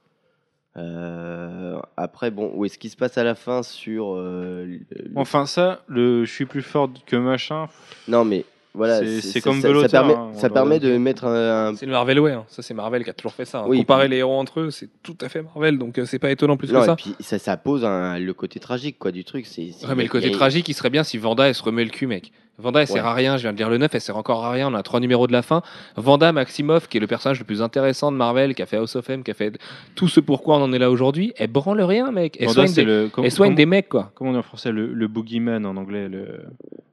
Euh, 0.80 1.78
après, 1.96 2.30
bon, 2.30 2.50
où 2.54 2.64
est-ce 2.64 2.78
qui 2.78 2.88
se 2.88 2.96
passe 2.96 3.18
à 3.18 3.24
la 3.24 3.34
fin 3.34 3.62
sur. 3.62 4.14
euh, 4.16 4.64
le- 4.66 4.80
Enfin, 5.16 5.46
ça, 5.46 5.82
le 5.88 6.24
je 6.24 6.30
suis 6.32 6.46
plus 6.46 6.62
fort 6.62 6.88
que 7.06 7.16
machin, 7.16 7.68
Non, 8.08 8.24
mais 8.24 8.44
voilà, 8.74 8.98
c'est- 9.20 9.40
comme 9.40 9.60
ça, 9.60 9.68
de 9.68 9.80
ça 9.82 9.88
permet, 9.88 10.14
hein, 10.14 10.30
ça 10.34 10.48
permet 10.50 10.78
de 10.78 10.88
dire. 10.90 11.00
mettre 11.00 11.24
un, 11.24 11.68
un- 11.70 11.74
C'est 11.74 11.86
le 11.86 11.92
Marvel 11.92 12.20
Way, 12.20 12.32
hein. 12.32 12.44
ça 12.48 12.62
c'est 12.62 12.74
Marvel 12.74 13.02
qui 13.04 13.10
a 13.10 13.12
toujours 13.12 13.32
fait 13.32 13.44
ça. 13.44 13.60
hein. 13.60 13.64
Oui, 13.66 13.78
Comparer 13.78 14.04
puis- 14.04 14.10
les 14.12 14.16
héros 14.18 14.38
entre 14.38 14.60
eux, 14.60 14.70
c'est 14.70 14.88
tout 15.02 15.16
à 15.20 15.28
fait 15.28 15.42
Marvel, 15.42 15.78
donc 15.78 15.98
euh, 15.98 16.04
c'est 16.04 16.18
pas 16.18 16.30
étonnant 16.30 16.56
plus 16.56 16.72
Non, 16.72 16.80
que 16.80 16.86
ça. 16.86 16.92
et 16.92 16.96
puis 16.96 17.14
ça, 17.20 17.38
ça 17.38 17.56
pose 17.56 17.84
un- 17.84 18.18
le 18.18 18.32
côté 18.34 18.60
tragique 18.60 18.98
quoi 18.98 19.10
du 19.12 19.24
truc. 19.24 19.46
C'est, 19.46 19.62
Ouais, 19.86 19.94
mais 19.96 20.04
le 20.04 20.08
côté 20.08 20.28
a- 20.28 20.30
tragique, 20.32 20.68
il 20.68 20.74
serait 20.74 20.90
bien 20.90 21.02
si 21.04 21.18
Vanda 21.18 21.48
elle 21.48 21.54
se 21.54 21.62
remet 21.62 21.84
le 21.84 21.90
cul, 21.90 22.06
mec. 22.06 22.32
Vanda 22.58 22.82
elle 22.82 22.86
sert 22.86 23.04
Ouais. 23.04 23.10
à 23.10 23.14
rien, 23.14 23.38
je 23.38 23.42
viens 23.42 23.52
de 23.54 23.56
lire 23.56 23.70
le 23.70 23.78
9, 23.78 23.94
elle 23.94 24.00
sert 24.02 24.18
encore 24.18 24.44
à 24.44 24.50
rien, 24.50 24.68
on 24.70 24.74
a 24.74 24.82
trois 24.82 25.00
numéros 25.00 25.26
de 25.26 25.32
la 25.32 25.40
fin. 25.40 25.62
Vanda 25.96 26.30
Maximoff, 26.30 26.88
qui 26.88 26.98
est 26.98 27.00
le 27.00 27.06
personnage 27.06 27.38
le 27.38 27.46
plus 27.46 27.62
intéressant 27.62 28.12
de 28.12 28.18
Marvel, 28.18 28.54
qui 28.54 28.60
a 28.60 28.66
fait 28.66 28.76
House 28.76 28.96
of 28.96 29.08
M, 29.08 29.22
qui 29.24 29.30
a 29.30 29.34
fait 29.34 29.58
tout 29.94 30.08
ce 30.08 30.20
pourquoi 30.20 30.58
on 30.58 30.62
en 30.64 30.72
est 30.74 30.78
là 30.78 30.90
aujourd'hui, 30.90 31.32
elle 31.38 31.48
branle 31.50 31.80
rien, 31.80 32.10
mec. 32.12 32.36
Elle 32.38 32.48
Vanda, 32.48 32.66
soigne, 32.66 32.74
des, 32.74 32.84
le, 32.84 33.10
elle 33.24 33.32
soigne 33.32 33.54
des 33.54 33.64
mecs, 33.66 33.88
quoi. 33.88 34.12
Comment 34.14 34.30
on 34.30 34.32
dit 34.34 34.38
en 34.38 34.42
français 34.42 34.72
le, 34.72 34.92
le 34.92 35.08
boogeyman 35.08 35.64
en 35.64 35.76
anglais, 35.78 36.08
le, 36.10 36.42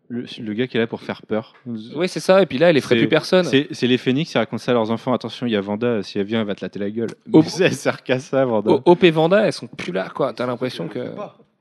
le, 0.10 0.26
le 0.40 0.54
gars 0.54 0.68
qui 0.68 0.78
est 0.78 0.80
là 0.80 0.88
pour 0.88 1.02
faire 1.02 1.22
peur. 1.24 1.54
Oui, 1.66 2.08
c'est 2.08 2.20
ça, 2.20 2.42
et 2.42 2.46
puis 2.46 2.58
là, 2.58 2.70
elle 2.70 2.78
effraie 2.78 2.96
plus 2.96 3.08
personne. 3.10 3.46
C'est 3.46 3.88
les 3.88 3.98
phénix 3.98 4.32
qui 4.32 4.38
racontent 4.38 4.58
ça 4.58 4.72
à 4.72 4.74
leurs 4.74 4.90
enfants. 4.92 5.14
Attention, 5.14 5.46
il 5.48 5.52
y 5.52 5.56
a 5.56 5.62
Vanda, 5.62 6.02
si 6.04 6.18
elle 6.20 6.26
vient, 6.26 6.42
elle 6.42 6.48
va 6.48 6.56
te 6.56 6.64
latter 6.64 6.80
la 6.80 6.90
gueule. 6.90 7.10
Mais 7.26 7.40
elle 7.60 7.74
sert 7.74 8.04
qu'à 8.04 8.20
ça, 8.20 8.46
Vanda. 8.46 8.72
O- 8.72 8.82
OP 8.86 9.06
Vanda, 9.06 9.46
elles 9.46 9.54
sont 9.54 9.68
plus 9.68 9.92
là, 9.92 10.10
quoi. 10.10 10.34
T'as 10.34 10.46
l'impression 10.46 10.88
que. 10.88 11.12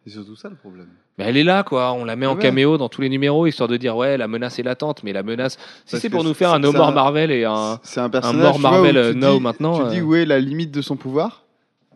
C'est 0.05 0.12
surtout 0.12 0.36
ça 0.36 0.49
le 0.49 0.55
problème. 0.55 0.86
Mais 1.18 1.24
elle 1.24 1.36
est 1.36 1.42
là, 1.42 1.64
quoi. 1.64 1.92
On 1.94 2.05
la 2.05 2.14
met 2.14 2.26
en 2.26 2.36
caméo 2.36 2.76
dans 2.78 2.88
tous 2.88 3.01
les 3.01 3.09
numéros, 3.09 3.47
histoire 3.49 3.68
de 3.68 3.76
dire, 3.76 3.97
ouais, 3.97 4.16
la 4.16 4.28
menace 4.28 4.59
est 4.61 4.62
latente, 4.62 5.03
mais 5.03 5.12
la 5.12 5.24
menace. 5.24 5.59
Si 5.84 5.99
c'est 5.99 6.11
pour 6.11 6.22
nous 6.22 6.34
faire 6.34 6.53
un 6.53 6.61
No 6.61 6.72
More 6.72 6.88
un- 6.88 6.92
Marvel 6.92 7.32
et 7.32 7.44
un. 7.44 7.80
C'est 7.82 7.99
un 8.01 8.09
tu 8.09 8.18
vois, 8.20 8.57
Marvel, 8.59 8.94
où 8.97 8.99
euh, 9.01 9.12
now, 9.14 9.34
dis- 9.34 9.40
maintenant, 9.40 9.84
Tu 9.88 9.94
dis 9.97 10.01
euh. 10.01 10.05
où 10.05 10.14
est 10.14 10.24
la 10.26 10.38
limite 10.38 10.70
de 10.70 10.80
son 10.82 10.94
pouvoir 10.94 11.42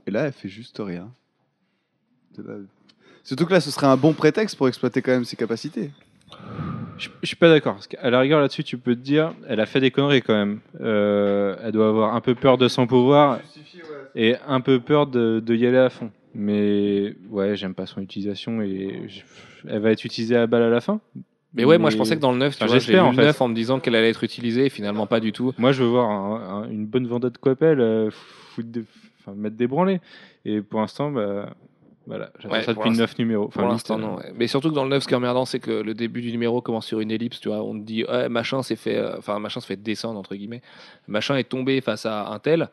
Et 0.09 0.11
là, 0.11 0.25
elle 0.27 0.33
fait 0.33 0.49
juste 0.49 0.81
rien. 0.85 1.09
Surtout 3.23 3.47
que 3.47 3.53
là, 3.53 3.61
ce 3.61 3.71
serait 3.71 3.87
un 3.87 3.97
bon 3.97 4.13
prétexte 4.13 4.57
pour 4.57 4.67
exploiter 4.67 5.03
quand 5.03 5.13
même 5.13 5.25
ses 5.25 5.37
capacités. 5.37 5.91
Je, 7.01 7.09
je 7.23 7.27
suis 7.27 7.37
pas 7.37 7.49
d'accord. 7.49 7.75
Parce 7.75 7.87
qu'à 7.89 8.11
la 8.11 8.21
rigueur, 8.21 8.41
là-dessus, 8.41 8.63
tu 8.65 8.77
peux 8.79 8.95
te 8.95 9.01
dire, 9.01 9.33
elle 9.49 9.59
a 9.61 9.67
fait 9.67 9.81
des 9.81 9.91
conneries 9.91 10.23
quand 10.23 10.35
même. 10.35 10.61
Euh, 10.81 11.57
elle 11.65 11.73
doit 11.73 11.89
avoir 11.89 12.15
un 12.15 12.21
peu 12.21 12.35
peur 12.35 12.59
de 12.59 12.69
son 12.69 12.87
pouvoir 12.87 13.41
et 14.15 14.37
un 14.47 14.61
peu 14.61 14.81
peur 14.81 15.07
de, 15.07 15.41
de 15.41 15.55
y 15.55 15.67
aller 15.67 15.79
à 15.79 15.89
fond. 15.91 16.11
Mais 16.35 17.15
ouais, 17.31 17.57
j'aime 17.57 17.75
pas 17.75 17.87
son 17.87 18.01
utilisation 18.01 18.61
et 18.63 19.05
je- 19.09 19.23
elle 19.69 19.81
va 19.81 19.91
être 19.91 20.05
utilisée 20.05 20.37
à 20.37 20.47
balle 20.47 20.63
à 20.63 20.69
la 20.71 20.81
fin. 20.81 21.01
Mais 21.55 21.65
ouais, 21.65 21.79
moi 21.79 21.91
je 21.91 21.97
pensais 21.97 22.15
que 22.15 22.21
dans 22.21 22.31
le 22.31 22.39
9, 22.39 22.57
tu 22.57 22.63
Enfin, 22.63 22.67
vois, 22.71 22.79
j'ai 22.79 22.93
lu 22.93 23.01
en 23.01 23.11
le 23.11 23.17
fait. 23.17 23.23
9 23.23 23.41
en 23.41 23.49
me 23.49 23.55
disant 23.55 23.81
qu'elle 23.81 23.97
allait 23.97 24.11
être 24.11 24.23
utilisée 24.23 24.67
et 24.67 24.69
finalement 24.71 25.07
pas 25.09 25.19
du 25.19 25.33
tout. 25.33 25.53
Moi, 25.59 25.73
je 25.73 25.83
veux 25.83 25.89
voir 25.89 26.09
un- 26.09 26.63
un- 26.65 26.71
une 26.71 26.87
bonne 26.87 27.07
vendette 27.09 27.33
de 27.33 27.39
Coppel 27.39 27.81
euh, 27.81 28.11
foutre 28.11 28.69
des- 28.69 28.85
enfin, 29.21 29.35
mettre 29.37 29.57
des 29.57 29.67
branlés. 29.67 30.01
Et 30.45 30.61
pour 30.61 30.81
l'instant, 30.81 31.11
bah, 31.11 31.53
voilà, 32.11 32.31
j'attends 32.39 32.55
Ouais, 32.55 32.63
ça 32.63 32.73
depuis 32.75 32.89
l'instant- 32.91 33.03
9 33.03 33.19
numéros. 33.19 33.47
Enfin, 33.49 33.61
Pour 33.63 33.71
l'instant, 33.71 33.99
euh, 33.99 34.03
non. 34.03 34.17
ouais. 34.17 34.33
Mais 34.35 34.47
surtout 34.47 34.69
que 34.71 34.75
dans 34.75 34.85
le 34.85 34.91
9, 34.91 35.03
ce 35.03 35.09
qui 35.09 35.15
est 35.15 35.17
emmerdant, 35.17 35.45
c'est 35.45 35.61
que 35.61 35.71
le 35.71 35.95
début 35.95 36.21
du 36.23 36.31
numéro 36.33 36.61
commence 36.61 36.87
sur 36.87 37.01
une 37.01 37.11
ellipse, 37.11 37.41
tu 37.41 37.49
vois. 37.49 37.63
On 37.63 37.73
te 37.79 37.85
dit, 37.85 38.05
ouais, 38.05 38.29
machin 38.29 38.63
s'est 38.63 38.77
fait, 38.77 38.97
euh, 38.97 39.17
enfin, 39.19 39.39
machin 39.39 39.61
se 39.61 39.67
fait 39.67 39.77
descendre, 39.77 40.19
entre 40.19 40.35
guillemets. 40.35 40.63
Machin 41.09 41.37
est 41.37 41.45
tombé 41.49 41.81
face 41.81 42.07
à 42.07 42.29
un 42.29 42.39
tel. 42.39 42.69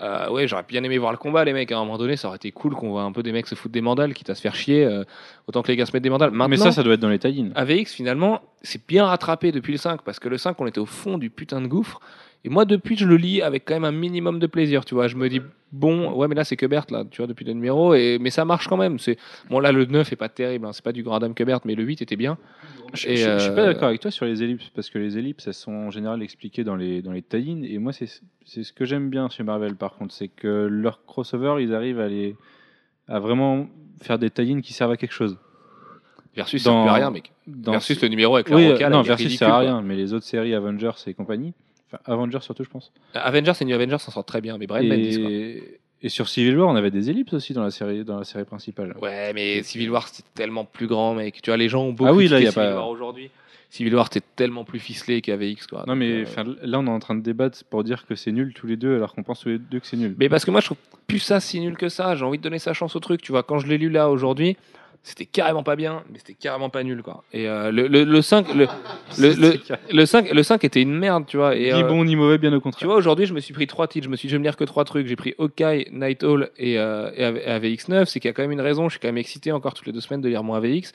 Euh, 0.00 0.30
ouais, 0.30 0.46
j'aurais 0.46 0.62
bien 0.68 0.84
aimé 0.84 0.96
voir 0.96 1.10
le 1.10 1.18
combat, 1.18 1.44
les 1.44 1.52
mecs. 1.52 1.72
À 1.72 1.76
un 1.76 1.80
moment 1.80 1.98
donné, 1.98 2.16
ça 2.16 2.28
aurait 2.28 2.36
été 2.36 2.52
cool 2.52 2.74
qu'on 2.76 2.90
voit 2.90 3.02
un 3.02 3.10
peu 3.10 3.24
des 3.24 3.32
mecs 3.32 3.48
se 3.48 3.56
foutre 3.56 3.72
des 3.72 3.80
mandales, 3.80 4.14
quitte 4.14 4.30
à 4.30 4.36
se 4.36 4.40
faire 4.40 4.54
chier. 4.54 4.84
euh, 4.84 5.02
autant 5.48 5.60
que 5.62 5.68
les 5.68 5.76
gars 5.76 5.86
se 5.86 5.92
mettent 5.92 6.04
des 6.04 6.10
mandales. 6.10 6.30
Maintenant, 6.30 6.48
Mais 6.48 6.56
ça, 6.56 6.70
ça 6.70 6.84
doit 6.84 6.94
être 6.94 7.00
dans 7.00 7.08
les 7.08 7.18
tie 7.18 7.50
AVX, 7.56 7.92
finalement, 7.94 8.40
c'est 8.62 8.86
bien 8.86 9.06
rattrapé 9.06 9.50
depuis 9.50 9.72
le 9.72 9.78
5, 9.78 10.02
parce 10.02 10.20
que 10.20 10.28
le 10.28 10.38
5, 10.38 10.60
on 10.60 10.66
était 10.68 10.78
au 10.78 10.86
fond 10.86 11.18
du 11.18 11.30
putain 11.30 11.60
de 11.60 11.66
gouffre. 11.66 11.98
Et 12.44 12.48
moi, 12.50 12.64
depuis, 12.64 12.96
je 12.96 13.04
le 13.06 13.16
lis 13.16 13.42
avec 13.42 13.64
quand 13.64 13.74
même 13.74 13.84
un 13.84 13.90
minimum 13.92 14.38
de 14.38 14.46
plaisir, 14.46 14.84
tu 14.84 14.94
vois. 14.94 15.08
Je 15.08 15.16
me 15.16 15.28
dis, 15.28 15.40
bon, 15.72 16.12
ouais, 16.14 16.28
mais 16.28 16.36
là, 16.36 16.44
c'est 16.44 16.56
Quebert, 16.56 16.86
là, 16.90 17.04
tu 17.10 17.18
vois, 17.18 17.26
depuis 17.26 17.44
le 17.44 17.52
numéro, 17.52 17.94
et, 17.94 18.18
mais 18.20 18.30
ça 18.30 18.44
marche 18.44 18.68
quand 18.68 18.76
même. 18.76 18.98
C'est, 19.00 19.18
bon, 19.50 19.58
là, 19.58 19.72
le 19.72 19.84
9 19.86 20.12
est 20.12 20.16
pas 20.16 20.28
terrible, 20.28 20.64
hein, 20.66 20.72
c'est 20.72 20.84
pas 20.84 20.92
du 20.92 21.02
grand 21.02 21.18
dame 21.18 21.34
Quebert, 21.34 21.60
mais 21.64 21.74
le 21.74 21.82
8 21.82 22.00
était 22.00 22.14
bien. 22.16 22.38
Je, 22.94 23.08
Et, 23.08 23.16
je- 23.16 23.30
je 23.32 23.38
suis 23.38 23.50
pas 23.50 23.62
euh, 23.62 23.66
d'accord 23.72 23.88
avec 23.88 24.00
toi 24.00 24.10
sur 24.12 24.24
les 24.24 24.42
ellipses, 24.42 24.70
parce 24.74 24.88
que 24.88 24.98
les 24.98 25.18
ellipses, 25.18 25.46
elles 25.48 25.52
sont 25.54 25.72
en 25.72 25.90
général 25.90 26.22
expliquées 26.22 26.62
dans 26.64 26.76
les, 26.76 27.02
dans 27.02 27.12
les 27.12 27.22
tie 27.22 27.60
et 27.68 27.78
moi, 27.78 27.92
c'est 27.92 28.08
c'est 28.46 28.62
ce 28.64 28.72
que 28.72 28.84
j'aime 28.86 29.10
bien 29.10 29.28
chez 29.28 29.42
Marvel, 29.42 29.74
par 29.74 29.96
contre, 29.96 30.14
c'est 30.14 30.28
que 30.28 30.68
leur 30.70 31.04
crossover, 31.04 31.56
ils 31.62 31.74
arrivent 31.74 32.00
à, 32.00 32.08
les, 32.08 32.34
à 33.08 33.18
vraiment 33.18 33.66
faire 34.00 34.18
des 34.18 34.30
tie 34.30 34.62
qui 34.62 34.72
servent 34.72 34.92
à 34.92 34.96
quelque 34.96 35.12
chose. 35.12 35.36
Versus, 36.36 36.62
ça 36.62 36.70
Dans- 36.70 36.76
sert 36.76 36.82
plus 36.84 36.90
à 36.90 36.94
rien, 36.94 37.10
mec. 37.10 37.32
Dans 37.48 37.72
Versus 37.72 38.00
le 38.00 38.08
numéro 38.08 38.36
avec 38.36 38.48
la 38.48 38.56
oui, 38.56 38.72
rocale, 38.72 38.92
non, 38.92 39.02
Versus, 39.02 39.32
ça 39.32 39.38
sert 39.46 39.54
à 39.54 39.58
rien, 39.58 39.82
mais 39.82 39.96
les 39.96 40.12
autres 40.14 40.24
séries, 40.24 40.54
Avengers 40.54 40.92
et 41.08 41.14
compagnie, 41.14 41.52
enfin, 41.92 41.98
Avengers 42.12 42.40
surtout, 42.42 42.64
je 42.64 42.68
pense. 42.70 42.92
Avengers 43.14 43.52
et 43.60 43.64
New 43.64 43.74
Avengers 43.74 43.98
s'en 43.98 44.12
sortent 44.12 44.28
très 44.28 44.40
bien, 44.40 44.58
mais 44.58 44.66
Brian 44.66 44.88
Bendis, 44.88 45.18
quoi. 45.20 45.30
Et, 45.30 45.80
et 46.02 46.08
sur 46.08 46.28
Civil 46.28 46.56
War, 46.58 46.68
on 46.68 46.76
avait 46.76 46.90
des 46.90 47.10
ellipses 47.10 47.32
aussi 47.34 47.52
dans 47.54 47.62
la 47.64 47.70
série, 47.70 48.04
dans 48.04 48.18
la 48.18 48.24
série 48.24 48.44
principale. 48.44 48.94
Ouais, 49.02 49.32
mais 49.32 49.62
Civil 49.62 49.90
War, 49.90 50.06
c'était 50.08 50.28
tellement 50.34 50.64
plus 50.64 50.86
grand, 50.86 51.14
mec. 51.14 51.40
Tu 51.42 51.50
vois, 51.50 51.56
les 51.56 51.68
gens 51.68 51.82
ont 51.84 51.92
beaucoup 51.92 52.08
Ah 52.10 52.14
oui, 52.14 52.28
là, 52.28 52.38
y 52.40 52.46
a 52.46 52.50
Civil 52.52 52.68
pas- 52.68 52.74
War 52.76 52.88
aujourd'hui. 52.88 53.30
Civil 53.70 53.94
War, 53.96 54.08
c'était 54.10 54.26
tellement 54.36 54.64
plus 54.64 54.78
ficelé 54.78 55.20
qu'AVX, 55.20 55.66
quoi. 55.66 55.84
Non, 55.86 55.94
mais 55.94 56.24
euh, 56.24 56.54
là, 56.62 56.78
on 56.78 56.86
est 56.86 56.90
en 56.90 57.00
train 57.00 57.14
de 57.14 57.20
débattre 57.20 57.62
pour 57.68 57.84
dire 57.84 58.06
que 58.06 58.14
c'est 58.14 58.32
nul 58.32 58.54
tous 58.54 58.66
les 58.66 58.76
deux, 58.76 58.94
alors 58.96 59.14
qu'on 59.14 59.22
pense 59.22 59.40
tous 59.40 59.50
les 59.50 59.58
deux 59.58 59.78
que 59.80 59.86
c'est 59.86 59.98
nul. 59.98 60.14
Mais 60.18 60.30
parce 60.30 60.44
que 60.46 60.50
moi, 60.50 60.60
je 60.60 60.66
trouve 60.66 60.78
plus 61.06 61.18
ça 61.18 61.38
si 61.40 61.60
nul 61.60 61.76
que 61.76 61.90
ça. 61.90 62.14
J'ai 62.14 62.24
envie 62.24 62.38
de 62.38 62.42
donner 62.42 62.58
sa 62.60 62.72
chance 62.72 62.96
au 62.96 63.00
truc. 63.00 63.20
Tu 63.20 63.30
vois, 63.32 63.42
quand 63.42 63.58
je 63.58 63.66
l'ai 63.66 63.76
lu 63.76 63.90
là 63.90 64.08
aujourd'hui, 64.08 64.56
c'était 65.08 65.26
carrément 65.26 65.62
pas 65.62 65.74
bien, 65.76 66.02
mais 66.12 66.18
c'était 66.18 66.34
carrément 66.34 66.70
pas 66.70 66.82
nul, 66.82 67.02
quoi. 67.02 67.24
Et 67.32 67.48
euh, 67.48 67.70
le, 67.72 67.88
le, 67.88 68.04
le 68.04 68.22
5, 68.22 68.46
le, 68.54 68.66
le, 69.18 69.34
le, 69.34 69.58
le 69.90 70.06
5, 70.06 70.30
le 70.32 70.42
5 70.42 70.62
était 70.64 70.82
une 70.82 70.94
merde, 70.96 71.24
tu 71.26 71.36
vois. 71.38 71.56
Et, 71.56 71.72
Ni 71.72 71.82
euh, 71.82 71.88
bon 71.88 72.04
ni 72.04 72.14
mauvais, 72.14 72.38
bien 72.38 72.52
au 72.52 72.56
Tu 72.56 72.60
contraire. 72.60 72.88
vois, 72.88 72.96
aujourd'hui, 72.96 73.26
je 73.26 73.34
me 73.34 73.40
suis 73.40 73.54
pris 73.54 73.66
trois 73.66 73.88
titres. 73.88 74.04
Je 74.04 74.10
me 74.10 74.16
suis 74.16 74.28
dit, 74.28 74.30
je 74.32 74.36
vais 74.36 74.40
me 74.40 74.44
lire 74.44 74.56
que 74.56 74.64
trois 74.64 74.84
trucs. 74.84 75.06
J'ai 75.06 75.16
pris 75.16 75.34
Hawkeye, 75.38 75.88
Night 75.92 76.22
Owl 76.24 76.50
et, 76.58 76.78
euh, 76.78 77.10
et 77.16 77.24
AVX9. 77.74 78.04
C'est 78.06 78.20
qu'il 78.20 78.28
y 78.28 78.30
a 78.30 78.34
quand 78.34 78.42
même 78.42 78.52
une 78.52 78.60
raison. 78.60 78.88
Je 78.88 78.92
suis 78.94 79.00
quand 79.00 79.08
même 79.08 79.18
excité 79.18 79.50
encore 79.52 79.74
toutes 79.74 79.86
les 79.86 79.92
deux 79.92 80.00
semaines 80.00 80.20
de 80.20 80.28
lire 80.28 80.44
mon 80.44 80.54
AVX. 80.54 80.92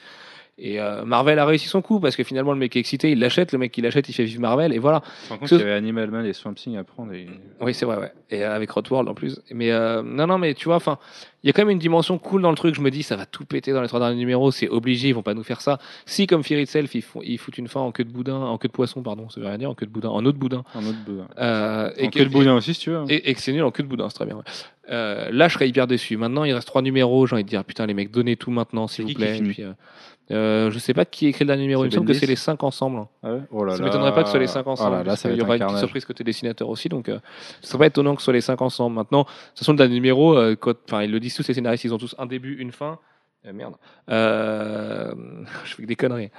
Et 0.60 0.80
euh, 0.80 1.04
Marvel 1.04 1.40
a 1.40 1.46
réussi 1.48 1.68
son 1.68 1.82
coup 1.82 2.00
parce 2.00 2.16
que 2.16 2.24
finalement, 2.24 2.52
le 2.54 2.60
mec 2.60 2.76
est 2.76 2.80
excité, 2.80 3.12
il 3.12 3.18
l'achète. 3.20 3.52
Le 3.54 3.58
mec 3.58 3.72
qui 3.72 3.82
l'achète, 3.82 4.08
il 4.08 4.14
fait 4.14 4.24
vivre 4.24 4.40
Marvel. 4.42 4.72
Et 4.72 4.78
voilà. 4.78 5.02
Par 5.28 5.40
contre, 5.40 5.54
il 5.54 5.60
y 5.60 5.62
avait 5.64 5.72
Animal 5.74 6.12
Man 6.12 6.26
et 6.28 6.34
Swamp 6.34 6.54
Thing 6.54 6.78
à 6.78 6.84
prendre. 6.84 7.12
Et... 7.14 7.28
Oui, 7.60 7.74
c'est 7.74 7.86
vrai, 7.86 7.98
ouais. 7.98 8.12
Et 8.30 8.44
euh, 8.44 8.56
avec 8.56 8.70
Rotworld 8.70 9.10
en 9.10 9.16
plus. 9.16 9.42
Mais 9.52 9.72
euh, 9.72 10.04
non, 10.04 10.28
non, 10.28 10.38
mais 10.38 10.54
tu 10.54 10.66
vois, 10.66 10.76
enfin, 10.76 11.00
il 11.44 11.48
y 11.48 11.50
a 11.50 11.54
quand 11.54 11.62
même 11.64 11.72
une 11.72 11.80
dimension 11.80 12.20
cool 12.20 12.44
dans 12.44 12.52
le 12.52 12.56
truc. 12.56 12.76
Je 12.76 12.82
me 12.82 12.92
dis, 12.92 13.02
ça 13.02 13.16
va 13.16 13.26
tout 13.26 13.46
péter 13.46 13.72
dans 13.74 13.82
les 13.82 13.88
trois 13.88 14.00
derniers 14.00 14.16
numéros. 14.16 14.52
C'est 14.52 14.70
obligé, 14.70 15.10
ils 15.10 15.14
vont 15.16 15.24
pas 15.24 15.34
nous 15.34 15.44
faire 15.44 15.60
ça. 15.60 15.80
Si, 16.06 16.28
comme 16.28 16.44
Fear 16.44 16.60
Itself, 16.60 16.94
ils, 16.94 17.02
font, 17.02 17.22
ils 17.24 17.40
foutent 17.40 17.58
une 17.58 17.68
fin 17.68 17.80
en 17.80 17.92
queue 17.92 18.04
de 18.04 18.12
boudin, 18.12 18.36
en 18.36 18.60
queue 18.60 18.68
de 18.68 18.74
poisson, 18.74 19.02
pardon, 19.02 19.30
ça 19.30 19.42
veut 19.42 19.48
rien 19.48 19.58
dire, 19.58 19.72
en 19.72 19.76
queue 19.76 19.88
de 19.88 19.92
boudin, 19.92 20.10
en 20.10 20.22
de 20.22 20.30
boudin. 20.32 20.64
Un 20.76 20.86
autre 20.86 21.00
boudin. 21.04 21.28
Euh, 21.40 21.90
Et 21.98 22.10
que- 22.10 22.20
quel 22.20 22.30
boudin 22.30 22.56
aussi, 22.56 22.76
si 22.76 22.80
tu 22.82 22.92
veux. 22.92 22.98
hein. 22.98 23.06
Et, 23.10 23.28
et 23.32 23.34
que 23.34 23.42
c'est 23.42 23.54
nul 23.54 23.64
en 23.64 23.72
queue 23.72 23.82
de 23.84 23.88
boudin, 23.88 24.08
c'est 24.10 24.16
très 24.16 24.26
bien. 24.28 24.36
ouais. 24.36 24.44
Là, 24.88 25.48
je 25.48 25.54
serais 25.54 25.68
hyper 25.68 25.88
déçu. 25.88 26.18
Maintenant, 26.18 26.44
il 26.44 26.54
reste 26.54 26.68
trois 26.68 26.82
numéros. 26.82 27.26
J'ai 27.26 27.34
envie 27.36 27.44
de 27.44 27.50
dire, 27.50 27.64
putain, 27.64 27.86
les 27.88 27.94
mecs, 27.94 28.12
donnez 28.12 28.36
tout 28.36 28.52
maintenant, 28.52 28.88
s'il 28.88 29.06
vous 29.06 29.14
plaît. 29.14 29.40
Euh, 30.32 30.72
je 30.72 30.80
sais 30.80 30.94
pas 30.94 31.04
qui 31.06 31.28
écrit 31.28 31.44
le 31.44 31.48
dernier 31.48 31.64
numéro. 31.64 31.84
Il 31.84 31.88
me 31.88 31.92
semble 31.92 32.08
que 32.08 32.14
c'est 32.14 32.26
les 32.26 32.38
cinq 32.38 32.64
ensemble. 32.64 32.98
hein. 33.00 33.08
Ah 33.24 33.34
ouais 33.34 33.42
oh 33.52 33.64
là 33.66 33.74
Ça 33.74 33.80
là. 33.80 33.86
m'étonnerait 33.86 34.14
pas 34.14 34.22
que 34.22 34.28
ce 34.28 34.32
soit 34.32 34.40
les 34.40 34.48
cinq 34.48 34.64
Oh 34.66 34.72
ensemble. 34.72 34.96
là 34.98 35.04
là, 35.04 35.16
qu'il 35.18 35.36
y 35.36 35.42
aura 35.42 35.54
un 35.54 35.58
une 35.58 35.66
petite 35.66 35.78
surprise 35.80 36.06
côté 36.06 36.24
dessinateur 36.24 36.70
aussi. 36.70 36.88
Donc, 36.90 37.10
euh, 37.10 37.20
ce 37.62 37.68
serait 37.68 37.78
pas 37.80 37.86
étonnant 37.88 38.16
que 38.16 38.22
ce 38.22 38.26
soit 38.26 38.34
les 38.34 38.42
cinq 38.42 38.62
ensemble. 38.62 38.96
Maintenant, 38.96 39.24
de 39.24 39.28
toute 39.50 39.60
façon, 39.60 39.74
le 39.74 39.78
dernier 39.78 39.96
numéro, 39.96 40.38
euh, 40.38 40.56
quand- 40.56 41.00
ils 41.02 41.12
le 41.12 41.20
disent 41.20 41.36
tous, 41.36 41.48
les 41.48 41.54
scénaristes, 41.54 41.84
ils 41.84 41.94
ont 41.94 41.98
tous 41.98 42.16
un 42.18 42.26
début, 42.26 42.56
une 42.56 42.72
fin. 42.72 43.00
Euh, 43.46 43.52
merde. 43.54 43.76
Euh, 44.10 45.14
je 45.66 45.74
fais 45.76 45.84
que 45.84 45.88
des 45.88 45.96
conneries. 45.98 46.32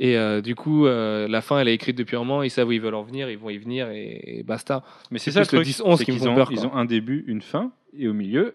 Et 0.00 0.16
euh, 0.16 0.40
du 0.40 0.54
coup, 0.54 0.86
euh, 0.86 1.26
la 1.28 1.40
fin, 1.40 1.58
elle 1.60 1.68
est 1.68 1.74
écrite 1.74 1.96
depuis 1.96 2.16
un 2.16 2.20
moment. 2.20 2.42
Ils 2.42 2.50
savent 2.50 2.68
où 2.68 2.72
ils 2.72 2.80
veulent 2.80 2.94
en 2.94 3.02
venir. 3.02 3.30
Ils 3.30 3.38
vont 3.38 3.50
y 3.50 3.58
venir 3.58 3.88
et, 3.90 4.38
et 4.38 4.42
basta. 4.42 4.82
Mais 5.10 5.18
c'est 5.18 5.30
ça 5.32 5.40
le 5.40 5.46
truc. 5.46 5.64
10-11 5.66 5.96
c'est 5.98 6.04
qui 6.04 6.10
me 6.12 6.16
qu'ils 6.16 6.26
font 6.26 6.32
ont- 6.32 6.36
peur, 6.36 6.48
Ils 6.52 6.66
ont 6.66 6.74
un 6.74 6.84
début, 6.84 7.24
une 7.28 7.40
fin, 7.42 7.70
et 7.96 8.08
au 8.08 8.12
milieu, 8.14 8.54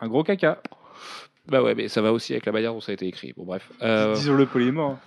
un 0.00 0.06
gros 0.08 0.22
caca. 0.24 0.60
Bah 1.48 1.62
ouais, 1.62 1.74
mais 1.74 1.88
ça 1.88 2.02
va 2.02 2.12
aussi 2.12 2.32
avec 2.32 2.46
la 2.46 2.52
manière 2.52 2.72
dont 2.74 2.80
ça 2.80 2.92
a 2.92 2.94
été 2.94 3.06
écrit. 3.06 3.32
Bon, 3.36 3.44
bref. 3.44 3.70
Euh, 3.82 4.14
Disons 4.14 4.34
le 4.34 4.46
polymore. 4.46 4.98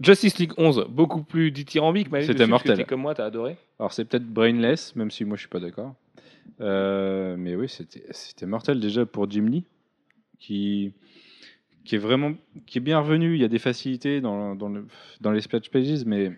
Justice 0.00 0.38
League 0.38 0.52
11, 0.56 0.86
beaucoup 0.90 1.22
plus 1.22 1.50
dithyrambique. 1.50 2.10
Manu, 2.10 2.26
C'était 2.26 2.46
mortel. 2.46 2.86
comme 2.86 3.00
moi, 3.00 3.14
t'as 3.14 3.24
adoré. 3.24 3.56
Alors 3.80 3.92
c'est 3.92 4.04
peut-être 4.04 4.26
brainless, 4.26 4.94
même 4.94 5.10
si 5.10 5.24
moi 5.24 5.36
je 5.36 5.40
suis 5.40 5.48
pas 5.48 5.60
d'accord. 5.60 5.94
Euh, 6.60 7.36
mais 7.36 7.56
oui, 7.56 7.68
c'était 7.68 8.04
c'était 8.10 8.46
mortel 8.46 8.80
déjà 8.80 9.06
pour 9.06 9.28
Jim 9.30 9.46
Lee, 9.46 9.64
qui 10.38 10.92
qui 11.84 11.96
est 11.96 11.98
vraiment 11.98 12.34
qui 12.66 12.78
est 12.78 12.80
bien 12.80 13.00
revenu. 13.00 13.34
Il 13.34 13.40
y 13.40 13.44
a 13.44 13.48
des 13.48 13.58
facilités 13.58 14.20
dans 14.20 14.54
dans, 14.54 14.68
le, 14.68 14.86
dans 15.20 15.32
les 15.32 15.40
splash 15.40 15.68
pages, 15.70 16.04
mais 16.04 16.32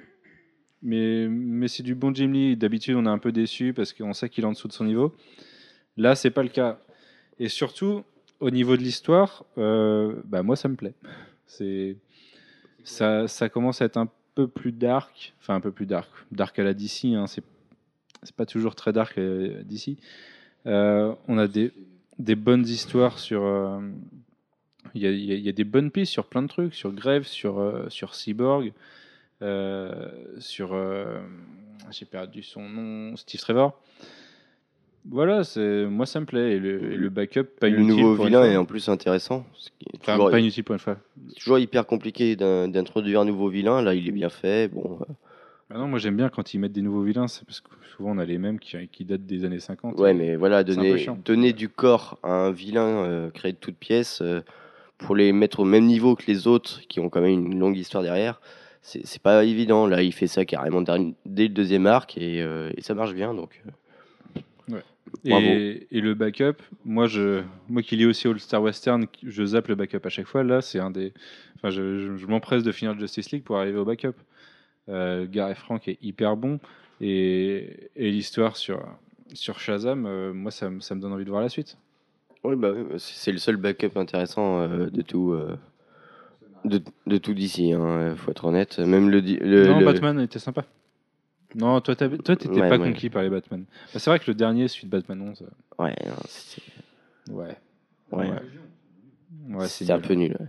mais 0.82 1.28
mais 1.28 1.68
c'est 1.68 1.82
du 1.82 1.94
bon 1.94 2.14
Jim 2.14 2.32
Lee. 2.32 2.57
D'habitude, 2.57 2.96
on 2.96 3.05
est 3.05 3.11
un 3.11 3.18
peu 3.18 3.32
déçu 3.32 3.74
parce 3.74 3.92
qu'on 3.92 4.14
sait 4.14 4.28
qu'il 4.30 4.44
est 4.44 4.46
en 4.46 4.53
dessous 4.53 4.68
de 4.68 4.72
son 4.72 4.84
niveau. 4.84 5.14
Là, 5.98 6.14
c'est 6.14 6.30
pas 6.30 6.42
le 6.42 6.48
cas. 6.48 6.80
Et 7.38 7.48
surtout, 7.48 8.05
au 8.41 8.51
niveau 8.51 8.76
de 8.76 8.82
l'histoire, 8.82 9.45
euh, 9.59 10.20
bah 10.24 10.43
moi 10.43 10.57
ça 10.57 10.68
me 10.68 10.76
plaît. 10.76 10.95
C'est 11.47 11.97
ça, 12.84 13.26
commence 13.53 13.82
à 13.82 13.84
être 13.86 13.97
un 13.99 14.09
peu 14.34 14.49
plus 14.49 14.72
dark, 14.72 15.34
enfin 15.41 15.55
un 15.55 15.61
peu 15.61 15.70
plus 15.70 15.86
dark, 15.86 16.09
dark 16.32 16.59
à 16.59 16.64
la 16.64 16.74
DC, 16.74 17.05
hein, 17.14 17.26
c'est 17.26 17.45
pas 18.36 18.47
toujours 18.47 18.74
très 18.74 18.93
dark 18.93 19.18
euh, 19.18 19.62
d'ici. 19.62 19.99
Euh, 20.66 21.14
on 21.28 21.38
a 21.38 21.47
des, 21.49 21.72
des 22.18 22.34
bonnes 22.34 22.66
histoires 22.66 23.18
sur. 23.18 23.43
Il 24.95 25.03
y, 25.07 25.43
y 25.43 25.49
a- 25.49 25.53
des 25.53 25.64
bonnes 25.64 25.91
pistes 25.91 26.12
sur 26.12 26.26
plein 26.26 26.43
de 26.43 26.49
trucs, 26.49 26.74
sur 26.74 26.93
Grève, 26.93 27.24
sur, 27.24 27.86
sur 27.88 28.14
Cyborg, 28.14 28.72
sur. 30.38 30.76
J'ai 31.91 32.05
perdu 32.07 32.43
son 32.43 32.68
nom, 32.68 33.16
Steve 33.16 33.41
Trevor. 33.41 33.78
Voilà, 35.09 35.44
c'est 35.44 35.86
moi 35.86 36.05
ça 36.07 36.20
me 36.20 36.26
plaît. 36.26 36.53
Et 36.57 36.59
le, 36.59 36.92
et 36.92 36.96
le 36.96 37.09
backup, 37.09 37.44
pas 37.59 37.68
le 37.68 37.78
inutile 37.78 38.03
nouveau 38.03 38.16
pour 38.16 38.24
une 38.26 38.30
vilain 38.30 38.42
fois. 38.42 38.48
est 38.53 38.57
en 38.57 38.64
plus 38.64 38.88
intéressant. 38.88 39.46
ce 39.55 39.70
qui 39.78 39.86
est 39.92 39.98
Enfin, 40.01 40.14
toujours, 40.14 40.30
pas 40.30 40.38
inutile 40.40 40.64
pour 40.64 40.74
une 40.74 40.78
fois. 40.78 40.96
toujours 41.38 41.59
hyper 41.59 41.86
compliqué 41.86 42.36
d'in- 42.36 42.68
d'introduire 42.68 43.20
un 43.20 43.24
nouveau 43.24 43.48
vilain. 43.48 43.80
Là, 43.82 43.94
il 43.94 44.07
est 44.09 44.12
bien 44.12 44.28
fait. 44.28 44.68
Bon, 44.68 44.98
euh, 45.01 45.05
Bah 45.70 45.78
non, 45.78 45.86
moi 45.88 45.98
j'aime 45.98 46.16
bien 46.16 46.28
quand 46.28 46.53
ils 46.53 46.59
mettent 46.59 46.72
des 46.72 46.82
nouveaux 46.82 47.03
vilains, 47.03 47.28
c'est 47.28 47.44
parce 47.46 47.61
que 47.61 47.70
souvent 47.96 48.11
on 48.11 48.18
a 48.18 48.24
les 48.24 48.38
mêmes 48.38 48.59
qui, 48.59 48.76
qui 48.88 49.05
datent 49.05 49.24
des 49.26 49.44
années 49.44 49.61
50. 49.61 49.98
ouais, 49.98 50.12
mais 50.14 50.36
voilà, 50.36 50.59
un 50.59 50.64
peu 50.64 50.74
donner, 50.74 50.98
chiant. 50.98 51.18
donner 51.24 51.53
du 51.53 51.68
corps 51.68 52.18
à 52.22 52.32
un 52.32 52.51
vilain 52.51 52.82
euh, 53.05 53.30
créé 53.30 53.53
de 53.53 53.57
toutes 53.57 53.76
pièces 53.76 54.20
euh, 54.20 54.40
pour 54.98 55.16
les 55.16 55.32
mettre 55.32 55.61
au 55.61 55.64
même 55.64 55.86
niveau 55.86 56.14
que 56.16 56.24
les 56.26 56.46
autres 56.46 56.80
qui 56.88 57.01
ont 57.01 57.09
quand 57.09 57.20
même 57.22 57.46
une 57.46 57.59
longue 57.59 57.78
histoire 57.78 58.03
derrière, 58.03 58.40
c'est 58.82 59.07
c'est 59.07 59.22
pas 59.22 59.44
évident. 59.44 59.86
Là, 59.86 60.03
il 60.03 60.12
fait 60.12 60.26
ça 60.26 60.44
carrément 60.44 60.82
dès 61.24 61.44
le 61.44 61.48
deuxième 61.55 61.86
arc 61.86 62.18
et, 62.18 62.42
euh, 62.42 62.70
et 62.76 62.82
ça 62.82 62.94
marche 62.94 63.14
bien. 63.14 63.32
Donc, 63.32 63.62
euh. 63.66 63.70
Et, 65.24 65.86
et 65.90 66.00
le 66.00 66.14
backup, 66.14 66.62
moi, 66.84 67.06
je, 67.06 67.42
moi 67.68 67.82
qui 67.82 67.96
lis 67.96 68.06
aussi 68.06 68.26
All 68.28 68.38
Star 68.40 68.62
Western, 68.62 69.06
je 69.22 69.44
zappe 69.44 69.68
le 69.68 69.74
backup 69.74 70.00
à 70.04 70.08
chaque 70.08 70.26
fois. 70.26 70.42
Là, 70.42 70.61
c'est 70.61 70.78
un 70.78 70.90
des. 70.90 71.12
Enfin, 71.56 71.70
je, 71.70 71.98
je- 71.98 72.16
je 72.16 72.26
m'empresse 72.26 72.62
de 72.62 72.72
finir 72.72 72.98
Justice 72.98 73.30
League 73.30 73.42
pour 73.42 73.58
arriver 73.58 73.78
au 73.78 73.84
backup. 73.84 74.14
Euh, 74.88 75.26
Gareth 75.30 75.58
Frank 75.58 75.86
est 75.88 75.98
hyper 76.02 76.36
bon. 76.36 76.58
Et, 77.00 77.90
et 77.96 78.11
l'histoire 78.11 78.56
sur, 78.56 78.82
sur 79.34 79.58
Shazam, 79.61 80.06
euh, 80.06 80.32
moi, 80.32 80.50
ça, 80.50 80.70
me- 80.70 80.80
ça 80.80 80.94
me 80.94 81.00
donne 81.00 81.12
envie 81.12 81.24
de 81.24 81.30
voir 81.30 81.42
la 81.42 81.48
suite. 81.48 81.76
ouais, 82.44 82.56
bah, 82.56 82.72
oui, 82.74 82.82
c'est 82.98 83.32
le 83.32 83.38
seul 83.38 83.56
backup 83.56 83.96
intéressant 83.96 84.61
euh, 84.62 84.86
de 84.90 85.02
tout. 85.02 85.32
euh, 85.32 85.56
de, 86.64 86.80
de 87.06 87.16
tout 87.16 87.32
d'ici, 87.32 87.72
hein, 87.72 88.14
faut 88.16 88.30
être 88.30 88.44
honnête. 88.44 88.78
Même 88.80 89.08
le, 89.08 89.22
di- 89.22 89.36
le- 89.38 89.66
non, 89.66 89.78
le- 89.80 89.84
Batman 89.86 90.20
était 90.20 90.38
sympa. 90.38 90.64
Non, 91.55 91.80
toi, 91.80 91.96
t'étais 91.96 92.48
Ouais, 92.48 92.68
pas 92.68 92.78
ouais. 92.78 92.92
conquis 92.92 93.11
par 93.11 93.22
les 93.22 93.30
Batman. 93.30 93.64
Bah, 93.92 93.98
c'est 93.98 94.11
vrai 94.11 94.18
que 94.18 94.24
le 94.28 94.34
dernier, 94.34 94.68
celui 94.68 94.86
de 94.86 94.90
Batman 94.90 95.20
11, 95.22 95.42
euh, 95.42 95.82
Ouais, 95.82 95.94
non, 96.07 96.14
c'est 96.28 96.62
ouais. 97.32 97.57
ouais, 98.12 98.30
Ouais, 99.48 99.68
c'est 99.68 99.84
c'est 99.86 99.92
un 99.92 99.98
nul. 99.98 100.07
peu 100.07 100.14
nul. 100.14 100.36
ouais. 100.38 100.46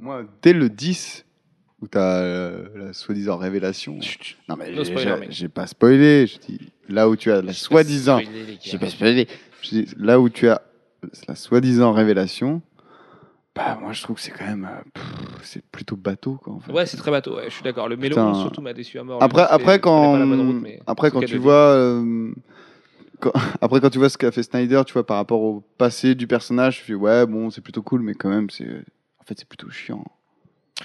Moi, 0.00 0.24
dès 0.42 0.52
le 0.52 0.68
10, 0.68 1.24
où 1.82 1.88
t'as 1.88 2.20
euh, 2.22 2.68
la 2.76 2.92
soi-disant 2.92 3.36
révélation. 3.36 3.98
Non, 4.48 4.56
mais 4.56 4.70
No 4.72 4.82
j'ai 5.28 5.48
pas 5.48 5.66
spoilé. 5.66 6.26
Je 6.26 6.38
dis, 6.38 6.72
là 6.88 7.08
où 7.08 7.16
tu 7.16 7.30
as 7.32 7.42
la 7.42 7.52
soi-disant. 7.52 8.20
J'ai 8.62 8.78
pas 8.78 8.88
spoilé. 8.90 9.26
je 9.62 9.68
dis, 9.70 9.86
Là 9.96 10.20
où 10.20 10.28
tu 10.28 10.48
as 10.48 10.62
la 11.28 11.34
soi-disant 11.34 11.92
révélation. 11.92 12.62
Bah, 13.58 13.76
moi, 13.80 13.92
je 13.92 14.00
trouve 14.02 14.16
que 14.16 14.22
c'est 14.22 14.30
quand 14.30 14.46
même. 14.46 14.64
euh, 14.70 14.82
pff, 14.94 15.04
c'est 15.42 15.64
plutôt 15.66 15.96
bateau, 15.96 16.38
quoi. 16.42 16.54
En 16.54 16.60
fait. 16.60 16.70
Ouais, 16.72 16.86
c'est 16.86 16.96
très 16.96 17.10
bateau, 17.10 17.36
ouais, 17.36 17.46
je 17.48 17.54
suis 17.54 17.64
d'accord. 17.64 17.88
Le 17.88 17.96
mélo 17.96 18.14
Putain. 18.14 18.34
surtout 18.34 18.62
m'a 18.62 18.72
déçu 18.72 18.98
à 19.00 19.02
mort. 19.04 19.20
Après, 19.22 19.42
c'est- 19.42 19.52
après 19.52 19.80
quand, 19.80 20.00
prenait 20.00 20.12
pas 20.12 20.18
la 20.20 20.26
bonne 20.36 20.46
route, 20.46 20.62
mais 20.62 20.80
après 20.86 21.08
c'est 21.08 21.14
quand 21.14 21.20
tu 21.24 21.38
vois, 21.38 21.54
euh, 21.54 22.30
quand- 23.20 23.32
après 23.60 23.80
quand 23.80 23.90
tu 23.90 23.98
vois 23.98 24.08
ce 24.10 24.16
qu'a 24.16 24.30
fait 24.30 24.44
Snyder, 24.44 24.82
tu 24.86 24.92
vois 24.92 25.04
par 25.04 25.16
rapport 25.16 25.40
au 25.42 25.64
passé 25.76 26.14
du 26.14 26.26
personnage, 26.28 26.78
tu 26.78 26.84
fais 26.84 26.94
ouais 26.94 27.26
bon 27.26 27.50
c'est 27.50 27.60
plutôt 27.60 27.82
cool, 27.82 28.02
mais 28.02 28.14
quand 28.14 28.28
même 28.28 28.48
c'est, 28.48 28.64
en 29.20 29.24
fait 29.24 29.34
c'est 29.38 29.48
plutôt 29.48 29.68
chiant. 29.70 30.04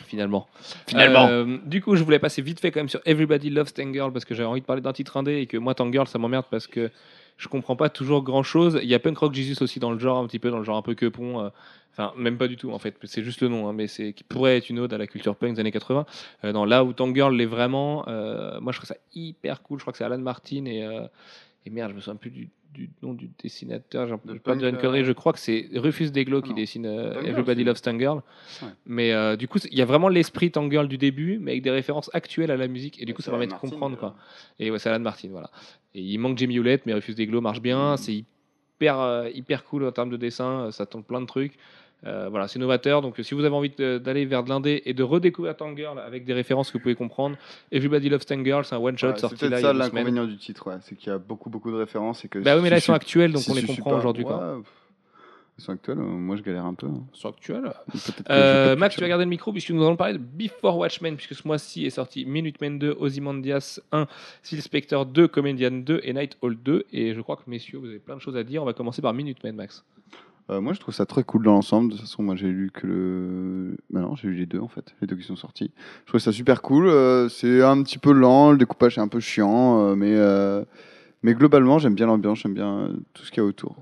Finalement. 0.07 0.47
Finalement. 0.87 1.27
Euh, 1.29 1.57
du 1.67 1.79
coup, 1.79 1.95
je 1.95 2.03
voulais 2.03 2.17
passer 2.17 2.41
vite 2.41 2.59
fait 2.59 2.71
quand 2.71 2.79
même 2.79 2.89
sur 2.89 2.99
Everybody 3.05 3.51
Loves 3.51 3.71
Tangirl 3.73 4.11
parce 4.11 4.25
que 4.25 4.33
j'avais 4.33 4.47
envie 4.49 4.61
de 4.61 4.65
parler 4.65 4.81
d'un 4.81 4.91
titre 4.93 5.17
indé 5.17 5.33
et 5.37 5.45
que 5.45 5.55
moi, 5.57 5.75
Tangirl, 5.75 6.07
ça 6.07 6.17
m'emmerde 6.17 6.45
parce 6.49 6.65
que 6.65 6.89
je 7.37 7.47
comprends 7.47 7.75
pas 7.75 7.89
toujours 7.89 8.23
grand 8.23 8.43
chose. 8.43 8.79
Il 8.81 8.89
y 8.89 8.93
a 8.93 8.99
Punk 8.99 9.17
Rock 9.17 9.33
Jesus 9.33 9.61
aussi 9.63 9.79
dans 9.79 9.91
le 9.91 9.99
genre, 9.99 10.17
un 10.17 10.27
petit 10.27 10.39
peu 10.39 10.49
dans 10.49 10.59
le 10.59 10.63
genre 10.63 10.77
un 10.77 10.81
peu 10.81 10.93
que 10.95 11.07
pont. 11.07 11.41
euh, 11.41 11.49
Enfin, 11.95 12.11
même 12.17 12.39
pas 12.39 12.47
du 12.47 12.57
tout 12.57 12.71
en 12.71 12.79
fait, 12.79 12.95
c'est 13.03 13.21
juste 13.23 13.41
le 13.41 13.49
nom, 13.49 13.67
hein, 13.69 13.73
mais 13.73 13.85
c'est 13.85 14.13
qui 14.13 14.23
pourrait 14.23 14.57
être 14.57 14.71
une 14.71 14.79
ode 14.79 14.93
à 14.93 14.97
la 14.97 15.05
culture 15.05 15.35
punk 15.35 15.53
des 15.53 15.59
années 15.59 15.71
80. 15.71 16.07
Euh, 16.43 16.51
dans 16.51 16.65
là 16.65 16.83
où 16.83 16.91
Tangirl 16.91 17.35
l'est 17.35 17.45
vraiment, 17.45 18.03
euh, 18.07 18.59
moi 18.61 18.71
je 18.71 18.79
trouve 18.79 18.87
ça 18.87 18.95
hyper 19.13 19.61
cool. 19.61 19.77
Je 19.77 19.83
crois 19.83 19.91
que 19.91 19.99
c'est 19.99 20.03
Alan 20.03 20.17
Martin 20.17 20.65
et, 20.65 20.83
et 21.65 21.69
merde, 21.69 21.91
je 21.91 21.95
me 21.95 22.01
souviens 22.01 22.15
plus 22.17 22.29
du, 22.29 22.49
du 22.73 22.89
nom 23.01 23.13
du 23.13 23.29
dessinateur. 23.41 24.07
J'ai 24.07 24.33
De 24.33 24.39
pas 24.39 24.55
dire 24.55 24.67
une 24.67 24.77
connerie, 24.77 25.03
je 25.03 25.11
crois 25.11 25.31
que 25.33 25.39
c'est 25.39 25.69
Rufus 25.75 26.11
Deglo 26.11 26.41
qui 26.41 26.49
non. 26.49 26.55
dessine 26.55 26.85
euh, 26.85 27.21
Everybody 27.21 27.63
Loves 27.63 27.81
Tangirl. 27.81 28.21
Ouais. 28.61 28.67
Mais 28.85 29.13
euh, 29.13 29.35
du 29.35 29.47
coup, 29.47 29.59
il 29.71 29.77
y 29.77 29.81
a 29.81 29.85
vraiment 29.85 30.09
l'esprit 30.09 30.51
Tangirl 30.51 30.87
du 30.87 30.97
début, 30.97 31.37
mais 31.39 31.51
avec 31.51 31.63
des 31.63 31.71
références 31.71 32.09
actuelles 32.13 32.51
à 32.51 32.57
la 32.57 32.67
musique, 32.67 33.01
et 33.01 33.05
du 33.05 33.13
coup, 33.13 33.21
ça 33.21 33.31
permet 33.31 33.45
de 33.47 33.51
Martin, 33.51 33.69
comprendre 33.69 33.97
quoi. 33.97 34.15
Et 34.59 34.71
ouais, 34.71 34.79
c'est 34.79 34.89
Alan 34.89 34.99
Martin, 34.99 35.29
voilà. 35.31 35.49
Et 35.95 36.01
il 36.01 36.17
manque 36.17 36.37
Jamie 36.37 36.55
Hewlett, 36.55 36.85
mais 36.85 36.93
Rufus 36.93 37.13
Deglo 37.15 37.39
marche 37.41 37.59
Mm. 37.59 37.63
bien. 37.63 37.97
C'est 37.97 38.23
hyper, 38.75 38.99
euh, 38.99 39.29
hyper 39.33 39.63
cool 39.63 39.85
en 39.85 39.91
termes 39.91 40.09
de 40.09 40.17
dessin. 40.17 40.69
Ça 40.71 40.85
tente 40.85 41.05
plein 41.07 41.21
de 41.21 41.27
trucs. 41.27 41.53
Euh, 42.05 42.27
voilà, 42.29 42.47
c'est 42.47 42.59
novateur. 42.59 43.01
Donc, 43.01 43.15
si 43.21 43.33
vous 43.33 43.43
avez 43.45 43.55
envie 43.55 43.69
d'aller 43.69 44.25
vers 44.25 44.43
de 44.43 44.49
l'indé 44.49 44.81
et 44.85 44.93
de 44.93 45.03
redécouvrir 45.03 45.55
Tangirl 45.55 45.97
avec 45.99 46.25
des 46.25 46.33
références 46.33 46.69
que 46.69 46.77
vous 46.77 46.81
pouvez 46.81 46.95
comprendre, 46.95 47.37
Everybody 47.71 48.09
Loves 48.09 48.25
Tangirl, 48.25 48.65
c'est 48.65 48.75
un 48.75 48.79
one 48.79 48.97
shot 48.97 49.07
Ouais, 49.07 49.13
c'est 49.15 49.21
sorti 49.21 49.47
là 49.49 49.57
a 49.57 49.61
ça 49.61 49.73
l'inconvénient 49.73 50.25
du 50.25 50.37
titre, 50.37 50.67
ouais. 50.67 50.75
c'est 50.81 50.95
qu'il 50.95 51.07
y 51.07 51.15
a 51.15 51.17
beaucoup 51.17 51.49
beaucoup 51.49 51.71
de 51.71 51.77
références 51.77 52.25
et 52.25 52.27
que. 52.27 52.39
Bah 52.39 52.55
oui, 52.57 52.61
mais 52.63 52.69
là, 52.69 52.77
ils 52.77 52.81
sont 52.81 52.93
actuels, 52.93 53.31
donc 53.31 53.41
si 53.43 53.51
on 53.51 53.55
les 53.55 53.63
comprend 53.63 53.91
pas- 53.91 53.97
aujourd'hui. 53.97 54.25
ouais, 54.25 54.31
Ils 55.59 55.63
sont 55.63 55.71
actuels, 55.71 55.99
euh, 55.99 56.03
moi 56.03 56.35
je 56.35 56.41
galère 56.41 56.65
un 56.65 56.73
peu. 56.73 56.87
hein. 56.87 57.03
Ils 57.13 57.17
sont 57.19 57.29
actuels. 57.29 57.71
Euh, 58.29 58.75
Max, 58.75 58.95
tu 58.95 59.01
vas 59.01 59.07
garder 59.07 59.23
le 59.23 59.29
micro 59.29 59.51
puisque 59.53 59.69
nous 59.69 59.83
allons 59.85 59.95
parler 59.95 60.13
de 60.13 60.17
Before 60.17 60.77
Watchmen, 60.77 61.15
puisque 61.15 61.35
ce 61.35 61.47
mois-ci 61.47 61.85
est 61.85 61.91
sorti 61.91 62.25
Minutemen 62.25 62.79
2, 62.79 62.97
Ozymandias 62.99 63.79
1, 63.91 64.07
Steel 64.41 64.61
Spectre 64.61 65.05
2, 65.05 65.27
Comedian 65.27 65.71
2 65.71 66.01
et 66.03 66.11
Night 66.13 66.37
Hall 66.41 66.57
2. 66.61 66.85
Et 66.91 67.13
je 67.13 67.21
crois 67.21 67.35
que, 67.37 67.43
messieurs, 67.47 67.77
vous 67.77 67.85
avez 67.87 67.99
plein 67.99 68.15
de 68.15 68.19
choses 68.21 68.35
à 68.35 68.43
dire. 68.43 68.61
On 68.63 68.65
va 68.65 68.73
commencer 68.73 69.01
par 69.01 69.13
Minutemen, 69.13 69.55
Max. 69.55 69.85
Euh, 70.49 70.59
moi 70.59 70.73
je 70.73 70.79
trouve 70.79 70.93
ça 70.93 71.05
très 71.05 71.23
cool 71.23 71.43
dans 71.43 71.53
l'ensemble. 71.53 71.89
De 71.91 71.93
toute 71.97 72.01
façon, 72.05 72.23
moi 72.23 72.35
j'ai 72.35 72.49
lu 72.49 72.69
que 72.73 72.85
le. 72.85 73.77
Bah 73.89 74.01
non, 74.01 74.15
j'ai 74.15 74.27
lu 74.27 74.35
les 74.35 74.45
deux 74.45 74.59
en 74.59 74.67
fait, 74.67 74.93
les 75.01 75.07
deux 75.07 75.15
qui 75.15 75.23
sont 75.23 75.35
sortis. 75.35 75.71
Je 76.03 76.09
trouve 76.11 76.19
ça 76.19 76.31
super 76.31 76.61
cool. 76.61 76.87
euh, 76.87 77.29
c'est 77.29 77.61
un 77.61 77.81
petit 77.83 77.97
peu 77.97 78.11
lent, 78.11 78.51
le 78.51 78.57
découpage 78.57 78.97
est 78.97 79.01
un 79.01 79.07
peu 79.07 79.19
chiant, 79.19 79.79
euh, 79.79 79.95
mais, 79.95 80.13
mais 81.23 81.33
globalement 81.33 81.79
j'aime 81.79 81.95
bien 81.95 82.07
l'ambiance, 82.07 82.39
j'aime 82.39 82.53
bien 82.53 82.89
tout 83.13 83.23
ce 83.23 83.31
qu'il 83.31 83.41
y 83.41 83.45
a 83.45 83.47
autour. 83.47 83.77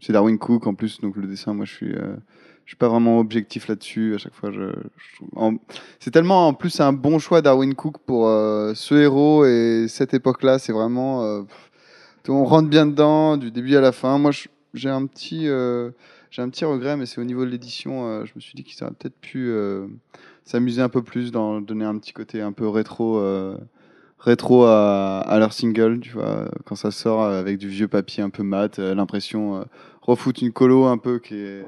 C'est 0.00 0.12
Darwin 0.12 0.38
Cook 0.38 0.66
en 0.66 0.74
plus, 0.74 1.00
donc 1.00 1.16
le 1.16 1.26
dessin, 1.26 1.54
moi 1.54 1.64
je 1.64 1.72
suis. 1.72 1.90
je 1.92 2.70
suis 2.70 2.76
pas 2.76 2.88
vraiment 2.88 3.18
objectif 3.18 3.66
là-dessus. 3.68 4.14
À 4.14 4.18
chaque 4.18 4.34
fois, 4.34 4.50
je, 4.52 4.70
je 4.96 5.56
c'est 5.98 6.10
tellement 6.10 6.46
en 6.48 6.54
plus 6.54 6.78
un 6.80 6.92
bon 6.92 7.18
choix 7.18 7.42
Darwin 7.42 7.74
Cook 7.74 7.98
pour 8.06 8.26
ce 8.26 8.94
héros 8.94 9.44
et 9.46 9.86
cette 9.88 10.14
époque-là. 10.14 10.58
C'est 10.58 10.72
vraiment 10.72 11.44
on 12.28 12.44
rentre 12.44 12.68
bien 12.68 12.86
dedans 12.86 13.36
du 13.36 13.50
début 13.50 13.76
à 13.76 13.80
la 13.80 13.92
fin. 13.92 14.18
Moi, 14.18 14.30
je- 14.30 14.48
j'ai 14.74 14.90
un 14.90 15.06
petit 15.06 15.48
euh, 15.48 15.90
j'ai 16.30 16.42
un 16.42 16.48
petit 16.50 16.64
regret, 16.64 16.96
mais 16.96 17.06
c'est 17.06 17.20
au 17.20 17.24
niveau 17.24 17.44
de 17.44 17.50
l'édition. 17.50 18.06
euh, 18.08 18.24
je 18.26 18.32
me 18.34 18.40
suis 18.40 18.54
dit 18.54 18.64
qu'ils 18.64 18.82
auraient 18.84 18.92
peut-être 18.92 19.18
pu 19.20 19.48
euh, 19.48 19.86
s'amuser 20.44 20.82
un 20.82 20.88
peu 20.90 21.02
plus, 21.02 21.32
dans 21.32 21.60
donner 21.60 21.84
un 21.86 21.96
petit 21.98 22.12
côté 22.12 22.40
un 22.42 22.52
peu 22.52 22.68
rétro. 22.68 23.22
rétro 24.18 24.64
à, 24.64 25.20
à 25.20 25.38
leur 25.38 25.52
single, 25.52 26.00
tu 26.00 26.12
vois, 26.12 26.48
quand 26.64 26.76
ça 26.76 26.90
sort 26.90 27.22
avec 27.24 27.58
du 27.58 27.68
vieux 27.68 27.88
papier 27.88 28.22
un 28.22 28.30
peu 28.30 28.42
mat, 28.42 28.78
l'impression 28.78 29.66
refoutre 30.02 30.42
une 30.42 30.52
colo 30.52 30.84
un 30.86 30.98
peu 30.98 31.18
qui 31.18 31.34
est 31.36 31.64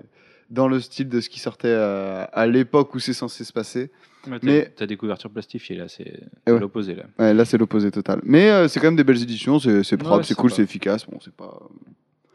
dans 0.48 0.68
le 0.68 0.80
style 0.80 1.08
de 1.08 1.20
ce 1.20 1.28
qui 1.28 1.38
sortait 1.40 1.74
à, 1.74 2.22
à 2.22 2.46
l'époque 2.46 2.94
où 2.94 2.98
c'est 2.98 3.12
censé 3.12 3.44
se 3.44 3.52
passer. 3.52 3.90
T'as, 4.24 4.38
Mais- 4.42 4.72
t'as 4.74 4.86
des 4.86 4.96
couvertures 4.96 5.30
plastifiées 5.30 5.76
là, 5.76 5.86
c'est 5.88 6.20
Eh 6.46 6.52
ouais. 6.52 6.58
l'opposé 6.60 6.94
là. 6.94 7.04
Ouais, 7.18 7.34
là, 7.34 7.44
c'est 7.44 7.58
l'opposé 7.58 7.90
total. 7.90 8.20
Mais 8.24 8.50
euh, 8.50 8.68
c'est 8.68 8.80
quand 8.80 8.86
même 8.88 8.96
des 8.96 9.04
belles 9.04 9.22
éditions, 9.22 9.58
c'est 9.60 9.82
c'est 9.84 9.96
propre, 9.96 10.16
Ouais, 10.18 10.22
c'est 10.24 10.34
cool, 10.34 10.50
c'est 10.50 10.62
efficace. 10.62 11.06
Bon, 11.06 11.18
c'est 11.22 11.34
pas. 11.34 11.60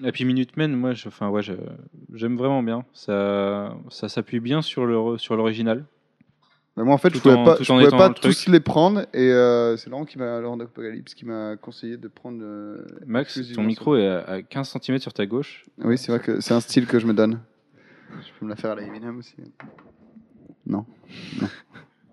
Et 0.04 0.12
puis 0.12 0.26
Minutemen, 0.26 0.74
moi, 0.76 0.94
je, 0.94 1.08
enfin 1.08 1.30
ouais, 1.30 1.44
je- 1.44 1.54
j'aime 2.14 2.36
vraiment 2.38 2.64
bien. 2.64 2.86
Ça, 2.94 3.76
ça 3.90 4.10
s'appuie 4.10 4.40
bien 4.40 4.62
sur 4.62 4.86
le 4.86 5.18
sur 5.18 5.36
l'original. 5.36 5.86
Mais 6.78 6.84
moi, 6.84 6.94
en 6.94 6.98
fait, 6.98 7.10
Tout 7.10 7.18
je 7.18 7.22
pouvais 7.24 7.36
en- 7.36 7.44
pas, 7.44 7.58
je 7.62 7.72
pouvais 7.72 7.90
pas 7.90 8.08
le 8.08 8.14
tous 8.14 8.48
les 8.48 8.60
prendre. 8.62 9.02
Et 9.14 9.30
euh, 9.32 9.76
c'est 9.76 9.90
Laurent 9.90 10.06
qui 10.06 10.18
m'a, 10.18 10.40
Laurent 10.40 10.56
d'Apocalypse 10.58 11.14
qui 11.14 11.26
m'a 11.26 11.58
conseillé 11.58 11.98
de 11.98 12.08
prendre. 12.08 12.40
euh, 12.42 12.86
Max, 13.06 13.40
ton 13.54 13.64
micro 13.64 13.96
est 13.98 14.08
à, 14.08 14.20
à 14.22 14.42
15 14.42 14.70
cm 14.82 14.98
sur 15.00 15.12
ta 15.14 15.26
gauche. 15.26 15.66
Oui, 15.80 15.98
c'est 15.98 16.12
vrai 16.14 16.22
que 16.22 16.40
c'est 16.40 16.54
un 16.54 16.62
style 16.62 16.88
que 16.88 16.98
je 16.98 17.06
me 17.08 17.14
donne. 17.14 17.40
Je 18.10 18.40
peux 18.40 18.46
me 18.46 18.50
la 18.52 18.56
faire 18.56 18.72
à 18.72 18.76
la 18.76 18.84
Eminem 18.84 19.18
aussi. 19.20 19.36
Non. 20.66 20.86
Non. 21.42 21.48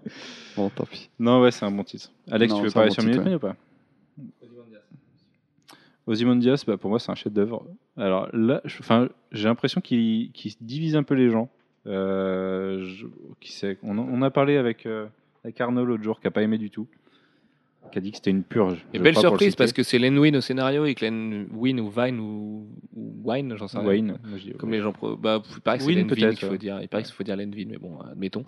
bon, 0.56 0.68
tant 0.70 0.84
pis. 0.86 1.08
Non, 1.18 1.40
ouais, 1.40 1.50
c'est 1.52 1.64
un 1.64 1.70
bon 1.70 1.84
titre. 1.84 2.10
Alex, 2.30 2.52
Non, 2.52 2.60
tu 2.60 2.66
veux 2.66 2.72
parler 2.72 2.88
bon 2.88 2.94
sur 2.94 3.02
titre, 3.04 3.14
Minutemen 3.22 3.34
ou 3.36 3.38
pas? 3.38 3.56
Ozymandias, 6.08 6.64
bah, 6.66 6.76
pour 6.78 6.90
moi, 6.90 6.98
c'est 6.98 7.12
un 7.12 7.14
chef-d'œuvre. 7.14 7.66
Alors 7.96 8.28
là, 8.32 8.62
j'ai 9.30 9.48
l'impression 9.48 9.80
qu'il 9.80 10.32
divise 10.60 10.96
un 10.96 11.02
peu 11.02 11.14
les 11.14 11.30
gens. 11.30 11.50
Euh, 11.86 12.84
on, 13.82 14.22
a 14.22 14.30
parlé 14.30 14.56
avec, 14.56 14.86
euh, 14.86 15.06
l'autre 15.44 16.02
jour, 16.02 16.18
qui 16.20 16.26
a 16.26 16.30
pas 16.30 16.42
aimé 16.42 16.58
du 16.58 16.70
tout, 16.70 16.86
qui 17.90 17.98
a 17.98 18.00
dit 18.00 18.10
que 18.10 18.16
c'était 18.16 18.30
une 18.30 18.42
purge. 18.42 18.84
Et 18.94 18.98
belle 18.98 19.14
surprise 19.30 19.56
parce 19.56 19.72
que 19.72 19.82
c'est 19.82 19.98
Len 19.98 20.18
Wein 20.18 20.34
au 20.36 20.40
scénario 20.40 20.84
et 20.84 20.94
que 20.94 21.04
Len 21.04 21.46
Wein 21.52 21.78
ou 21.78 21.88
Vine 21.90 22.18
ou, 22.20 22.66
ou 22.96 23.12
Wine, 23.24 23.54
j'en 23.56 23.68
sais 23.68 23.78
rien. 23.78 23.88
Dis- 24.36 24.52
Comme 24.58 24.70
les 24.70 24.80
gens. 24.80 24.92
pro- 24.92 25.16
Bah, 25.16 25.42
il 25.54 25.60
paraît 25.60 25.78
que 25.78 25.84
c'est 25.84 25.88
Win, 25.90 25.98
Len 25.98 26.34
qu'il 26.34 26.48
faut 26.48 26.56
dire. 26.56 26.78
Il 26.82 26.88
paraît 26.88 27.02
qu'il 27.02 27.12
faut 27.14 27.24
dire 27.24 27.36
Len 27.36 27.52
Wein, 27.54 27.68
mais 27.70 27.78
bon, 27.78 27.98
admettons. 28.10 28.44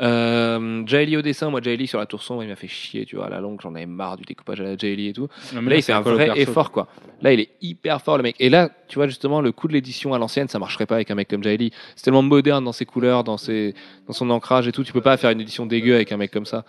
Euh, 0.00 0.82
Jaeli 0.86 1.16
au 1.16 1.22
dessin, 1.22 1.50
moi, 1.50 1.60
Jaeli 1.62 1.86
sur 1.86 1.98
la 1.98 2.06
tour 2.06 2.22
sombre, 2.22 2.42
il 2.42 2.48
m'a 2.48 2.56
fait 2.56 2.66
chier, 2.68 3.04
tu 3.06 3.16
vois, 3.16 3.26
à 3.26 3.30
la 3.30 3.40
longue, 3.40 3.60
j'en 3.62 3.74
avais 3.74 3.86
marre 3.86 4.16
du 4.16 4.24
découpage 4.24 4.60
à 4.60 4.64
la 4.64 4.76
Jaeli 4.76 5.08
et 5.08 5.12
tout. 5.12 5.28
Non, 5.54 5.62
mais 5.62 5.70
Là, 5.70 5.76
il 5.76 5.82
fait 5.82 5.92
un 5.92 6.02
quoi 6.02 6.14
vrai 6.14 6.26
perso, 6.26 6.40
effort, 6.40 6.70
quoi. 6.72 6.88
Là, 7.22 7.32
il 7.32 7.40
est 7.40 7.50
hyper 7.60 8.00
fort, 8.02 8.16
le 8.16 8.22
mec. 8.24 8.36
Et 8.40 8.50
là, 8.50 8.70
tu 8.88 8.96
vois, 8.96 9.06
justement, 9.06 9.40
le 9.40 9.52
coup 9.52 9.68
de 9.68 9.72
l'édition 9.72 10.12
à 10.14 10.18
l'ancienne, 10.18 10.48
ça 10.48 10.58
marcherait 10.58 10.86
pas 10.86 10.96
avec 10.96 11.10
un 11.10 11.14
mec 11.14 11.28
comme 11.28 11.42
Jaeli. 11.42 11.70
C'est 11.94 12.04
tellement 12.04 12.22
moderne 12.22 12.64
dans 12.64 12.72
ses 12.72 12.84
couleurs, 12.84 13.22
dans, 13.24 13.36
ses, 13.36 13.74
dans 14.06 14.12
son 14.12 14.28
ancrage 14.30 14.66
et 14.68 14.72
tout. 14.72 14.82
Tu 14.84 14.92
peux 14.92 15.00
pas 15.00 15.16
faire 15.16 15.30
une 15.30 15.40
édition 15.40 15.66
dégueu 15.66 15.94
avec 15.94 16.10
un 16.12 16.16
mec 16.16 16.30
comme 16.30 16.46
ça. 16.46 16.64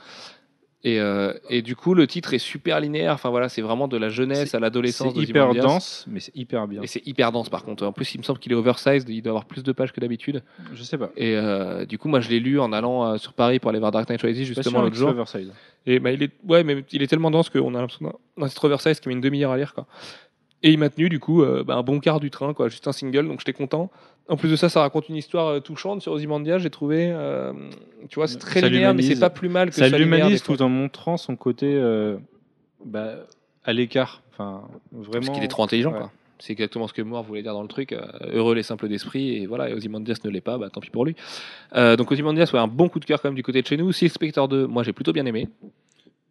Et, 0.86 1.00
euh, 1.00 1.32
et 1.50 1.62
du 1.62 1.78
coup, 1.78 1.94
le 1.94 2.08
titre 2.08 2.34
est 2.34 2.40
super 2.40 2.82
linéaire. 2.82 3.14
Enfin, 3.14 3.30
voilà, 3.30 3.48
c'est 3.48 3.62
vraiment 3.62 3.88
de 3.88 3.96
la 3.96 4.10
jeunesse 4.10 4.54
à 4.54 4.60
l'adolescence. 4.60 5.14
C'est 5.14 5.20
hyper 5.30 5.48
dense, 5.64 6.06
mais 6.10 6.20
c'est 6.20 6.36
hyper 6.36 6.68
bien. 6.68 6.82
Et 6.82 6.88
c'est 6.88 7.08
hyper 7.08 7.32
dense, 7.32 7.48
par 7.48 7.64
contre. 7.64 7.86
En 7.86 7.94
plus, 7.94 8.14
il 8.16 8.18
me 8.18 8.24
semble 8.24 8.40
qu'il 8.40 8.52
est 8.52 8.56
oversized. 8.56 9.08
Il 9.08 9.22
doit 9.22 9.30
avoir 9.32 9.46
plus 9.46 9.64
de 9.64 9.72
pages 9.72 9.94
que 9.94 10.02
d'habitude. 10.02 10.44
Je 10.74 10.84
sais 10.84 10.98
pas. 10.98 11.10
Et 11.16 11.36
euh, 11.38 11.86
du 11.86 11.98
coup, 11.98 12.10
moi, 12.10 12.20
je 12.20 12.30
l'ai 12.30 12.42
lu 12.42 12.60
en 12.60 12.74
allant 12.74 13.06
euh, 13.14 13.18
sur 13.18 13.32
Paris 13.32 13.60
pour 13.60 13.70
aller 13.70 13.80
voir 13.80 13.92
Dark 13.92 14.10
Knight 14.10 14.22
Rises, 14.22 14.44
justement, 14.44 14.82
l'autre 14.82 14.96
jour. 14.96 15.10
Oversize. 15.10 15.52
Et 15.86 16.00
bah, 16.00 16.12
il 16.12 16.22
est, 16.24 16.32
ouais, 16.48 16.64
mais 16.66 16.84
il 16.92 17.02
est 17.02 17.08
tellement 17.08 17.32
dense 17.32 17.50
qu'on 17.50 17.76
a 17.76 17.80
l'impression 17.80 18.14
d'un- 18.38 18.48
titre 18.48 18.66
oversize 18.66 19.00
qui 19.00 19.08
met 19.10 19.14
une 19.16 19.22
demi-heure 19.22 19.52
à 19.52 19.58
lire, 19.58 19.74
quoi. 19.74 19.86
Et 20.64 20.72
il 20.72 20.80
m'a 20.80 20.90
tenu, 20.90 21.10
du 21.10 21.20
coup, 21.20 21.44
euh, 21.44 21.64
bah, 21.64 21.76
un 21.76 21.84
bon 21.84 22.00
quart 22.00 22.20
du 22.22 22.30
train, 22.30 22.54
quoi, 22.54 22.70
juste 22.70 22.88
un 22.88 22.94
single, 22.94 23.28
donc 23.28 23.40
j'étais 23.40 23.54
content. 23.54 23.92
En 24.30 24.38
plus 24.38 24.50
de 24.50 24.56
ça, 24.56 24.70
ça 24.70 24.80
raconte 24.80 25.10
une 25.10 25.18
histoire 25.18 25.48
euh, 25.48 25.60
touchante 25.60 26.02
sur 26.02 26.14
Ozymandias, 26.14 26.60
j'ai 26.60 26.70
trouvé. 26.70 27.12
euh, 27.12 27.52
tu 28.10 28.16
vois, 28.16 28.28
c'est 28.28 28.38
très 28.38 28.62
Ça 28.62 28.70
linéaire, 28.70 28.94
mais 28.94 29.02
c'est 29.04 29.20
pas 29.20 29.30
plus 29.30 29.50
mal 29.50 29.70
que 29.70 29.76
Ça 29.76 29.88
linéaire, 29.88 30.00
l'humanise 30.00 30.42
tout 30.42 30.62
en 30.62 30.70
montrant 30.70 31.18
son 31.18 31.36
côté 31.36 31.68
euh, 31.76 32.18
bah, 32.86 33.16
à 33.66 33.74
l'écart. 33.74 34.22
Enfin, 34.32 34.64
vraiment. 34.92 35.26
Parce 35.26 35.30
qu'il 35.30 35.44
est 35.44 35.50
trop 35.50 35.64
intelligent, 35.64 35.92
ouais. 35.92 36.00
quoi. 36.00 36.12
C'est 36.40 36.52
exactement 36.52 36.88
ce 36.88 36.94
que 36.94 37.02
Moore 37.02 37.24
voulait 37.24 37.42
dire 37.42 37.54
dans 37.54 37.62
le 37.62 37.68
truc. 37.70 37.94
euh, 37.94 38.06
heureux 38.34 38.56
les 38.56 38.64
simples 38.64 38.88
d'esprit, 38.88 39.38
et 39.38 39.46
voilà, 39.46 39.70
et 39.70 39.74
Ozymandias 39.74 40.18
ne 40.26 40.30
l'est 40.30 40.42
pas, 40.42 40.58
bah, 40.58 40.70
tant 40.70 40.82
pis 40.82 40.90
pour 40.90 41.06
lui. 41.06 41.16
Euh, 41.76 41.96
donc 41.96 42.12
Ozymandias, 42.12 42.50
ouais, 42.54 42.60
un 42.60 42.68
bon 42.68 42.90
coup 42.90 43.00
de 43.00 43.06
cœur 43.06 43.22
quand 43.22 43.30
même 43.30 43.36
du 43.36 43.44
côté 43.44 43.62
de 43.62 43.68
chez 43.68 43.78
nous. 43.78 43.92
Six 43.92 44.10
Spectre 44.10 44.48
2, 44.48 44.68
moi 44.68 44.84
j'ai 44.84 44.94
plutôt 44.94 45.14
bien 45.14 45.26
aimé. 45.26 45.48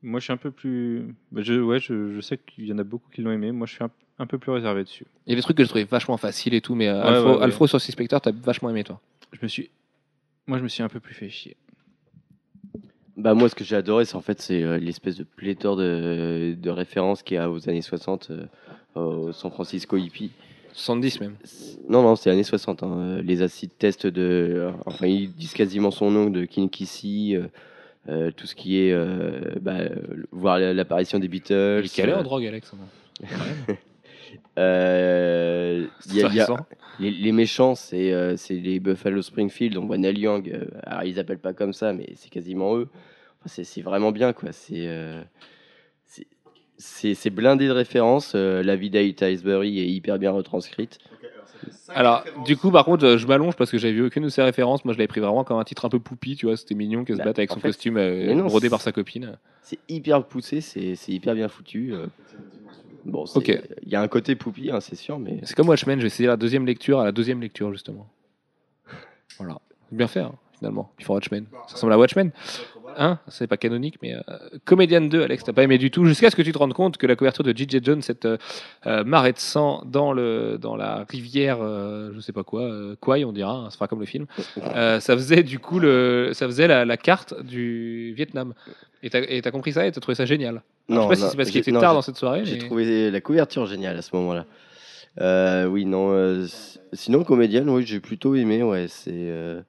Moi, 0.02 0.18
je 0.20 0.24
suis 0.24 0.32
un 0.32 0.36
peu 0.36 0.50
plus. 0.50 1.14
bah, 1.30 1.42
je, 1.42 1.54
ouais, 1.54 1.78
je, 1.78 2.12
je 2.14 2.20
sais 2.20 2.38
qu'il 2.38 2.66
y 2.66 2.72
en 2.72 2.78
a 2.78 2.84
beaucoup 2.84 3.08
qui 3.12 3.22
l'ont 3.22 3.30
aimé. 3.32 3.52
Moi, 3.52 3.66
je 3.66 3.74
suis 3.74 3.84
un, 3.84 3.90
un 4.18 4.26
peu 4.26 4.38
plus 4.38 4.50
réservé 4.52 4.82
dessus. 4.84 5.06
Il 5.26 5.30
y 5.30 5.32
a 5.32 5.36
des 5.36 5.42
trucs 5.42 5.56
que 5.56 5.62
je 5.64 5.68
trouvais 5.68 5.84
vachement 5.84 6.16
faciles 6.16 6.54
et 6.54 6.60
tout, 6.60 6.74
mais 6.74 6.88
euh, 6.88 7.00
Ouais, 7.00 7.08
Alfro, 7.08 7.28
ouais, 7.30 7.36
ouais. 7.36 7.42
Alfro 7.44 7.66
sur 7.68 7.80
Six 7.80 7.92
Spectre, 7.92 8.20
t'as 8.20 8.32
vachement 8.32 8.70
aimé, 8.70 8.82
toi. 8.84 9.00
Je 9.32 9.38
me 9.42 9.48
suis. 9.48 9.70
Moi, 10.46 10.58
je 10.58 10.64
me 10.64 10.68
suis 10.68 10.82
un 10.82 10.88
peu 10.88 10.98
plus 11.00 11.14
fait 11.14 11.28
chier. 11.30 11.56
Bah 13.16 13.34
moi, 13.34 13.48
ce 13.48 13.54
que 13.54 13.62
j'ai 13.62 13.76
adoré, 13.76 14.04
c'est 14.06 14.16
en 14.16 14.22
fait 14.22 14.40
c'est 14.40 14.62
euh, 14.62 14.78
l'espèce 14.78 15.16
de 15.16 15.24
pléthore 15.24 15.76
de, 15.76 16.56
de 16.58 16.70
références 16.70 17.22
qu'il 17.22 17.34
y 17.34 17.38
a 17.38 17.50
aux 17.50 17.68
années 17.68 17.82
60 17.82 18.30
euh, 18.30 18.46
au 18.94 19.32
San 19.32 19.50
Francisco 19.50 19.96
hippie. 19.98 20.32
70 20.72 21.20
même. 21.20 21.36
Non, 21.90 22.02
non, 22.02 22.16
c'est 22.16 22.30
années 22.30 22.42
60. 22.42 22.82
hein. 22.82 23.20
Les 23.22 23.42
acides 23.42 23.70
tests 23.78 24.06
de. 24.06 24.22
euh, 24.22 24.72
Enfin, 24.86 25.06
ils 25.06 25.30
disent 25.30 25.52
quasiment 25.52 25.90
son 25.90 26.10
nom 26.10 26.30
de 26.30 26.46
Kinkisi, 26.46 27.36
euh, 28.08 28.30
tout 28.30 28.46
ce 28.46 28.54
qui 28.54 28.78
est. 28.80 28.92
euh, 28.92 29.40
bah, 29.60 29.78
voir 30.32 30.58
la- 30.58 30.74
l'apparition 30.74 31.18
des 31.18 31.28
Beatles. 31.28 31.80
Il 31.82 31.86
est 31.86 31.94
calé 31.94 32.12
en 32.12 32.20
euh, 32.20 32.22
drogue, 32.22 32.46
Alex. 32.46 32.72
euh, 34.58 35.86
il 36.06 36.14
y 36.16 36.22
a- 36.22 36.28
il 36.28 36.34
y 36.34 36.40
a- 36.40 36.44
Intéressant. 36.44 36.66
les, 37.00 37.10
les 37.10 37.32
méchants, 37.32 37.74
c'est 37.74 38.12
euh, 38.12 38.36
c'est 38.36 38.54
les 38.54 38.80
Buffalo 38.80 39.22
Springfield. 39.22 39.76
On 39.78 39.86
voit 39.86 39.98
Neil 39.98 40.18
Young. 40.18 40.50
euh, 40.52 40.66
alors, 40.84 41.04
ils 41.04 41.18
appellent 41.18 41.38
pas 41.38 41.52
comme 41.54 41.72
ça, 41.72 41.92
mais 41.92 42.10
c'est 42.16 42.30
quasiment 42.30 42.76
eux. 42.76 42.88
Enfin, 43.44 43.62
c'est- 43.64 43.82
vraiment 43.82 44.12
bien, 44.12 44.32
quoi. 44.32 44.52
C'est. 44.52 44.86
euh, 44.86 45.22
c'est- 46.78 47.30
blindé 47.30 47.66
de 47.66 47.72
références. 47.72 48.32
euh, 48.34 48.62
la 48.62 48.74
vie 48.76 48.90
d'Aïta 48.90 49.30
Iceberry 49.30 49.78
est 49.78 49.88
hyper 49.88 50.18
bien 50.18 50.32
retranscrite. 50.32 50.98
Alors, 51.88 52.24
du 52.46 52.56
coup, 52.56 52.70
par 52.70 52.84
contre, 52.84 53.16
je 53.16 53.26
m'allonge 53.26 53.56
parce 53.56 53.70
que 53.70 53.78
j'avais 53.78 53.92
vu 53.94 54.06
aucune 54.06 54.24
de 54.24 54.28
ces 54.28 54.42
références. 54.42 54.84
Moi, 54.84 54.94
je 54.94 54.98
l'avais 54.98 55.08
pris 55.08 55.20
vraiment 55.20 55.44
comme 55.44 55.58
un 55.58 55.64
titre 55.64 55.84
un 55.84 55.88
peu 55.88 55.98
poupi, 56.00 56.36
tu 56.36 56.46
vois. 56.46 56.56
C'était 56.56 56.74
mignon 56.74 57.04
qu'elle 57.04 57.16
se 57.16 57.18
Bah, 57.18 57.26
batte 57.26 57.38
avec 57.38 57.50
son 57.50 57.60
fait, 57.60 57.68
costume 57.68 57.96
euh, 57.96 58.42
brodé 58.44 58.70
par 58.70 58.80
sa 58.80 58.92
copine. 58.92 59.38
C'est 59.62 59.78
hyper 59.88 60.24
poussé, 60.24 60.60
c'est 60.60 60.94
c'est 60.96 61.12
hyper 61.12 61.34
bien 61.34 61.48
foutu. 61.48 61.92
euh. 61.94 62.06
Bon, 63.04 63.24
Ok. 63.34 63.48
il 63.82 63.88
y 63.88 63.96
a 63.96 64.00
un 64.00 64.08
côté 64.08 64.36
poupi, 64.36 64.70
hein, 64.70 64.80
c'est 64.80 64.94
sûr, 64.96 65.18
mais 65.18 65.40
C'est 65.42 65.56
comme 65.56 65.68
Watchmen, 65.68 65.98
j'ai 66.00 66.06
essayé 66.06 66.28
la 66.28 66.36
deuxième 66.36 66.66
lecture 66.66 67.00
à 67.00 67.04
la 67.04 67.12
deuxième 67.12 67.40
lecture, 67.40 67.72
justement. 67.72 68.08
Voilà. 69.38 69.60
C'est 69.90 69.96
bien 69.96 70.06
fait, 70.06 70.20
hein, 70.20 70.34
finalement. 70.62 70.92
For 71.02 71.14
Watchmen. 71.16 71.46
Ça 71.66 71.74
ressemble 71.74 71.92
à 71.92 71.98
Watchmen. 71.98 72.30
Hein 72.96 73.18
C'est 73.26 73.46
pas 73.48 73.56
canonique, 73.56 73.96
mais. 74.02 74.14
Euh, 74.14 74.20
Comédian 74.64 75.00
2, 75.00 75.22
Alex, 75.22 75.42
t'as 75.44 75.52
pas 75.52 75.62
aimé 75.64 75.78
du 75.78 75.90
tout, 75.90 76.04
jusqu'à 76.04 76.30
ce 76.30 76.36
que 76.36 76.42
tu 76.42 76.52
te 76.52 76.58
rendes 76.58 76.74
compte 76.74 76.98
que 76.98 77.06
la 77.06 77.16
couverture 77.16 77.42
de 77.42 77.56
J.J. 77.56 77.80
Jones, 77.82 78.02
cette 78.02 78.26
euh, 78.26 78.36
euh, 78.86 79.02
marée 79.02 79.32
de 79.32 79.38
sang 79.38 79.82
dans, 79.86 80.12
le, 80.12 80.58
dans 80.60 80.76
la 80.76 81.04
rivière, 81.08 81.58
euh, 81.62 82.10
je 82.14 82.20
sais 82.20 82.32
pas 82.32 82.44
quoi, 82.44 82.62
euh, 82.62 82.94
Kwai, 83.00 83.24
on 83.24 83.32
dira, 83.32 83.52
hein, 83.52 83.70
ça 83.70 83.76
fera 83.76 83.88
comme 83.88 84.00
le 84.00 84.06
film, 84.06 84.26
euh, 84.76 85.00
ça 85.00 85.14
faisait 85.16 85.42
du 85.42 85.58
coup 85.58 85.80
le, 85.80 86.30
ça 86.34 86.46
faisait 86.46 86.68
la, 86.68 86.84
la 86.84 86.96
carte 86.98 87.34
du 87.42 88.12
Vietnam. 88.14 88.52
Et 89.02 89.10
t'as 89.10 89.50
compris 89.50 89.72
ça 89.72 89.84
et 89.86 89.90
t'as 89.90 90.00
trouvé 90.00 90.14
ça 90.14 90.26
génial. 90.26 90.62
Alors, 90.88 91.10
je 91.10 91.16
sais 91.16 91.20
pas 91.22 91.26
si 91.26 91.30
c'est 91.32 91.36
parce 91.38 91.50
qu'il 91.50 91.60
était 91.60 91.72
non, 91.72 91.80
tard 91.80 91.94
dans 91.94 92.02
cette 92.02 92.16
soirée. 92.16 92.44
J'ai 92.44 92.52
mais- 92.58 92.66
trouvé 92.66 93.10
la 93.10 93.20
couverture 93.20 93.66
géniale 93.66 93.96
à 93.96 94.02
ce 94.02 94.14
moment-là. 94.14 94.44
Euh, 95.20 95.64
oui, 95.66 95.86
non. 95.86 96.12
euh, 96.12 96.46
sinon, 96.92 97.24
comédienne, 97.24 97.68
oui, 97.68 97.84
j'ai 97.86 97.98
plutôt 98.00 98.34
aimé. 98.36 98.62
Ouais, 98.62 98.86
c'est. 98.88 99.10
euh, 99.12 99.60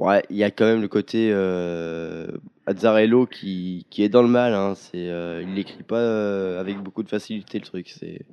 Ouais, 0.00 0.22
il 0.30 0.36
y 0.36 0.44
a 0.44 0.50
quand 0.50 0.64
même 0.64 0.80
le 0.80 0.88
côté 0.88 1.28
euh, 1.30 2.26
Azzarello 2.64 3.26
qui, 3.26 3.86
qui 3.90 4.02
est 4.02 4.08
dans 4.08 4.22
le 4.22 4.28
mal. 4.28 4.54
Hein, 4.54 4.72
euh, 4.94 5.44
il 5.46 5.54
l'écrit 5.54 5.82
pas 5.82 5.98
euh, 5.98 6.58
avec 6.58 6.78
beaucoup 6.78 7.02
de 7.02 7.08
facilité 7.10 7.58
le 7.58 7.66
truc. 7.66 7.90
C'est, 7.90 8.24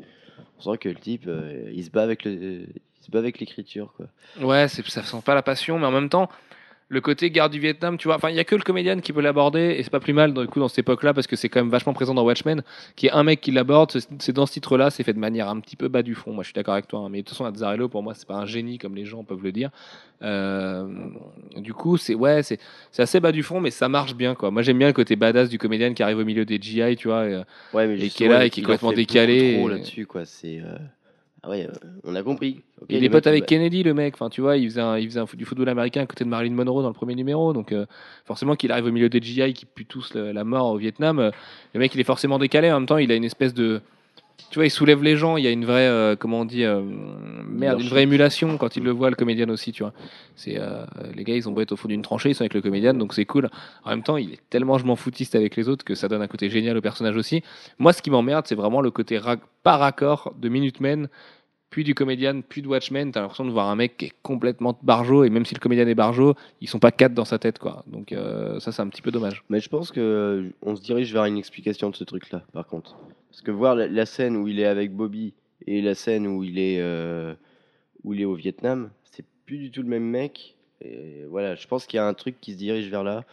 on 0.57 0.61
sent 0.61 0.77
que 0.77 0.87
le 0.87 0.95
type, 0.95 1.29
il 1.73 1.83
se 1.83 1.89
bat 1.89 2.03
avec 2.03 2.23
le, 2.23 2.31
il 2.31 2.69
se 3.01 3.11
bat 3.11 3.19
avec 3.19 3.41
l'écriture, 3.41 3.93
quoi. 3.97 4.05
Ouais, 4.39 4.69
ça 4.69 5.03
sent 5.03 5.21
pas 5.25 5.35
la 5.35 5.41
passion, 5.41 5.77
mais 5.77 5.87
en 5.87 5.91
même 5.91 6.07
temps, 6.07 6.29
le 6.89 7.01
côté 7.01 7.29
guerre 7.31 7.49
du 7.49 7.59
Vietnam, 7.59 7.97
tu 7.97 8.07
vois, 8.07 8.15
enfin, 8.15 8.29
il 8.29 8.35
y 8.35 8.39
a 8.39 8.45
que 8.45 8.55
le 8.55 8.61
comédien 8.61 8.97
qui 9.01 9.11
peut 9.11 9.19
l'aborder, 9.21 9.75
et 9.77 9.83
c'est 9.83 9.89
pas 9.89 9.99
plus 9.99 10.13
mal 10.13 10.33
du 10.33 10.47
coup 10.47 10.59
dans 10.61 10.69
cette 10.69 10.79
époque-là, 10.79 11.13
parce 11.13 11.27
que 11.27 11.35
c'est 11.35 11.49
quand 11.49 11.59
même 11.59 11.69
vachement 11.69 11.91
présent 11.93 12.13
dans 12.13 12.23
Watchmen, 12.23 12.63
qui 12.95 13.07
est 13.07 13.11
un 13.11 13.23
mec 13.23 13.41
qui 13.41 13.51
l'aborde, 13.51 13.91
c'est, 14.19 14.31
dans 14.31 14.45
ce 14.45 14.53
titre-là, 14.53 14.89
c'est 14.89 15.03
fait 15.03 15.13
de 15.13 15.19
manière 15.19 15.49
un 15.49 15.59
petit 15.59 15.75
peu 15.75 15.89
bas 15.89 16.01
du 16.01 16.15
fond. 16.15 16.31
Moi, 16.31 16.43
je 16.43 16.47
suis 16.47 16.53
d'accord 16.53 16.75
avec 16.75 16.87
toi, 16.87 17.01
hein, 17.01 17.09
mais 17.09 17.17
de 17.19 17.23
toute 17.23 17.37
façon, 17.37 17.43
Azzarello, 17.45 17.89
pour 17.89 18.03
moi, 18.03 18.13
c'est 18.13 18.27
pas 18.27 18.35
un 18.35 18.45
génie 18.45 18.77
comme 18.77 18.95
les 18.95 19.03
gens 19.05 19.23
peuvent 19.25 19.43
le 19.43 19.51
dire. 19.51 19.69
Euh, 20.21 20.87
du 21.57 21.73
coup, 21.73 21.97
c'est 21.97 22.15
ouais, 22.15 22.41
c'est, 22.41 22.57
assez 22.97 23.19
bas 23.19 23.31
du 23.31 23.43
fond, 23.43 23.59
mais 23.59 23.69
ça 23.71 23.89
marche 23.89 24.15
bien, 24.15 24.33
quoi. 24.33 24.49
Moi, 24.49 24.61
j'aime 24.61 24.77
bien 24.77 24.87
le 24.87 24.93
côté 24.93 25.15
badass 25.15 25.49
du 25.49 25.57
comédien 25.57 25.93
qui 25.93 26.03
arrive 26.03 26.17
au 26.19 26.25
milieu 26.25 26.45
des 26.45 26.57
GI, 26.59 26.95
tu 26.95 27.09
vois. 27.09 27.27
et, 27.27 27.41
Ouais, 27.73 27.85
mais 27.87 27.99
Et 27.99 28.09
qui 28.09 28.23
est 28.23 28.27
là 28.29 28.45
et 28.45 28.49
qui 28.49 28.61
est 28.61 28.63
complètement 28.63 28.93
décalé 28.93 29.55
trop 29.57 29.67
et- 29.69 29.73
là-dessus, 29.73 30.05
quoi. 30.05 30.25
C'est. 30.25 30.59
euh, 30.59 30.77
Ah 31.47 31.51
ouais, 31.51 31.65
euh, 31.65 31.87
on 32.03 32.13
a 32.13 32.21
compris. 32.23 32.61
Il 32.89 33.03
est 33.05 33.09
pote 33.09 33.25
avec 33.25 33.43
bah, 33.43 33.45
Kennedy, 33.47 33.81
le 33.83 33.93
mec. 33.93 34.15
Enfin, 34.15 34.29
tu 34.29 34.41
vois, 34.41 34.57
il 34.57 34.69
faisait, 34.69 34.81
un- 34.81 34.97
il 34.97 35.07
faisait 35.07 35.21
un 35.21 35.25
foot- 35.25 35.39
du 35.39 35.45
football 35.45 35.69
américain 35.69 36.01
à 36.01 36.05
côté 36.05 36.25
de 36.25 36.29
Marilyn 36.29 36.53
Monroe 36.53 36.81
dans 36.81 36.89
le 36.89 36.93
premier 36.93 37.15
numéro. 37.15 37.53
Donc, 37.53 37.71
euh, 37.71 37.85
forcément, 38.25 38.55
qu'il 38.57 38.69
arrive 38.73 38.85
au 38.85 38.91
milieu 38.91 39.07
des 39.07 39.21
GI 39.21 39.53
qui 39.53 39.65
puent 39.65 39.85
tous 39.85 40.13
la 40.15 40.43
mort 40.43 40.67
au 40.73 40.77
Vietnam, 40.77 41.19
euh, 41.19 41.31
le 41.73 41.79
mec, 41.79 41.95
il 41.95 42.01
est 42.01 42.03
forcément 42.03 42.37
décalé. 42.37 42.69
En 42.71 42.79
même 42.81 42.87
temps, 42.87 42.97
il 42.97 43.11
a 43.13 43.15
une 43.15 43.23
espèce 43.23 43.53
de. 43.53 43.79
Tu 44.51 44.59
vois, 44.59 44.65
il 44.67 44.69
soulève 44.71 45.01
les 45.03 45.15
gens. 45.17 45.37
Il 45.37 45.43
y 45.43 45.47
a 45.47 45.51
une 45.51 45.65
vraie. 45.65 45.87
euh, 45.87 46.15
comment 46.15 46.41
on 46.41 46.45
dit 46.45 46.63
Merde, 47.49 47.81
une 47.81 47.87
vraie 47.87 48.03
émulation 48.03 48.57
quand 48.57 48.75
il 48.75 48.83
le 48.83 48.91
voit, 48.91 49.09
le 49.09 49.15
comédien 49.15 49.49
aussi, 49.49 49.71
tu 49.71 49.83
vois. 49.83 49.93
C'est, 50.35 50.59
les 51.15 51.23
gars, 51.23 51.35
ils 51.35 51.49
ont 51.49 51.51
beau 51.53 51.61
être 51.61 51.71
au 51.71 51.75
fond 51.75 51.87
d'une 51.87 52.01
tranchée, 52.03 52.29
ils 52.29 52.35
sont 52.35 52.43
avec 52.43 52.53
le 52.53 52.61
comédien, 52.61 52.93
donc 52.93 53.13
c'est 53.13 53.25
cool. 53.25 53.49
En 53.83 53.89
même 53.89 54.03
temps, 54.03 54.17
il 54.17 54.33
est 54.33 54.39
tellement 54.49 54.77
je 54.77 54.85
m'en 54.85 54.95
foutiste 54.95 55.33
avec 55.35 55.55
les 55.55 55.67
autres 55.69 55.83
que 55.83 55.95
ça 55.95 56.07
donne 56.07 56.21
un 56.21 56.27
côté 56.27 56.49
génial 56.49 56.77
au 56.77 56.81
personnage 56.81 57.15
aussi. 57.15 57.41
Moi, 57.79 57.93
ce 57.93 58.01
qui 58.03 58.11
m'emmerde, 58.11 58.45
c'est 58.47 58.55
vraiment 58.55 58.81
le 58.81 58.91
côté 58.91 59.17
ra- 59.17 59.37
par 59.63 59.79
raccord 59.79 60.33
de 60.39 60.49
Minutemen 60.49 61.07
puis 61.69 61.83
du 61.83 61.93
comédien, 61.95 62.41
puis 62.41 62.61
de 62.61 62.67
Watchmen, 62.67 63.11
t'as 63.11 63.21
l'impression 63.21 63.45
de 63.45 63.51
voir 63.51 63.67
un 63.67 63.75
mec 63.75 63.97
qui 63.97 64.05
est 64.05 64.13
complètement 64.23 64.77
barjo, 64.83 65.23
et 65.23 65.29
même 65.29 65.45
si 65.45 65.53
le 65.53 65.59
comédien 65.59 65.87
est 65.87 65.95
barjo, 65.95 66.35
ils 66.61 66.67
sont 66.67 66.79
pas 66.79 66.91
quatre 66.91 67.13
dans 67.13 67.25
sa 67.25 67.39
tête, 67.39 67.59
quoi. 67.59 67.83
Donc 67.87 68.11
euh, 68.11 68.59
ça, 68.59 68.71
c'est 68.71 68.81
un 68.81 68.87
petit 68.87 69.01
peu 69.01 69.11
dommage. 69.11 69.43
Mais 69.49 69.59
je 69.59 69.69
pense 69.69 69.91
que 69.91 69.99
euh, 69.99 70.49
on 70.61 70.75
se 70.75 70.81
dirige 70.81 71.11
vers 71.11 71.25
une 71.25 71.37
explication 71.37 71.89
de 71.89 71.95
ce 71.95 72.03
truc-là, 72.03 72.43
par 72.53 72.67
contre. 72.67 72.97
Parce 73.29 73.41
que 73.41 73.51
voir 73.51 73.75
la, 73.75 74.05
scène 74.05 74.37
où 74.37 74.47
il 74.47 74.59
est 74.59 74.65
avec 74.65 74.93
Bobby 74.93 75.33
et 75.65 75.81
la 75.81 75.93
scène 75.93 76.25
où 76.25 76.43
il 76.43 76.57
est 76.57 76.79
euh, 76.79 77.35
où 78.03 78.13
il 78.13 78.21
est 78.21 78.25
au 78.25 78.35
Vietnam, 78.35 78.89
c'est 79.03 79.25
plus 79.45 79.57
du 79.57 79.69
tout 79.69 79.81
le 79.81 79.89
même 79.89 80.05
mec. 80.05 80.55
Et 80.81 81.25
voilà, 81.29 81.55
je 81.55 81.67
pense 81.67 81.85
qu'il 81.85 81.97
y 81.97 81.99
a 81.99 82.07
un 82.07 82.13
truc 82.13 82.39
qui 82.39 82.53
se 82.53 82.57
dirige 82.57 82.89
vers 82.89 83.03
là, 83.03 83.25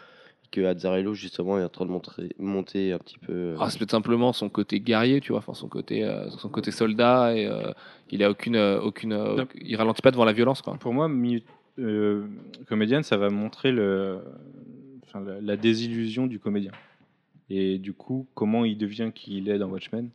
que 0.55 0.65
Azzarello 0.65 1.15
justement 1.15 1.59
est 1.59 1.65
en 1.65 1.69
train 1.69 1.85
de 1.85 1.91
montrer, 1.91 2.31
monter 2.39 2.93
un 2.93 2.99
petit 2.99 3.19
peu. 3.19 3.33
euh, 3.33 3.57
Ah, 3.59 3.69
c'est 3.71 3.79
peut-être 3.79 3.91
simplement 3.91 4.33
son 4.33 4.49
côté 4.49 4.79
guerrier, 4.81 5.21
tu 5.21 5.33
vois, 5.33 5.39
enfin 5.39 5.55
son 5.55 5.69
côté, 5.69 6.05
euh, 6.05 6.29
son 6.31 6.49
côté 6.49 6.71
soldat, 6.71 7.37
et 7.37 7.47
euh, 7.47 7.73
il 8.11 8.23
a 8.23 8.31
aucune, 8.31 8.57
aucune, 8.57 9.11
Non. 9.15 9.47
il 9.61 9.75
ralentit 9.77 10.03
pas 10.03 10.11
devant 10.13 10.25
la 10.25 10.33
violence, 10.33 10.63
quoi. 10.63 10.75
Pour 10.75 10.93
moi, 10.95 11.09
mi- 11.09 11.43
euh, 11.79 12.27
comédienne, 12.69 13.03
ça 13.03 13.17
va 13.17 13.31
montrer 13.31 13.73
le, 13.73 14.19
enfin, 15.05 15.21
la, 15.21 15.41
la 15.41 15.57
désillusion 15.57 16.27
du 16.27 16.39
comédien. 16.39 16.73
Et 17.51 17.79
du 17.79 17.93
coup, 17.93 18.27
comment 18.35 18.65
il 18.65 18.79
devient 18.79 19.11
qui 19.15 19.39
il 19.39 19.49
est 19.51 19.59
dans 19.59 19.69
Watchmen. 19.69 20.09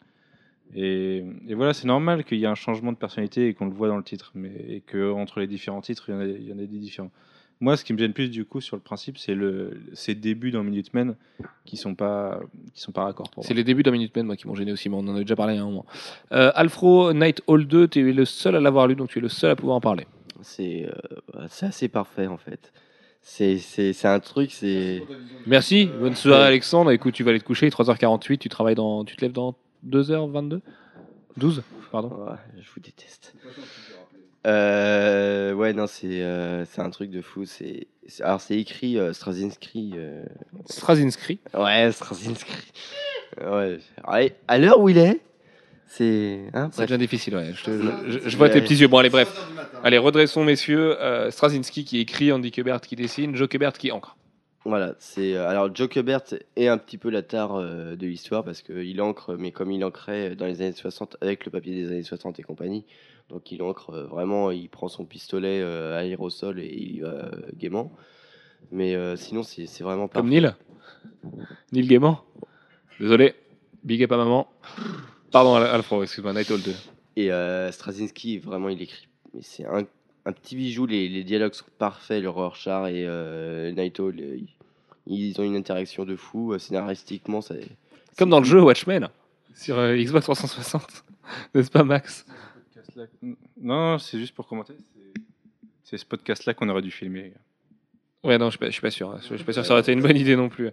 Et, 0.76 1.24
et 1.48 1.54
voilà, 1.56 1.74
c'est 1.74 1.88
normal 1.88 2.24
qu'il 2.24 2.38
y 2.40 2.44
ait 2.44 2.48
un 2.48 2.56
changement 2.56 2.92
de 2.92 2.98
personnalité 2.98 3.48
et 3.48 3.54
qu'on 3.54 3.66
le 3.66 3.74
voit 3.74 3.88
dans 3.88 3.98
le 3.98 4.04
titre. 4.04 4.32
Mais, 4.36 4.52
et 4.70 4.82
qu'entre 4.82 5.40
les 5.40 5.48
différents 5.48 5.82
titres, 5.82 6.06
il 6.10 6.12
y, 6.14 6.16
en 6.16 6.22
a, 6.22 6.26
il 6.26 6.48
y 6.48 6.54
en 6.54 6.58
a 6.60 6.62
des 6.62 6.78
différents. 6.78 7.12
Moi, 7.62 7.76
ce 7.76 7.84
qui 7.84 7.92
me 7.92 7.98
gêne 7.98 8.14
plus, 8.14 8.30
du 8.30 8.46
coup, 8.46 8.62
sur 8.62 8.78
le 8.78 8.82
principe, 8.82 9.18
c'est 9.18 9.36
le, 9.36 9.82
ces 9.94 10.16
débuts 10.16 10.52
dans 10.52 10.64
Minutemen 10.64 11.16
qui 11.66 11.76
sont 11.76 11.94
pas, 11.94 12.40
qui 12.74 12.82
sont 12.82 12.94
pas 12.94 13.04
raccords 13.04 13.30
pour 13.30 13.44
C'est 13.44 13.54
les 13.54 13.66
débuts 13.66 13.84
d'un 13.84 13.92
Minutemen, 13.92 14.26
moi, 14.26 14.38
qui 14.38 14.48
m'ont 14.48 14.56
gêné 14.56 14.72
aussi, 14.72 14.88
mais 14.88 14.96
on 14.96 15.00
en 15.00 15.10
avait 15.10 15.26
déjà 15.26 15.36
parlé 15.36 15.58
à 15.58 15.62
un 15.62 15.66
moment. 15.66 15.86
Euh, 16.32 16.52
Alfro 16.56 17.12
Night 17.12 17.42
Hall 17.48 17.68
2, 17.68 17.90
tu 17.90 18.10
es 18.10 18.14
le 18.14 18.26
seul 18.26 18.56
à 18.56 18.62
l'avoir 18.62 18.88
lu, 18.88 18.96
donc 18.96 19.10
tu 19.10 19.20
es 19.20 19.22
le 19.22 19.28
seul 19.28 19.52
à 19.52 19.56
pouvoir 19.58 19.76
en 19.76 19.82
parler. 19.82 20.08
C'est 20.42 20.86
euh, 20.86 21.48
c'est 21.50 21.66
assez 21.66 21.90
parfait 21.90 22.28
en 22.28 22.38
fait. 22.38 22.72
C'est 23.22 23.58
c'est 23.58 23.92
c'est 23.92 24.08
un 24.08 24.22
truc, 24.22 24.52
c'est. 24.54 25.04
Merci, 25.46 25.90
bonne 26.00 26.16
soirée. 26.16 26.46
Alexandre. 26.46 26.92
Écoute, 26.92 27.14
tu 27.14 27.24
vas 27.24 27.32
aller 27.32 27.42
te 27.42 27.46
coucher, 27.46 27.68
3h48, 27.68 28.38
tu 28.38 28.48
travailles 28.48 28.76
dans, 28.76 29.04
tu 29.04 29.18
te 29.18 29.22
lèves 29.22 29.34
dans 29.34 29.56
2h22 29.86 30.62
12 31.36 31.64
Pardon. 31.92 32.10
Ouais, 32.10 32.38
je 32.62 32.70
vous 32.74 32.80
déteste. 32.80 33.34
Euh, 34.48 35.54
ouais, 35.54 35.74
non, 35.74 35.86
c'est 35.88 36.22
euh, 36.22 36.64
c'est 36.66 36.82
un 36.82 36.90
truc 36.90 37.10
de 37.12 37.22
fou. 37.22 37.46
C'est 37.46 37.88
alors 38.22 38.42
c'est 38.42 38.58
écrit 38.58 38.98
euh, 38.98 39.14
Straczynski. 39.14 39.94
euh, 39.98 40.24
Straczynski. 40.66 41.40
Ouais, 41.54 41.92
Straczynski. 41.92 42.52
Ouais. 43.42 43.80
À 44.48 44.58
l'heure 44.58 44.80
où 44.80 44.90
il 44.90 44.98
est, 44.98 45.20
c'est. 45.88 46.40
Hein, 46.54 46.70
C'est 46.72 46.84
déjà 46.84 46.98
difficile, 46.98 47.36
ouais. 47.36 47.52
Je, 47.54 47.64
te- 47.64 48.10
je- 48.10 48.30
je 48.30 48.38
vois 48.38 48.50
tes 48.50 48.62
petits 48.62 48.76
yeux. 48.78 48.88
Bon, 48.88 48.98
allez, 48.98 49.10
bref. 49.10 49.30
Allez, 49.84 49.98
redressons, 49.98 50.44
messieurs. 50.44 51.00
Euh, 51.02 51.30
Straczynski 51.32 51.84
qui 51.86 52.00
écrit, 52.00 52.32
Andy 52.32 52.52
Kubert 52.52 52.82
qui 52.82 52.96
dessine, 52.96 53.36
Joe 53.36 53.48
Kubert 53.48 53.74
qui 53.74 53.92
encre. 53.92 54.16
Voilà, 54.66 54.94
c'est 55.00 55.36
euh, 55.36 55.48
alors 55.48 55.74
Joe 55.74 55.88
Kubert 55.88 56.22
est 56.58 56.68
un 56.68 56.78
petit 56.78 56.98
peu 56.98 57.10
la 57.10 57.22
tare 57.24 57.56
euh, 57.56 57.96
de 57.96 58.06
l'histoire 58.08 58.44
parce 58.44 58.62
qu'il 58.62 59.02
encre, 59.02 59.36
mais 59.38 59.52
comme 59.52 59.72
il 59.72 59.84
ancrait 59.86 60.36
dans 60.36 60.46
les 60.48 60.62
années 60.62 60.74
60 60.74 61.16
avec 61.22 61.46
le 61.46 61.52
papier 61.52 61.74
des 61.76 61.88
années 61.88 62.04
60 62.04 62.40
et 62.40 62.44
compagnie, 62.44 62.84
donc 63.30 63.52
il 63.52 63.62
encre 63.62 63.92
euh, 63.92 64.04
vraiment, 64.06 64.52
il 64.52 64.70
prend 64.70 64.88
son 64.88 65.06
pistolet 65.06 65.62
euh, 65.62 65.96
à 65.96 66.00
aérosol 66.00 66.60
et 66.60 66.74
il 66.74 67.02
va 67.02 67.08
euh, 67.10 67.32
gaiement. 67.56 67.92
Mais 68.72 68.96
euh, 68.96 69.16
sinon, 69.16 69.44
c'est 69.44 69.64
vraiment 69.82 70.08
Comme 70.08 70.30
parfait. 70.30 70.42
Neil. 70.42 70.54
Neil 71.72 71.88
Gaiman. 71.88 72.18
Désolé. 73.00 73.34
Big 73.84 74.04
up 74.04 74.12
à 74.12 74.18
maman. 74.18 74.48
Pardon, 75.32 75.56
Al- 75.56 75.68
Alfro, 75.68 76.04
excuse-moi, 76.04 76.34
Night 76.34 76.52
Hall 76.52 76.62
2. 76.62 76.74
Et 77.16 77.32
euh, 77.32 77.72
Straczynski, 77.72 78.38
vraiment, 78.40 78.70
il 78.70 78.82
écrit. 78.82 79.08
Mais 79.34 79.42
c'est 79.42 79.66
un, 79.66 79.86
un 80.26 80.32
petit 80.34 80.56
bijou. 80.56 80.86
Les, 80.86 81.08
les 81.08 81.24
dialogues 81.24 81.54
sont 81.54 81.66
parfaits. 81.78 82.22
Le 82.22 82.30
Rorschach 82.30 82.90
et 82.92 83.06
euh, 83.08 83.72
Naito, 83.72 84.12
le- 84.12 84.38
ils, 84.38 84.50
ils 85.08 85.40
ont 85.40 85.44
une 85.44 85.56
interaction 85.56 86.04
de 86.06 86.16
fou. 86.16 86.54
Euh, 86.54 86.60
Scénaristiquement, 86.60 87.42
ça. 87.42 87.56
Comme 88.18 88.30
dans 88.30 88.40
le 88.40 88.46
jeu 88.46 88.62
Watchmen 88.62 89.08
sur 89.56 89.78
euh, 89.80 89.96
Xbox 89.96 90.26
360. 90.26 91.06
N'est-ce 91.56 91.72
pas, 91.72 91.84
Max? 91.84 92.26
Non, 93.58 93.98
c'est 94.00 94.20
juste 94.20 94.34
pour 94.36 94.48
commenter. 94.48 94.74
c'est- 94.94 95.22
C'est 95.84 95.98
ce 95.98 96.06
podcast-là 96.06 96.54
qu'on 96.54 96.70
aurait 96.70 96.82
dû 96.84 96.92
filmer. 96.92 97.34
Ouais, 98.26 98.38
non, 98.38 98.48
je 98.48 98.50
suis 98.50 98.60
pas, 98.60 98.66
je 98.66 98.72
suis 98.72 98.82
pas 98.82 98.92
sûr. 98.92 99.16
Je 99.22 99.34
suis 99.34 99.46
pas 99.46 99.54
sûr 99.54 99.62
que 99.62 99.68
ça 99.68 99.74
aurait 99.74 99.80
été 99.80 99.94
une 99.94 100.02
bonne 100.02 100.18
idée 100.18 100.36
non 100.36 100.50
plus. 100.50 100.72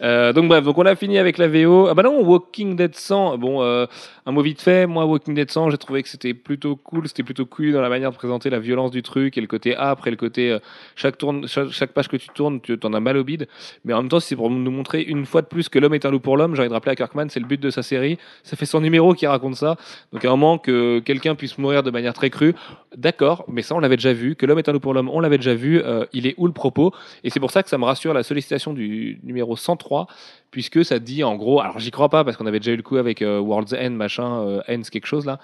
Euh, 0.00 0.32
donc 0.32 0.48
bref, 0.48 0.64
donc 0.64 0.78
on 0.78 0.86
a 0.86 0.96
fini 0.96 1.18
avec 1.18 1.36
la 1.36 1.46
VO. 1.46 1.88
Ah 1.88 1.94
bah 1.94 2.02
non, 2.02 2.22
Walking 2.22 2.74
Dead 2.74 2.94
100. 2.94 3.36
Bon, 3.36 3.62
euh, 3.62 3.84
un 4.24 4.32
mot 4.32 4.40
vite 4.40 4.62
fait. 4.62 4.86
Moi, 4.86 5.04
Walking 5.04 5.34
Dead 5.34 5.50
100, 5.50 5.68
j'ai 5.68 5.76
trouvé 5.76 6.02
que 6.02 6.08
c'était 6.08 6.32
plutôt 6.32 6.74
cool. 6.74 7.06
C'était 7.06 7.22
plutôt 7.22 7.44
cool 7.44 7.72
dans 7.72 7.82
la 7.82 7.90
manière 7.90 8.12
de 8.12 8.16
présenter 8.16 8.48
la 8.48 8.60
violence 8.60 8.92
du 8.92 9.02
truc 9.02 9.36
et 9.36 9.42
le 9.42 9.46
côté 9.46 9.76
âpre 9.76 10.06
et 10.06 10.10
le 10.10 10.16
côté 10.16 10.50
euh, 10.50 10.58
chaque 10.94 11.18
tourne, 11.18 11.46
chaque, 11.46 11.68
chaque 11.68 11.92
page 11.92 12.08
que 12.08 12.16
tu 12.16 12.28
tournes, 12.28 12.62
tu 12.62 12.78
en 12.82 12.94
as 12.94 13.00
mal 13.00 13.18
au 13.18 13.24
bide. 13.24 13.46
Mais 13.84 13.92
en 13.92 13.98
même 13.98 14.08
temps, 14.08 14.18
c'est 14.18 14.34
pour 14.34 14.48
nous 14.48 14.70
montrer 14.70 15.02
une 15.02 15.26
fois 15.26 15.42
de 15.42 15.48
plus 15.48 15.68
que 15.68 15.78
l'homme 15.78 15.92
est 15.92 16.06
un 16.06 16.10
loup 16.10 16.20
pour 16.20 16.38
l'homme. 16.38 16.54
J'ai 16.54 16.62
envie 16.62 16.70
de 16.70 16.74
rappeler 16.74 16.92
à 16.92 16.96
Kirkman, 16.96 17.28
c'est 17.28 17.40
le 17.40 17.46
but 17.46 17.60
de 17.60 17.68
sa 17.68 17.82
série. 17.82 18.16
Ça 18.42 18.56
fait 18.56 18.64
son 18.64 18.80
numéro 18.80 19.12
qui 19.12 19.26
raconte 19.26 19.56
ça. 19.56 19.76
Donc 20.14 20.24
à 20.24 20.28
un 20.28 20.30
moment 20.30 20.56
que 20.56 21.00
quelqu'un 21.00 21.34
puisse 21.34 21.58
mourir 21.58 21.82
de 21.82 21.90
manière 21.90 22.14
très 22.14 22.30
crue, 22.30 22.54
d'accord. 22.96 23.44
Mais 23.48 23.60
ça, 23.60 23.74
on 23.74 23.80
l'avait 23.80 23.96
déjà 23.96 24.14
vu. 24.14 24.34
Que 24.34 24.46
l'homme 24.46 24.58
est 24.58 24.68
un 24.70 24.72
loup 24.72 24.80
pour 24.80 24.94
l'homme, 24.94 25.10
on 25.10 25.20
l'avait 25.20 25.36
déjà 25.36 25.54
vu. 25.54 25.82
Il 26.14 26.26
est 26.26 26.34
où 26.38 26.46
le 26.46 26.54
propos? 26.54 26.85
Et 27.24 27.30
c'est 27.30 27.40
pour 27.40 27.50
ça 27.50 27.62
que 27.62 27.68
ça 27.68 27.78
me 27.78 27.84
rassure 27.84 28.12
la 28.14 28.22
sollicitation 28.22 28.72
du 28.72 29.20
numéro 29.22 29.56
103, 29.56 30.06
puisque 30.50 30.84
ça 30.84 30.98
dit 30.98 31.22
en 31.24 31.36
gros, 31.36 31.60
alors 31.60 31.78
j'y 31.78 31.90
crois 31.90 32.08
pas 32.08 32.24
parce 32.24 32.36
qu'on 32.36 32.46
avait 32.46 32.60
déjà 32.60 32.72
eu 32.72 32.76
le 32.76 32.82
coup 32.82 32.96
avec 32.96 33.20
euh, 33.22 33.38
World's 33.40 33.72
End, 33.74 33.90
machin, 33.90 34.40
euh, 34.40 34.60
Ends 34.68 34.82
quelque 34.90 35.06
chose 35.06 35.26
là, 35.26 35.38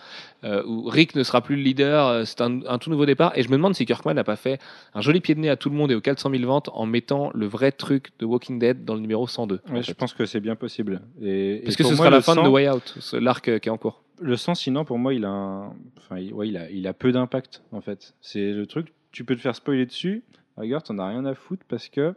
euh, 0.44 0.62
où 0.66 0.84
Rick 0.88 1.14
ne 1.14 1.22
sera 1.22 1.40
plus 1.42 1.56
le 1.56 1.62
leader, 1.62 2.06
euh, 2.06 2.24
c'est 2.24 2.40
un, 2.40 2.60
un 2.66 2.78
tout 2.78 2.90
nouveau 2.90 3.04
départ. 3.06 3.32
Et 3.36 3.42
je 3.42 3.48
me 3.48 3.56
demande 3.56 3.74
si 3.74 3.84
Kirkman 3.84 4.14
n'a 4.14 4.24
pas 4.24 4.36
fait 4.36 4.60
un 4.94 5.00
joli 5.00 5.20
pied 5.20 5.34
de 5.34 5.40
nez 5.40 5.50
à 5.50 5.56
tout 5.56 5.68
le 5.70 5.76
monde 5.76 5.90
et 5.90 5.94
aux 5.94 6.00
400 6.00 6.30
000 6.30 6.44
ventes 6.44 6.70
en 6.72 6.86
mettant 6.86 7.30
le 7.34 7.46
vrai 7.46 7.72
truc 7.72 8.10
de 8.18 8.24
Walking 8.26 8.58
Dead 8.58 8.84
dans 8.84 8.94
le 8.94 9.00
numéro 9.00 9.26
102. 9.26 9.60
en 9.68 9.72
Ouais, 9.72 9.82
fait. 9.82 9.88
je 9.90 9.92
pense 9.94 10.14
que 10.14 10.24
c'est 10.26 10.40
bien 10.40 10.56
possible. 10.56 11.02
Et, 11.20 11.56
et 11.56 11.60
Parce 11.62 11.76
que 11.76 11.82
ce 11.84 11.88
moi, 11.90 11.96
sera 11.98 12.10
la 12.10 12.20
fin 12.22 12.34
de 12.34 12.40
sang- 12.40 12.46
The 12.46 12.52
Way 12.52 12.70
Out, 12.70 12.94
l'arc 13.20 13.44
qui 13.60 13.68
est 13.68 13.72
en 13.72 13.76
cours. 13.78 14.02
Le 14.20 14.36
sang, 14.36 14.54
sinon, 14.54 14.84
pour 14.84 14.98
moi, 14.98 15.14
il 15.14 15.24
a, 15.24 15.30
un- 15.30 15.72
enfin, 15.98 16.18
il, 16.18 16.32
ouais, 16.32 16.48
il 16.48 16.56
a, 16.56 16.70
il 16.70 16.86
a 16.86 16.92
peu 16.92 17.10
d'impact, 17.12 17.62
en 17.72 17.80
fait. 17.80 18.14
C'est 18.20 18.52
le 18.52 18.66
truc, 18.66 18.92
tu 19.10 19.24
peux 19.24 19.34
te 19.34 19.40
faire 19.40 19.56
spoiler 19.56 19.84
dessus, 19.84 20.22
regarde, 20.56 20.84
t'en 20.84 20.98
as 20.98 21.08
rien 21.08 21.24
à 21.24 21.34
foutre 21.34 21.64
parce 21.68 21.88
que 21.88 22.14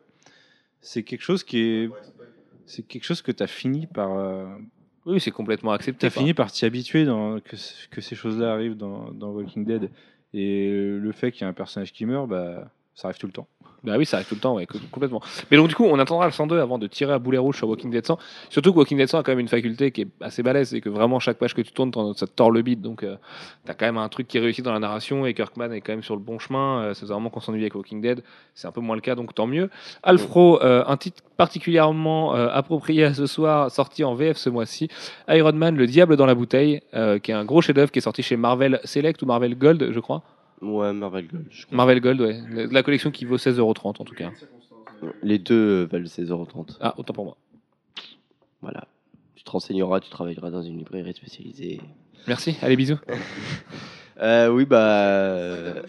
c'est 0.82 1.04
quelque 1.04 1.22
chose 1.24 1.44
qui 1.44 1.60
est. 1.60 1.90
C'est 2.68 2.84
quelque 2.84 3.04
chose 3.04 3.22
que 3.22 3.32
tu 3.32 3.44
as 3.44 3.48
fini 3.48 3.86
par. 3.88 4.18
euh, 4.18 4.46
Oui, 5.06 5.20
c'est 5.20 5.32
complètement 5.32 5.72
accepté. 5.72 6.08
T'as 6.08 6.14
quoi. 6.14 6.22
fini 6.22 6.34
par 6.34 6.52
t'y 6.52 6.66
habituer 6.66 7.06
dans, 7.06 7.40
que, 7.40 7.56
c- 7.56 7.88
que 7.92 8.02
ces 8.02 8.16
choses-là 8.16 8.52
arrivent 8.54 8.76
dans, 8.78 9.12
dans 9.12 9.30
Walking 9.32 9.66
Dead. 9.66 9.90
Et 10.34 10.70
le 10.72 11.12
fait 11.12 11.32
qu'il 11.32 11.42
y 11.42 11.44
ait 11.46 11.50
un 11.50 11.54
personnage 11.54 11.94
qui 11.94 12.06
meurt, 12.06 12.28
bah, 12.28 12.72
ça 12.96 13.08
arrive 13.08 13.20
tout 13.20 13.28
le 13.28 13.34
temps. 13.34 13.48
Bah 13.84 13.96
oui, 14.00 14.06
ça 14.06 14.18
arrive 14.18 14.28
tout 14.28 14.36
le 14.36 14.42
temps, 14.42 14.56
ouais, 14.56 14.66
complètement. 14.92 15.22
Mais 15.52 15.58
donc, 15.58 15.68
du 15.68 15.76
coup, 15.76 15.86
on 15.86 16.00
attendra 16.00 16.26
le 16.26 16.32
102 16.32 16.60
avant 16.60 16.80
de 16.80 16.88
tirer 16.88 17.14
à 17.14 17.20
boulet 17.20 17.38
rouge 17.38 17.58
sur 17.58 17.70
Walking 17.70 17.92
Dead 17.92 18.04
100. 18.04 18.18
Surtout 18.50 18.74
que 18.74 18.80
Walking 18.80 18.98
Dead 18.98 19.08
100 19.08 19.20
a 19.20 19.24
quand 19.24 19.32
même 19.32 19.40
une 19.40 19.48
faculté 19.48 19.92
qui 19.92 20.02
est 20.02 20.08
assez 20.22 20.42
balèze, 20.42 20.70
c'est 20.70 20.82
que 20.82 20.90
vraiment, 20.90 21.20
chaque 21.20 21.38
page 21.38 21.54
que 21.54 21.62
tu 21.62 21.72
tournes, 21.72 21.92
ça 22.16 22.26
te 22.26 22.32
tord 22.32 22.50
le 22.50 22.64
bide. 22.64 22.82
Donc, 22.82 23.04
euh, 23.04 23.16
t'as 23.64 23.76
quand 23.76 23.86
même 23.86 23.98
un 23.98 24.10
truc 24.10 24.28
qui 24.28 24.40
réussit 24.40 24.66
dans 24.66 24.74
la 24.74 24.80
narration 24.80 25.28
et 25.28 25.36
Kirkman 25.36 25.72
est 25.72 25.82
quand 25.82 25.94
même 25.94 26.02
sur 26.02 26.16
le 26.16 26.22
bon 26.22 26.40
chemin. 26.40 26.82
Euh, 26.82 26.94
c'est 26.96 27.06
vraiment 27.06 27.30
qu'on 27.30 27.42
s'ennuie 27.42 27.62
avec 27.62 27.76
Walking 27.76 28.02
Dead. 28.02 28.24
C'est 28.56 28.68
un 28.68 28.72
peu 28.72 28.82
moins 28.82 28.96
le 28.96 29.02
cas, 29.02 29.14
donc 29.14 29.36
tant 29.36 29.46
mieux. 29.46 29.70
Alfro, 30.02 30.64
euh, 30.64 30.84
un 30.88 30.98
titre 30.98 31.22
particulièrement 31.38 32.36
euh, 32.36 32.48
approprié 32.52 33.04
à 33.04 33.14
ce 33.14 33.26
soir, 33.28 33.70
sorti 33.70 34.04
en 34.04 34.16
VF 34.16 34.38
ce 34.38 34.50
mois-ci. 34.50 34.90
Iron 35.28 35.54
Man, 35.54 35.76
le 35.76 35.86
diable 35.86 36.18
dans 36.18 36.26
la 36.26 36.36
bouteille, 36.36 36.82
euh, 36.94 37.20
qui 37.20 37.32
est 37.32 37.36
un 37.36 37.46
gros 37.46 37.62
chef-d'œuvre 37.62 37.92
qui 37.92 38.00
est 38.00 38.02
sorti 38.02 38.24
chez 38.24 38.38
Marvel 38.38 38.80
Select 38.84 39.22
ou 39.22 39.26
Marvel 39.26 39.58
Gold, 39.58 39.92
je 39.92 40.00
crois. 40.00 40.24
Ouais, 40.62 40.94
Marvel 40.94 41.28
Gold. 41.28 41.46
je 41.52 41.66
crois. 41.66 41.76
Marvel 41.78 42.00
Gold, 42.02 42.22
ouais. 42.22 42.42
La 42.72 42.82
collection 42.84 43.12
qui 43.12 43.26
vaut 43.26 43.38
16,30€ 43.38 43.88
en 44.02 44.06
tout 44.06 44.16
cas. 44.16 44.32
Les 45.22 45.38
deux 45.40 45.84
euh, 45.84 45.88
valent 45.92 46.06
16,30€. 46.06 46.78
Ah, 46.80 46.94
autant 46.98 47.14
pour 47.14 47.26
moi. 47.26 47.38
Voilà. 48.62 48.88
Tu 49.36 49.44
te 49.44 49.52
renseigneras, 49.52 50.00
tu 50.00 50.10
travailleras 50.10 50.50
dans 50.50 50.62
une 50.62 50.78
librairie 50.78 51.14
spécialisée. 51.14 51.82
Merci, 52.28 52.58
allez 52.62 52.76
bisous. 52.76 52.98
Euh, 54.18 54.48
oui, 54.48 54.64
bah. 54.64 54.78
euh, 54.80 55.84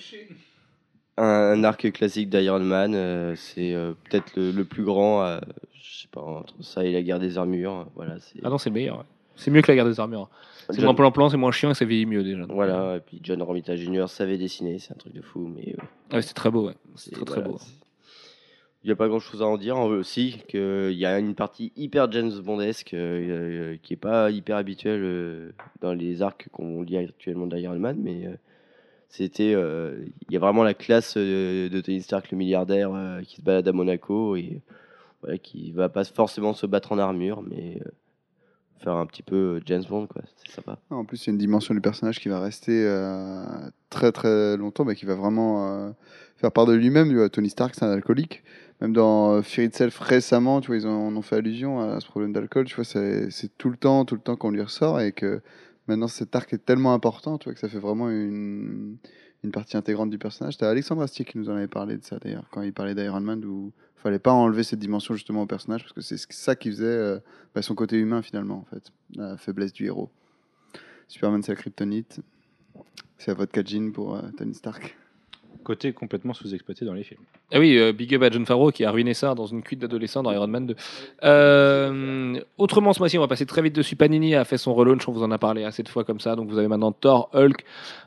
un, 1.16 1.22
un 1.24 1.62
arc 1.62 1.92
classique 1.92 2.28
d'Iron 2.28 2.58
Man, 2.58 2.92
euh, 2.92 3.36
c'est 3.36 3.72
euh, 3.72 3.92
peut-être 4.02 4.32
le, 4.36 4.50
le 4.50 4.64
plus 4.64 4.82
grand, 4.82 5.22
euh, 5.24 5.38
je 5.80 6.00
sais 6.02 6.08
pas, 6.10 6.22
entre 6.22 6.60
ça 6.60 6.84
et 6.84 6.90
la 6.90 7.02
guerre 7.02 7.20
des 7.20 7.38
armures. 7.38 7.86
Voilà. 7.94 8.16
Ah 8.42 8.48
non, 8.50 8.58
c'est 8.58 8.70
le 8.70 8.74
meilleur. 8.74 8.98
ouais. 8.98 9.04
C'est 9.36 9.50
mieux 9.50 9.62
que 9.62 9.70
la 9.70 9.76
guerre 9.76 9.84
des 9.86 10.00
armures. 10.00 10.28
C'est 10.68 10.76
John- 10.76 10.84
moins 10.86 10.94
plan-plan, 10.94 11.28
c'est 11.28 11.36
moins 11.36 11.52
chiant 11.52 11.70
et 11.70 11.74
ça 11.74 11.84
vieillit 11.84 12.06
mieux 12.06 12.24
déjà. 12.24 12.44
Voilà, 12.48 12.96
et 12.96 13.00
puis 13.00 13.20
John 13.22 13.40
Romita 13.42 13.76
Jr. 13.76 14.06
savait 14.08 14.36
dessiner, 14.38 14.78
c'est 14.78 14.92
un 14.92 14.96
truc 14.96 15.12
de 15.12 15.22
fou, 15.22 15.46
mais. 15.54 15.74
euh, 15.78 16.16
ouais, 16.16 16.22
c'est 16.22 16.34
très 16.34 16.50
beau, 16.50 16.66
ouais. 16.66 16.74
C'est 16.96 17.24
très 17.24 17.40
beau. 17.42 17.58
Il 18.82 18.88
n'y 18.88 18.92
a 18.92 18.96
pas 18.96 19.08
grand 19.08 19.18
chose 19.18 19.42
à 19.42 19.46
en 19.46 19.56
dire. 19.58 19.78
Aussi, 19.78 20.38
qu'il 20.48 20.92
y 20.92 21.06
a 21.06 21.18
une 21.18 21.34
partie 21.34 21.72
hyper 21.76 22.10
James 22.12 22.30
Bondesque 22.40 22.94
euh, 22.94 23.72
euh, 23.72 23.76
qui 23.82 23.94
est 23.94 23.96
pas 23.96 24.30
hyper 24.30 24.56
habituelle 24.56 25.00
euh, 25.02 25.50
dans 25.80 25.92
les 25.92 26.22
arcs 26.22 26.48
qu'on 26.52 26.82
lit 26.82 26.96
actuellement 26.96 27.46
d'Iron 27.48 27.78
Man, 27.80 27.98
mais 28.00 28.28
c'était. 29.08 29.52
Il 29.52 30.30
y 30.32 30.36
a 30.36 30.40
vraiment 30.40 30.62
la 30.62 30.74
classe 30.74 31.16
de 31.16 31.80
Tony 31.80 32.00
Stark, 32.02 32.30
le 32.30 32.38
milliardaire, 32.38 32.90
qui 33.26 33.36
se 33.36 33.42
balade 33.42 33.66
à 33.66 33.72
Monaco 33.72 34.36
et 34.36 34.60
voilà, 35.22 35.38
qui 35.38 35.72
va 35.72 35.88
pas 35.88 36.04
forcément 36.04 36.54
se 36.54 36.66
battre 36.66 36.92
en 36.92 36.98
armure, 36.98 37.42
mais 37.42 37.80
faire 38.78 38.94
un 38.94 39.06
petit 39.06 39.22
peu 39.22 39.60
James 39.66 39.84
Bond, 39.88 40.06
quoi. 40.06 40.22
C'est 40.36 40.54
sympa. 40.54 40.78
En 40.90 41.04
plus, 41.04 41.24
il 41.24 41.26
y 41.28 41.30
a 41.30 41.32
une 41.32 41.38
dimension 41.38 41.74
du 41.74 41.80
personnage 41.80 42.20
qui 42.20 42.28
va 42.28 42.40
rester 42.40 42.84
euh, 42.86 43.44
très 43.90 44.12
très 44.12 44.56
longtemps, 44.56 44.84
mais 44.84 44.94
qui 44.94 45.06
va 45.06 45.14
vraiment 45.14 45.66
euh, 45.68 45.90
faire 46.36 46.52
part 46.52 46.66
de 46.66 46.74
lui-même. 46.74 47.28
Tony 47.30 47.50
Stark, 47.50 47.74
c'est 47.74 47.84
un 47.84 47.90
alcoolique. 47.90 48.42
Même 48.80 48.92
dans 48.92 49.32
euh, 49.32 49.42
Fear 49.42 49.66
Itself 49.66 49.98
récemment, 49.98 50.60
tu 50.60 50.68
vois, 50.68 50.76
ils 50.76 50.86
en 50.86 51.16
ont 51.16 51.22
fait 51.22 51.36
allusion 51.36 51.80
à 51.80 52.00
ce 52.00 52.06
problème 52.06 52.32
d'alcool. 52.32 52.66
Tu 52.66 52.76
vois, 52.76 52.84
c'est 52.84 53.30
c'est 53.30 53.56
tout 53.56 53.70
le 53.70 53.76
temps, 53.76 54.04
tout 54.04 54.14
le 54.14 54.20
temps 54.20 54.36
qu'on 54.36 54.50
lui 54.50 54.62
ressort 54.62 55.00
et 55.00 55.12
que 55.12 55.40
maintenant 55.88 56.08
cet 56.08 56.36
arc 56.36 56.52
est 56.52 56.64
tellement 56.64 56.92
important, 56.92 57.38
tu 57.38 57.44
vois, 57.44 57.54
que 57.54 57.60
ça 57.60 57.68
fait 57.68 57.78
vraiment 57.78 58.10
une, 58.10 58.96
une 59.46 59.52
partie 59.52 59.76
intégrante 59.76 60.10
du 60.10 60.18
personnage. 60.18 60.54
C'était 60.54 60.66
Alexandre 60.66 61.02
Astier 61.02 61.24
qui 61.24 61.38
nous 61.38 61.48
en 61.48 61.54
avait 61.54 61.68
parlé 61.68 61.96
de 61.96 62.04
ça 62.04 62.18
d'ailleurs, 62.18 62.44
quand 62.50 62.62
il 62.62 62.72
parlait 62.72 62.94
d'Iron 62.94 63.20
Man, 63.20 63.44
où 63.44 63.72
il 63.96 64.00
fallait 64.00 64.18
pas 64.18 64.32
enlever 64.32 64.62
cette 64.64 64.78
dimension 64.80 65.14
justement 65.14 65.42
au 65.42 65.46
personnage 65.46 65.82
parce 65.82 65.92
que 65.92 66.00
c'est 66.00 66.16
ce- 66.16 66.26
ça 66.30 66.54
qui 66.56 66.68
faisait 66.70 66.84
euh, 66.84 67.18
bah, 67.54 67.62
son 67.62 67.74
côté 67.74 67.96
humain 67.96 68.22
finalement, 68.22 68.58
en 68.58 68.64
fait, 68.64 68.92
la 69.14 69.36
faiblesse 69.36 69.72
du 69.72 69.86
héros. 69.86 70.10
Superman, 71.08 71.42
c'est 71.42 71.52
la 71.52 71.56
kryptonite. 71.56 72.20
C'est 73.18 73.28
la 73.30 73.34
vodka 73.34 73.62
gin 73.64 73.92
pour 73.92 74.16
euh, 74.16 74.22
Tony 74.36 74.54
Stark. 74.54 74.96
Côté 75.64 75.92
complètement 75.92 76.32
sous-exploité 76.34 76.84
dans 76.84 76.92
les 76.94 77.02
films. 77.04 77.20
Ah 77.52 77.58
oui, 77.58 77.76
euh, 77.78 77.92
Big 77.92 78.14
Up 78.14 78.22
à 78.22 78.30
John 78.30 78.44
Favreau 78.46 78.70
qui 78.70 78.84
a 78.84 78.90
ruiné 78.90 79.14
ça 79.14 79.34
dans 79.34 79.46
une 79.46 79.62
cuite 79.62 79.80
d'adolescent 79.80 80.22
dans 80.22 80.30
Iron 80.32 80.46
Man 80.46 80.66
2. 80.66 80.76
Euh, 81.24 82.40
autrement, 82.58 82.92
ce 82.92 82.98
mois-ci, 83.00 83.18
on 83.18 83.20
va 83.20 83.28
passer 83.28 83.46
très 83.46 83.62
vite 83.62 83.74
dessus. 83.74 83.96
Panini 83.96 84.34
a 84.34 84.44
fait 84.44 84.58
son 84.58 84.74
relaunch, 84.74 85.08
on 85.08 85.12
vous 85.12 85.22
en 85.22 85.30
a 85.30 85.38
parlé 85.38 85.64
assez 85.64 85.82
de 85.82 85.88
fois 85.88 86.04
comme 86.04 86.20
ça. 86.20 86.36
Donc 86.36 86.48
vous 86.48 86.58
avez 86.58 86.68
maintenant 86.68 86.92
Thor, 86.92 87.30
Hulk, 87.34 87.64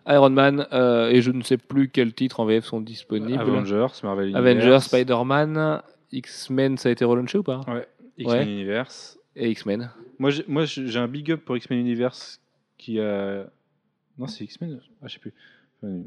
Iron 0.07 0.29
Man 0.29 0.67
euh, 0.73 1.09
et 1.09 1.21
je 1.21 1.31
ne 1.31 1.41
sais 1.41 1.57
plus 1.57 1.89
quels 1.89 2.13
titres 2.13 2.39
en 2.39 2.45
VF 2.45 2.65
sont 2.65 2.81
disponibles. 2.81 3.39
Avengers, 3.41 3.87
Marvel 4.03 4.35
Avengers, 4.35 4.61
Universe, 4.61 4.85
Spider-Man, 4.85 5.81
X-Men, 6.11 6.77
ça 6.77 6.89
a 6.89 6.91
été 6.91 7.05
relaunché 7.05 7.37
ou 7.37 7.43
pas? 7.43 7.61
Ouais, 7.67 7.87
X-Men 8.17 8.37
Ouais. 8.47 8.51
Universe. 8.51 9.17
Et 9.35 9.49
X-Men. 9.51 9.89
Moi, 10.17 10.31
j'ai- 10.31 10.43
moi, 10.47 10.65
j'ai 10.65 10.99
un 10.99 11.07
big 11.07 11.31
up 11.31 11.41
pour 11.45 11.55
X-Men 11.55 11.79
Universe 11.79 12.41
qui 12.77 12.99
a. 12.99 13.45
Non, 14.17 14.27
c'est 14.27 14.43
X-Men 14.43 14.79
Ah, 15.01 15.07
je 15.07 15.13
sais 15.13 15.19
plus. 15.19 15.33
Enfin, 15.81 16.01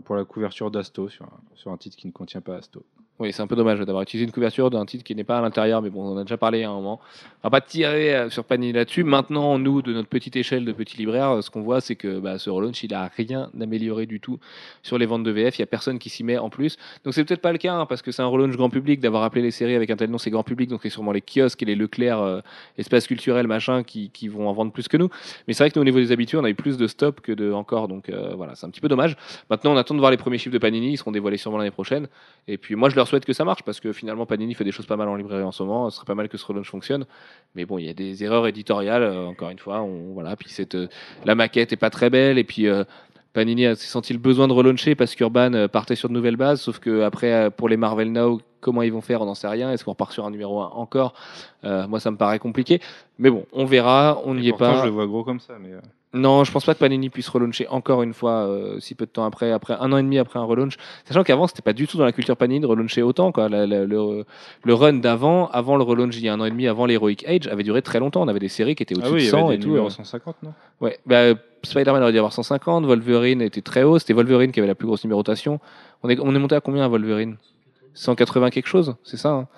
pour 0.00 0.16
la 0.16 0.24
couverture 0.24 0.70
d'Asto 0.70 1.08
sur, 1.08 1.28
sur 1.54 1.70
un 1.70 1.76
titre 1.76 1.96
qui 1.96 2.06
ne 2.06 2.12
contient 2.12 2.40
pas 2.40 2.56
Asto. 2.56 2.84
Oui, 3.22 3.32
c'est 3.32 3.40
un 3.40 3.46
peu 3.46 3.54
dommage 3.54 3.78
d'avoir 3.78 4.02
utilisé 4.02 4.24
une 4.24 4.32
couverture 4.32 4.68
d'un 4.68 4.84
titre 4.84 5.04
qui 5.04 5.14
n'est 5.14 5.22
pas 5.22 5.38
à 5.38 5.40
l'intérieur, 5.40 5.80
mais 5.80 5.90
bon, 5.90 6.02
on 6.02 6.14
en 6.14 6.16
a 6.16 6.22
déjà 6.24 6.36
parlé 6.36 6.64
à 6.64 6.70
un 6.70 6.74
moment. 6.74 6.98
On 7.44 7.46
va 7.46 7.50
pas 7.50 7.60
tirer 7.60 8.12
euh, 8.16 8.30
sur 8.30 8.42
Panini 8.42 8.72
là-dessus. 8.72 9.04
Maintenant, 9.04 9.60
nous, 9.60 9.80
de 9.80 9.92
notre 9.92 10.08
petite 10.08 10.34
échelle 10.34 10.64
de 10.64 10.72
petit 10.72 10.96
libraire, 10.98 11.40
ce 11.40 11.48
qu'on 11.48 11.62
voit, 11.62 11.80
c'est 11.80 11.94
que 11.94 12.18
bah, 12.18 12.40
ce 12.40 12.50
relaunch, 12.50 12.82
il 12.82 12.92
a 12.92 13.08
rien 13.16 13.48
amélioré 13.60 14.06
du 14.06 14.18
tout 14.18 14.40
sur 14.82 14.98
les 14.98 15.06
ventes 15.06 15.22
de 15.22 15.30
VF. 15.30 15.56
Il 15.56 15.60
y 15.60 15.62
a 15.62 15.66
personne 15.66 16.00
qui 16.00 16.10
s'y 16.10 16.24
met 16.24 16.36
en 16.36 16.50
plus. 16.50 16.78
Donc 17.04 17.14
c'est 17.14 17.24
peut-être 17.24 17.40
pas 17.40 17.52
le 17.52 17.58
cas, 17.58 17.74
hein, 17.74 17.86
parce 17.86 18.02
que 18.02 18.10
c'est 18.10 18.22
un 18.22 18.26
relaunch 18.26 18.56
grand 18.56 18.70
public 18.70 18.98
d'avoir 18.98 19.22
appelé 19.22 19.40
les 19.40 19.52
séries 19.52 19.76
avec 19.76 19.88
un 19.90 19.96
tel 19.96 20.10
nom, 20.10 20.18
c'est 20.18 20.30
grand 20.30 20.42
public, 20.42 20.68
donc 20.68 20.80
c'est 20.82 20.90
sûrement 20.90 21.12
les 21.12 21.22
kiosques 21.22 21.62
et 21.62 21.66
les 21.66 21.76
Leclerc, 21.76 22.20
euh, 22.20 22.40
espaces 22.76 23.06
culturels, 23.06 23.46
machin, 23.46 23.84
qui, 23.84 24.10
qui 24.10 24.26
vont 24.26 24.48
en 24.48 24.52
vendre 24.52 24.72
plus 24.72 24.88
que 24.88 24.96
nous. 24.96 25.10
Mais 25.46 25.54
c'est 25.54 25.62
vrai 25.62 25.70
que 25.70 25.78
nous, 25.78 25.82
au 25.82 25.84
niveau 25.84 26.00
des 26.00 26.10
habitudes, 26.10 26.40
on 26.40 26.44
a 26.44 26.50
eu 26.50 26.56
plus 26.56 26.76
de 26.76 26.88
stop 26.88 27.20
que 27.20 27.30
de 27.30 27.52
encore, 27.52 27.86
donc 27.86 28.08
euh, 28.08 28.32
voilà, 28.34 28.56
c'est 28.56 28.66
un 28.66 28.70
petit 28.70 28.80
peu 28.80 28.88
dommage. 28.88 29.16
Maintenant, 29.48 29.74
on 29.74 29.76
attend 29.76 29.94
de 29.94 30.00
voir 30.00 30.10
les 30.10 30.16
premiers 30.16 30.38
chiffres 30.38 30.54
de 30.54 30.58
Panini, 30.58 30.94
ils 30.94 30.96
seront 30.96 31.12
dévoilés 31.12 31.36
sûrement 31.36 31.58
l'année 31.58 31.70
prochaine. 31.70 32.08
Et 32.48 32.58
puis 32.58 32.74
moi, 32.74 32.88
je 32.88 32.96
leur 32.96 33.06
souhaite 33.12 33.24
que 33.26 33.32
ça 33.32 33.44
marche 33.44 33.62
parce 33.62 33.78
que 33.78 33.92
finalement, 33.92 34.24
Panini 34.24 34.54
fait 34.54 34.64
des 34.64 34.72
choses 34.72 34.86
pas 34.86 34.96
mal 34.96 35.08
en 35.08 35.16
librairie 35.16 35.42
en 35.42 35.52
ce 35.52 35.62
moment. 35.62 35.90
Ce 35.90 35.96
serait 35.96 36.06
pas 36.06 36.14
mal 36.14 36.28
que 36.28 36.38
ce 36.38 36.46
relaunch 36.46 36.70
fonctionne. 36.70 37.04
Mais 37.54 37.66
bon, 37.66 37.78
il 37.78 37.84
y 37.84 37.90
a 37.90 37.94
des 37.94 38.24
erreurs 38.24 38.46
éditoriales, 38.46 39.02
euh, 39.02 39.26
encore 39.26 39.50
une 39.50 39.58
fois. 39.58 39.82
On, 39.82 40.14
voilà. 40.14 40.34
Puis 40.36 40.48
cette, 40.48 40.74
euh, 40.74 40.88
la 41.24 41.34
maquette 41.34 41.72
est 41.72 41.76
pas 41.76 41.90
très 41.90 42.08
belle. 42.08 42.38
Et 42.38 42.44
puis 42.44 42.66
euh, 42.68 42.84
Panini 43.34 43.66
a 43.66 43.76
senti 43.76 44.14
le 44.14 44.18
besoin 44.18 44.48
de 44.48 44.54
relauncher 44.54 44.94
parce 44.94 45.14
qu'Urban 45.14 45.68
partait 45.68 45.94
sur 45.94 46.08
de 46.08 46.14
nouvelles 46.14 46.36
bases. 46.36 46.62
Sauf 46.62 46.78
que 46.78 47.02
après, 47.02 47.50
pour 47.50 47.68
les 47.68 47.76
Marvel 47.76 48.12
Now, 48.12 48.40
comment 48.62 48.80
ils 48.80 48.92
vont 48.92 49.02
faire, 49.02 49.20
on 49.20 49.26
n'en 49.26 49.34
sait 49.34 49.48
rien. 49.48 49.70
Est-ce 49.70 49.84
qu'on 49.84 49.90
repart 49.90 50.12
sur 50.12 50.24
un 50.24 50.30
numéro 50.30 50.60
1 50.62 50.70
encore? 50.74 51.12
Euh, 51.64 51.86
Moi, 51.86 52.00
ça 52.00 52.10
me 52.10 52.16
paraît 52.16 52.38
compliqué. 52.38 52.80
Mais 53.18 53.28
bon, 53.28 53.44
on 53.52 53.66
verra. 53.66 54.18
On 54.24 54.34
n'y 54.34 54.46
Et 54.46 54.50
est 54.50 54.56
pas. 54.56 54.78
je 54.80 54.84
le 54.86 54.90
vois 54.90 55.06
gros 55.06 55.22
comme 55.24 55.40
ça. 55.40 55.54
Mais, 55.60 55.72
euh, 55.72 55.80
Non, 56.14 56.44
je 56.44 56.52
pense 56.52 56.64
pas 56.64 56.74
que 56.74 56.78
Panini 56.78 57.08
puisse 57.08 57.28
relauncher 57.28 57.66
encore 57.68 58.02
une 58.02 58.12
fois 58.12 58.46
euh, 58.46 58.78
si 58.80 58.94
peu 58.94 59.06
de 59.06 59.10
temps 59.10 59.24
après, 59.24 59.50
après 59.52 59.74
un 59.80 59.92
an 59.92 59.96
et 59.98 60.02
demi 60.02 60.18
après 60.18 60.38
un 60.38 60.44
relaunch. 60.44 60.76
Sachant 61.06 61.22
qu'avant, 61.24 61.46
c'était 61.46 61.62
pas 61.62 61.72
du 61.72 61.86
tout 61.86 61.96
dans 61.98 62.04
la 62.04 62.12
culture 62.12 62.36
Panini 62.36 62.60
de 62.60 62.66
relauncher 62.66 63.02
autant. 63.02 63.32
Quoi. 63.32 63.48
La- 63.48 63.66
la- 63.66 63.84
le, 63.86 64.24
le 64.64 64.74
run 64.74 64.94
d'avant, 64.94 65.48
avant 65.52 65.76
le 65.76 65.82
relaunch 65.84 66.16
il 66.16 66.24
y 66.24 66.28
a 66.28 66.34
un 66.34 66.40
an 66.40 66.44
et 66.44 66.50
demi, 66.50 66.66
avant 66.68 66.84
l'Heroic 66.86 67.24
Age, 67.26 67.46
avait 67.48 67.62
duré 67.62 67.80
très 67.82 67.98
longtemps. 68.00 68.22
On 68.22 68.28
avait 68.28 68.40
des 68.40 68.48
séries 68.48 68.74
qui 68.74 68.82
étaient 68.82 68.94
Ah 68.96 69.08
au-dessus 69.08 69.14
oui, 69.14 69.20
il 69.20 69.24
de 69.24 69.28
y 69.28 69.30
100 69.30 69.46
avait 69.46 69.54
et 69.54 69.58
des 69.58 69.64
tout. 69.64 69.76
euh. 69.76 69.88
150, 69.88 70.36
non? 70.42 70.52
Ouais, 70.82 70.98
bah, 71.06 71.32
Spider-Man 71.62 72.02
aurait 72.02 72.12
dû 72.12 72.18
avoir 72.18 72.32
150, 72.32 72.84
Wolverine 72.84 73.40
était 73.40 73.62
très 73.62 73.82
haut. 73.84 73.98
C'était 73.98 74.12
Wolverine 74.14 74.50
qui 74.52 74.58
avait 74.60 74.66
la 74.68 74.74
plus 74.74 74.86
grosse 74.86 75.04
numérotation. 75.04 75.60
On 76.02 76.08
est, 76.10 76.18
on 76.20 76.34
est 76.34 76.38
monté 76.38 76.56
à 76.56 76.60
combien 76.60 76.84
à 76.84 76.88
Wolverine? 76.88 77.36
180 77.94 78.50
quelque 78.50 78.68
chose, 78.68 78.94
c'est 79.04 79.16
ça 79.16 79.30
hein 79.30 79.48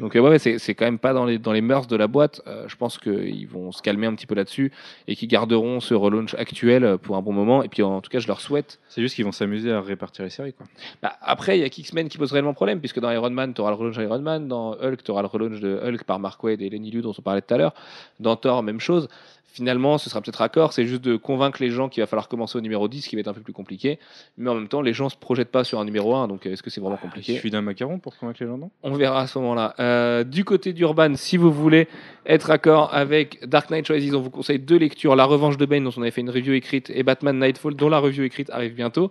donc 0.00 0.16
euh, 0.16 0.20
ouais, 0.20 0.30
ouais, 0.30 0.38
c'est 0.38 0.74
quand 0.74 0.86
même 0.86 0.98
pas 0.98 1.12
dans 1.12 1.26
les, 1.26 1.38
dans 1.38 1.52
les 1.52 1.60
mœurs 1.60 1.86
de 1.86 1.94
la 1.94 2.06
boîte. 2.06 2.40
Euh, 2.46 2.64
je 2.68 2.76
pense 2.76 2.98
qu'ils 2.98 3.46
vont 3.46 3.70
se 3.70 3.82
calmer 3.82 4.06
un 4.06 4.14
petit 4.14 4.26
peu 4.26 4.34
là-dessus 4.34 4.72
et 5.06 5.14
qu'ils 5.14 5.28
garderont 5.28 5.80
ce 5.80 5.94
relaunch 5.94 6.34
actuel 6.34 6.84
euh, 6.84 6.96
pour 6.96 7.16
un 7.16 7.22
bon 7.22 7.32
moment. 7.32 7.62
Et 7.62 7.68
puis 7.68 7.82
en 7.82 8.00
tout 8.00 8.10
cas, 8.10 8.18
je 8.18 8.26
leur 8.26 8.40
souhaite. 8.40 8.80
C'est 8.88 9.02
juste 9.02 9.14
qu'ils 9.14 9.26
vont 9.26 9.32
s'amuser 9.32 9.70
à 9.70 9.80
répartir 9.80 10.24
les 10.24 10.30
séries. 10.30 10.54
Quoi. 10.54 10.66
Bah, 11.02 11.12
après, 11.20 11.58
il 11.58 11.60
y 11.60 11.64
a 11.64 11.66
X-Men 11.66 12.08
qui 12.08 12.16
pose 12.16 12.32
réellement 12.32 12.54
problème, 12.54 12.80
puisque 12.80 12.98
dans 12.98 13.10
Iron 13.10 13.30
Man, 13.30 13.52
tu 13.52 13.60
auras 13.60 13.70
le 13.70 13.76
relaunch 13.76 13.96
Iron 13.96 14.20
Man. 14.20 14.48
Dans 14.48 14.72
Hulk, 14.72 15.02
tu 15.02 15.10
auras 15.10 15.22
le 15.22 15.28
relaunch 15.28 15.60
de 15.60 15.78
Hulk 15.84 16.04
par 16.04 16.18
Mark 16.18 16.42
Waid 16.42 16.62
et 16.62 16.70
Lenny 16.70 16.90
Liu, 16.90 17.02
dont 17.02 17.14
on 17.16 17.22
parlait 17.22 17.42
tout 17.42 17.52
à 17.52 17.58
l'heure. 17.58 17.74
Dans 18.20 18.36
Thor, 18.36 18.62
même 18.62 18.80
chose. 18.80 19.08
Finalement, 19.52 19.98
ce 19.98 20.08
sera 20.08 20.20
peut-être 20.20 20.36
raccord, 20.36 20.72
c'est 20.72 20.86
juste 20.86 21.02
de 21.02 21.16
convaincre 21.16 21.60
les 21.60 21.70
gens 21.70 21.88
qu'il 21.88 22.02
va 22.02 22.06
falloir 22.06 22.28
commencer 22.28 22.56
au 22.56 22.60
numéro 22.60 22.86
10, 22.86 23.02
ce 23.02 23.08
qui 23.08 23.16
va 23.16 23.20
être 23.20 23.28
un 23.28 23.34
peu 23.34 23.40
plus 23.40 23.52
compliqué. 23.52 23.98
Mais 24.38 24.48
en 24.48 24.54
même 24.54 24.68
temps, 24.68 24.80
les 24.80 24.92
gens 24.92 25.08
se 25.08 25.16
projettent 25.16 25.50
pas 25.50 25.64
sur 25.64 25.80
un 25.80 25.84
numéro 25.84 26.14
1, 26.14 26.28
donc 26.28 26.46
euh, 26.46 26.52
est-ce 26.52 26.62
que 26.62 26.70
c'est 26.70 26.80
vraiment 26.80 26.98
Il 27.00 27.06
compliqué 27.06 27.34
suffit 27.34 27.50
d'un 27.50 27.60
macaron 27.60 27.98
pour 27.98 28.16
convaincre 28.16 28.42
les 28.42 28.48
gens, 28.48 28.58
non? 28.58 28.70
On 28.82 28.92
verra 28.92 29.22
à 29.22 29.26
ce 29.26 29.38
moment-là. 29.40 29.74
Euh, 29.80 30.22
du 30.22 30.44
côté 30.44 30.72
d'Urban, 30.72 31.14
si 31.16 31.36
vous 31.36 31.50
voulez 31.50 31.88
être 32.32 32.44
raccord 32.44 32.94
avec 32.94 33.46
Dark 33.46 33.70
Knight 33.70 33.88
Rises, 33.88 34.14
on 34.14 34.20
vous 34.20 34.30
conseille 34.30 34.58
deux 34.58 34.76
lectures 34.78 35.16
La 35.16 35.24
Revanche 35.24 35.56
de 35.56 35.66
Bane, 35.66 35.84
dont 35.84 35.90
on 35.96 36.02
avait 36.02 36.10
fait 36.10 36.20
une 36.20 36.30
review 36.30 36.52
écrite, 36.54 36.90
et 36.94 37.02
Batman 37.02 37.38
Nightfall, 37.38 37.74
dont 37.74 37.88
la 37.88 37.98
review 37.98 38.22
écrite 38.24 38.50
arrive 38.50 38.74
bientôt. 38.74 39.10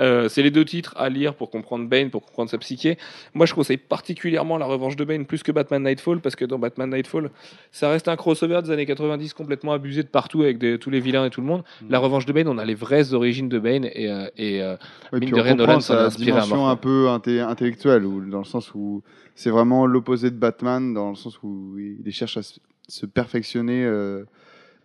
Euh, 0.00 0.28
c'est 0.28 0.42
les 0.42 0.50
deux 0.50 0.64
titres 0.64 0.92
à 0.96 1.08
lire 1.08 1.34
pour 1.34 1.50
comprendre 1.50 1.88
Bane, 1.88 2.10
pour 2.10 2.22
comprendre 2.26 2.50
sa 2.50 2.58
psyché. 2.58 2.98
Moi, 3.34 3.46
je 3.46 3.54
conseille 3.54 3.76
particulièrement 3.76 4.58
La 4.58 4.66
Revanche 4.66 4.96
de 4.96 5.04
Bane 5.04 5.26
plus 5.26 5.42
que 5.42 5.52
Batman 5.52 5.82
Nightfall, 5.84 6.20
parce 6.20 6.34
que 6.36 6.44
dans 6.44 6.58
Batman 6.58 6.90
Nightfall, 6.90 7.30
ça 7.72 7.88
reste 7.88 8.08
un 8.08 8.16
crossover 8.16 8.60
des 8.62 8.70
années 8.70 8.84
90 8.86 9.32
complètement 9.32 9.72
abusé 9.72 10.02
de 10.02 10.08
partout 10.08 10.42
avec 10.42 10.58
des- 10.58 10.78
tous 10.78 10.90
les 10.90 11.00
vilains 11.00 11.24
et 11.26 11.30
tout 11.30 11.40
le 11.40 11.46
monde. 11.46 11.62
La 11.88 11.98
Revanche 12.00 12.26
de 12.26 12.32
Bane, 12.32 12.48
on 12.48 12.58
a 12.58 12.64
les 12.64 12.74
vraies 12.74 13.12
origines 13.14 13.48
de 13.48 13.58
Bane 13.58 13.84
et, 13.84 14.10
euh, 14.10 14.26
et 14.36 14.60
euh, 14.62 14.76
Ouais, 15.12 15.20
Mine 15.20 15.30
de 15.30 15.40
rien, 15.40 15.54
Nolan 15.54 15.80
s'en 15.80 15.94
inspiré 15.94 16.32
dimension 16.32 16.68
un 16.68 16.76
peu 16.76 17.06
inté- 17.08 17.40
intellectuelle, 17.40 18.04
ou 18.04 18.28
dans 18.28 18.38
le 18.38 18.44
sens 18.44 18.72
où 18.74 19.02
c'est 19.36 19.50
vraiment 19.50 19.86
l'opposé 19.86 20.30
de 20.30 20.36
Batman, 20.36 20.94
dans 20.94 21.10
le 21.10 21.14
sens 21.14 21.40
où 21.42 21.78
il 21.78 22.10
cherche 22.10 22.38
à 22.38 22.42
se, 22.42 23.06
perfectionner 23.06 23.84
euh, 23.84 24.24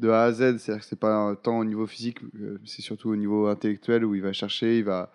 de 0.02 0.10
A 0.10 0.24
à 0.24 0.32
Z. 0.34 0.58
C'est-à-dire 0.58 0.82
que 0.82 0.86
c'est 0.86 0.99
pas 0.99 1.36
tant 1.41 1.58
au 1.58 1.66
niveau 1.66 1.88
physique, 1.88 2.20
euh, 2.39 2.60
c'est 2.66 2.82
surtout 2.82 3.10
au 3.10 3.16
niveau 3.16 3.47
intellectuel 3.47 4.06
où 4.06 4.14
il 4.14 4.22
va 4.22 4.34
chercher, 4.34 4.78
il 4.78 4.84
va. 4.84 5.12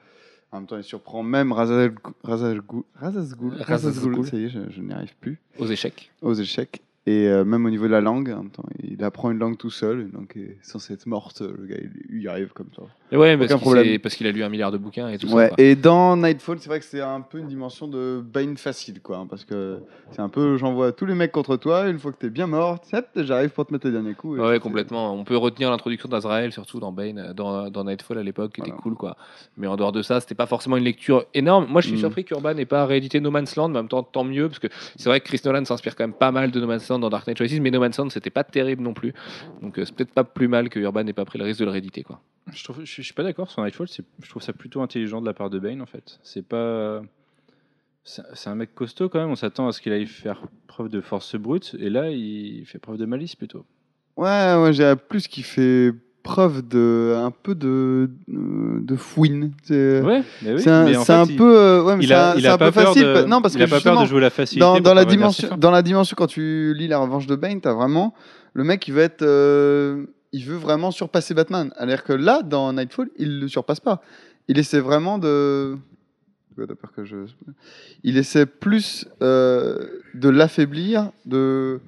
En 0.52 0.60
même 0.60 0.66
temps, 0.66 0.78
il 0.78 0.84
surprend 0.84 1.22
même 1.22 1.52
Razazgul. 1.52 1.98
Razazgul. 2.22 4.26
Ça 4.26 4.36
y 4.36 4.44
est, 4.44 4.48
je, 4.48 4.60
je 4.70 4.80
n'y 4.80 4.92
arrive 4.92 5.14
plus. 5.20 5.38
aux 5.58 5.66
échecs. 5.66 6.10
Aux 6.22 6.34
échecs. 6.34 6.82
Et 7.08 7.28
euh, 7.28 7.44
même 7.44 7.64
au 7.64 7.70
niveau 7.70 7.86
de 7.86 7.92
la 7.92 8.00
langue, 8.00 8.30
en 8.30 8.42
même 8.42 8.50
temps, 8.50 8.64
il 8.82 9.04
apprend 9.04 9.30
une 9.30 9.38
langue 9.38 9.56
tout 9.56 9.70
seul, 9.70 10.00
une 10.00 10.10
langue 10.12 10.26
qui 10.26 10.40
est 10.40 10.58
censée 10.60 10.92
être 10.94 11.06
morte. 11.06 11.40
Le 11.40 11.64
gars, 11.66 11.76
il, 12.10 12.20
y 12.20 12.26
arrive 12.26 12.48
comme 12.52 12.66
ça. 12.74 12.82
Et 13.12 13.16
ouais, 13.16 13.36
parce 13.36 13.50
Aucun 13.50 13.54
qu'il 13.58 13.62
problème. 13.62 13.84
s'est- 13.84 13.98
parce 14.00 14.16
qu'il 14.16 14.26
a 14.26 14.32
lu 14.32 14.42
un 14.42 14.48
milliard 14.48 14.72
de 14.72 14.78
bouquins 14.78 15.08
et 15.08 15.16
tout 15.16 15.28
Ouais, 15.32 15.44
ça. 15.44 15.48
quoi. 15.50 15.64
et 15.64 15.76
dans 15.76 16.16
Nightfall, 16.16 16.58
c'est 16.58 16.68
vrai 16.68 16.80
que 16.80 16.84
c'est 16.84 17.00
un 17.00 17.20
peu 17.20 17.38
une 17.38 17.46
dimension 17.46 17.86
de 17.86 18.20
Bane 18.24 18.56
facile, 18.56 19.00
quoi. 19.00 19.18
hein, 19.18 19.26
parce 19.30 19.44
que 19.44 19.78
c'est 20.10 20.20
un 20.20 20.28
peu, 20.28 20.56
j'envoie 20.56 20.90
tous 20.90 21.06
les 21.06 21.14
mecs 21.14 21.30
contre 21.30 21.56
toi, 21.56 21.88
une 21.88 22.00
fois 22.00 22.10
que 22.10 22.16
t'es 22.18 22.28
bien 22.30 22.48
mort, 22.48 22.80
j'arrive 23.14 23.50
pour 23.50 23.66
te 23.66 23.72
mettre 23.72 23.86
les 23.86 23.92
derniers 23.92 24.14
coups. 24.14 24.40
et 24.40 24.42
Ouais, 24.42 24.58
complètement. 24.58 25.14
On 25.14 25.22
peut 25.22 25.36
retenir 25.36 25.70
l'introduction 25.70 26.08
d'Azrael, 26.08 26.50
surtout 26.50 26.80
dans 26.80 26.90
Bane, 26.90 27.32
dans, 27.36 27.70
dans 27.70 27.84
Nightfall 27.84 28.18
à 28.18 28.24
l'époque, 28.24 28.54
qui 28.54 28.62
était 28.62 28.72
cool, 28.72 28.94
quoi. 28.96 29.16
Mais 29.56 29.68
en 29.68 29.76
dehors 29.76 29.92
de 29.92 30.02
ça, 30.02 30.18
c'était 30.18 30.34
pas 30.34 30.46
forcément 30.46 30.76
une 30.76 30.82
lecture 30.84 31.24
énorme. 31.34 31.66
Moi, 31.70 31.82
je 31.82 31.86
suis 31.86 31.96
Mm. 31.96 32.00
surpris 32.00 32.24
qu'Urban 32.24 32.54
n'ait 32.54 32.64
pas 32.66 32.84
réédité 32.84 33.20
No 33.20 33.30
Man's 33.30 33.54
Land, 33.54 33.68
mais 33.68 33.78
en 33.78 33.82
même 33.82 33.88
temps, 33.88 34.02
tant 34.02 34.24
mieux, 34.24 34.48
parce 34.48 34.58
que 34.58 34.66
c'est 34.96 35.08
vrai 35.08 35.20
que 35.20 35.26
Chris 35.26 35.40
Nolan 35.44 35.64
s'inspire 35.64 35.94
quand 35.94 36.02
même 36.02 36.12
pas 36.12 36.32
mal 36.32 36.50
de 36.50 36.60
No 36.60 36.66
Man's 36.66 36.88
Land 36.88 36.95
dans 36.98 37.10
Dark 37.10 37.26
Knight 37.26 37.38
Rises, 37.38 37.60
mais 37.60 37.70
No 37.70 37.80
Man's 37.80 37.98
Land, 37.98 38.10
c'était 38.10 38.30
pas 38.30 38.44
terrible 38.44 38.82
non 38.82 38.94
plus. 38.94 39.12
Donc, 39.62 39.78
euh, 39.78 39.84
c'est 39.84 39.94
peut-être 39.94 40.12
pas 40.12 40.24
plus 40.24 40.48
mal 40.48 40.68
que 40.68 40.78
Urban 40.80 41.04
n'ait 41.04 41.12
pas 41.12 41.24
pris 41.24 41.38
le 41.38 41.44
risque 41.44 41.60
de 41.60 41.64
le 41.64 41.70
rééditer, 41.70 42.02
quoi. 42.02 42.20
Je, 42.52 42.62
trouve, 42.64 42.80
je, 42.80 42.84
suis- 42.90 43.02
je 43.02 43.06
suis 43.06 43.14
pas 43.14 43.22
d'accord 43.24 43.50
sur 43.50 43.62
Nightfall. 43.62 43.88
c'est- 43.88 44.04
Je 44.22 44.28
trouve 44.28 44.42
ça 44.42 44.52
plutôt 44.52 44.80
intelligent 44.82 45.20
de 45.20 45.26
la 45.26 45.34
part 45.34 45.50
de 45.50 45.58
Bane 45.58 45.82
en 45.82 45.86
fait. 45.86 46.18
C'est 46.22 46.46
pas. 46.46 47.02
C'est 48.04 48.48
un 48.48 48.54
mec 48.54 48.72
costaud 48.74 49.08
quand 49.08 49.18
même. 49.18 49.30
On 49.30 49.34
s'attend 49.36 49.66
à 49.66 49.72
ce 49.72 49.80
qu'il 49.80 49.92
aille 49.92 50.06
faire 50.06 50.42
preuve 50.68 50.88
de 50.88 51.00
force 51.00 51.34
brute. 51.34 51.74
Et 51.80 51.90
là, 51.90 52.10
il 52.10 52.64
fait 52.64 52.78
preuve 52.78 52.98
de 52.98 53.04
malice 53.04 53.34
plutôt. 53.34 53.64
Ouais, 54.16 54.54
ouais, 54.62 54.72
j'ai 54.72 54.94
plus 55.08 55.26
qui 55.26 55.42
fait 55.42 55.92
preuve 56.26 56.66
de 56.68 57.14
un 57.16 57.30
peu 57.30 57.54
de 57.54 58.10
euh, 58.28 58.80
de 58.80 58.96
fouine. 58.96 59.52
C'est 59.62 60.00
Ouais, 60.02 60.22
mais 60.42 60.54
oui. 60.54 60.60
c'est 60.60 60.70
un, 60.70 60.84
mais 60.84 60.96
en 60.96 61.00
c'est 61.00 61.12
fait, 61.12 61.18
un 61.18 61.24
il- 61.24 61.36
peu, 61.36 61.56
euh, 61.58 61.82
ouais, 61.82 61.96
mais 61.96 62.04
Il 62.04 62.08
c'est 62.08 62.14
a, 62.14 62.30
un, 62.32 62.34
il 62.34 62.42
c'est 62.42 62.46
a 62.48 62.54
un 62.54 62.58
pas 62.58 62.66
peu 62.66 62.80
peur 62.80 62.88
facile. 62.94 63.02
de, 63.04 63.22
non, 63.24 63.40
parce 63.42 63.54
il 63.54 63.58
que 63.58 63.64
a 63.64 63.68
pas 63.68 63.80
peur 63.80 64.00
de 64.00 64.06
jouer 64.06 64.20
la 64.20 64.30
facilité. 64.30 64.80
dans, 64.80 64.94
la 64.94 65.04
dimension, 65.04 65.56
dans 65.56 65.70
la 65.70 65.82
dimension, 65.82 66.14
quand 66.18 66.26
tu 66.26 66.74
lis 66.76 66.88
La 66.88 66.98
Revanche 66.98 67.26
de 67.26 67.36
Bane, 67.36 67.60
t'as 67.60 67.72
vraiment 67.72 68.14
le 68.54 68.64
mec, 68.64 68.86
il 68.88 68.94
veut 68.94 69.02
être, 69.02 69.22
euh, 69.22 70.06
il 70.32 70.44
veut 70.44 70.56
vraiment 70.56 70.90
surpasser 70.90 71.34
Batman. 71.34 71.72
Alors 71.76 72.02
que 72.04 72.12
là, 72.12 72.42
dans 72.42 72.72
Nightfall, 72.72 73.08
il 73.18 73.40
le 73.40 73.48
surpasse 73.48 73.80
pas. 73.80 74.00
Il 74.48 74.58
essaie 74.58 74.80
vraiment 74.80 75.18
de. 75.18 75.76
Quoi, 76.54 76.66
t'as 76.66 76.74
peur 76.74 76.90
que 76.96 77.04
je. 77.04 77.16
Il 78.02 78.16
essaie 78.16 78.46
plus 78.46 79.06
euh, 79.22 79.78
de 80.14 80.28
l'affaiblir, 80.30 81.10
de 81.26 81.80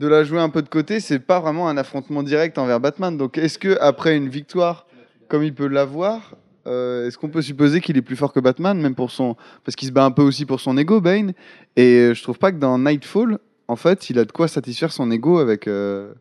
de 0.00 0.08
la 0.08 0.24
jouer 0.24 0.40
un 0.40 0.48
peu 0.48 0.62
de 0.62 0.68
côté. 0.68 0.98
C'est 0.98 1.18
pas 1.18 1.40
vraiment 1.40 1.68
un 1.68 1.76
affrontement 1.76 2.22
direct 2.22 2.56
envers 2.56 2.80
Batman. 2.80 3.16
Donc, 3.16 3.36
est-ce 3.36 3.58
que 3.58 3.78
après 3.80 4.16
une 4.16 4.28
victoire, 4.28 4.86
comme 5.28 5.44
il 5.44 5.54
peut 5.54 5.66
l'avoir, 5.66 6.36
euh, 6.66 7.06
est-ce 7.06 7.18
qu'on 7.18 7.28
peut 7.28 7.42
supposer 7.42 7.82
qu'il 7.82 7.98
est 7.98 8.02
plus 8.02 8.16
fort 8.16 8.32
que 8.32 8.40
Batman, 8.40 8.80
même 8.80 8.94
pour 8.94 9.10
son, 9.10 9.36
parce 9.62 9.76
qu'il 9.76 9.88
se 9.88 9.92
bat 9.92 10.04
un 10.04 10.10
peu 10.10 10.22
aussi 10.22 10.46
pour 10.46 10.58
son 10.58 10.78
ego, 10.78 11.02
Bane? 11.02 11.34
Et 11.76 11.96
euh, 11.96 12.14
je 12.14 12.22
trouve 12.22 12.38
pas 12.38 12.50
que 12.50 12.56
dans 12.56 12.78
Nightfall, 12.78 13.38
en 13.68 13.76
fait, 13.76 14.08
il 14.08 14.18
a 14.18 14.24
de 14.24 14.32
quoi 14.32 14.48
satisfaire 14.48 14.90
son 14.90 15.10
ego 15.10 15.38
avec 15.38 15.68
euh, 15.68 16.14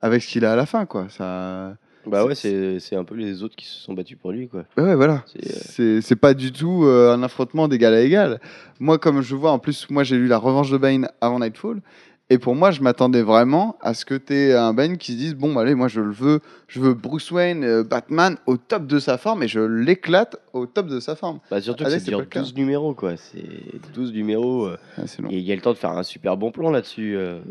avec 0.00 0.20
ce 0.20 0.28
qu'il 0.28 0.44
a 0.44 0.52
à 0.54 0.56
la 0.56 0.66
fin, 0.66 0.84
quoi. 0.84 1.06
Ça. 1.08 1.76
Bah 2.04 2.24
ouais, 2.24 2.34
c'est 2.34 2.96
un 2.96 3.04
peu 3.04 3.14
les 3.14 3.44
autres 3.44 3.54
qui 3.54 3.66
se 3.66 3.76
sont 3.76 3.92
battus 3.92 4.18
pour 4.20 4.32
lui, 4.32 4.48
quoi. 4.48 4.64
Ouais, 4.76 4.82
ouais, 4.82 4.96
voilà. 4.96 5.22
C'est, 5.54 5.80
euh, 5.80 6.16
pas 6.20 6.34
du 6.34 6.50
tout 6.50 6.82
un 6.82 7.22
affrontement 7.22 7.68
d'égal 7.68 7.94
à 7.94 8.00
égal. 8.00 8.40
Moi, 8.80 8.98
comme 8.98 9.22
je 9.22 9.36
vois, 9.36 9.52
en 9.52 9.60
plus, 9.60 9.88
moi 9.88 10.02
j'ai 10.02 10.16
lu 10.16 10.26
La 10.26 10.38
Revanche 10.38 10.72
de 10.72 10.78
Bane 10.78 11.08
avant 11.20 11.38
Nightfall. 11.38 11.80
Et 12.32 12.38
pour 12.38 12.54
moi, 12.54 12.70
je 12.70 12.80
m'attendais 12.80 13.20
vraiment 13.20 13.76
à 13.82 13.92
ce 13.92 14.06
que 14.06 14.14
tu 14.14 14.32
aies 14.32 14.54
un 14.54 14.72
Bane 14.72 14.96
qui 14.96 15.12
se 15.12 15.16
dise 15.18 15.34
Bon, 15.34 15.58
allez, 15.58 15.74
moi 15.74 15.88
je 15.88 16.00
le 16.00 16.12
veux, 16.12 16.40
je 16.66 16.80
veux 16.80 16.94
Bruce 16.94 17.30
Wayne, 17.30 17.62
euh, 17.62 17.84
Batman 17.84 18.38
au 18.46 18.56
top 18.56 18.86
de 18.86 18.98
sa 18.98 19.18
forme 19.18 19.42
et 19.42 19.48
je 19.48 19.60
l'éclate 19.60 20.36
au 20.54 20.64
top 20.64 20.86
de 20.86 20.98
sa 20.98 21.14
forme. 21.14 21.40
Bah 21.50 21.60
surtout 21.60 21.84
que 21.84 21.90
c'est 21.98 22.10
cas. 22.30 22.40
12 22.40 22.54
numéros, 22.54 22.94
quoi. 22.94 23.18
C'est 23.18 23.92
12 23.92 24.14
numéros. 24.14 24.64
euh, 24.64 24.78
Ah, 24.96 25.02
long. 25.20 25.28
et 25.28 25.36
il 25.36 25.44
y 25.44 25.52
a 25.52 25.54
le 25.54 25.60
temps 25.60 25.72
de 25.74 25.76
faire 25.76 25.90
un 25.90 26.02
super 26.04 26.38
bon 26.38 26.52
plan 26.52 26.70
là-dessus, 26.70 27.16
euh, 27.18 27.42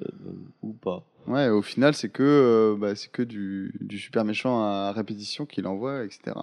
ou 0.63 0.73
pas. 0.73 1.03
Ouais, 1.27 1.49
au 1.49 1.61
final, 1.61 1.93
c'est 1.93 2.09
que, 2.09 2.75
bah, 2.79 2.95
c'est 2.95 3.11
que 3.11 3.21
du, 3.21 3.75
du 3.81 3.99
super 3.99 4.25
méchant 4.25 4.63
à 4.63 4.91
répétition 4.93 5.45
qu'il 5.45 5.67
envoie, 5.67 6.05
etc. 6.05 6.21
Mais 6.35 6.41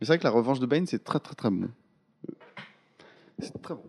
c'est 0.00 0.06
vrai 0.08 0.18
que 0.18 0.24
La 0.24 0.30
Revanche 0.30 0.58
de 0.58 0.66
Bane, 0.66 0.86
c'est 0.86 1.04
très, 1.04 1.20
très, 1.20 1.36
très 1.36 1.50
bon. 1.50 1.68
C'est 3.38 3.62
très 3.62 3.74
bon. 3.74 3.84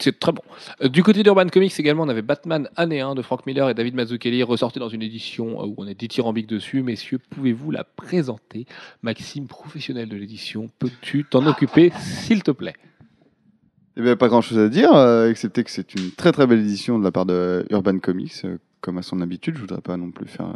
C'est 0.00 0.18
très 0.18 0.32
bon. 0.32 0.42
Euh, 0.82 0.88
Du 0.88 1.02
côté 1.02 1.22
d'Urban 1.22 1.46
Comics 1.48 1.78
également, 1.78 2.04
on 2.04 2.08
avait 2.08 2.22
Batman 2.22 2.68
année 2.76 3.00
1 3.00 3.14
de 3.14 3.22
Frank 3.22 3.46
Miller 3.46 3.68
et 3.70 3.74
David 3.74 3.94
Mazzucchelli 3.94 4.42
ressorti 4.42 4.78
dans 4.78 4.88
une 4.88 5.02
édition 5.02 5.60
euh, 5.60 5.66
où 5.66 5.74
on 5.78 5.86
est 5.86 5.98
dithyrambique 5.98 6.46
dessus. 6.46 6.82
Messieurs, 6.82 7.18
pouvez-vous 7.30 7.70
la 7.70 7.84
présenter 7.84 8.66
Maxime, 9.02 9.46
professionnel 9.46 10.08
de 10.08 10.16
l'édition, 10.16 10.70
peux-tu 10.78 11.24
t'en 11.24 11.46
occuper, 11.46 11.92
s'il 11.98 12.42
te 12.42 12.50
plaît? 12.50 12.74
Eh 13.96 14.02
bien, 14.02 14.16
pas 14.16 14.28
grand 14.28 14.42
chose 14.42 14.58
à 14.58 14.68
dire, 14.68 14.94
euh, 14.94 15.30
excepté 15.30 15.64
que 15.64 15.70
c'est 15.70 15.94
une 15.94 16.10
très 16.10 16.32
très 16.32 16.46
belle 16.46 16.60
édition 16.60 16.98
de 16.98 17.04
la 17.04 17.10
part 17.10 17.24
de 17.24 17.64
Urban 17.70 17.98
Comics, 17.98 18.42
comme 18.80 18.98
à 18.98 19.02
son 19.02 19.20
habitude. 19.20 19.54
Je 19.56 19.60
voudrais 19.60 19.80
pas 19.80 19.96
non 19.96 20.10
plus 20.10 20.26
faire 20.26 20.52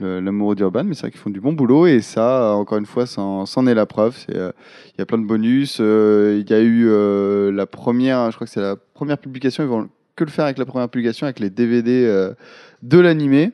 le- 0.00 0.20
l'amoureux 0.20 0.54
d'Urban, 0.54 0.84
mais 0.84 0.94
c'est 0.94 1.02
vrai 1.02 1.10
qu'ils 1.10 1.20
font 1.20 1.30
du 1.30 1.40
bon 1.40 1.52
boulot 1.52 1.86
et 1.86 2.00
ça, 2.00 2.52
encore 2.54 2.78
une 2.78 2.86
fois, 2.86 3.06
c'en 3.06 3.66
est 3.66 3.74
la 3.74 3.86
preuve. 3.86 4.16
Euh, 4.34 4.52
Il 4.94 4.98
y 4.98 5.02
a 5.02 5.06
plein 5.06 5.18
de 5.18 5.26
bonus. 5.26 5.78
euh, 5.80 6.38
Il 6.40 6.50
y 6.50 6.54
a 6.54 6.60
eu 6.60 6.86
euh, 6.88 7.50
la 7.52 7.66
première, 7.66 8.30
je 8.30 8.36
crois 8.36 8.46
que 8.46 8.52
c'est 8.52 8.60
la 8.60 8.76
première 8.76 9.18
publication. 9.18 9.62
Ils 9.64 9.68
vont 9.68 9.88
que 10.16 10.24
le 10.24 10.30
faire 10.30 10.44
avec 10.46 10.58
la 10.58 10.64
première 10.64 10.88
publication, 10.88 11.26
avec 11.26 11.40
les 11.40 11.50
DVD 11.50 12.30
de 12.82 12.98
l'animé. 12.98 13.52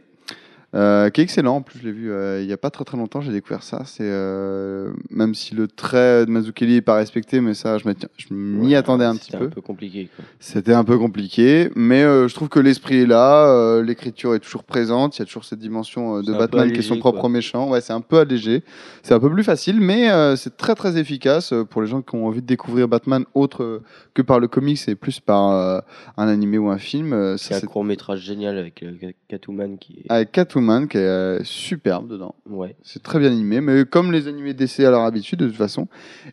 Euh, 0.74 1.10
qui 1.10 1.20
est 1.20 1.24
excellent. 1.24 1.56
En 1.56 1.60
plus, 1.60 1.78
je 1.80 1.84
l'ai 1.84 1.92
vu 1.92 2.10
euh, 2.10 2.40
il 2.40 2.46
n'y 2.46 2.52
a 2.52 2.56
pas 2.56 2.70
très 2.70 2.84
très 2.84 2.96
longtemps. 2.96 3.20
J'ai 3.20 3.30
découvert 3.32 3.62
ça. 3.62 3.82
C'est 3.84 4.04
euh, 4.06 4.90
même 5.10 5.34
si 5.34 5.54
le 5.54 5.68
trait 5.68 6.24
de 6.24 6.30
Mazzucchelli 6.30 6.74
n'est 6.76 6.80
pas 6.80 6.94
respecté, 6.94 7.42
mais 7.42 7.52
ça, 7.52 7.76
je 7.76 7.84
m'y 8.32 8.68
Ouais, 8.68 8.74
attendais 8.74 9.04
un 9.04 9.14
petit 9.16 9.26
c'était 9.26 9.38
peu. 9.38 9.44
un 9.44 9.48
peu 9.50 9.60
compliqué. 9.60 10.08
C'était 10.40 10.72
un 10.72 10.84
peu 10.84 10.96
compliqué, 10.96 11.68
mais 11.76 12.02
je 12.02 12.34
trouve 12.34 12.48
que 12.48 12.58
l'esprit 12.58 13.00
est 13.02 13.06
là, 13.06 13.82
l'écriture 13.82 14.34
est 14.34 14.38
toujours 14.38 14.64
présente, 14.64 15.16
il 15.16 15.20
y 15.20 15.22
a 15.22 15.26
toujours 15.26 15.44
cette 15.44 15.58
dimension 15.58 16.22
de 16.22 16.32
Batman 16.32 16.72
qui 16.72 16.78
est 16.78 16.82
son 16.82 16.98
propre 16.98 17.20
quoi. 17.20 17.28
méchant. 17.28 17.68
Ouais, 17.68 17.82
c'est 17.82 17.92
un 17.92 18.00
peu 18.00 18.20
allégé, 18.20 18.62
c'est 19.02 19.12
un 19.12 19.20
peu 19.20 19.30
plus 19.30 19.44
facile, 19.44 19.78
mais 19.78 20.08
c'est 20.36 20.56
très 20.56 20.74
très 20.74 20.96
efficace 20.96 21.52
pour 21.68 21.82
les 21.82 21.88
gens 21.88 22.00
qui 22.00 22.14
ont 22.16 22.26
envie 22.26 22.40
de 22.40 22.46
découvrir 22.46 22.88
Batman 22.88 23.24
autre 23.34 23.82
que 24.14 24.22
par 24.22 24.40
le 24.40 24.48
comics 24.48 24.80
et 24.88 24.94
plus 24.94 25.20
par 25.20 25.82
un 26.16 26.28
animé 26.28 26.56
ou 26.56 26.70
un 26.70 26.78
film. 26.78 27.36
C'est 27.36 27.56
un 27.56 27.60
court 27.66 27.84
métrage 27.84 28.20
génial 28.20 28.56
avec 28.56 28.82
Catwoman 29.28 29.76
qui 29.78 29.98
est. 30.04 30.10
avec 30.10 30.32
Catwoman 30.32 30.61
qui 30.88 30.96
est 30.98 31.00
euh, 31.00 31.42
superbe 31.44 32.08
dedans. 32.08 32.34
Ouais. 32.48 32.74
C'est 32.82 33.02
très 33.02 33.18
bien 33.18 33.30
animé, 33.30 33.60
mais 33.60 33.84
comme 33.84 34.12
les 34.12 34.28
animés 34.28 34.54
DC 34.54 34.80
à 34.80 34.90
leur 34.90 35.02
habitude 35.02 35.38
de 35.40 35.46
toute 35.48 35.56
façon. 35.56 35.88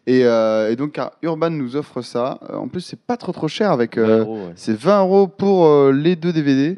Et, 0.08 0.26
euh, 0.26 0.72
et 0.72 0.76
donc 0.76 0.94
car 0.94 1.12
Urban 1.22 1.50
nous 1.50 1.76
offre 1.76 2.02
ça. 2.02 2.40
Euh, 2.50 2.56
En 2.56 2.68
plus, 2.68 2.82
c'est 2.82 3.00
pas 3.00 3.18
trop 3.18 3.32
trop 3.32 3.48
cher 3.48 3.72
avec. 3.72 3.98
euh, 3.98 4.06
20 4.06 4.18
euros, 4.20 4.38
ouais. 4.48 4.54
c'est 4.56 4.76
20 4.78 5.02
euros 5.02 5.28
pour 5.28 5.66
euh, 5.68 5.92
les 5.92 6.16
deux 6.16 6.32
DVD, 6.34 6.78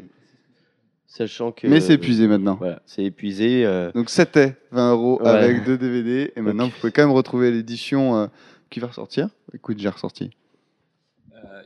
Sachant 1.06 1.52
que. 1.52 1.66
mais 1.66 1.80
c'est 1.80 1.94
épuisé 1.94 2.26
maintenant. 2.26 2.56
Voilà, 2.58 2.80
c'est 2.86 3.04
épuisé. 3.04 3.64
Donc 3.94 4.08
c'était 4.08 4.56
20 4.70 4.92
euros 4.92 5.20
Ouais. 5.22 5.28
avec 5.28 5.64
deux 5.64 5.76
DVD, 5.76 6.32
et 6.34 6.40
maintenant 6.40 6.64
vous 6.66 6.72
pouvez 6.80 6.90
quand 6.92 7.02
même 7.02 7.14
retrouver 7.14 7.50
l'édition 7.50 8.30
qui 8.70 8.80
va 8.80 8.86
ressortir. 8.86 9.28
Écoute, 9.54 9.78
j'ai 9.78 9.90
ressorti. 9.90 10.30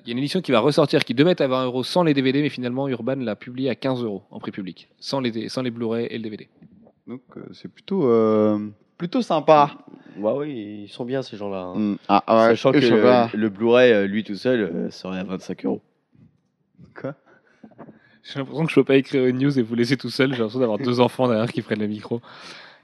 Il 0.06 0.10
y 0.10 0.12
a 0.12 0.12
une 0.12 0.18
édition 0.18 0.40
qui 0.40 0.52
va 0.52 0.60
ressortir 0.60 1.04
qui 1.04 1.14
devait 1.14 1.32
être 1.32 1.40
à 1.40 1.48
20 1.48 1.64
euros 1.64 1.82
sans 1.82 2.04
les 2.04 2.14
DVD, 2.14 2.40
mais 2.40 2.48
finalement 2.48 2.86
Urban 2.88 3.16
l'a 3.16 3.34
publié 3.34 3.70
à 3.70 3.74
15 3.74 4.04
euros 4.04 4.22
en 4.30 4.38
prix 4.38 4.52
public, 4.52 4.88
sans 5.00 5.18
les, 5.20 5.48
sans 5.48 5.62
les 5.62 5.70
Blu-ray 5.72 6.06
et 6.08 6.16
le 6.16 6.22
DVD. 6.22 6.48
Donc 7.08 7.22
euh, 7.36 7.42
c'est 7.52 7.68
plutôt 7.68 8.08
euh, 8.08 8.58
plutôt 8.98 9.20
sympa. 9.22 9.76
Bah 10.16 10.34
oui, 10.36 10.82
ils 10.84 10.88
sont 10.88 11.04
bien 11.04 11.22
ces 11.22 11.36
gens-là. 11.36 11.72
hein. 11.74 11.74
Mm. 11.78 11.96
Ah, 12.08 12.22
ah 12.26 12.36
ouais, 12.36 12.48
Sachant 12.50 12.72
que 12.72 12.80
je 12.80 12.86
sais 12.86 13.02
pas. 13.02 13.30
le, 13.34 13.38
le 13.40 13.48
Blu-ray, 13.48 13.92
euh, 13.92 14.06
lui 14.06 14.22
tout 14.22 14.36
seul, 14.36 14.60
euh, 14.60 14.90
serait 14.90 15.18
à 15.18 15.24
25 15.24 15.64
euros. 15.66 15.82
Quoi? 17.00 17.14
J'ai 18.22 18.38
l'impression 18.38 18.64
que 18.64 18.70
je 18.70 18.74
peux 18.76 18.84
pas 18.84 18.96
écrire 18.96 19.26
une 19.26 19.38
news 19.38 19.58
et 19.58 19.62
vous 19.62 19.74
laisser 19.74 19.96
tout 19.96 20.10
seul. 20.10 20.30
J'ai 20.32 20.38
l'impression 20.38 20.60
d'avoir 20.60 20.78
deux 20.78 21.00
enfants 21.00 21.28
derrière 21.28 21.50
qui 21.52 21.62
prennent 21.62 21.80
le 21.80 21.86
micro. 21.86 22.20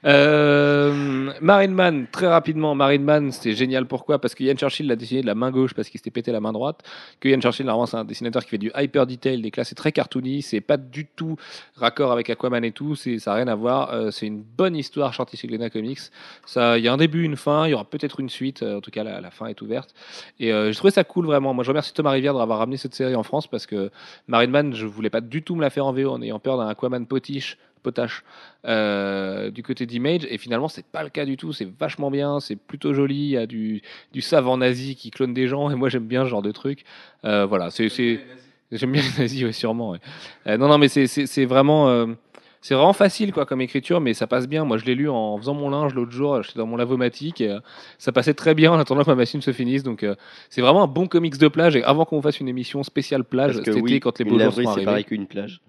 Euh, 0.05 1.33
Marine 1.41 1.73
Man, 1.73 2.07
très 2.11 2.27
rapidement, 2.27 2.75
Marine 2.75 3.05
Man, 3.05 3.31
c'était 3.31 3.55
génial. 3.55 3.87
Pourquoi? 3.87 4.21
Parce 4.21 4.35
que 4.35 4.43
Ian 4.43 4.55
Churchill 4.55 4.87
l'a 4.87 4.97
dessiné 4.97 5.23
de 5.23 5.27
la 5.27 5.35
main 5.35 5.51
gauche 5.51 5.75
parce 5.75 5.89
qu'il 5.89 5.99
s'était 5.99 6.11
pété 6.11 6.33
la 6.33 6.41
main 6.41 6.53
droite. 6.53 6.81
Que 7.21 7.29
Ian 7.29 7.41
Churchill, 7.41 7.67
normalement, 7.67 7.87
c'est 7.87 7.97
un 7.97 8.05
dessinateur 8.05 8.43
qui 8.43 8.51
fait 8.51 8.59
du 8.59 8.73
hyper 8.77 9.07
detail, 9.07 9.41
des 9.41 9.51
classes, 9.51 9.75
très 9.75 9.93
cartoony, 9.93 10.43
c'est 10.43 10.61
pas 10.61 10.77
du 10.77 11.07
tout 11.07 11.37
raccord 11.77 12.13
avec 12.13 12.31
Aquaman 12.31 12.65
et 12.65 12.73
tout, 12.73 12.95
ça 12.95 13.11
n'a 13.27 13.35
rien 13.35 13.49
à 13.49 13.55
voir. 13.55 13.93
Euh, 13.93 14.11
c'est 14.11 14.27
une 14.27 14.43
bonne 14.43 14.77
histoire 14.77 15.15
sortie 15.15 15.37
chez 15.37 15.49
Comics. 15.49 16.01
Il 16.57 16.83
y 16.83 16.89
a 16.89 16.93
un 16.93 16.97
début, 16.97 17.23
une 17.23 17.37
fin, 17.37 17.67
il 17.67 17.71
y 17.71 17.75
aura 17.75 17.85
peut-être 17.85 18.21
une 18.21 18.29
suite. 18.29 18.63
euh, 18.63 18.79
en 18.79 18.81
tout 18.81 18.91
cas, 18.91 19.05
la, 19.05 19.31
fin 19.31 19.47
est 19.47 19.61
ouverte. 19.63 19.95
Et 20.41 20.53
euh, 20.53 20.73
j'ai 20.73 20.77
trouvé 20.77 20.91
ça 20.91 21.05
cool 21.05 21.27
vraiment. 21.27 21.55
Moi, 21.55 21.65
je 21.65 21.71
remercie 21.71 21.93
Thomas 21.93 22.11
Rivière 22.11 22.35
d'avoir 22.35 22.59
ramené 22.59 22.77
cette 22.77 22.95
série 22.95 23.15
en 23.15 23.23
France 23.23 23.47
parce 23.47 23.67
que 23.67 23.91
Marine 24.27 24.51
Man, 24.51 24.75
je 24.75 24.87
voulais 24.87 25.11
pas 25.11 25.21
du 25.21 25.43
tout 25.43 25.55
me 25.55 25.63
la 25.63 25.71
faire 25.71 25.87
en 25.87 25.93
VO 25.93 26.11
en 26.11 26.23
ayant 26.23 26.39
peur 26.39 26.59
d'un 26.59 26.69
Aquaman 26.69 27.07
potiche, 27.07 27.59
potache 27.83 28.23
euh, 28.67 29.51
du 29.51 29.63
côté 29.63 29.87
d'Image. 29.87 30.27
Et 30.31 30.39
finalement, 30.39 30.69
c'est 30.69 30.85
pas 30.87 31.03
le 31.03 31.09
cas 31.11 31.25
du 31.25 31.37
tout. 31.37 31.53
C'est 31.53 31.69
vachement 31.79 32.11
bien, 32.11 32.41
c'est 32.41 32.57
plutôt 32.57 32.95
joli. 32.95 33.17
Il 33.17 33.31
y 33.31 33.37
a 33.37 33.47
du, 33.47 33.83
du 34.13 34.21
savant 34.21 34.57
nazi 34.57 34.97
qui 34.97 35.11
clone 35.11 35.35
des 35.35 35.49
gens. 35.49 35.71
Et 35.71 35.75
moi, 35.75 35.89
j'aime 35.89 36.07
bien 36.07 36.25
ce 36.25 36.29
genre 36.31 36.43
de 36.43 36.53
truc. 36.53 36.85
Euh, 37.25 37.47
voilà, 37.47 37.71
c'est. 37.71 37.89
J'aime 38.71 38.93
bien 38.93 39.03
les 39.03 39.23
nazis, 39.23 39.43
ouais, 39.45 39.53
sûrement. 39.53 39.91
ouais. 39.91 39.99
Euh, 40.47 40.57
non, 40.57 40.69
non, 40.69 40.79
mais 40.79 40.89
c'est- 40.89 41.45
vraiment. 41.45 41.89
euh, 41.91 42.07
c'est 42.65 42.75
vraiment 42.77 42.93
facile 42.93 43.33
quoi 43.33 43.45
comme 43.45 43.61
écriture, 43.61 44.01
mais 44.01 44.15
ça 44.15 44.29
passe 44.29 44.47
bien. 44.47 44.65
Moi, 44.65 44.79
je 44.79 44.85
l'ai 44.85 44.95
lu 44.95 45.09
en 45.11 45.37
faisant 45.37 45.53
mon 45.53 45.69
linge 45.69 45.95
l'autre 45.95 46.13
jour. 46.13 46.45
J'étais 46.45 46.61
dans 46.61 46.67
mon 46.69 46.77
lavomatique 46.77 47.41
et 47.41 47.51
euh, 47.51 47.59
ça 47.99 48.13
passait 48.13 48.35
très 48.35 48.55
bien 48.55 48.71
en 48.71 48.79
attendant 48.79 49.03
que 49.03 49.11
ma 49.11 49.17
machine 49.17 49.43
se 49.43 49.53
finisse. 49.53 49.83
Donc, 49.83 50.05
euh, 50.05 50.15
c'est 50.49 50.61
vraiment 50.61 50.85
un 50.85 50.87
bon 50.87 51.09
comics 51.09 51.37
de 51.39 51.49
plage. 51.49 51.75
Et 51.75 51.83
avant 51.83 52.05
qu'on 52.05 52.23
fasse 52.23 52.39
une 52.39 52.47
émission 52.49 52.85
spéciale 52.85 53.25
plage 53.25 53.57
cet 53.57 53.75
oui, 53.75 53.81
été, 53.95 54.01
quand 54.01 54.17
les 54.21 54.25
beaux 54.25 54.31
jours 54.31 54.39
laverie, 54.39 54.63
seront 54.63 54.67
c'est 54.67 54.71
arrivés. 54.77 54.85
pareil 54.87 55.05
qu'une 55.05 55.27
plage. 55.27 55.61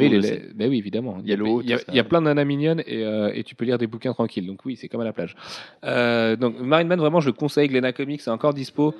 Le 0.00 0.04
monde 0.04 0.12
les- 0.12 0.18
le 0.18 0.22
sait. 0.22 0.48
ben 0.54 0.68
oui, 0.70 0.78
évidemment. 0.78 1.18
Il 1.22 1.28
y 1.30 1.32
a 1.32 1.36
l'eau, 1.36 1.60
il 1.62 1.68
y 1.70 1.72
a, 1.72 1.78
tout 1.78 1.84
ça. 1.86 1.92
il 1.92 1.96
y 1.96 2.00
a 2.00 2.04
plein 2.04 2.20
nanas 2.20 2.44
mignonnes 2.44 2.82
et, 2.86 3.04
euh, 3.04 3.30
et 3.34 3.42
tu 3.44 3.54
peux 3.54 3.64
lire 3.64 3.78
des 3.78 3.86
bouquins 3.86 4.12
tranquilles. 4.12 4.46
Donc 4.46 4.60
oui, 4.64 4.76
c'est 4.76 4.88
comme 4.88 5.00
à 5.00 5.04
la 5.04 5.12
plage. 5.12 5.34
Euh, 5.84 6.36
donc 6.36 6.58
Marine 6.60 6.88
Man, 6.88 6.98
vraiment, 6.98 7.20
je 7.20 7.26
le 7.28 7.32
conseille. 7.32 7.68
Glénat 7.68 7.92
Comics, 7.92 8.20
c'est 8.20 8.30
encore 8.30 8.54
dispo. 8.54 8.94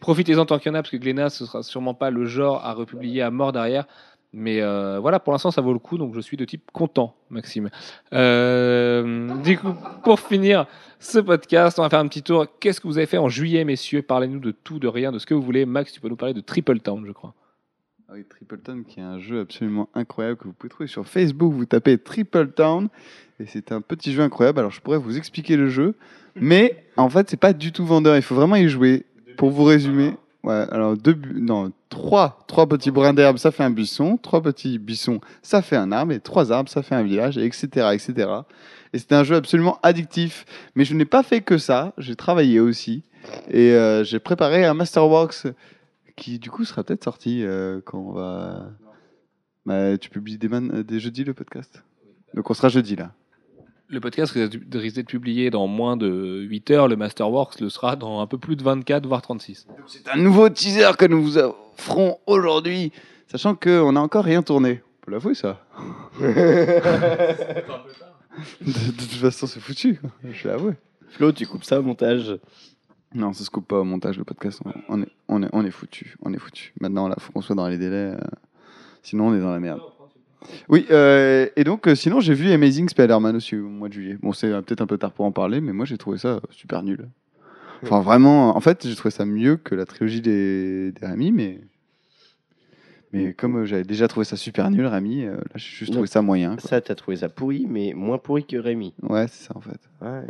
Profitez-en 0.00 0.46
tant 0.46 0.58
qu'il 0.58 0.70
y 0.70 0.74
en 0.74 0.78
a, 0.78 0.82
parce 0.82 0.90
que 0.90 0.96
Glénat, 0.96 1.30
ce 1.30 1.46
sera 1.46 1.62
sûrement 1.62 1.94
pas 1.94 2.10
le 2.10 2.24
genre 2.26 2.64
à 2.64 2.72
republier 2.74 3.22
à 3.22 3.30
mort 3.30 3.52
derrière. 3.52 3.86
Mais 4.34 4.60
euh, 4.60 4.98
voilà, 5.00 5.20
pour 5.20 5.32
l'instant, 5.32 5.50
ça 5.50 5.62
vaut 5.62 5.72
le 5.72 5.78
coup. 5.78 5.96
Donc 5.96 6.14
je 6.14 6.20
suis 6.20 6.36
de 6.36 6.44
type 6.44 6.70
content, 6.72 7.14
Maxime. 7.30 7.70
Euh, 8.12 9.26
du 9.42 9.56
coup, 9.58 9.72
pour 10.04 10.20
finir 10.20 10.66
ce 11.00 11.18
podcast, 11.18 11.78
on 11.78 11.82
va 11.82 11.88
faire 11.88 11.98
un 12.00 12.08
petit 12.08 12.22
tour. 12.22 12.46
Qu'est-ce 12.60 12.80
que 12.80 12.86
vous 12.88 12.98
avez 12.98 13.06
fait 13.06 13.16
en 13.18 13.28
juillet, 13.28 13.64
messieurs? 13.64 14.02
Parlez-nous 14.02 14.40
de 14.40 14.50
tout, 14.50 14.78
de 14.78 14.88
rien, 14.88 15.12
de 15.12 15.18
ce 15.18 15.24
que 15.26 15.32
vous 15.34 15.40
voulez. 15.42 15.64
Max, 15.64 15.92
tu 15.92 16.00
peux 16.00 16.08
nous 16.08 16.16
parler 16.16 16.34
de 16.34 16.40
Triple 16.40 16.80
Town, 16.80 17.04
je 17.06 17.12
crois. 17.12 17.32
Ah 18.10 18.14
oui, 18.14 18.24
Triple 18.26 18.56
Town, 18.56 18.84
qui 18.86 19.00
est 19.00 19.02
un 19.02 19.18
jeu 19.18 19.40
absolument 19.40 19.90
incroyable 19.94 20.38
que 20.38 20.44
vous 20.44 20.54
pouvez 20.54 20.70
trouver 20.70 20.86
sur 20.86 21.06
Facebook. 21.06 21.52
Vous 21.52 21.66
tapez 21.66 21.98
Triple 21.98 22.48
Town 22.48 22.88
et 23.38 23.44
c'est 23.44 23.70
un 23.70 23.82
petit 23.82 24.14
jeu 24.14 24.22
incroyable. 24.22 24.60
Alors, 24.60 24.70
je 24.70 24.80
pourrais 24.80 24.96
vous 24.96 25.18
expliquer 25.18 25.56
le 25.56 25.68
jeu, 25.68 25.94
mais 26.34 26.84
en 26.96 27.10
fait, 27.10 27.28
c'est 27.28 27.36
pas 27.36 27.52
du 27.52 27.70
tout 27.70 27.84
vendeur. 27.84 28.16
Il 28.16 28.22
faut 28.22 28.34
vraiment 28.34 28.56
y 28.56 28.66
jouer. 28.66 29.04
Pour 29.36 29.50
vous 29.50 29.64
résumer, 29.64 30.14
alors 30.42 30.96
deux, 30.96 31.20
non, 31.34 31.70
trois, 31.90 32.42
trois 32.48 32.66
petits 32.66 32.90
brins 32.90 33.12
d'herbe, 33.12 33.36
ça 33.36 33.50
fait 33.50 33.62
un 33.62 33.70
buisson. 33.70 34.16
Trois 34.16 34.40
petits 34.40 34.78
buissons, 34.78 35.20
ça 35.42 35.60
fait 35.60 35.76
un 35.76 35.92
arbre. 35.92 36.12
Et 36.12 36.20
trois 36.20 36.50
arbres, 36.50 36.70
ça 36.70 36.82
fait 36.82 36.94
un 36.94 37.02
village, 37.02 37.36
et 37.36 37.44
etc., 37.44 37.90
etc. 37.92 38.30
Et 38.94 38.98
c'était 38.98 39.16
un 39.16 39.24
jeu 39.24 39.36
absolument 39.36 39.78
addictif. 39.82 40.46
Mais 40.76 40.86
je 40.86 40.94
n'ai 40.94 41.04
pas 41.04 41.22
fait 41.22 41.42
que 41.42 41.58
ça. 41.58 41.92
J'ai 41.98 42.16
travaillé 42.16 42.58
aussi 42.58 43.02
et 43.50 43.72
euh, 43.72 44.04
j'ai 44.04 44.18
préparé 44.18 44.64
un 44.64 44.74
Masterworks 44.74 45.46
qui 46.18 46.38
du 46.38 46.50
coup 46.50 46.64
sera 46.64 46.84
peut-être 46.84 47.04
sorti 47.04 47.42
euh, 47.44 47.80
quand 47.84 47.98
on 47.98 48.12
va. 48.12 48.70
Bah, 49.66 49.96
tu 49.98 50.10
publies 50.10 50.38
des, 50.38 50.48
man- 50.48 50.82
des 50.82 50.98
jeudis 51.00 51.24
le 51.24 51.34
podcast? 51.34 51.82
Donc 52.34 52.50
on 52.50 52.54
sera 52.54 52.68
jeudi 52.68 52.96
là. 52.96 53.12
Le 53.90 54.00
podcast 54.00 54.32
risque 54.32 54.96
d'être 54.96 55.06
publié 55.08 55.48
dans 55.50 55.66
moins 55.66 55.96
de 55.96 56.40
8 56.48 56.70
heures. 56.72 56.88
Le 56.88 56.96
Masterworks 56.96 57.58
le 57.60 57.70
sera 57.70 57.96
dans 57.96 58.20
un 58.20 58.26
peu 58.26 58.36
plus 58.36 58.54
de 58.56 58.62
24, 58.62 59.06
voire 59.06 59.22
36. 59.22 59.66
C'est 59.86 60.08
un 60.08 60.16
nouveau 60.18 60.50
teaser 60.50 60.90
que 60.98 61.06
nous 61.06 61.22
vous 61.22 61.38
offrons 61.38 62.18
aujourd'hui, 62.26 62.92
sachant 63.28 63.54
qu'on 63.54 63.92
n'a 63.92 64.00
encore 64.02 64.24
rien 64.24 64.42
tourné. 64.42 64.82
On 64.84 65.04
peut 65.06 65.12
l'avouer 65.12 65.34
ça. 65.34 65.64
de, 66.20 66.26
de 68.60 68.90
toute 68.92 69.12
façon 69.20 69.46
c'est 69.46 69.60
foutu, 69.60 70.00
je 70.24 70.44
vais 70.44 70.50
l'avouer. 70.54 70.74
Flo, 71.08 71.32
tu 71.32 71.46
coupes 71.46 71.64
ça 71.64 71.80
au 71.80 71.82
montage. 71.82 72.38
Non, 73.14 73.32
ça 73.32 73.44
se 73.44 73.50
coupe 73.50 73.66
pas 73.66 73.80
au 73.80 73.84
montage 73.84 74.18
le 74.18 74.24
podcast, 74.24 74.60
on, 74.88 75.02
est, 75.02 75.08
on, 75.28 75.42
est, 75.42 75.48
on 75.52 75.64
est 75.64 75.70
foutu, 75.70 76.16
on 76.22 76.32
est 76.34 76.38
foutu. 76.38 76.74
Maintenant 76.80 77.08
là, 77.08 77.16
faut 77.18 77.32
qu'on 77.32 77.40
soit 77.40 77.56
dans 77.56 77.66
les 77.66 77.78
délais, 77.78 78.14
euh, 78.14 78.20
sinon 79.02 79.28
on 79.28 79.34
est 79.34 79.40
dans 79.40 79.50
la 79.50 79.60
merde. 79.60 79.80
Oui, 80.68 80.86
euh, 80.90 81.48
et 81.56 81.64
donc 81.64 81.88
euh, 81.88 81.94
sinon 81.94 82.20
j'ai 82.20 82.34
vu 82.34 82.50
Amazing 82.52 82.88
Spider-Man 82.88 83.36
aussi 83.36 83.56
au 83.56 83.68
mois 83.68 83.88
de 83.88 83.94
juillet. 83.94 84.18
Bon, 84.20 84.32
c'est 84.32 84.50
peut-être 84.62 84.82
un 84.82 84.86
peu 84.86 84.98
tard 84.98 85.12
pour 85.12 85.24
en 85.24 85.32
parler, 85.32 85.60
mais 85.60 85.72
moi 85.72 85.86
j'ai 85.86 85.96
trouvé 85.96 86.18
ça 86.18 86.40
super 86.50 86.82
nul. 86.82 87.08
Enfin 87.82 88.00
vraiment, 88.00 88.56
en 88.56 88.60
fait 88.60 88.86
j'ai 88.86 88.94
trouvé 88.94 89.10
ça 89.10 89.24
mieux 89.24 89.56
que 89.56 89.74
la 89.74 89.86
trilogie 89.86 90.20
des, 90.20 90.92
des 90.92 91.32
mais 91.32 91.60
mais 93.12 93.32
comme 93.32 93.56
euh, 93.58 93.64
j'avais 93.64 93.84
déjà 93.84 94.06
trouvé 94.08 94.24
ça 94.24 94.36
super 94.36 94.70
nul, 94.70 94.84
Rami, 94.86 95.24
euh, 95.24 95.36
là 95.36 95.42
j'ai 95.56 95.68
juste 95.76 95.92
trouvé 95.92 96.06
ça 96.06 96.20
moyen. 96.22 96.56
quoi. 96.56 96.68
Ça, 96.68 96.80
t'as 96.80 96.94
trouvé 96.94 97.16
ça 97.16 97.28
pourri, 97.28 97.66
mais 97.68 97.92
moins 97.94 98.18
pourri 98.18 98.44
que 98.44 98.56
Rémi. 98.56 98.92
Ouais, 99.02 99.26
c'est 99.28 99.46
ça 99.48 99.56
en 99.56 99.60
fait. 99.60 99.80
Ouais. 100.00 100.22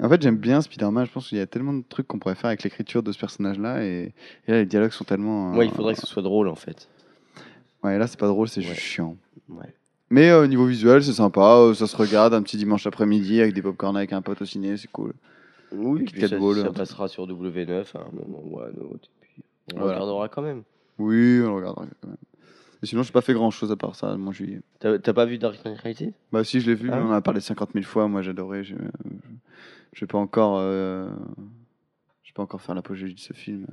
En 0.00 0.08
fait, 0.08 0.20
j'aime 0.22 0.36
bien 0.36 0.60
Spider-Man. 0.60 1.06
Je 1.06 1.12
pense 1.12 1.28
qu'il 1.28 1.38
y 1.38 1.40
a 1.40 1.46
tellement 1.46 1.72
de 1.74 1.82
trucs 1.88 2.06
qu'on 2.06 2.18
pourrait 2.18 2.34
faire 2.34 2.48
avec 2.48 2.62
l'écriture 2.62 3.02
de 3.02 3.12
ce 3.12 3.18
personnage-là, 3.18 3.84
et, 3.84 4.12
et 4.46 4.50
là 4.52 4.58
les 4.58 4.66
dialogues 4.66 4.90
sont 4.92 5.04
tellement. 5.04 5.54
Euh, 5.58 5.64
il 5.64 5.70
faudrait 5.70 5.94
que 5.94 6.00
ce 6.00 6.06
soit 6.06 6.22
drôle, 6.22 6.48
en 6.48 6.54
fait. 6.56 6.88
Ouais, 7.84 7.96
là 7.98 8.06
c'est 8.06 8.18
pas 8.18 8.26
drôle, 8.28 8.48
c'est 8.48 8.60
Ouais. 8.60 8.66
juste 8.66 8.80
chiant. 8.80 9.16
Ouais. 9.48 9.72
Mais 10.10 10.30
euh, 10.30 10.42
au 10.44 10.46
niveau 10.46 10.64
visuel, 10.66 11.04
c'est 11.04 11.12
sympa. 11.12 11.72
ça 11.74 11.86
se 11.86 11.96
regarde 11.96 12.32
un 12.34 12.42
petit 12.42 12.56
dimanche 12.56 12.86
après-midi 12.86 13.40
avec 13.40 13.54
des 13.54 13.62
popcorn 13.62 13.96
avec 13.96 14.12
un 14.12 14.22
pote 14.22 14.40
au 14.42 14.44
ciné, 14.44 14.76
c'est 14.76 14.90
cool. 14.90 15.12
Oui, 15.70 16.04
puis 16.04 16.26
ça, 16.26 16.38
Ball, 16.38 16.56
ça 16.62 16.72
passera 16.72 17.08
sur 17.08 17.26
W9 17.26 17.84
à 17.94 17.98
un 18.00 18.10
moment 18.12 18.42
ou 18.42 18.58
à 18.58 18.64
un 18.68 18.80
autre. 18.90 19.08
Et 19.22 19.26
puis, 19.26 19.42
on 19.74 19.80
Voilà. 19.80 19.94
regardera 19.96 20.28
quand 20.30 20.40
même. 20.42 20.62
Oui, 20.98 21.40
on 21.42 21.46
le 21.48 21.54
regardera 21.54 21.86
quand 22.00 22.08
même. 22.08 22.16
Et 22.82 22.86
sinon, 22.86 23.02
j'ai 23.02 23.10
pas 23.12 23.20
fait 23.22 23.32
grand 23.34 23.50
chose 23.50 23.72
à 23.72 23.76
part 23.76 23.96
ça, 23.96 24.16
mon 24.16 24.30
juillet. 24.32 24.60
T'as 24.78 24.98
t'as 24.98 25.12
pas 25.12 25.24
vu 25.26 25.38
Dark 25.38 25.64
Knight 25.64 25.78
Rises? 25.80 26.12
Bah, 26.32 26.44
si, 26.44 26.60
je 26.60 26.66
l'ai 26.70 26.74
vu, 26.76 26.90
Ah. 26.92 27.00
on 27.02 27.08
en 27.08 27.12
a 27.12 27.20
parlé 27.20 27.40
50 27.40 27.70
000 27.72 27.84
fois. 27.84 28.06
Moi, 28.08 28.22
j'adorais. 28.22 28.62
Je 28.64 28.74
je 29.94 30.00
vais 30.00 30.06
pas 30.06 30.18
encore. 30.18 30.58
euh, 30.58 31.08
Je 32.22 32.30
vais 32.30 32.34
pas 32.34 32.42
encore 32.42 32.60
faire 32.60 32.74
l'apogée 32.74 33.08
de 33.12 33.18
ce 33.18 33.32
film. 33.32 33.66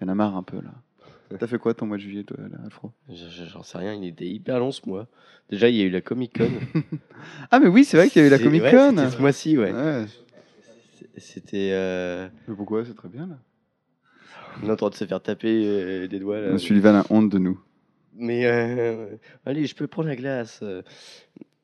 Il 0.00 0.04
y 0.04 0.04
en 0.06 0.08
a 0.08 0.14
marre 0.14 0.36
un 0.36 0.42
peu 0.42 0.56
là. 0.56 0.72
T'as 1.38 1.46
fait 1.46 1.58
quoi 1.58 1.72
ton 1.74 1.86
mois 1.86 1.96
de 1.98 2.02
juillet, 2.02 2.24
toi, 2.24 2.36
là, 2.50 2.58
Alfro 2.64 2.90
Je- 3.08 3.14
je- 3.14 3.44
J'en 3.44 3.62
sais 3.62 3.78
rien, 3.78 3.94
il 3.94 4.04
était 4.06 4.26
hyper 4.26 4.58
long 4.58 4.70
ce 4.72 4.86
mois. 4.88 5.06
Déjà, 5.50 5.68
il 5.68 5.76
y 5.76 5.82
a 5.82 5.84
eu 5.84 5.90
la 5.90 6.00
Comic 6.00 6.36
Con. 6.38 6.48
Ah, 7.52 7.60
mais 7.60 7.68
oui, 7.68 7.84
c'est 7.84 7.96
vrai 7.96 8.08
qu'il 8.10 8.20
y 8.22 8.24
a 8.24 8.28
eu 8.28 8.30
la 8.30 8.38
Comic 8.40 8.62
ouais, 8.62 8.70
Con. 8.72 8.90
c'était 8.96 9.10
ce 9.10 9.20
mois-ci, 9.20 9.56
ouais. 9.58 9.72
Ouais. 9.72 10.06
C'était. 11.18 11.70
euh, 11.72 12.28
Mais 12.48 12.54
pourquoi? 12.56 12.84
C'est 12.84 12.94
très 12.94 13.08
bien 13.08 13.26
là. 13.26 13.38
On 14.62 14.68
est 14.68 14.70
en 14.72 14.76
train 14.76 14.90
de 14.90 14.94
se 14.94 15.04
faire 15.04 15.20
taper 15.22 15.62
euh, 15.66 16.06
des 16.08 16.18
doigts. 16.18 16.40
Là. 16.40 16.58
Sullivan 16.58 16.96
a 16.96 17.04
honte 17.10 17.28
de 17.30 17.38
nous. 17.38 17.60
Mais 18.14 18.46
euh, 18.46 19.06
allez, 19.46 19.66
je 19.66 19.74
peux 19.74 19.86
prendre 19.86 20.08
la 20.08 20.16
glace. 20.16 20.60
euh. 20.62 20.82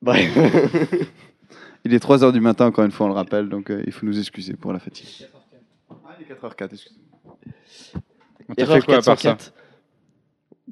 Bref. 0.02 0.30
Il 1.84 1.94
est 1.94 2.02
3h 2.04 2.32
du 2.32 2.40
matin, 2.40 2.66
encore 2.66 2.84
une 2.84 2.90
fois, 2.90 3.06
on 3.06 3.10
le 3.10 3.14
rappelle, 3.14 3.48
donc 3.48 3.70
euh, 3.70 3.82
il 3.86 3.92
faut 3.92 4.04
nous 4.04 4.18
excuser 4.18 4.54
pour 4.54 4.72
la 4.72 4.78
fatigue. 4.80 5.26
Ah, 5.90 5.94
il 6.18 6.26
est 6.26 6.34
4h04, 6.34 6.68
excusez-moi. 6.72 7.38
T'as 8.56 8.62
Erreur 8.62 8.76
fait 8.78 8.82
quoi 8.84 8.94
à 8.94 9.02
part 9.02 9.18
ça 9.18 9.30
404. 9.36 9.52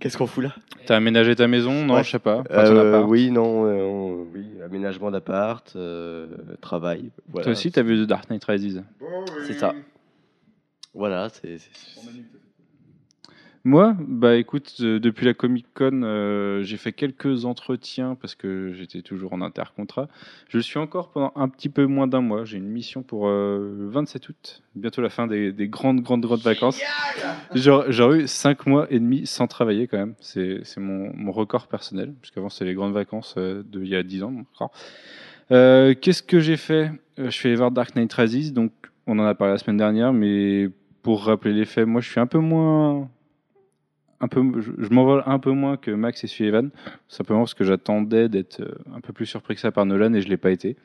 Qu'est-ce 0.01 0.19
qu'on 0.19 0.27
fout 0.27 0.45
là? 0.45 0.55
T'as 0.85 0.97
aménagé 0.97 1.35
ta 1.37 1.47
maison? 1.47 1.85
Non, 1.87 1.95
Ouais. 1.95 2.05
je 2.05 2.11
sais 2.11 2.19
pas. 2.19 2.41
Enfin, 2.41 2.65
Euh. 2.67 3.03
Oui, 3.05 3.31
non, 3.31 3.65
euh, 3.67 3.83
on- 3.85 4.27
oui, 4.35 4.47
aménagement 4.65 5.11
d'appart, 5.11 5.73
euh, 5.77 6.27
travail. 6.61 7.11
Voilà. 7.29 7.45
Toi 7.45 7.53
aussi, 7.53 7.71
t'as 7.71 7.83
vu 7.83 8.05
The 8.05 8.07
Dark 8.09 8.29
Knight 8.29 8.45
Rises? 8.45 8.83
C'est 9.47 9.55
ça. 9.55 9.75
Voilà, 10.97 11.29
c'est. 11.29 11.59
Moi, 13.65 13.97
bah 13.99 14.37
écoute, 14.37 14.77
euh, 14.81 15.01
depuis 15.01 15.27
la 15.27 15.35
Comic 15.35 15.67
Con, 15.75 16.03
euh, 16.05 16.63
j'ai 16.63 16.77
fait 16.77 16.93
quelques 16.93 17.45
entretiens 17.45 18.15
parce 18.15 18.37
que 18.37 18.73
j'étais 18.73 19.03
toujours 19.03 19.33
en 19.33 19.41
intercontrat. 19.43 20.09
Je 20.49 20.59
le 20.59 20.63
suis 20.63 20.79
encore 20.79 21.11
pendant 21.11 21.33
un 21.35 21.49
petit 21.49 21.69
peu 21.69 21.85
moins 21.87 22.07
d'un 22.07 22.21
mois. 22.21 22.45
J'ai 22.45 22.59
une 22.59 22.69
mission 22.69 23.03
pour 23.03 23.27
euh, 23.27 23.75
le 23.77 23.89
27 23.89 24.29
août, 24.29 24.63
bientôt 24.77 25.03
la 25.03 25.11
fin 25.11 25.27
des, 25.27 25.51
des 25.51 25.67
grandes, 25.67 26.01
grandes, 26.01 26.21
grandes 26.21 26.43
vacances. 26.43 26.81
J'aurais 27.55 28.21
eu 28.21 28.29
5 28.29 28.67
mois 28.67 28.87
et 28.89 29.01
demi 29.01 29.27
sans 29.27 29.49
travailler 29.49 29.89
quand 29.89 29.99
même. 29.99 30.15
C'est 30.21 30.63
mon, 30.77 31.13
mon 31.13 31.33
record 31.33 31.67
personnel, 31.67 32.15
puisqu'avant 32.21 32.49
c'était 32.49 32.67
les 32.67 32.75
grandes 32.75 32.95
vacances 32.95 33.35
euh, 33.37 33.65
de, 33.67 33.83
il 33.83 33.89
y 33.89 33.97
a 33.97 34.05
10 34.05 34.23
ans. 34.23 34.33
Euh, 35.51 35.93
Qu'est-ce 36.01 36.23
que 36.23 36.39
j'ai 36.39 36.57
fait? 36.57 36.93
Euh, 37.19 37.27
Je 37.27 37.31
suis 37.31 37.49
allé 37.49 37.57
voir 37.57 37.73
Dark 37.73 37.97
Knight 37.97 38.13
Rises, 38.13 38.53
donc 38.53 38.71
on 39.09 39.19
en 39.19 39.25
a 39.25 39.35
parlé 39.35 39.55
la 39.55 39.59
semaine 39.59 39.77
dernière, 39.77 40.13
mais 40.13 40.69
pour 41.07 41.23
rappeler 41.23 41.53
les 41.53 41.67
faits, 41.67 41.87
moi 41.87 42.01
je 42.01 42.11
suis 42.11 42.19
un 42.19 42.27
peu 42.27 42.41
moins 42.41 43.09
un 44.19 44.27
peu, 44.27 44.43
je, 44.61 44.89
m'envole 44.93 45.23
un 45.25 45.39
peu 45.39 45.53
moins 45.53 45.77
que 45.77 45.93
Max 45.93 46.25
et 46.25 46.27
Sullivan, 46.27 46.71
simplement 47.07 47.43
parce 47.43 47.55
que 47.55 47.63
j'attendais 47.63 48.29
d'être 48.29 48.61
euh, 48.61 48.75
un 48.93 49.01
peu 49.01 49.13
plus 49.13 49.25
surpris 49.25 49.55
que 49.55 49.61
ça 49.61 49.71
par 49.71 49.87
Nolan 49.87 50.15
et 50.15 50.21
je 50.21 50.29
l'ai 50.29 50.37
pas 50.37 50.51
été. 50.51 50.77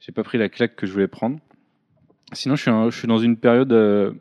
J'ai 0.00 0.10
pas 0.10 0.22
pris 0.22 0.38
la 0.38 0.48
claque 0.48 0.74
que 0.74 0.86
je 0.86 0.92
voulais 0.94 1.06
prendre. 1.06 1.38
Sinon, 2.32 2.56
je 2.56 2.90
suis, 2.90 3.08
dans 3.08 3.18
une 3.18 3.36
période 3.36 3.74
euh, 3.74 4.12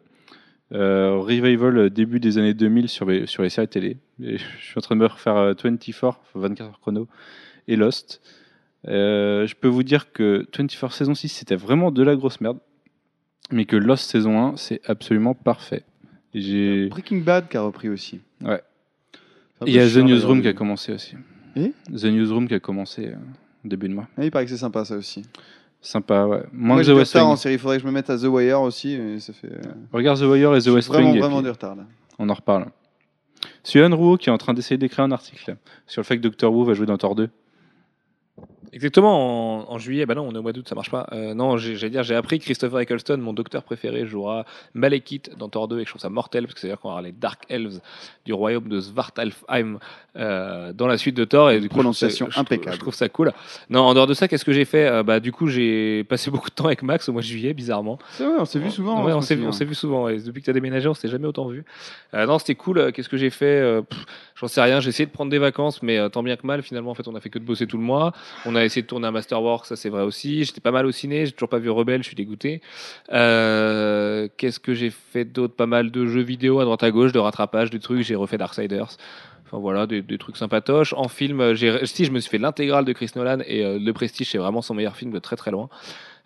Euh, 0.73 1.15
revival 1.15 1.89
début 1.89 2.19
des 2.19 2.37
années 2.37 2.53
2000 2.53 2.89
sur 2.89 3.05
les, 3.05 3.25
sur 3.25 3.41
les 3.41 3.49
séries 3.49 3.69
télé. 3.69 3.97
Je 4.19 4.37
suis 4.37 4.77
en 4.77 4.81
train 4.81 4.95
de 4.95 5.01
me 5.01 5.05
refaire 5.05 5.37
euh, 5.37 5.53
24, 5.53 6.19
24 6.35 6.67
heures 6.67 6.79
chrono, 6.81 7.07
et 7.69 7.77
Lost. 7.77 8.21
Je 8.85 9.53
peux 9.55 9.69
vous 9.69 9.83
dire 9.83 10.11
que 10.11 10.45
24 10.57 10.91
saison 10.91 11.15
6, 11.15 11.29
c'était 11.29 11.55
vraiment 11.55 11.89
de 11.89 12.03
la 12.03 12.17
grosse 12.17 12.41
merde. 12.41 12.59
Mais 13.51 13.65
que 13.65 13.75
Lost 13.75 14.09
saison 14.09 14.39
1, 14.53 14.57
c'est 14.57 14.81
absolument 14.89 15.33
parfait. 15.33 15.83
Et 16.33 16.41
j'ai- 16.41 16.87
Breaking 16.89 17.19
Bad 17.21 17.49
qui 17.49 17.57
a 17.57 17.61
repris 17.61 17.89
aussi. 17.89 18.21
Ouais. 18.41 18.61
Il 19.65 19.73
y 19.73 19.79
a 19.79 19.87
The 19.87 19.97
Newsroom 19.97 20.41
qui 20.41 20.47
a 20.47 20.53
commencé 20.53 20.93
aussi. 20.93 21.15
Et 21.55 21.73
The 21.93 22.05
Newsroom 22.05 22.47
qui 22.47 22.53
a 22.55 22.59
commencé 22.59 23.07
euh, 23.09 23.15
début 23.65 23.89
de 23.89 23.93
mois. 23.93 24.07
Ah, 24.17 24.23
il 24.23 24.31
paraît 24.31 24.45
que 24.45 24.51
c'est 24.51 24.57
sympa 24.57 24.85
ça 24.85 24.95
aussi. 24.95 25.23
Sympa, 25.81 26.25
ouais. 26.25 26.43
Moins 26.53 26.75
Moi 26.75 26.81
que 26.83 26.87
The 26.91 26.95
West 26.95 27.13
retard 27.13 27.27
en 27.27 27.31
Wing. 27.31 27.37
série, 27.37 27.55
il 27.55 27.59
faudrait 27.59 27.77
que 27.77 27.81
je 27.83 27.87
me 27.87 27.91
mette 27.91 28.09
à 28.09 28.17
The 28.17 28.23
Wire 28.23 28.61
aussi. 28.61 28.93
Et 28.93 29.19
ça 29.19 29.33
fait... 29.33 29.47
euh, 29.51 29.61
Regarde 29.91 30.19
The 30.19 30.23
Wire 30.23 30.55
et 30.55 30.61
The 30.61 30.67
West 30.67 30.87
vraiment, 30.87 31.07
Wing. 31.09 31.17
et 31.17 31.19
vraiment 31.19 31.37
puis 31.37 31.43
du 31.45 31.49
retard 31.49 31.75
là. 31.75 31.83
On 32.19 32.29
en 32.29 32.33
reparle. 32.33 32.67
Suzanne 33.63 33.93
Rouault 33.93 34.17
qui 34.17 34.29
est 34.29 34.31
en 34.31 34.37
train 34.37 34.53
d'essayer 34.53 34.77
d'écrire 34.77 35.03
un 35.03 35.11
article 35.11 35.57
sur 35.87 36.01
le 36.01 36.05
fait 36.05 36.17
que 36.17 36.21
Doctor 36.21 36.53
Who 36.53 36.63
va 36.63 36.73
jouer 36.75 36.85
dans 36.85 36.97
Thor 36.97 37.15
2. 37.15 37.29
Exactement, 38.73 39.67
en, 39.69 39.73
en 39.73 39.77
juillet, 39.79 40.05
bah 40.05 40.15
non, 40.15 40.23
on 40.27 40.33
est 40.33 40.37
au 40.37 40.41
mois 40.41 40.53
d'août, 40.53 40.67
ça 40.69 40.75
marche 40.75 40.91
pas. 40.91 41.07
Euh, 41.11 41.33
non, 41.33 41.57
j'allais 41.57 41.89
dire, 41.89 42.03
j'ai 42.03 42.15
appris 42.15 42.39
que 42.39 42.45
Christopher 42.45 42.79
Eccleston, 42.79 43.17
mon 43.17 43.33
docteur 43.33 43.63
préféré, 43.63 44.05
jouera 44.05 44.45
Malekith 44.73 45.35
dans 45.37 45.49
Thor 45.49 45.67
2 45.67 45.79
et 45.79 45.83
que 45.83 45.87
je 45.87 45.91
trouve 45.91 46.01
ça 46.01 46.09
mortel 46.09 46.43
parce 46.43 46.53
que 46.53 46.59
c'est-à-dire 46.61 46.79
qu'on 46.79 46.89
avoir 46.89 47.01
les 47.01 47.11
Dark 47.11 47.43
Elves 47.49 47.79
du 48.25 48.33
royaume 48.33 48.69
de 48.69 48.79
Svartalfheim 48.79 49.79
euh, 50.15 50.73
dans 50.73 50.87
la 50.87 50.97
suite 50.97 51.15
de 51.15 51.25
Thor 51.25 51.51
et 51.51 51.59
du 51.59 51.67
coup, 51.69 51.75
Prononciation 51.75 52.27
je 52.29 52.35
je 52.35 52.39
impeccable. 52.39 52.75
Je 52.75 52.79
trouve 52.79 52.93
ça 52.93 53.09
cool. 53.09 53.33
Non, 53.69 53.81
en 53.81 53.93
dehors 53.93 54.07
de 54.07 54.13
ça, 54.13 54.27
qu'est-ce 54.27 54.45
que 54.45 54.53
j'ai 54.53 54.65
fait? 54.65 54.85
Euh, 54.87 55.03
Bah, 55.03 55.19
du 55.19 55.31
coup, 55.31 55.47
j'ai 55.47 56.03
passé 56.05 56.29
beaucoup 56.31 56.49
de 56.49 56.55
temps 56.55 56.65
avec 56.67 56.83
Max 56.83 57.09
au 57.09 57.13
mois 57.13 57.21
de 57.21 57.27
juillet, 57.27 57.53
bizarrement. 57.53 57.97
C'est 58.11 58.23
vrai, 58.25 58.35
on 58.39 58.45
s'est 58.45 58.59
vu 58.59 58.69
souvent. 58.71 59.03
Ouais, 59.03 59.11
hein, 59.11 59.17
on 59.17 59.21
je 59.21 59.25
s'est 59.27 59.35
vu, 59.35 59.45
on 59.47 59.51
vu 59.51 59.75
souvent. 59.75 60.03
ouais. 60.05 60.17
Depuis 60.19 60.39
que 60.41 60.45
tu 60.45 60.49
as 60.49 60.53
déménagé, 60.53 60.87
on 60.87 60.93
s'est 60.93 61.07
jamais 61.09 61.27
autant 61.27 61.47
vu. 61.47 61.65
Euh, 62.13 62.25
non, 62.25 62.39
c'était 62.39 62.55
cool. 62.55 62.91
Qu'est-ce 62.93 63.09
que 63.09 63.17
j'ai 63.17 63.29
fait? 63.29 63.81
J'en 64.35 64.47
sais 64.47 64.61
rien. 64.61 64.79
J'ai 64.79 64.89
essayé 64.89 65.05
de 65.05 65.11
prendre 65.11 65.31
des 65.31 65.39
vacances, 65.39 65.81
mais 65.83 66.09
tant 66.09 66.23
bien 66.23 66.35
que 66.35 66.45
mal, 66.47 66.61
finalement, 66.61 66.91
en 66.91 66.95
fait, 66.95 67.07
on 67.07 67.15
a 67.15 67.19
fait 67.19 67.29
que 67.29 67.39
de 67.39 67.43
bosser 67.45 67.67
tout 67.67 67.77
le 67.77 67.83
mois. 67.83 68.13
On 68.45 68.50
a 68.55 68.63
essayé 68.63 68.81
de 68.81 68.87
tourner 68.87 69.07
un 69.07 69.11
Masterwork, 69.11 69.65
ça 69.65 69.75
c'est 69.75 69.89
vrai 69.89 70.03
aussi. 70.03 70.43
J'étais 70.43 70.61
pas 70.61 70.71
mal 70.71 70.85
au 70.85 70.91
ciné. 70.91 71.25
J'ai 71.25 71.31
toujours 71.31 71.49
pas 71.49 71.59
vu 71.59 71.69
Rebelle, 71.69 72.01
je 72.03 72.07
suis 72.07 72.15
dégoûté. 72.15 72.61
Euh, 73.11 74.27
Qu'est-ce 74.37 74.59
que 74.59 74.73
j'ai 74.73 74.89
fait 74.89 75.25
d'autre? 75.25 75.55
Pas 75.55 75.65
mal 75.65 75.91
de 75.91 76.05
jeux 76.07 76.21
vidéo 76.21 76.59
à 76.59 76.65
droite 76.65 76.83
à 76.83 76.91
gauche, 76.91 77.11
de 77.11 77.19
rattrapage, 77.19 77.69
de 77.69 77.77
trucs. 77.77 78.01
J'ai 78.01 78.15
refait 78.15 78.37
Darksiders. 78.37 78.97
Enfin 79.51 79.59
voilà, 79.59 79.85
des, 79.85 80.17
trucs 80.17 80.37
sympatoches. 80.37 80.93
En 80.93 81.09
film, 81.09 81.41
euh, 81.41 81.55
si 81.83 82.05
je 82.05 82.11
me 82.11 82.19
suis 82.19 82.29
fait 82.29 82.37
l'intégrale 82.37 82.85
de 82.85 82.93
Chris 82.93 83.11
Nolan 83.17 83.39
et 83.45 83.65
euh, 83.65 83.79
Le 83.79 83.91
Prestige, 83.91 84.29
c'est 84.29 84.37
vraiment 84.37 84.61
son 84.61 84.73
meilleur 84.73 84.95
film 84.95 85.11
de 85.11 85.19
très 85.19 85.35
très 85.35 85.51
loin. 85.51 85.69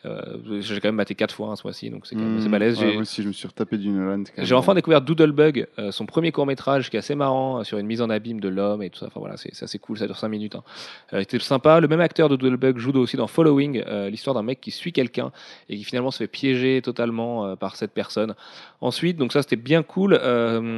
Euh, 0.06 0.62
j'ai 0.62 0.80
quand 0.80 0.90
même 0.90 0.96
maté 0.96 1.16
quatre 1.16 1.34
fois 1.34 1.50
hein, 1.50 1.56
ce 1.56 1.64
mois-ci, 1.64 1.90
donc 1.90 2.06
c'est 2.06 2.16
quand 2.16 2.22
même 2.22 2.38
assez 2.38 2.48
Mmh, 2.48 2.52
balèze. 2.52 2.80
ouais, 2.80 2.94
moi 2.94 3.02
aussi, 3.02 3.24
je 3.24 3.28
me 3.28 3.34
suis 3.34 3.48
retapé 3.48 3.78
du 3.78 3.90
Nolan. 3.90 4.24
j'ai 4.38 4.54
enfin 4.56 4.74
découvert 4.76 5.02
Doodlebug, 5.02 5.68
euh, 5.80 5.92
son 5.92 6.06
premier 6.06 6.32
court 6.32 6.46
métrage 6.46 6.90
qui 6.90 6.96
est 6.96 7.00
assez 7.00 7.16
marrant 7.16 7.60
euh, 7.60 7.64
sur 7.64 7.78
une 7.80 7.88
mise 7.88 8.02
en 8.02 8.10
abîme 8.10 8.40
de 8.40 8.48
l'homme 8.50 8.84
et 8.84 8.90
tout 8.90 9.00
ça. 9.00 9.08
Enfin 9.08 9.20
voilà, 9.20 9.36
c'est 9.38 9.52
assez 9.64 9.80
cool, 9.80 9.98
ça 9.98 10.06
dure 10.06 10.18
5 10.18 10.28
minutes. 10.30 10.56
Hein. 10.56 10.64
C'était 11.12 11.40
sympa. 11.40 11.80
Le 11.80 11.88
même 11.88 12.02
acteur 12.02 12.30
de 12.30 12.36
Doodlebug 12.36 12.78
joue 12.78 12.92
aussi 12.98 13.18
dans 13.18 13.28
Following, 13.28 13.84
l'histoire 14.10 14.34
d'un 14.36 14.44
mec 14.44 14.62
qui 14.62 14.72
suit 14.72 14.92
quelqu'un 14.94 15.32
et 15.70 15.78
qui 15.78 15.84
finalement 15.84 16.12
se 16.12 16.20
fait 16.20 16.28
piéger 16.28 16.82
totalement 16.84 17.56
par 17.56 17.76
cette 17.76 17.92
personne. 17.92 18.36
Ensuite, 18.82 19.18
donc 19.18 19.34
ça 19.34 19.42
c'était 19.42 19.56
bien 19.56 19.82
cool. 19.84 20.20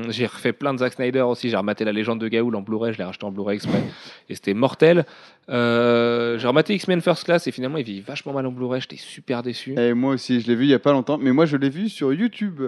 J'ai 0.09 0.25
refait 0.25 0.53
plein 0.53 0.73
de 0.73 0.79
Zack 0.79 0.93
Snyder 0.93 1.21
aussi. 1.21 1.49
J'ai 1.49 1.57
rematé 1.57 1.83
La 1.85 1.91
légende 1.91 2.19
de 2.19 2.27
Gaoul 2.27 2.55
en 2.55 2.61
Blu-ray, 2.61 2.93
je 2.93 2.97
l'ai 2.97 3.03
racheté 3.03 3.25
en 3.25 3.31
Blu-ray 3.31 3.55
exprès 3.55 3.83
et 4.29 4.35
c'était 4.35 4.53
mortel. 4.53 5.05
J'ai 5.49 6.47
rematé 6.47 6.73
X-Men 6.75 7.01
First 7.01 7.23
Class 7.25 7.47
et 7.47 7.51
finalement 7.51 7.77
il 7.77 7.85
vit 7.85 8.01
vachement 8.01 8.33
mal 8.33 8.45
en 8.45 8.51
Blu-ray. 8.51 8.81
J'étais 8.81 8.97
super 9.18 9.41
déçu. 9.41 9.73
Et 9.80 9.94
moi 9.95 10.14
aussi, 10.14 10.41
je 10.41 10.48
l'ai 10.48 10.53
vu 10.56 10.65
il 10.65 10.69
y 10.69 10.73
a 10.76 10.80
pas 10.80 10.91
longtemps, 10.91 11.18
mais 11.18 11.31
moi 11.31 11.48
je 11.48 11.57
l'ai 11.57 11.69
vu 11.69 11.89
sur 11.89 12.14
YouTube. 12.14 12.61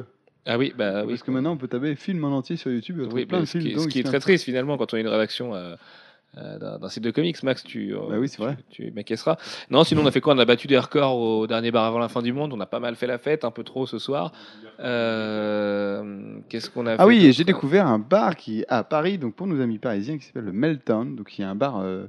Ah 0.47 0.57
oui, 0.57 0.73
bah 0.75 1.03
oui. 1.03 1.09
Parce 1.09 1.21
que 1.21 1.29
maintenant 1.29 1.51
on 1.51 1.57
peut 1.57 1.67
taper 1.67 1.95
film 1.95 2.23
en 2.23 2.35
entier 2.35 2.55
sur 2.55 2.71
YouTube. 2.71 3.01
Oui, 3.13 3.27
plein 3.27 3.41
de 3.41 3.45
ce, 3.45 3.59
films. 3.59 3.69
qui, 3.69 3.75
dont 3.75 3.81
ce 3.83 3.87
qui 3.87 3.99
est 3.99 4.03
très 4.03 4.19
triste 4.19 4.45
finalement 4.45 4.75
quand 4.77 4.91
on 4.93 4.97
est 4.97 5.01
une 5.01 5.07
rédaction 5.07 5.53
euh, 5.53 5.75
euh, 6.37 6.77
d'un 6.79 6.89
site 6.89 7.03
de 7.03 7.11
comics, 7.11 7.41
Max, 7.43 7.63
tu, 7.63 7.93
euh, 7.93 7.99
Bah 8.09 8.15
oui, 8.17 8.27
c'est 8.27 8.37
tu- 8.37 8.41
vrai. 8.41 8.57
tu 8.71 8.91
m'acquiesceras. 8.95 9.37
Non, 9.69 9.83
sinon 9.83 10.01
on 10.01 10.07
a 10.07 10.11
fait 10.11 10.21
quoi? 10.21 10.33
On 10.33 10.39
a 10.39 10.45
battu 10.45 10.65
des 10.65 10.77
records 10.79 11.15
au 11.17 11.45
dernier 11.45 11.69
bar 11.69 11.85
avant 11.85 11.99
la 11.99 12.07
fin 12.09 12.23
du 12.23 12.33
monde. 12.33 12.51
On 12.53 12.59
a 12.59 12.65
pas 12.65 12.79
mal 12.79 12.95
fait 12.95 13.05
la 13.07 13.19
fête, 13.19 13.45
un 13.45 13.51
peu 13.51 13.63
trop 13.63 13.85
ce 13.85 13.99
soir. 13.99 14.31
Euh, 14.79 16.37
Qu'est-ce 16.49 16.69
qu'on 16.71 16.85
a 16.87 16.91
fait 16.95 17.01
Ah 17.01 17.05
oui, 17.05 17.31
j'ai 17.31 17.43
découvert 17.43 17.85
un 17.85 17.99
bar 17.99 18.35
qui 18.35 18.65
à 18.69 18.83
Paris, 18.83 19.17
donc 19.19 19.35
pour 19.35 19.45
nos 19.45 19.61
amis 19.61 19.77
parisiens, 19.77 20.17
qui 20.17 20.25
s'appelle 20.25 20.45
le 20.45 20.51
Meltdown, 20.53 21.15
donc 21.15 21.27
qui 21.29 21.41
est 21.43 21.45
un 21.45 21.55
bar 21.55 21.79
euh, 21.81 22.05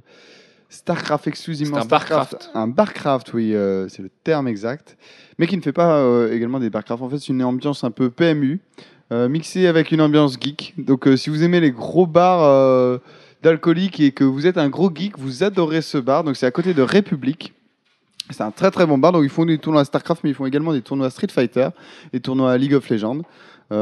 Starcraft 0.71 1.27
exclusivement. 1.27 1.77
Un 1.77 1.81
Starcraft. 1.81 2.31
barcraft. 2.31 2.51
Un 2.55 2.67
barcraft, 2.67 3.33
oui, 3.33 3.53
euh, 3.53 3.89
c'est 3.89 4.01
le 4.01 4.09
terme 4.23 4.47
exact, 4.47 4.97
mais 5.37 5.45
qui 5.45 5.57
ne 5.57 5.61
fait 5.61 5.73
pas 5.73 5.97
euh, 5.97 6.33
également 6.33 6.61
des 6.61 6.69
barcraft. 6.69 7.03
En 7.03 7.09
fait, 7.09 7.19
c'est 7.19 7.27
une 7.27 7.43
ambiance 7.43 7.83
un 7.83 7.91
peu 7.91 8.09
PMU, 8.09 8.61
euh, 9.11 9.27
mixée 9.27 9.67
avec 9.67 9.91
une 9.91 9.99
ambiance 9.99 10.37
geek. 10.39 10.73
Donc, 10.77 11.09
si 11.17 11.29
vous 11.29 11.43
aimez 11.43 11.59
les 11.59 11.71
gros 11.71 12.07
bars 12.07 12.99
d'alcooliques 13.43 13.99
et 13.99 14.13
que 14.13 14.23
vous 14.23 14.47
êtes 14.47 14.57
un 14.57 14.69
gros 14.69 14.89
geek, 14.95 15.19
vous 15.19 15.43
adorez 15.43 15.81
ce 15.81 15.97
bar. 15.97 16.23
Donc, 16.23 16.37
c'est 16.37 16.45
à 16.45 16.51
côté 16.51 16.73
de 16.73 16.81
République. 16.81 17.53
C'est 18.29 18.43
un 18.43 18.51
très 18.51 18.71
très 18.71 18.85
bon 18.85 18.97
bar. 18.97 19.11
Donc, 19.11 19.25
ils 19.25 19.29
font 19.29 19.45
des 19.45 19.57
tournois 19.57 19.81
à 19.81 19.85
Starcraft, 19.85 20.23
mais 20.23 20.29
ils 20.29 20.35
font 20.35 20.45
également 20.45 20.71
des 20.71 20.81
tournois 20.81 21.07
à 21.07 21.09
Street 21.09 21.27
Fighter, 21.29 21.67
des 22.13 22.21
tournois 22.21 22.49
à 22.49 22.57
League 22.57 22.73
of 22.73 22.89
Legends. 22.89 23.23
Il 23.71 23.75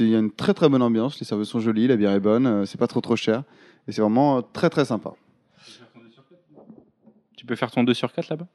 y 0.00 0.14
a 0.14 0.18
une 0.18 0.32
très 0.32 0.52
très 0.52 0.68
bonne 0.68 0.82
ambiance, 0.82 1.18
les 1.18 1.24
serveuses 1.24 1.48
sont 1.48 1.60
jolies, 1.60 1.86
la 1.86 1.96
bière 1.96 2.12
est 2.12 2.20
bonne, 2.20 2.66
c'est 2.66 2.78
pas 2.78 2.88
trop 2.88 3.00
trop 3.00 3.16
cher 3.16 3.42
et 3.88 3.92
c'est 3.92 4.02
vraiment 4.02 4.42
très 4.42 4.68
très 4.68 4.84
sympa. 4.84 5.12
Tu 7.40 7.46
peux 7.46 7.56
faire 7.56 7.70
ton 7.70 7.84
2 7.84 7.94
sur 7.94 8.12
4 8.12 8.28
là-bas? 8.28 8.46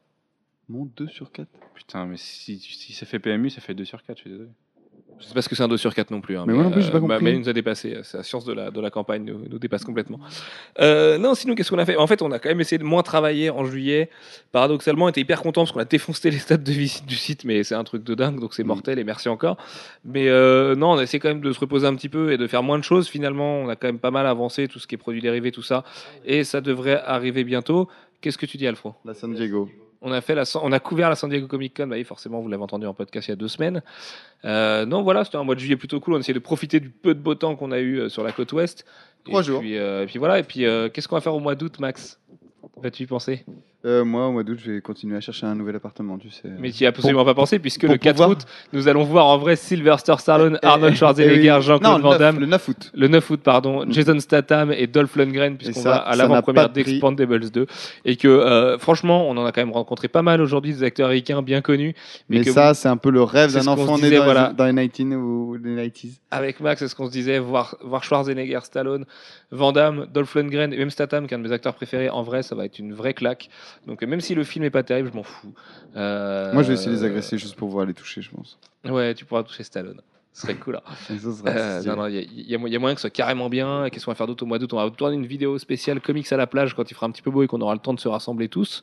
Mon 0.69 0.85
2 0.95 1.07
sur 1.07 1.31
4 1.31 1.47
Putain, 1.73 2.05
mais 2.05 2.17
si, 2.17 2.59
si 2.59 2.93
ça 2.93 3.07
fait 3.07 3.17
PMU, 3.17 3.49
ça 3.49 3.59
fait 3.59 3.73
2 3.73 3.83
sur 3.83 4.03
4, 4.03 4.15
je 4.17 4.21
suis 4.21 4.29
désolé. 4.29 4.49
Je 5.17 5.23
sais 5.25 5.33
pas 5.33 5.41
ce 5.41 5.47
que 5.47 5.55
c'est 5.55 5.63
un 5.63 5.69
2 5.69 5.77
sur 5.77 5.95
4 5.95 6.11
non 6.11 6.19
plus. 6.19 6.37
hein, 6.37 6.43
Mais 6.45 6.53
moi 6.53 6.63
non 6.63 6.71
plus, 6.71 6.85
pas 6.89 6.99
ma- 6.99 7.15
compris. 7.15 7.23
Mais 7.23 7.31
il 7.33 7.39
nous 7.39 7.47
a 7.47 7.53
dépassé. 7.53 7.97
C'est 8.03 8.17
la 8.17 8.23
science 8.23 8.43
de 8.43 8.51
la, 8.51 8.69
de 8.69 8.81
la 8.81 8.89
campagne 8.91 9.23
nous, 9.23 9.47
nous 9.49 9.59
dépasse 9.59 9.85
complètement. 9.85 10.19
Euh, 10.81 11.17
non, 11.17 11.35
sinon, 11.35 11.55
qu'est-ce 11.55 11.69
qu'on 11.71 11.77
a 11.79 11.85
fait? 11.85 11.95
En 11.95 12.05
fait, 12.05 12.21
on 12.21 12.31
a 12.31 12.37
quand 12.39 12.49
même 12.49 12.59
essayé 12.59 12.77
de 12.77 12.83
moins 12.83 13.01
travailler 13.01 13.49
en 13.49 13.63
juillet. 13.63 14.09
Paradoxalement, 14.51 15.05
on 15.05 15.09
était 15.09 15.21
hyper 15.21 15.41
content 15.41 15.61
parce 15.61 15.71
qu'on 15.71 15.79
a 15.79 15.85
défoncé 15.85 16.31
les 16.31 16.37
stats 16.37 16.57
de 16.57 16.71
visite 16.71 17.05
du 17.05 17.15
site, 17.15 17.45
mais 17.45 17.63
c'est 17.63 17.75
un 17.75 17.85
truc 17.85 18.03
de 18.03 18.13
dingue, 18.13 18.41
donc 18.41 18.53
c'est 18.53 18.65
mortel 18.65 18.99
et 18.99 19.05
merci 19.05 19.29
encore. 19.29 19.55
Mais 20.03 20.27
euh, 20.27 20.75
non, 20.75 20.91
on 20.91 20.97
a 20.97 21.03
essayé 21.03 21.19
quand 21.21 21.29
même 21.29 21.39
de 21.41 21.53
se 21.53 21.59
reposer 21.61 21.87
un 21.87 21.95
petit 21.95 22.09
peu 22.09 22.33
et 22.33 22.37
de 22.37 22.45
faire 22.45 22.61
moins 22.61 22.77
de 22.77 22.83
choses. 22.83 23.07
Finalement, 23.07 23.59
on 23.59 23.69
a 23.69 23.77
quand 23.77 23.87
même 23.87 23.99
pas 23.99 24.11
mal 24.11 24.27
avancé, 24.27 24.67
tout 24.67 24.79
ce 24.79 24.85
qui 24.87 24.95
est 24.95 24.97
produits 24.97 25.21
dérivés, 25.21 25.53
tout 25.53 25.63
ça. 25.63 25.85
Et 26.25 26.43
ça 26.43 26.59
devrait 26.59 27.01
arriver 27.05 27.45
bientôt. 27.45 27.87
Qu'est-ce 28.25 28.39
que 28.39 28.47
tu 28.47 28.57
dis, 28.57 28.65
Alfro? 28.65 28.95
La 29.05 29.13
San 29.13 29.31
Diego. 29.31 29.69
on 30.01 30.11
a, 30.11 30.19
fait 30.19 30.33
la, 30.33 30.45
on 30.63 30.71
a 30.71 30.79
couvert 30.79 31.09
la 31.09 31.15
San 31.15 31.29
Diego 31.29 31.45
Comic 31.45 31.77
Con, 31.77 31.85
bah 31.85 31.95
oui, 31.95 32.03
forcément, 32.03 32.41
vous 32.41 32.47
l'avez 32.47 32.63
entendu 32.63 32.87
en 32.87 32.95
podcast 32.95 33.27
il 33.27 33.29
y 33.29 33.33
a 33.33 33.35
deux 33.35 33.47
semaines. 33.47 33.83
Euh, 34.45 34.87
non, 34.87 35.03
voilà, 35.03 35.23
c'était 35.23 35.37
un 35.37 35.43
mois 35.43 35.53
de 35.53 35.59
juillet 35.59 35.75
plutôt 35.75 35.99
cool. 35.99 36.15
On 36.15 36.17
essayait 36.17 36.33
de 36.33 36.39
profiter 36.39 36.79
du 36.79 36.89
peu 36.89 37.13
de 37.13 37.19
beau 37.19 37.35
temps 37.35 37.55
qu'on 37.55 37.71
a 37.71 37.77
eu 37.77 37.99
euh, 37.99 38.09
sur 38.09 38.23
la 38.23 38.31
côte 38.31 38.51
ouest. 38.53 38.83
Trois 39.25 39.41
et 39.41 39.43
jours. 39.43 39.59
Puis, 39.59 39.77
euh, 39.77 40.01
et 40.01 40.05
puis 40.07 40.17
voilà, 40.17 40.39
et 40.39 40.43
puis 40.43 40.65
euh, 40.65 40.89
qu'est-ce 40.89 41.07
qu'on 41.07 41.13
va 41.13 41.21
faire 41.21 41.35
au 41.35 41.39
mois 41.39 41.53
d'août, 41.53 41.79
Max? 41.79 42.19
Vas-tu 42.81 43.03
y 43.03 43.05
penser? 43.05 43.45
Euh, 43.85 44.03
moi, 44.03 44.27
au 44.27 44.31
mois 44.31 44.43
d'août, 44.43 44.57
je 44.65 44.71
vais 44.71 44.81
continuer 44.81 45.15
à 45.15 45.21
chercher 45.21 45.45
un 45.45 45.53
nouvel 45.53 45.75
appartement, 45.75 46.17
tu 46.17 46.31
sais. 46.31 46.49
Mais 46.59 46.71
tu 46.71 46.81
n'y 46.83 46.87
as 46.87 46.89
absolument 46.89 47.23
pas 47.23 47.35
pensé, 47.35 47.59
puisque 47.59 47.83
le 47.83 47.97
4 47.97 48.15
pouvoir- 48.15 48.29
août, 48.31 48.39
nous 48.73 48.87
allons 48.87 49.03
voir 49.03 49.27
en 49.27 49.37
vrai 49.37 49.55
Sylvester 49.55 50.15
Stallone, 50.17 50.57
Eh, 50.63 50.65
Arnold 50.65 50.93
eh, 50.93 50.97
Schwarzenegger, 50.97 51.47
eh 51.49 51.51
oui. 51.57 51.61
Jean-Claude 51.61 52.01
Van 52.01 52.09
le 52.11 52.17
9, 52.17 52.19
Damme. 52.19 52.39
le 52.39 52.45
9 52.47 52.67
août. 52.67 52.91
Le 52.95 53.07
9 53.07 53.29
août, 53.29 53.41
pardon, 53.43 53.85
Jason 53.89 54.19
Statham 54.19 54.71
et 54.71 54.87
Dolph 54.87 55.15
Lundgren, 55.15 55.55
puisqu'on 55.57 55.81
ça, 55.81 55.89
va 55.89 55.95
à 55.97 56.15
l'avant-première 56.15 56.69
d'Expandables 56.69 57.51
2. 57.51 57.67
Et 58.05 58.15
que, 58.15 58.27
euh, 58.27 58.79
franchement, 58.79 59.29
on 59.29 59.37
en 59.37 59.45
a 59.45 59.51
quand 59.51 59.61
même 59.61 59.71
rencontré 59.71 60.07
pas 60.07 60.23
mal 60.23 60.41
aujourd'hui, 60.41 60.73
des 60.73 60.83
acteurs 60.83 61.05
américains 61.07 61.43
bien 61.43 61.61
connus. 61.61 61.93
Mais, 62.27 62.39
Mais, 62.39 62.43
que 62.45 62.51
ça, 62.51 62.73
c'est 62.73 62.87
un 62.89 62.97
peu 62.97 63.11
le 63.11 63.21
rêve 63.21 63.53
d'un 63.53 63.67
enfant 63.67 63.97
né 63.97 64.03
dans, 64.03 64.09
les- 64.09 64.17
voilà. 64.19 64.51
dans 64.57 64.65
les 64.65 64.87
19 64.87 65.19
ou 65.21 65.57
les 65.63 65.75
90s. 65.75 66.19
avec 66.31 66.59
Max, 66.59 66.79
c'est 66.79 66.87
ce 66.87 66.95
qu'on 66.95 67.05
se 67.05 67.11
disait, 67.11 67.37
voir, 67.37 67.75
voir 67.83 68.03
Schwarzenegger, 68.03 68.59
Stallone, 68.63 69.05
Van 69.51 69.71
Damme, 69.71 70.07
Dolph 70.11 70.33
Lundgren 70.33 70.73
et 70.73 70.77
même 70.77 70.89
Statham, 70.89 71.27
qui 71.27 71.33
est 71.33 71.37
un 71.37 71.39
de 71.39 71.47
mes 71.47 71.53
acteurs 71.53 71.75
préférés, 71.75 72.09
en 72.09 72.23
vrai, 72.23 72.41
ça 72.41 72.55
va 72.55 72.65
être 72.65 72.79
une 72.79 72.93
vraie 72.93 73.13
claque. 73.13 73.49
Donc, 73.87 74.01
même 74.03 74.21
si 74.21 74.35
le 74.35 74.43
film 74.43 74.65
est 74.65 74.69
pas 74.69 74.83
terrible, 74.83 75.09
je 75.11 75.15
m'en 75.17 75.23
fous. 75.23 75.53
Euh, 75.95 76.53
Moi, 76.53 76.63
je 76.63 76.69
vais 76.69 76.73
essayer 76.75 76.91
de 76.91 76.95
les 76.95 77.03
agresser 77.03 77.37
juste 77.37 77.55
pour 77.55 77.67
pouvoir 77.69 77.85
les 77.85 77.93
toucher, 77.93 78.21
je 78.21 78.29
pense. 78.31 78.57
Ouais, 78.87 79.13
tu 79.13 79.25
pourras 79.25 79.43
toucher 79.43 79.63
Stallone. 79.63 80.01
Ce 80.33 80.41
serait 80.41 80.55
cool. 80.55 80.75
hein. 80.75 80.81
Euh, 81.47 82.09
il 82.09 82.41
y, 82.41 82.51
y 82.51 82.55
a 82.55 82.79
moyen 82.79 82.93
que 82.93 82.99
ce 82.99 83.03
soit 83.07 83.09
carrément 83.09 83.47
bien. 83.49 83.89
Qu'est-ce 83.89 84.03
qu'on 84.05 84.11
va 84.11 84.15
faire 84.15 84.27
d'autre 84.27 84.43
au 84.43 84.45
mois 84.45 84.59
d'août 84.59 84.73
On 84.73 84.77
va 84.83 84.89
tourner 84.91 85.15
une 85.15 85.25
vidéo 85.25 85.57
spéciale 85.57 86.01
comics 86.01 86.29
à 86.33 86.37
la 86.37 86.45
plage 86.45 86.73
quand 86.73 86.89
il 86.91 86.93
fera 86.93 87.05
un 87.07 87.11
petit 87.11 87.21
peu 87.21 87.31
beau 87.31 87.41
et 87.43 87.47
qu'on 87.47 87.61
aura 87.61 87.73
le 87.73 87.79
temps 87.79 87.93
de 87.93 87.99
se 88.01 88.09
rassembler 88.09 88.49
tous. 88.49 88.81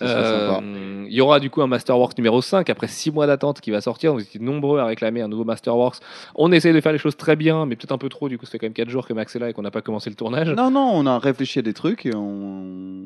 Euh, 0.00 1.04
il 1.08 1.14
y 1.14 1.20
aura 1.20 1.40
du 1.40 1.50
coup 1.50 1.60
un 1.60 1.66
Masterworks 1.66 2.16
numéro 2.16 2.40
5 2.40 2.70
après 2.70 2.88
6 2.88 3.10
mois 3.10 3.26
d'attente 3.26 3.60
qui 3.60 3.70
va 3.70 3.80
sortir. 3.80 4.14
Vous 4.14 4.20
étiez 4.20 4.40
nombreux 4.40 4.78
à 4.78 4.86
réclamer 4.86 5.20
un 5.20 5.28
nouveau 5.28 5.44
Masterworks. 5.44 5.98
On 6.34 6.50
essaie 6.52 6.72
de 6.72 6.80
faire 6.80 6.92
les 6.92 6.98
choses 6.98 7.16
très 7.16 7.36
bien, 7.36 7.66
mais 7.66 7.76
peut-être 7.76 7.92
un 7.92 7.98
peu 7.98 8.08
trop. 8.08 8.28
Du 8.28 8.38
coup, 8.38 8.46
ça 8.46 8.52
fait 8.52 8.58
quand 8.58 8.66
même 8.66 8.72
4 8.72 8.88
jours 8.88 9.06
que 9.06 9.12
Max 9.12 9.36
est 9.36 9.38
là 9.38 9.50
et 9.50 9.52
qu'on 9.52 9.62
n'a 9.62 9.70
pas 9.70 9.82
commencé 9.82 10.08
le 10.08 10.16
tournage. 10.16 10.48
Non, 10.48 10.70
non, 10.70 10.90
on 10.94 11.04
a 11.06 11.18
réfléchi 11.18 11.58
à 11.58 11.62
des 11.62 11.74
trucs 11.74 12.06
et 12.06 12.14
on. 12.14 13.04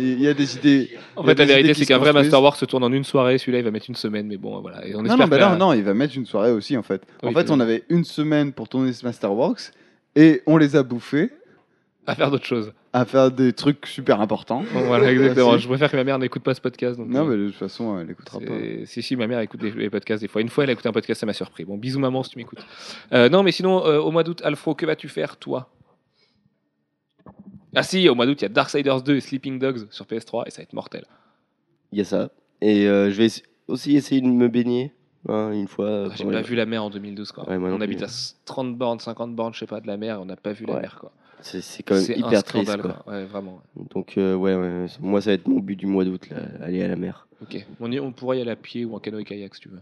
Il 0.00 0.20
y 0.20 0.28
a 0.28 0.34
des 0.34 0.56
idées. 0.56 0.90
en 1.16 1.24
fait, 1.24 1.38
la 1.38 1.44
vérité, 1.44 1.74
c'est 1.74 1.86
qu'un 1.86 1.98
vrai. 1.98 2.12
Masterworks 2.12 2.56
se 2.56 2.64
tourne 2.64 2.84
en 2.84 2.92
une 2.92 3.04
soirée. 3.04 3.36
Celui-là, 3.38 3.58
il 3.58 3.64
va 3.64 3.70
mettre 3.70 3.86
une 3.88 3.94
semaine, 3.96 4.26
mais 4.26 4.38
bon, 4.38 4.60
voilà. 4.60 4.86
Et 4.86 4.94
on 4.94 5.02
Non, 5.02 5.16
non, 5.16 5.26
bah 5.26 5.76
il 5.76 5.82
va 5.82 5.94
mettre 5.94 6.16
une 6.16 6.26
soirée 6.26 6.52
aussi 6.52 6.76
en 6.76 6.82
fait. 6.82 7.02
En 7.22 7.28
Oui, 7.28 7.34
fait, 7.34 7.50
on 7.50 7.60
avait 7.60 7.84
une 7.88 8.04
semaine 8.04 8.52
pour 8.52 8.68
tourner 8.68 8.92
ce 8.92 9.04
Masterworks 9.04 9.72
et 10.16 10.42
on 10.46 10.56
les 10.56 10.76
a 10.76 10.82
bouffés 10.82 11.30
À 12.06 12.14
faire 12.16 12.30
d'autres 12.32 12.44
choses. 12.46 12.72
à 12.92 13.04
faire 13.04 13.30
des 13.30 13.52
trucs 13.52 13.86
super 13.86 14.20
importants. 14.20 14.64
Voilà, 14.72 15.12
exactement. 15.12 15.56
Je 15.56 15.68
préfère 15.68 15.90
que 15.90 15.96
ma 15.96 16.02
mère 16.04 16.18
n'écoute 16.18 16.42
pas 16.42 16.52
ce 16.54 16.60
podcast. 16.60 16.98
donc, 16.98 17.08
Non, 17.08 17.20
euh, 17.20 17.30
mais 17.30 17.36
de 17.36 17.46
toute 17.46 17.54
façon, 17.58 17.98
elle 17.98 18.10
écoutera 18.10 18.40
pas. 18.40 18.46
c'est- 18.46 18.86
Si, 18.86 19.02
si, 19.02 19.16
ma 19.16 19.26
mère 19.28 19.38
écoute 19.40 19.60
des, 19.60 19.70
des 19.70 19.88
podcasts 19.88 20.20
des 20.20 20.28
fois. 20.28 20.40
Une 20.40 20.48
fois, 20.48 20.64
elle 20.64 20.70
a 20.70 20.72
écouté 20.72 20.88
un 20.88 20.92
podcast, 20.92 21.20
ça 21.20 21.26
m'a 21.26 21.32
surpris. 21.32 21.64
Bon, 21.64 21.76
bisous 21.78 22.00
maman 22.00 22.22
si 22.24 22.30
tu 22.30 22.38
m'écoutes. 22.38 22.64
Euh, 23.12 23.28
non, 23.28 23.42
mais 23.44 23.52
sinon, 23.52 23.86
euh, 23.86 23.98
au 24.00 24.10
mois 24.10 24.24
d'août, 24.24 24.40
Alfro, 24.44 24.74
que 24.74 24.84
vas-tu 24.84 25.08
faire, 25.08 25.36
toi? 25.36 25.70
Ah 27.74 27.82
si, 27.82 28.08
au 28.08 28.14
mois 28.14 28.26
d'août, 28.26 28.38
il 28.40 28.42
y 28.42 28.46
a 28.46 28.48
Darksiders 28.50 29.02
2 29.02 29.16
et 29.16 29.20
Sleeping 29.20 29.58
Dogs 29.58 29.86
sur 29.90 30.04
PS3 30.04 30.44
et 30.46 30.50
ça 30.50 30.58
va 30.58 30.64
être 30.64 30.72
mortel. 30.74 31.04
Il 31.92 31.98
y 31.98 32.02
a 32.02 32.04
ça. 32.04 32.30
Et 32.60 32.86
euh, 32.88 33.10
je 33.10 33.16
vais 33.22 33.28
aussi 33.68 33.96
essayer 33.96 34.20
de 34.20 34.26
me 34.26 34.48
baigner 34.48 34.92
hein, 35.28 35.52
une 35.52 35.68
fois. 35.68 36.08
Ah, 36.10 36.14
J'ai 36.14 36.24
pas 36.24 36.42
vu 36.42 36.54
la 36.54 36.66
mer 36.66 36.84
en 36.84 36.90
2012. 36.90 37.32
Quoi. 37.32 37.48
Ouais, 37.48 37.56
on 37.56 37.80
habite 37.80 38.02
à 38.02 38.08
30 38.44 38.76
bornes, 38.76 38.98
50 39.00 39.34
bornes, 39.34 39.54
je 39.54 39.60
sais 39.60 39.66
pas, 39.66 39.80
de 39.80 39.86
la 39.86 39.96
mer, 39.96 40.16
et 40.16 40.18
on 40.18 40.26
n'a 40.26 40.36
pas 40.36 40.52
vu 40.52 40.66
la 40.66 40.80
mer. 40.80 40.98
quoi. 41.00 41.12
C'est 41.42 41.60
c'est 41.60 41.82
quand 41.82 41.94
même 41.94 42.04
C'est 42.04 42.14
un 42.14 42.26
hyper 42.26 42.42
triste. 42.44 42.64
scandale. 42.64 42.82
Quoi. 42.82 43.02
quoi. 43.04 43.12
Ouais, 43.12 43.24
vraiment. 43.24 43.60
Donc, 43.94 44.16
euh, 44.16 44.34
ouais, 44.34 44.54
ouais, 44.54 44.86
moi, 45.00 45.20
ça 45.20 45.30
va 45.30 45.34
être 45.34 45.46
mon 45.48 45.58
but 45.60 45.76
du 45.76 45.86
mois 45.86 46.04
d'août, 46.04 46.28
là, 46.30 46.38
aller 46.64 46.82
à 46.82 46.88
la 46.88 46.96
mer. 46.96 47.26
Ok. 47.42 47.66
On, 47.80 47.90
y- 47.90 47.98
on 47.98 48.12
pourrait 48.12 48.38
y 48.38 48.40
aller 48.40 48.52
à 48.52 48.56
pied 48.56 48.84
ou 48.84 48.94
en 48.94 49.00
canoë-kayak 49.00 49.52
si 49.56 49.60
tu 49.62 49.68
veux. 49.68 49.80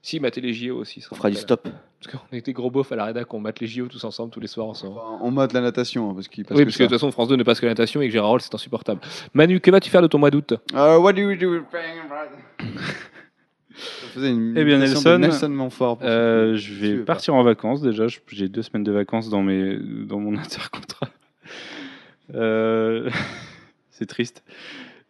Si, 0.00 0.18
mater 0.18 0.40
les 0.40 0.54
JO 0.54 0.76
aussi. 0.78 1.02
ça 1.02 1.08
On 1.12 1.14
fera 1.14 1.28
du 1.28 1.36
stop. 1.36 1.68
Parce 2.02 2.16
qu'on 2.16 2.34
était 2.36 2.54
gros 2.54 2.70
beaufs 2.70 2.90
à 2.90 2.96
la 2.96 3.04
rédac, 3.04 3.32
on 3.34 3.38
mate 3.38 3.60
les 3.60 3.66
JO 3.66 3.86
tous 3.86 4.02
ensemble 4.04 4.30
tous 4.32 4.40
les 4.40 4.46
soirs 4.46 4.66
ensemble. 4.66 4.96
Enfin, 4.98 5.18
on 5.22 5.30
mate 5.30 5.52
la 5.52 5.60
natation, 5.60 6.08
hein, 6.10 6.14
parce 6.14 6.26
qu'il 6.28 6.44
passe 6.46 6.56
oui, 6.56 6.62
que 6.62 6.68
parce 6.68 6.76
que 6.78 6.82
de 6.84 6.88
toute 6.88 6.96
façon, 6.96 7.10
France 7.12 7.28
2 7.28 7.36
ne 7.36 7.42
passe 7.42 7.60
que 7.60 7.66
la 7.66 7.72
natation 7.72 8.00
et 8.00 8.06
que 8.06 8.12
Gérard 8.12 8.30
Roll, 8.30 8.40
c'est 8.40 8.54
insupportable. 8.54 9.02
Manu, 9.34 9.60
que 9.60 9.70
vas-tu 9.70 9.90
faire 9.90 10.00
de 10.02 10.06
ton 10.06 10.18
mois 10.18 10.30
d'août? 10.30 10.54
Euh, 10.74 10.96
what 10.98 11.12
do 11.12 11.20
you 11.30 11.36
do? 11.36 11.60
Ça 13.76 14.06
faisait 14.14 14.30
une 14.30 14.54
Eh 14.56 14.64
bien, 14.64 14.78
Nelson, 14.78 15.18
Euh, 16.02 16.56
je 16.56 16.74
vais 16.74 16.96
pas. 16.98 17.04
partir 17.14 17.34
en 17.34 17.42
vacances 17.42 17.82
déjà. 17.82 18.06
J'ai 18.28 18.48
deux 18.48 18.62
semaines 18.62 18.84
de 18.84 18.92
vacances 18.92 19.28
dans, 19.30 19.42
mes, 19.42 19.76
dans 19.78 20.18
mon 20.20 20.36
intercontrat. 20.38 21.08
Euh, 22.34 23.10
C'est 23.90 24.06
triste. 24.06 24.42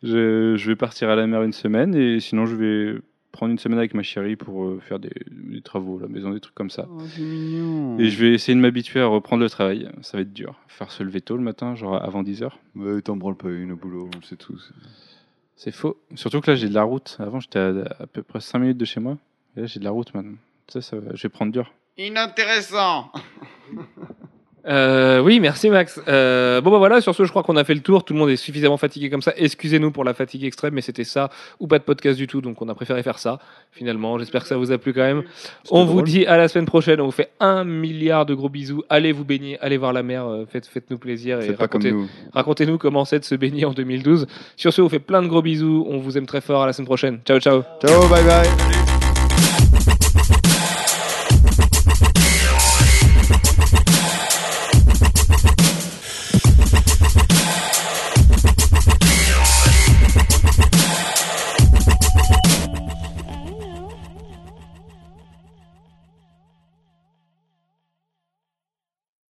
Je, 0.02 0.56
je 0.56 0.66
vais 0.66 0.76
partir 0.76 1.09
à 1.09 1.16
la 1.16 1.26
mer 1.26 1.43
une 1.43 1.52
semaine 1.52 1.94
et 1.94 2.18
sinon 2.18 2.44
je 2.47 2.56
vais 2.56 2.98
prendre 3.30 3.52
une 3.52 3.59
semaine 3.59 3.78
avec 3.78 3.94
ma 3.94 4.02
chérie 4.02 4.36
pour 4.36 4.64
euh, 4.64 4.80
faire 4.80 4.98
des, 4.98 5.12
des 5.30 5.62
travaux 5.62 5.98
à 5.98 6.02
la 6.02 6.09
maison, 6.09 6.30
des 6.32 6.40
trucs 6.40 6.55
comme 6.56 6.70
ça. 6.70 6.86
Oh, 6.90 6.98
c'est 7.09 7.22
mignon. 7.22 7.98
Et 7.98 8.10
je 8.10 8.22
vais 8.22 8.32
essayer 8.34 8.55
de 8.55 8.60
m'habituer 8.60 9.01
à 9.01 9.06
reprendre 9.06 9.43
le 9.43 9.48
travail. 9.48 9.89
Ça 10.02 10.16
va 10.18 10.22
être 10.22 10.32
dur. 10.32 10.56
Faire 10.68 10.90
se 10.90 11.02
lever 11.02 11.20
tôt 11.20 11.36
le 11.36 11.43
matin, 11.43 11.74
genre 11.76 12.02
avant 12.02 12.22
10h. 12.22 12.51
Ouais, 12.74 13.01
t'en 13.01 13.16
branles 13.16 13.36
pas 13.36 13.48
une 13.51 13.72
au 13.72 13.76
boulot, 13.76 14.10
on 14.12 14.18
le 14.18 14.24
sait 14.24 14.36
tous. 14.36 14.72
C'est 15.57 15.73
faux. 15.73 15.97
Surtout 16.15 16.41
que 16.41 16.51
là 16.51 16.57
j'ai 16.57 16.69
de 16.69 16.74
la 16.74 16.83
route. 16.83 17.16
Avant 17.20 17.41
j'étais 17.41 17.59
à, 17.59 17.73
à 18.01 18.07
peu 18.07 18.23
près 18.23 18.41
5 18.41 18.59
minutes 18.59 18.79
de 18.79 18.85
chez 18.85 19.01
moi. 19.01 19.16
Et 19.57 19.61
là 19.61 19.66
j'ai 19.66 19.81
de 19.81 19.85
la 19.85 19.91
route 19.91 20.12
maintenant. 20.15 20.39
Ça, 20.69 20.81
ça 20.81 20.97
je 21.15 21.23
vais 21.23 21.29
prendre 21.29 21.53
dur. 21.53 21.73
Inintéressant 21.99 23.11
Euh, 24.66 25.20
oui, 25.20 25.40
merci 25.40 25.68
Max. 25.70 26.01
Euh, 26.09 26.60
bon 26.60 26.70
bah 26.70 26.78
voilà, 26.78 27.01
sur 27.01 27.14
ce, 27.14 27.24
je 27.24 27.30
crois 27.30 27.43
qu'on 27.43 27.56
a 27.56 27.64
fait 27.64 27.74
le 27.74 27.80
tour. 27.80 28.05
Tout 28.05 28.12
le 28.12 28.18
monde 28.20 28.30
est 28.30 28.36
suffisamment 28.36 28.76
fatigué 28.76 29.10
comme 29.10 29.22
ça. 29.22 29.32
Excusez-nous 29.36 29.90
pour 29.90 30.05
la 30.05 30.14
fatigue 30.14 30.44
extrême, 30.44 30.74
mais 30.74 30.80
c'était 30.82 31.05
ça 31.05 31.30
ou 31.59 31.66
pas 31.66 31.78
de 31.78 31.84
podcast 31.84 32.16
du 32.16 32.26
tout, 32.26 32.40
donc 32.40 32.62
on 32.62 32.68
a 32.68 32.74
préféré 32.74 33.02
faire 33.02 33.18
ça. 33.18 33.39
Finalement, 33.72 34.18
j'espère 34.18 34.43
que 34.43 34.48
ça 34.48 34.56
vous 34.56 34.70
a 34.70 34.78
plu 34.78 34.93
quand 34.93 35.01
même. 35.02 35.22
On 35.70 35.84
vous 35.84 35.94
drôle. 35.94 36.05
dit 36.05 36.26
à 36.26 36.36
la 36.36 36.48
semaine 36.48 36.66
prochaine. 36.66 37.01
On 37.01 37.06
vous 37.06 37.10
fait 37.10 37.30
un 37.40 37.64
milliard 37.64 38.24
de 38.26 38.34
gros 38.34 38.48
bisous. 38.48 38.84
Allez 38.89 39.12
vous 39.12 39.24
baigner, 39.24 39.59
allez 39.60 39.78
voir 39.78 39.93
la 39.93 40.02
mer. 40.02 40.26
euh, 40.26 40.44
Faites, 40.47 40.66
faites-nous 40.66 40.98
plaisir 40.98 41.40
et 41.40 41.47
comme 41.48 41.56
racontez, 41.56 41.94
racontez-nous 42.32 42.78
comment 42.78 43.05
c'est 43.05 43.18
de 43.18 43.24
se 43.24 43.34
baigner 43.34 43.64
en 43.64 43.72
2012. 43.72 44.26
Sur 44.56 44.72
ce, 44.72 44.80
on 44.80 44.84
vous 44.84 44.90
fait 44.90 44.98
plein 44.98 45.22
de 45.22 45.28
gros 45.28 45.43
bisous. 45.43 45.86
On 45.89 45.98
vous 45.98 46.18
aime 46.18 46.26
très 46.26 46.40
fort. 46.40 46.62
À 46.62 46.66
la 46.66 46.72
semaine 46.72 46.86
prochaine. 46.86 47.18
Ciao, 47.24 47.40
ciao. 47.40 47.62
Ciao, 47.84 48.09
bye 48.09 48.22
bye 48.24 48.81